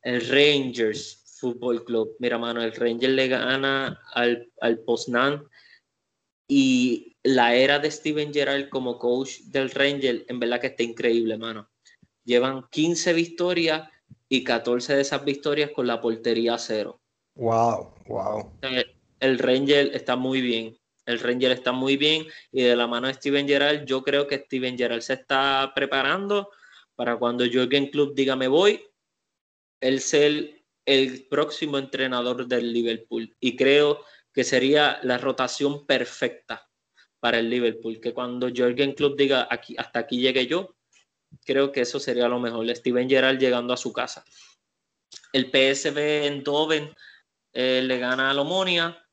El 0.03 0.21
Rangers 0.29 1.39
Fútbol 1.41 1.83
Club. 1.83 2.15
Mira, 2.19 2.37
mano, 2.37 2.63
el 2.63 2.73
Ranger 2.73 3.11
le 3.11 3.29
gana 3.29 3.99
al, 4.13 4.53
al 4.61 4.81
Poznan 4.81 5.49
y 6.49 7.17
la 7.23 7.55
era 7.55 7.79
de 7.79 7.91
Steven 7.91 8.33
Gerrard 8.33 8.69
como 8.69 8.99
coach 8.99 9.41
del 9.47 9.71
Ranger, 9.71 10.25
en 10.29 10.41
verdad 10.41 10.61
que 10.61 10.69
está 10.69 10.83
increíble, 10.83 11.39
mano. 11.39 11.71
Llevan 12.25 12.67
15 12.71 13.13
victorias 13.13 13.89
y 14.29 14.45
14 14.45 14.97
de 14.97 15.03
esas 15.03 15.25
victorias 15.25 15.71
con 15.75 15.87
la 15.87 16.01
portería 16.01 16.59
cero. 16.59 17.01
Wow, 17.35 17.95
wow. 18.07 18.53
El 19.21 19.39
Ranger 19.39 19.91
está 19.95 20.17
muy 20.17 20.41
bien. 20.41 20.77
El 21.07 21.19
Ranger 21.19 21.53
está 21.53 21.73
muy 21.73 21.97
bien 21.97 22.27
y 22.53 22.63
de 22.63 22.77
la 22.77 22.87
mano 22.87 23.09
de 23.09 23.15
Steven 23.15 23.47
Gerrard, 23.47 23.85
yo 23.85 24.03
creo 24.03 24.27
que 24.27 24.39
Steven 24.39 24.79
Gerrard 24.79 25.01
se 25.01 25.15
está 25.15 25.73
preparando 25.75 26.51
para 26.95 27.17
cuando 27.17 27.45
Jürgen 27.45 27.89
Club 27.89 28.15
diga 28.15 28.37
me 28.37 28.49
voy, 28.49 28.81
él 29.81 30.01
ser 30.01 30.63
el 30.87 31.27
próximo 31.29 31.79
entrenador 31.79 32.47
del 32.47 32.73
Liverpool 32.73 33.35
y 33.41 33.57
creo 33.57 34.05
que 34.33 34.45
sería 34.45 34.99
la 35.03 35.19
rotación 35.19 35.87
perfecta 35.87 36.69
para 37.21 37.39
el 37.39 37.51
Liverpool, 37.51 38.01
que 38.01 38.15
cuando 38.15 38.49
Jürgen 38.49 38.95
Klopp 38.95 39.17
diga 39.17 39.47
aquí, 39.51 39.77
hasta 39.79 40.01
aquí 40.01 40.21
llegué 40.21 40.47
yo, 40.47 40.75
creo 41.45 41.71
que 41.71 41.83
eso 41.83 42.01
sería 42.01 42.29
lo 42.29 42.41
mejor. 42.41 42.69
Steven 42.75 43.09
Gerrard 43.09 43.39
llegando 43.39 43.73
a 43.73 43.77
su 43.77 43.93
casa. 43.93 44.25
El 45.33 45.47
PSV 45.47 46.27
en 46.27 46.43
Doven 46.43 46.95
eh, 47.53 47.83
le 47.85 47.99
gana 47.99 48.31
a 48.31 48.35
Lomonia 48.35 49.07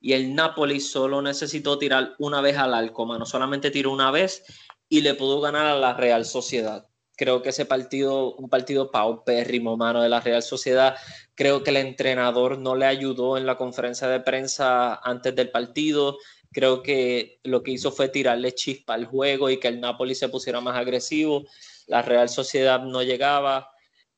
y 0.00 0.12
el 0.12 0.34
Napoli 0.34 0.80
solo 0.80 1.22
necesitó 1.22 1.78
tirar 1.78 2.14
una 2.18 2.40
vez 2.40 2.56
al 2.56 2.74
arco, 2.74 3.06
mano. 3.06 3.26
Solamente 3.26 3.70
tiró 3.70 3.90
una 3.90 4.10
vez 4.10 4.44
y 4.88 5.00
le 5.00 5.14
pudo 5.14 5.40
ganar 5.40 5.66
a 5.66 5.76
la 5.76 5.94
Real 5.94 6.24
Sociedad 6.24 6.86
creo 7.16 7.42
que 7.42 7.48
ese 7.48 7.64
partido, 7.64 8.34
un 8.34 8.48
partido 8.48 8.90
paupérrimo, 8.90 9.76
mano, 9.76 10.02
de 10.02 10.08
la 10.08 10.20
Real 10.20 10.42
Sociedad, 10.42 10.94
creo 11.34 11.62
que 11.62 11.70
el 11.70 11.78
entrenador 11.78 12.58
no 12.58 12.76
le 12.76 12.86
ayudó 12.86 13.36
en 13.38 13.46
la 13.46 13.56
conferencia 13.56 14.06
de 14.08 14.20
prensa 14.20 14.94
antes 14.96 15.34
del 15.34 15.50
partido, 15.50 16.18
creo 16.52 16.82
que 16.82 17.40
lo 17.42 17.62
que 17.62 17.72
hizo 17.72 17.90
fue 17.90 18.08
tirarle 18.08 18.54
chispa 18.54 18.94
al 18.94 19.06
juego 19.06 19.50
y 19.50 19.58
que 19.58 19.68
el 19.68 19.80
Napoli 19.80 20.14
se 20.14 20.28
pusiera 20.28 20.60
más 20.60 20.76
agresivo, 20.76 21.44
la 21.86 22.02
Real 22.02 22.28
Sociedad 22.28 22.82
no 22.82 23.02
llegaba, 23.02 23.70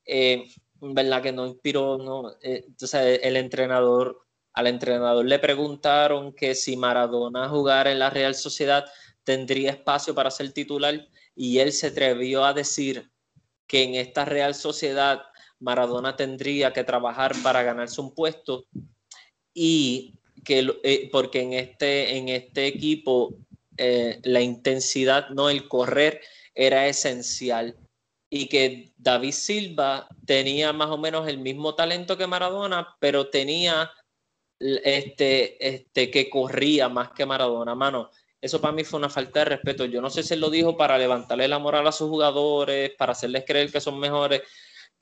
eh, 0.04 0.44
verdad 0.80 1.22
que 1.22 1.32
no 1.32 1.46
inspiró, 1.46 1.98
no, 1.98 2.32
eh, 2.42 2.64
entonces 2.66 3.20
el 3.22 3.36
entrenador, 3.36 4.26
al 4.52 4.66
entrenador 4.66 5.24
le 5.24 5.38
preguntaron 5.38 6.32
que 6.32 6.54
si 6.54 6.76
Maradona 6.76 7.48
jugara 7.48 7.92
en 7.92 8.00
la 8.00 8.10
Real 8.10 8.34
Sociedad 8.34 8.84
tendría 9.22 9.70
espacio 9.70 10.14
para 10.14 10.30
ser 10.30 10.52
titular 10.52 11.06
y 11.38 11.60
él 11.60 11.72
se 11.72 11.86
atrevió 11.86 12.44
a 12.44 12.52
decir 12.52 13.08
que 13.68 13.84
en 13.84 13.94
esta 13.94 14.24
Real 14.24 14.56
Sociedad 14.56 15.22
Maradona 15.60 16.16
tendría 16.16 16.72
que 16.72 16.82
trabajar 16.82 17.32
para 17.44 17.62
ganarse 17.62 18.00
un 18.00 18.12
puesto 18.12 18.66
y 19.54 20.14
que 20.44 20.68
eh, 20.82 21.08
porque 21.12 21.40
en 21.42 21.52
este, 21.52 22.16
en 22.16 22.28
este 22.28 22.66
equipo 22.66 23.36
eh, 23.76 24.18
la 24.24 24.40
intensidad, 24.40 25.28
no 25.30 25.48
el 25.48 25.68
correr, 25.68 26.20
era 26.56 26.88
esencial 26.88 27.76
y 28.28 28.48
que 28.48 28.92
David 28.96 29.32
Silva 29.32 30.08
tenía 30.26 30.72
más 30.72 30.90
o 30.90 30.98
menos 30.98 31.28
el 31.28 31.38
mismo 31.38 31.76
talento 31.76 32.16
que 32.18 32.26
Maradona, 32.26 32.96
pero 32.98 33.30
tenía 33.30 33.92
este, 34.58 35.56
este 35.66 36.10
que 36.10 36.28
corría 36.28 36.88
más 36.88 37.12
que 37.12 37.24
Maradona, 37.24 37.76
mano. 37.76 38.10
Eso 38.40 38.60
para 38.60 38.72
mí 38.72 38.84
fue 38.84 38.98
una 38.98 39.08
falta 39.08 39.40
de 39.40 39.46
respeto. 39.46 39.84
Yo 39.84 40.00
no 40.00 40.10
sé 40.10 40.22
si 40.22 40.34
él 40.34 40.40
lo 40.40 40.50
dijo 40.50 40.76
para 40.76 40.96
levantarle 40.96 41.48
la 41.48 41.58
moral 41.58 41.86
a 41.86 41.92
sus 41.92 42.08
jugadores, 42.08 42.92
para 42.96 43.12
hacerles 43.12 43.44
creer 43.46 43.72
que 43.72 43.80
son 43.80 43.98
mejores, 43.98 44.42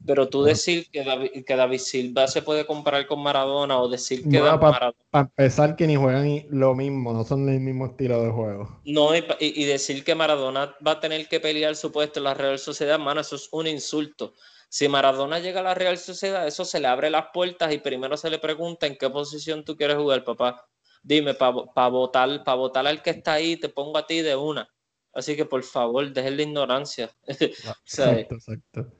pero 0.05 0.29
tú 0.29 0.43
decir 0.43 0.91
que 0.91 1.05
David, 1.05 1.45
que 1.45 1.57
David 1.57 1.79
Silva 1.79 2.29
se 2.29 2.43
puede 2.43 2.67
comparar 2.67 3.07
con 3.07 3.23
Maradona 3.23 3.79
o 3.79 3.89
decir 3.89 4.29
que 4.29 4.41
para 4.41 4.95
empezar 5.13 5.75
que 5.75 5.87
ni 5.87 5.97
juegan 5.97 6.45
lo 6.51 6.75
mismo, 6.75 7.13
no 7.13 7.25
son 7.25 7.49
el 7.49 7.61
mismo 7.61 7.87
estilo 7.87 8.23
de 8.23 8.31
juego. 8.31 8.81
No, 8.85 9.11
y, 9.15 9.65
decir 9.65 10.05
que 10.05 10.15
Maradona 10.15 10.77
va 10.87 10.93
a 10.93 11.01
tener 11.01 11.29
que 11.29 11.41
pelear 11.41 11.77
su 11.77 11.91
puesto 11.93 12.21
en 12.21 12.25
la 12.25 12.35
Real 12.35 12.59
Sociedad, 12.59 12.99
mano, 12.99 13.23
eso 13.23 13.37
es 13.37 13.49
un 13.53 13.67
insulto. 13.67 14.35
Si 14.69 14.89
Maradona 14.89 15.39
llega 15.39 15.61
a 15.61 15.65
la 15.65 15.75
Real 15.75 15.97
Sociedad, 15.97 16.47
eso 16.47 16.65
se 16.65 16.81
le 16.81 16.89
abre 16.89 17.09
las 17.09 17.27
puertas 17.33 17.73
y 17.73 17.79
primero 17.79 18.17
se 18.17 18.31
le 18.31 18.39
pregunta 18.39 18.87
en 18.87 18.97
qué 18.97 19.09
posición 19.09 19.65
tú 19.65 19.77
quieres 19.77 19.97
jugar, 19.97 20.25
papá. 20.25 20.67
Dime, 21.07 21.35
para 21.35 21.89
votar, 21.89 22.43
para 22.43 22.57
votar 22.57 22.85
al 22.85 23.01
que 23.01 23.11
está 23.11 23.35
ahí, 23.35 23.57
te 23.57 23.69
pongo 23.69 23.97
a 23.97 24.07
ti 24.09 24.23
de 24.23 24.35
una. 24.35 24.69
Así 25.15 25.37
que 25.37 25.45
por 25.45 25.63
favor, 25.63 26.13
dejen 26.13 26.37
la 26.37 26.43
ignorancia. 26.43 27.11
exacto, 27.27 28.35
exacto. 28.35 28.93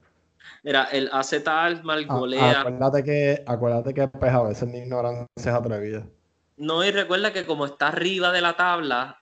Mira, 0.63 0.85
el 0.85 1.09
AZ 1.11 1.33
Almar 1.45 1.99
ah, 2.07 2.15
golea. 2.15 2.61
acuérdate 2.61 3.03
que, 3.03 3.43
acuérdate 3.45 3.93
que 3.93 4.07
pues, 4.07 4.31
a 4.31 4.41
veces 4.43 4.69
mi 4.69 4.77
ignorancia 4.77 5.27
es 5.35 5.47
atrevida. 5.47 6.07
No, 6.55 6.85
y 6.85 6.91
recuerda 6.91 7.33
que 7.33 7.45
como 7.45 7.65
está 7.65 7.89
arriba 7.89 8.31
de 8.31 8.39
la 8.39 8.55
tabla, 8.55 9.21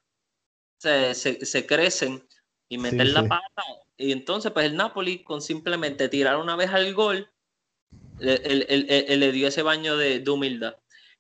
se, 0.78 1.66
crecen 1.68 2.24
y 2.70 2.78
meten 2.78 3.16
la 3.16 3.24
pata. 3.24 3.64
Y 3.98 4.12
entonces, 4.12 4.52
pues 4.52 4.68
el 4.68 4.76
Napoli, 4.76 5.24
con 5.24 5.42
simplemente 5.42 6.08
tirar 6.08 6.38
una 6.38 6.56
vez 6.56 6.70
al 6.70 6.94
gol, 6.94 7.32
le, 8.20 9.32
dio 9.32 9.48
ese 9.48 9.64
baño 9.64 9.98
de, 9.98 10.24
humildad. 10.30 10.76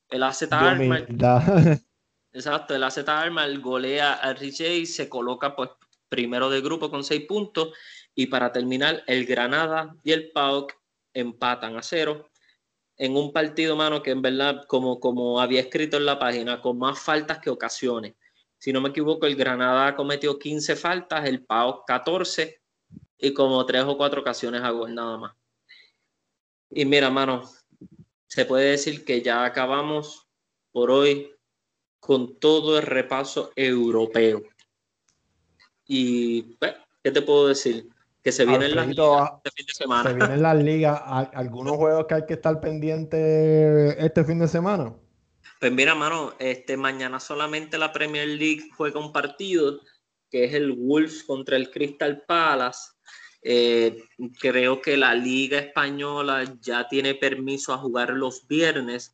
El 0.10 0.23
AZ 0.23 0.44
Almar. 0.52 1.07
Exacto, 2.34 2.76
el 2.76 2.84
AZ 2.84 2.98
Almar 3.07 3.60
golea 3.60 4.14
a 4.14 4.34
Richie 4.34 4.77
y 4.77 4.86
se 4.86 5.10
coloca 5.10 5.56
pues 5.56 5.69
primero 6.10 6.49
de 6.49 6.61
grupo 6.61 6.90
con 6.90 7.03
seis 7.03 7.26
puntos 7.27 7.69
y 8.14 8.27
para 8.27 8.52
terminar, 8.52 9.03
el 9.07 9.26
Granada 9.26 9.95
y 10.03 10.14
el 10.14 10.32
PAOK 10.32 10.73
empatan 11.14 11.76
a 11.76 11.82
cero 11.82 12.30
en 12.98 13.18
un 13.18 13.34
partido, 13.34 13.76
mano, 13.76 14.02
que 14.02 14.11
en 14.11 14.22
verdad, 14.22 14.64
como, 14.68 15.02
como 15.02 15.41
había 15.41 15.60
escrito 15.60 15.98
en 15.98 16.06
la 16.06 16.18
página, 16.18 16.61
con 16.61 16.77
más 16.77 16.98
faltas 16.98 17.40
que 17.40 17.49
ocasiones. 17.49 18.15
Si 18.57 18.72
no 18.72 18.80
me 18.80 18.90
equivoco, 18.90 19.26
el 19.26 19.36
Granada 19.36 19.95
cometió 19.95 20.40
15 20.40 20.77
faltas, 20.77 21.26
el 21.26 21.44
PAOK 21.44 21.86
14 21.86 22.61
y 23.18 23.34
como 23.34 23.65
tres 23.65 23.84
o 23.84 23.98
cuatro 23.98 24.22
ocasiones 24.22 24.61
a 24.61 24.69
gol 24.69 24.95
nada 24.95 25.18
más. 25.18 25.36
Y 26.69 26.86
mira, 26.86 27.10
mano, 27.10 27.44
se 28.36 28.45
puede 28.45 28.72
decir 28.72 29.06
que 29.06 29.22
ya 29.22 29.45
acabamos 29.45 30.28
por 30.74 30.91
hoy 30.91 31.32
con 32.02 32.38
todo 32.38 32.78
el 32.78 32.86
repaso 32.86 33.53
europeo. 33.56 34.44
Y, 35.88 36.41
pues, 36.60 36.74
¿qué 37.02 37.12
te 37.12 37.22
puedo 37.22 37.48
decir? 37.48 37.88
que 38.22 38.32
se 38.32 38.44
vienen 38.44 38.76
las 38.76 38.88
ligas 38.88 39.32
este 39.36 39.52
fin 39.52 39.66
de 39.68 39.74
semana. 39.74 40.10
Se 40.10 40.16
vienen 40.16 40.41
las 40.41 40.57
ligas. 40.57 40.99
¿Algunos 41.06 41.78
juegos 41.78 42.07
que 42.07 42.16
hay 42.16 42.26
que 42.26 42.34
estar 42.34 42.60
pendientes 42.60 43.95
este 43.99 44.26
fin 44.26 44.40
de 44.40 44.48
semana? 44.48 44.95
Pues 45.60 45.72
mira, 45.72 45.94
mano, 45.94 46.34
este, 46.40 46.76
mañana 46.76 47.20
solamente 47.20 47.78
la 47.78 47.94
Premier 47.94 48.28
League 48.28 48.72
juega 48.76 48.99
un 48.99 49.14
partido 49.14 49.80
que 50.32 50.45
es 50.45 50.56
el 50.56 50.72
Wolves 50.72 51.24
contra 51.24 51.56
el 51.56 51.70
Crystal 51.70 52.24
Palace. 52.28 52.94
Eh, 53.47 54.03
creo 54.39 54.81
que 54.81 54.97
la 54.97 55.13
Liga 55.13 55.59
Española 55.59 56.57
ya 56.61 56.88
tiene 56.88 57.13
permiso 57.13 57.73
a 57.73 57.77
jugar 57.77 58.09
los 58.09 58.47
viernes 58.47 59.13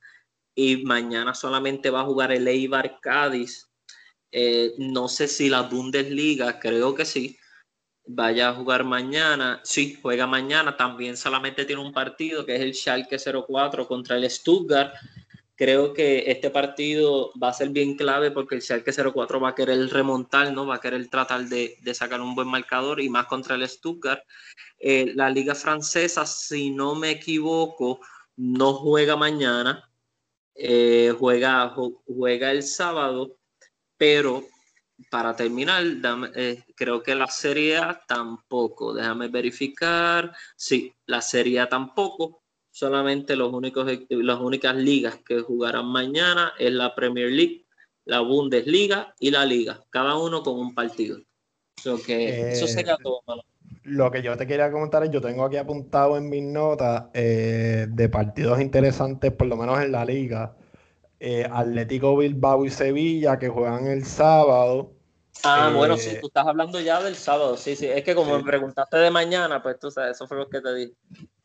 y 0.55 0.77
mañana 0.85 1.33
solamente 1.33 1.89
va 1.89 1.99
a 1.99 2.05
jugar 2.05 2.31
el 2.31 2.47
Eibar 2.47 3.01
Cádiz. 3.01 3.69
Eh, 4.31 4.73
no 4.77 5.09
sé 5.09 5.27
si 5.27 5.49
la 5.49 5.63
Bundesliga, 5.63 6.59
creo 6.61 6.95
que 6.95 7.03
sí, 7.03 7.37
vaya 8.05 8.47
a 8.49 8.53
jugar 8.53 8.85
mañana. 8.85 9.59
Sí, 9.65 9.99
juega 10.01 10.25
mañana. 10.27 10.77
También 10.77 11.17
solamente 11.17 11.65
tiene 11.65 11.81
un 11.81 11.91
partido 11.91 12.45
que 12.45 12.55
es 12.55 12.61
el 12.61 12.73
Schalke 12.73 13.17
04 13.17 13.85
contra 13.85 14.15
el 14.15 14.29
Stuttgart. 14.29 14.93
Creo 15.61 15.93
que 15.93 16.23
este 16.25 16.49
partido 16.49 17.31
va 17.33 17.49
a 17.49 17.53
ser 17.53 17.69
bien 17.69 17.95
clave 17.95 18.31
porque 18.31 18.55
el 18.55 18.63
Schalke 18.63 18.91
04 18.91 19.39
va 19.39 19.49
a 19.49 19.53
querer 19.53 19.77
remontar, 19.91 20.51
¿no? 20.51 20.65
Va 20.65 20.77
a 20.77 20.81
querer 20.81 21.07
tratar 21.07 21.45
de, 21.45 21.77
sacar 21.93 22.19
un 22.19 22.33
buen 22.33 22.47
marcador 22.47 22.99
y 22.99 23.09
más 23.09 23.27
contra 23.27 23.53
el 23.53 23.69
Stuttgart. 23.69 24.23
Eh, 24.79 25.11
la 25.13 25.29
liga 25.29 25.53
francesa, 25.53 26.25
si 26.25 26.71
no 26.71 26.95
me 26.95 27.11
equivoco, 27.11 27.99
no 28.37 28.73
juega 28.73 29.15
mañana. 29.15 29.87
Eh, 30.55 31.13
juega, 31.19 31.75
juega 32.07 32.49
el 32.49 32.63
sábado, 32.63 33.37
pero 33.97 34.43
para 35.11 35.35
terminar, 35.35 35.83
eh, 36.33 36.63
creo 36.75 37.03
que 37.03 37.13
la 37.13 37.27
Serie 37.27 37.77
A 37.77 38.01
tampoco. 38.07 38.95
Déjame 38.95 39.27
verificar. 39.27 40.35
Sí, 40.55 40.91
la 41.05 41.21
Serie 41.21 41.59
A 41.59 41.69
tampoco. 41.69 42.40
Solamente 42.71 43.35
los 43.35 43.51
únicos, 43.51 43.85
las 44.09 44.39
únicas 44.39 44.75
ligas 44.75 45.19
que 45.25 45.41
jugarán 45.41 45.85
mañana 45.87 46.53
es 46.57 46.71
la 46.71 46.95
Premier 46.95 47.29
League, 47.29 47.65
la 48.05 48.21
Bundesliga 48.21 49.13
y 49.19 49.29
la 49.31 49.45
Liga. 49.45 49.83
Cada 49.89 50.17
uno 50.17 50.41
con 50.41 50.57
un 50.57 50.73
partido. 50.73 51.19
que 52.05 52.51
eso 52.51 52.65
eh, 52.65 52.67
sería 52.67 52.97
todo. 52.97 53.21
Lo 53.83 54.09
que 54.09 54.21
yo 54.21 54.37
te 54.37 54.47
quería 54.47 54.71
comentar 54.71 55.03
es, 55.03 55.11
yo 55.11 55.19
tengo 55.21 55.43
aquí 55.43 55.57
apuntado 55.57 56.17
en 56.17 56.29
mis 56.29 56.43
notas 56.43 57.05
eh, 57.13 57.87
de 57.89 58.09
partidos 58.09 58.61
interesantes, 58.61 59.33
por 59.33 59.47
lo 59.47 59.57
menos 59.57 59.81
en 59.81 59.91
la 59.91 60.05
liga. 60.05 60.55
Atlético 61.51 62.17
Bilbao 62.17 62.65
y 62.65 62.71
Sevilla 62.71 63.37
que 63.37 63.49
juegan 63.49 63.85
el 63.85 64.05
sábado. 64.05 65.00
Ah, 65.43 65.71
bueno, 65.75 65.97
sí, 65.97 66.11
eh, 66.11 66.17
tú 66.21 66.27
estás 66.27 66.45
hablando 66.45 66.79
ya 66.79 67.01
del 67.01 67.15
sábado, 67.15 67.57
sí, 67.57 67.75
sí. 67.75 67.87
Es 67.87 68.03
que 68.03 68.15
como 68.15 68.37
me 68.37 68.43
preguntaste 68.43 68.97
de 68.97 69.11
mañana, 69.11 69.61
pues 69.61 69.79
tú 69.79 69.89
sabes, 69.89 70.15
eso 70.15 70.27
fue 70.27 70.37
lo 70.37 70.49
que 70.49 70.61
te 70.61 70.75
dije. 70.75 70.93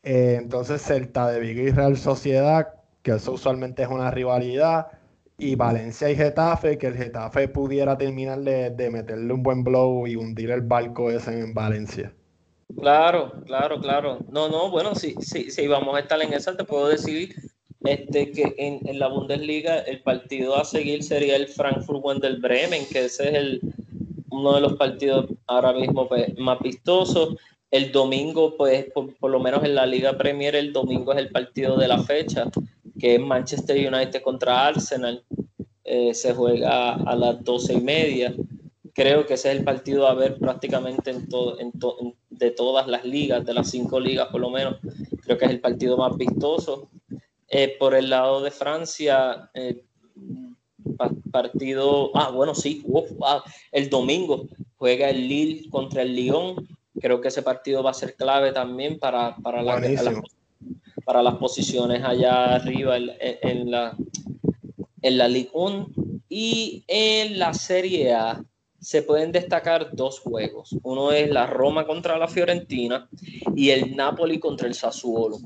Eh, 0.03 0.37
entonces, 0.39 0.81
Celta 0.81 1.29
de 1.29 1.39
Vigo 1.39 1.61
y 1.61 1.71
Real 1.71 1.97
Sociedad, 1.97 2.67
que 3.01 3.11
eso 3.11 3.33
usualmente 3.33 3.83
es 3.83 3.89
una 3.89 4.11
rivalidad, 4.11 4.87
y 5.37 5.55
Valencia 5.55 6.09
y 6.09 6.15
Getafe, 6.15 6.77
que 6.77 6.87
el 6.87 6.95
Getafe 6.95 7.47
pudiera 7.47 7.97
terminar 7.97 8.39
de, 8.39 8.89
meterle 8.89 9.33
un 9.33 9.43
buen 9.43 9.63
blow 9.63 10.07
y 10.07 10.15
hundir 10.15 10.49
el 10.49 10.61
barco 10.61 11.11
ese 11.11 11.39
en 11.39 11.53
Valencia. 11.53 12.11
Claro, 12.75 13.31
claro, 13.45 13.79
claro. 13.79 14.19
No, 14.29 14.49
no, 14.49 14.71
bueno, 14.71 14.95
sí, 14.95 15.15
sí, 15.19 15.51
sí, 15.51 15.67
vamos 15.67 15.95
a 15.95 15.99
estar 15.99 16.21
en 16.21 16.33
esa, 16.33 16.57
te 16.57 16.63
puedo 16.63 16.87
decir 16.87 17.35
este, 17.83 18.31
que 18.31 18.55
en, 18.57 18.99
la 18.99 19.07
Bundesliga 19.07 19.79
el 19.79 20.01
partido 20.01 20.57
a 20.57 20.65
seguir 20.65 21.03
sería 21.03 21.35
el 21.35 21.47
Frankfurt-Wendel 21.47 22.41
Bremen, 22.41 22.85
que 22.91 23.05
ese 23.05 23.29
es 23.29 23.35
el, 23.35 23.61
uno 24.37 24.53
de 24.53 24.61
los 24.61 24.73
partidos 24.73 25.25
ahora 25.47 25.73
mismo 25.73 26.07
pues, 26.07 26.37
más 26.37 26.59
vistosos. 26.59 27.35
El 27.69 27.91
domingo, 27.91 28.55
pues, 28.55 28.85
por, 28.93 29.29
lo 29.29 29.39
menos 29.39 29.63
en 29.63 29.75
la 29.75 29.85
Liga 29.85 30.17
Premier, 30.17 30.55
el 30.55 30.71
domingo 30.71 31.11
es 31.11 31.19
el 31.19 31.29
partido 31.29 31.77
de 31.77 31.87
la 31.87 32.01
fecha, 32.01 32.45
que 32.97 33.15
es 33.15 33.21
Manchester 33.21 33.93
United 33.93 34.21
contra 34.21 34.67
Arsenal. 34.67 35.23
Eh, 35.83 36.13
se 36.13 36.33
juega 36.33 36.93
a 36.93 37.15
las 37.15 37.43
doce 37.43 37.73
y 37.73 37.81
media. 37.81 38.33
Creo 38.93 39.25
que 39.25 39.35
ese 39.35 39.51
es 39.51 39.57
el 39.57 39.63
partido 39.63 40.07
a 40.07 40.13
ver 40.13 40.37
prácticamente 40.37 41.11
en 41.11 41.27
todo, 41.27 41.59
en 41.59 41.71
de 42.29 42.51
todas 42.51 42.87
las 42.87 43.03
ligas, 43.03 43.45
de 43.45 43.53
las 43.53 43.69
cinco 43.69 43.99
ligas 43.99 44.27
por 44.27 44.41
lo 44.41 44.49
menos. 44.49 44.77
Creo 45.23 45.37
que 45.37 45.45
es 45.45 45.51
el 45.51 45.59
partido 45.59 45.97
más 45.97 46.15
vistoso. 46.17 46.89
Eh, 47.49 47.75
por 47.79 47.95
el 47.95 48.09
lado 48.09 48.41
de 48.41 48.51
Francia, 48.51 49.49
eh, 49.53 49.83
partido, 51.31 52.11
ah, 52.15 52.29
bueno, 52.31 52.55
sí, 52.55 52.83
el 53.71 53.89
domingo 53.89 54.47
juega 54.77 55.09
el 55.09 55.27
Lille 55.27 55.69
contra 55.69 56.01
el 56.01 56.15
Lyon. 56.15 56.67
Creo 56.99 57.21
que 57.21 57.27
ese 57.27 57.43
partido 57.43 57.83
va 57.83 57.91
a 57.91 57.95
ser 57.95 58.15
clave 58.15 58.51
también 58.51 58.97
para, 58.99 59.35
para, 59.37 59.61
la, 59.61 59.81
para 61.05 61.21
las 61.23 61.35
posiciones 61.35 62.03
allá 62.03 62.55
arriba 62.55 62.97
en, 62.97 63.71
la, 63.71 63.95
en 65.01 65.17
la 65.17 65.27
Ligue 65.27 65.49
1. 65.53 65.87
Y 66.29 66.83
en 66.87 67.39
la 67.39 67.53
Serie 67.53 68.13
A 68.13 68.43
se 68.79 69.01
pueden 69.01 69.31
destacar 69.31 69.89
dos 69.93 70.19
juegos. 70.19 70.75
Uno 70.83 71.11
es 71.11 71.29
la 71.29 71.47
Roma 71.47 71.85
contra 71.85 72.17
la 72.17 72.27
Fiorentina 72.27 73.09
y 73.55 73.69
el 73.69 73.95
Napoli 73.95 74.39
contra 74.39 74.67
el 74.67 74.73
Sassuolo. 74.73 75.39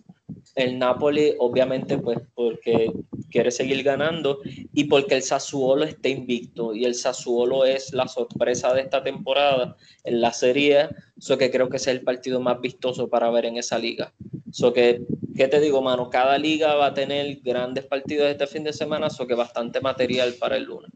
El 0.55 0.79
Napoli, 0.79 1.33
obviamente, 1.39 1.97
pues 1.97 2.19
porque 2.35 2.91
quiere 3.29 3.51
seguir 3.51 3.81
ganando 3.83 4.39
y 4.73 4.83
porque 4.83 5.15
el 5.15 5.23
Sassuolo 5.23 5.85
está 5.85 6.09
invicto 6.09 6.75
y 6.75 6.85
el 6.85 6.95
Sassuolo 6.95 7.65
es 7.65 7.93
la 7.93 8.07
sorpresa 8.07 8.73
de 8.73 8.81
esta 8.81 9.01
temporada 9.01 9.77
en 10.03 10.21
la 10.21 10.33
serie, 10.33 10.89
eso 11.17 11.37
que 11.37 11.49
creo 11.49 11.69
que 11.69 11.77
es 11.77 11.87
el 11.87 12.01
partido 12.01 12.39
más 12.41 12.59
vistoso 12.59 13.07
para 13.07 13.31
ver 13.31 13.45
en 13.45 13.57
esa 13.57 13.79
liga. 13.79 14.13
So 14.51 14.73
que, 14.73 15.01
¿qué 15.35 15.47
te 15.47 15.61
digo, 15.61 15.81
mano? 15.81 16.09
Cada 16.09 16.37
liga 16.37 16.75
va 16.75 16.87
a 16.87 16.93
tener 16.93 17.39
grandes 17.41 17.85
partidos 17.85 18.29
este 18.29 18.47
fin 18.47 18.63
de 18.63 18.73
semana, 18.73 19.07
eso 19.07 19.25
que 19.25 19.35
bastante 19.35 19.79
material 19.79 20.33
para 20.33 20.57
el 20.57 20.65
lunes. 20.65 20.91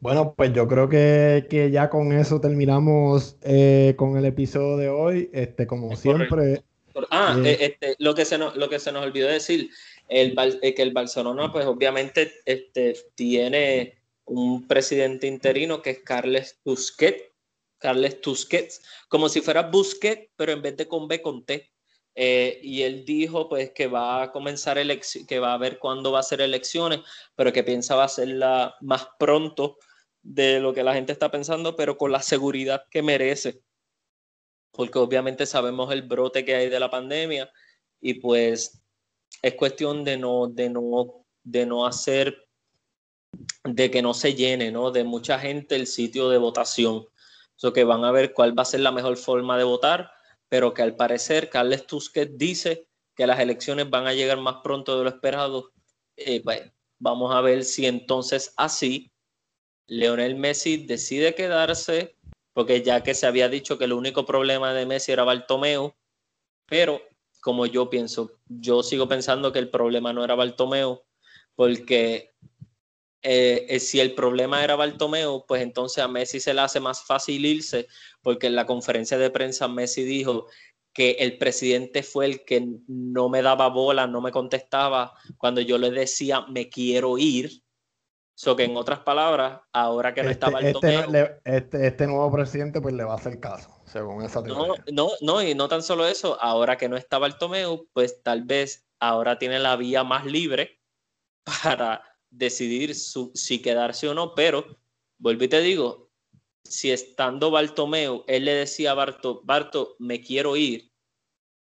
Bueno, 0.00 0.32
pues 0.34 0.54
yo 0.54 0.66
creo 0.66 0.88
que, 0.88 1.70
ya 1.70 1.90
con 1.90 2.12
eso 2.12 2.40
terminamos 2.40 3.36
eh, 3.42 3.94
con 3.98 4.16
el 4.16 4.24
episodio 4.24 4.78
de 4.78 4.88
hoy. 4.88 5.30
Este, 5.32 5.66
como 5.66 5.94
siempre. 5.94 6.64
Ah, 7.10 7.38
eh, 7.44 7.58
este, 7.60 7.96
lo, 7.98 8.14
que 8.14 8.24
se 8.24 8.38
nos, 8.38 8.56
lo 8.56 8.70
que 8.70 8.78
se 8.78 8.92
nos 8.92 9.04
olvidó 9.04 9.28
decir, 9.28 9.70
el, 10.08 10.34
eh, 10.62 10.74
que 10.74 10.82
el 10.82 10.92
Barcelona, 10.92 11.52
pues 11.52 11.66
obviamente 11.66 12.32
este, 12.46 12.96
tiene 13.14 13.98
un 14.24 14.66
presidente 14.66 15.26
interino 15.26 15.82
que 15.82 15.90
es 15.90 15.98
Carles 15.98 16.58
Tusquets, 16.64 17.22
Carles 17.78 18.22
Tusquets, 18.22 18.80
como 19.08 19.28
si 19.28 19.42
fuera 19.42 19.68
Busquets, 19.68 20.30
pero 20.34 20.52
en 20.52 20.62
vez 20.62 20.78
de 20.78 20.88
con 20.88 21.08
B 21.08 21.20
con 21.20 21.44
T. 21.44 21.70
y 22.14 22.82
él 22.82 23.04
dijo 23.04 23.50
pues 23.50 23.70
que 23.72 23.86
va 23.86 24.22
a 24.22 24.32
comenzar 24.32 24.78
que 25.28 25.38
va 25.38 25.54
a 25.54 25.58
ver 25.58 25.78
cuándo 25.78 26.10
va 26.12 26.20
a 26.20 26.22
ser 26.22 26.40
elecciones, 26.40 27.00
pero 27.36 27.52
que 27.52 27.64
piensa 27.64 27.96
va 27.96 28.02
a 28.02 28.06
hacerla 28.06 28.74
más 28.80 29.06
pronto 29.18 29.76
de 30.22 30.60
lo 30.60 30.74
que 30.74 30.82
la 30.82 30.94
gente 30.94 31.12
está 31.12 31.30
pensando, 31.30 31.76
pero 31.76 31.96
con 31.96 32.12
la 32.12 32.22
seguridad 32.22 32.84
que 32.90 33.02
merece. 33.02 33.62
Porque 34.72 34.98
obviamente 34.98 35.46
sabemos 35.46 35.92
el 35.92 36.02
brote 36.02 36.44
que 36.44 36.54
hay 36.54 36.68
de 36.68 36.80
la 36.80 36.90
pandemia 36.90 37.50
y 38.00 38.14
pues 38.14 38.82
es 39.42 39.54
cuestión 39.54 40.04
de 40.04 40.16
no, 40.16 40.48
de 40.48 40.70
no, 40.70 41.26
de 41.42 41.66
no 41.66 41.86
hacer, 41.86 42.48
de 43.64 43.90
que 43.90 44.02
no 44.02 44.14
se 44.14 44.34
llene, 44.34 44.70
¿no? 44.70 44.90
De 44.90 45.04
mucha 45.04 45.38
gente 45.38 45.76
el 45.76 45.86
sitio 45.86 46.28
de 46.28 46.38
votación. 46.38 47.06
eso 47.56 47.72
que 47.72 47.84
van 47.84 48.04
a 48.04 48.12
ver 48.12 48.32
cuál 48.32 48.58
va 48.58 48.62
a 48.62 48.66
ser 48.66 48.80
la 48.80 48.92
mejor 48.92 49.16
forma 49.16 49.58
de 49.58 49.64
votar, 49.64 50.10
pero 50.48 50.74
que 50.74 50.82
al 50.82 50.96
parecer 50.96 51.50
Carles 51.50 51.86
Tusquet 51.86 52.32
dice 52.36 52.86
que 53.14 53.26
las 53.26 53.40
elecciones 53.40 53.88
van 53.90 54.06
a 54.06 54.14
llegar 54.14 54.38
más 54.38 54.56
pronto 54.62 54.96
de 54.96 55.04
lo 55.04 55.10
esperado. 55.10 55.72
Eh, 56.16 56.42
vamos 56.98 57.34
a 57.34 57.40
ver 57.40 57.64
si 57.64 57.86
entonces 57.86 58.52
así 58.56 59.12
Leonel 59.90 60.36
Messi 60.36 60.76
decide 60.76 61.34
quedarse, 61.34 62.16
porque 62.52 62.80
ya 62.82 63.02
que 63.02 63.12
se 63.12 63.26
había 63.26 63.48
dicho 63.48 63.76
que 63.76 63.86
el 63.86 63.92
único 63.92 64.24
problema 64.24 64.72
de 64.72 64.86
Messi 64.86 65.10
era 65.10 65.24
Bartomeu, 65.24 65.96
pero 66.66 67.02
como 67.40 67.66
yo 67.66 67.90
pienso, 67.90 68.38
yo 68.46 68.84
sigo 68.84 69.08
pensando 69.08 69.52
que 69.52 69.58
el 69.58 69.68
problema 69.68 70.12
no 70.12 70.22
era 70.22 70.36
Bartomeu, 70.36 71.02
porque 71.56 72.30
eh, 73.22 73.66
eh, 73.68 73.80
si 73.80 73.98
el 73.98 74.14
problema 74.14 74.62
era 74.62 74.76
Bartomeu, 74.76 75.44
pues 75.44 75.60
entonces 75.60 76.04
a 76.04 76.06
Messi 76.06 76.38
se 76.38 76.54
le 76.54 76.60
hace 76.60 76.78
más 76.78 77.02
fácil 77.02 77.44
irse, 77.44 77.88
porque 78.22 78.46
en 78.46 78.54
la 78.54 78.66
conferencia 78.66 79.18
de 79.18 79.30
prensa 79.30 79.66
Messi 79.66 80.04
dijo 80.04 80.46
que 80.92 81.16
el 81.18 81.36
presidente 81.36 82.04
fue 82.04 82.26
el 82.26 82.44
que 82.44 82.64
no 82.86 83.28
me 83.28 83.42
daba 83.42 83.68
bola, 83.68 84.06
no 84.06 84.20
me 84.20 84.30
contestaba. 84.30 85.14
Cuando 85.36 85.60
yo 85.60 85.78
le 85.78 85.90
decía 85.90 86.42
me 86.42 86.68
quiero 86.68 87.18
ir 87.18 87.64
So 88.40 88.56
que 88.56 88.64
en 88.64 88.74
otras 88.74 89.00
palabras, 89.00 89.60
ahora 89.70 90.14
que 90.14 90.22
no 90.22 90.30
está 90.30 90.46
este, 90.60 90.70
este, 90.70 91.40
este, 91.44 91.86
este, 91.86 92.06
nuevo 92.06 92.32
presidente 92.32 92.80
pues 92.80 92.94
le 92.94 93.04
va 93.04 93.12
a 93.12 93.16
hacer 93.16 93.38
caso, 93.38 93.68
según 93.84 94.24
esa 94.24 94.42
teoría. 94.42 94.66
No, 94.66 94.74
no, 94.90 95.10
no, 95.20 95.42
y 95.42 95.54
no 95.54 95.68
tan 95.68 95.82
solo 95.82 96.06
eso, 96.06 96.40
ahora 96.40 96.78
que 96.78 96.88
no 96.88 96.96
está 96.96 97.18
Bartomeu, 97.18 97.86
pues 97.92 98.22
tal 98.22 98.44
vez 98.44 98.88
ahora 98.98 99.38
tiene 99.38 99.58
la 99.58 99.76
vía 99.76 100.04
más 100.04 100.24
libre 100.24 100.80
para 101.62 102.02
decidir 102.30 102.94
si 102.94 103.60
quedarse 103.60 104.08
o 104.08 104.14
no, 104.14 104.34
pero 104.34 104.64
vuelvo 105.18 105.44
y 105.44 105.48
te 105.48 105.60
digo, 105.60 106.10
si 106.64 106.90
estando 106.92 107.50
Bartomeu, 107.50 108.24
él 108.26 108.46
le 108.46 108.54
decía 108.54 108.92
a 108.92 108.94
Barto, 108.94 109.42
Barto, 109.44 109.96
me 109.98 110.22
quiero 110.22 110.56
ir, 110.56 110.90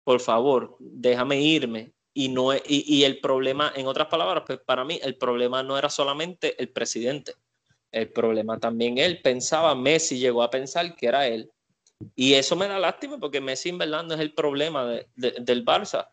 por 0.04 0.22
favor, 0.22 0.76
déjame 0.80 1.40
irme, 1.40 1.94
y, 2.14 2.30
no, 2.30 2.54
y, 2.54 2.62
y, 2.68 3.04
el 3.04 3.20
problema, 3.20 3.74
en 3.76 3.88
otras 3.88 4.08
palabras, 4.08 4.44
pues 4.46 4.60
para 4.60 4.86
mí 4.86 5.00
el 5.02 5.18
problema 5.18 5.64
no 5.64 5.78
era 5.78 5.90
solamente 5.90 6.62
el 6.62 6.70
presidente, 6.70 7.34
el 7.92 8.12
problema 8.12 8.60
también 8.60 8.98
él 8.98 9.22
pensaba, 9.22 9.76
Messi 9.76 10.18
llegó 10.18 10.44
a 10.44 10.50
pensar 10.50 10.96
que 10.96 11.08
era 11.08 11.28
él. 11.28 11.52
Y 12.16 12.34
eso 12.34 12.56
me 12.56 12.68
da 12.68 12.80
lástima 12.80 13.18
porque 13.20 13.40
Messi 13.40 13.70
en 13.70 13.78
verdad 13.78 14.04
no 14.04 14.16
es 14.16 14.20
el 14.20 14.34
problema 14.34 14.86
de, 14.86 15.08
del 15.16 15.64
Barça, 15.64 16.10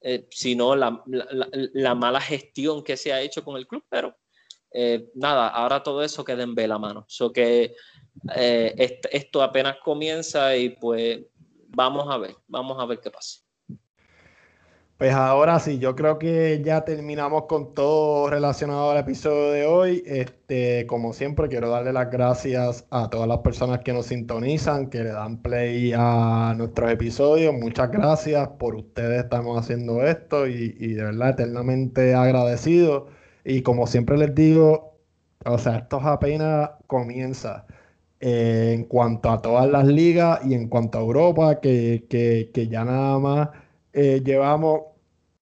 eh, 0.00 0.26
sino 0.30 0.76
la, 0.76 1.02
la, 1.06 1.26
la, 1.50 1.94
mala 1.94 2.20
gestión 2.20 2.82
que 2.82 2.96
se 2.96 3.12
ha 3.12 3.20
hecho 3.20 3.44
con 3.44 3.56
el 3.56 3.66
club. 3.66 3.84
Pero 3.88 4.16
eh, 4.72 5.10
nada, 5.14 5.48
ahora 5.48 5.82
todo 5.82 6.02
eso 6.02 6.24
queda 6.24 6.42
en 6.42 6.54
vela, 6.54 6.78
mano. 6.78 7.04
So 7.08 7.32
que 7.32 7.74
eh, 8.34 9.00
esto 9.10 9.42
apenas 9.42 9.78
comienza 9.82 10.56
y 10.56 10.70
pues 10.70 11.20
vamos 11.68 12.06
a 12.08 12.18
ver, 12.18 12.36
vamos 12.46 12.80
a 12.80 12.86
ver 12.86 13.00
qué 13.00 13.10
pasa. 13.10 13.45
Pues 14.98 15.12
ahora 15.12 15.58
sí, 15.60 15.78
yo 15.78 15.94
creo 15.94 16.18
que 16.18 16.62
ya 16.64 16.86
terminamos 16.86 17.44
con 17.44 17.74
todo 17.74 18.30
relacionado 18.30 18.90
al 18.92 18.96
episodio 18.96 19.50
de 19.50 19.66
hoy. 19.66 20.02
Este, 20.06 20.86
como 20.86 21.12
siempre, 21.12 21.48
quiero 21.48 21.68
darle 21.68 21.92
las 21.92 22.10
gracias 22.10 22.86
a 22.90 23.10
todas 23.10 23.28
las 23.28 23.40
personas 23.40 23.80
que 23.80 23.92
nos 23.92 24.06
sintonizan, 24.06 24.88
que 24.88 25.02
le 25.04 25.10
dan 25.10 25.42
play 25.42 25.92
a 25.94 26.54
nuestros 26.56 26.90
episodios. 26.90 27.52
Muchas 27.52 27.90
gracias 27.90 28.48
por 28.58 28.74
ustedes 28.74 29.24
estamos 29.24 29.60
haciendo 29.60 30.02
esto 30.02 30.46
y, 30.46 30.70
de 30.70 31.02
verdad 31.02 31.30
eternamente 31.30 32.14
agradecido. 32.14 33.08
Y 33.44 33.60
como 33.60 33.86
siempre 33.86 34.16
les 34.16 34.34
digo, 34.34 34.98
o 35.44 35.58
sea, 35.58 35.76
esto 35.78 36.00
apenas 36.00 36.70
comienza. 36.86 37.66
Eh, 38.20 38.72
en 38.74 38.84
cuanto 38.84 39.30
a 39.30 39.42
todas 39.42 39.68
las 39.68 39.86
ligas 39.86 40.40
y 40.46 40.54
en 40.54 40.68
cuanto 40.68 40.98
a 40.98 41.02
Europa, 41.02 41.60
que, 41.60 42.06
que 42.08 42.68
ya 42.68 42.84
nada 42.84 43.18
más 43.18 43.48
eh, 43.96 44.22
llevamos 44.22 44.82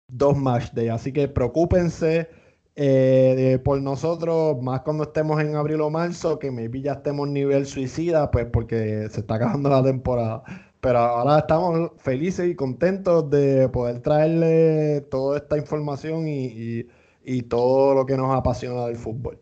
dos 0.08 0.38
match 0.38 0.72
days, 0.72 0.92
así 0.92 1.12
que 1.12 1.28
preocúpense 1.28 2.30
eh, 2.78 3.60
por 3.66 3.82
nosotros, 3.82 4.62
más 4.62 4.82
cuando 4.82 5.04
estemos 5.04 5.42
en 5.42 5.56
abril 5.58 5.82
o 5.82 5.90
marzo, 5.90 6.40
que 6.40 6.50
maybe 6.50 6.82
ya 6.82 6.94
estemos 6.94 7.28
nivel 7.28 7.66
suicida, 7.66 8.32
pues 8.32 8.46
porque 8.46 9.10
se 9.10 9.20
está 9.20 9.36
acabando 9.36 9.70
la 9.70 9.84
temporada. 9.84 10.44
Pero 10.80 11.00
ahora 11.00 11.40
estamos 11.40 11.92
felices 11.98 12.48
y 12.48 12.56
contentos 12.56 13.30
de 13.30 13.68
poder 13.68 14.02
traerle 14.02 15.02
toda 15.12 15.40
esta 15.40 15.58
información 15.58 16.30
y, 16.30 16.88
y 17.26 17.42
todo 17.44 17.96
lo 17.96 18.06
que 18.06 18.16
nos 18.16 18.34
apasiona 18.34 18.86
del 18.86 18.96
fútbol. 18.96 19.42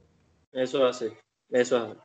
Eso 0.51 0.87
es 0.87 0.95
así, 0.95 1.13
eso 1.51 1.77
es 1.77 1.83
así. 1.83 2.04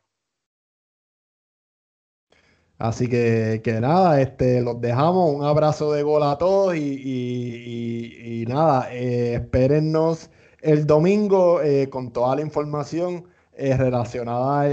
Así 2.81 3.07
que, 3.07 3.61
que, 3.63 3.79
nada, 3.79 4.19
este, 4.21 4.59
los 4.59 4.81
dejamos. 4.81 5.35
Un 5.35 5.43
abrazo 5.43 5.93
de 5.93 6.01
gol 6.01 6.23
a 6.23 6.39
todos 6.39 6.75
y, 6.75 8.43
nada, 8.47 8.91
eh, 8.91 9.35
espérennos 9.35 10.31
el 10.61 10.87
domingo 10.87 11.61
eh, 11.61 11.89
con 11.91 12.11
toda 12.11 12.35
la 12.35 12.41
información 12.41 13.27
eh, 13.53 13.77
relacionada 13.77 14.67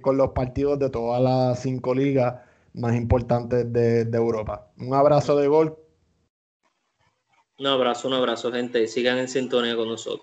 con 0.00 0.16
los 0.16 0.30
partidos 0.30 0.78
de 0.78 0.88
todas 0.88 1.20
las 1.20 1.60
cinco 1.60 1.96
ligas 1.96 2.36
más 2.74 2.94
importantes 2.94 3.72
de, 3.72 4.04
de 4.04 4.16
Europa. 4.16 4.70
Un 4.78 4.94
abrazo 4.94 5.34
de 5.36 5.48
gol. 5.48 5.76
Un 7.58 7.66
abrazo, 7.66 8.06
un 8.06 8.14
abrazo, 8.14 8.52
gente. 8.52 8.86
Sigan 8.86 9.18
en 9.18 9.26
sintonía 9.26 9.74
con 9.74 9.88
nosotros. 9.88 10.16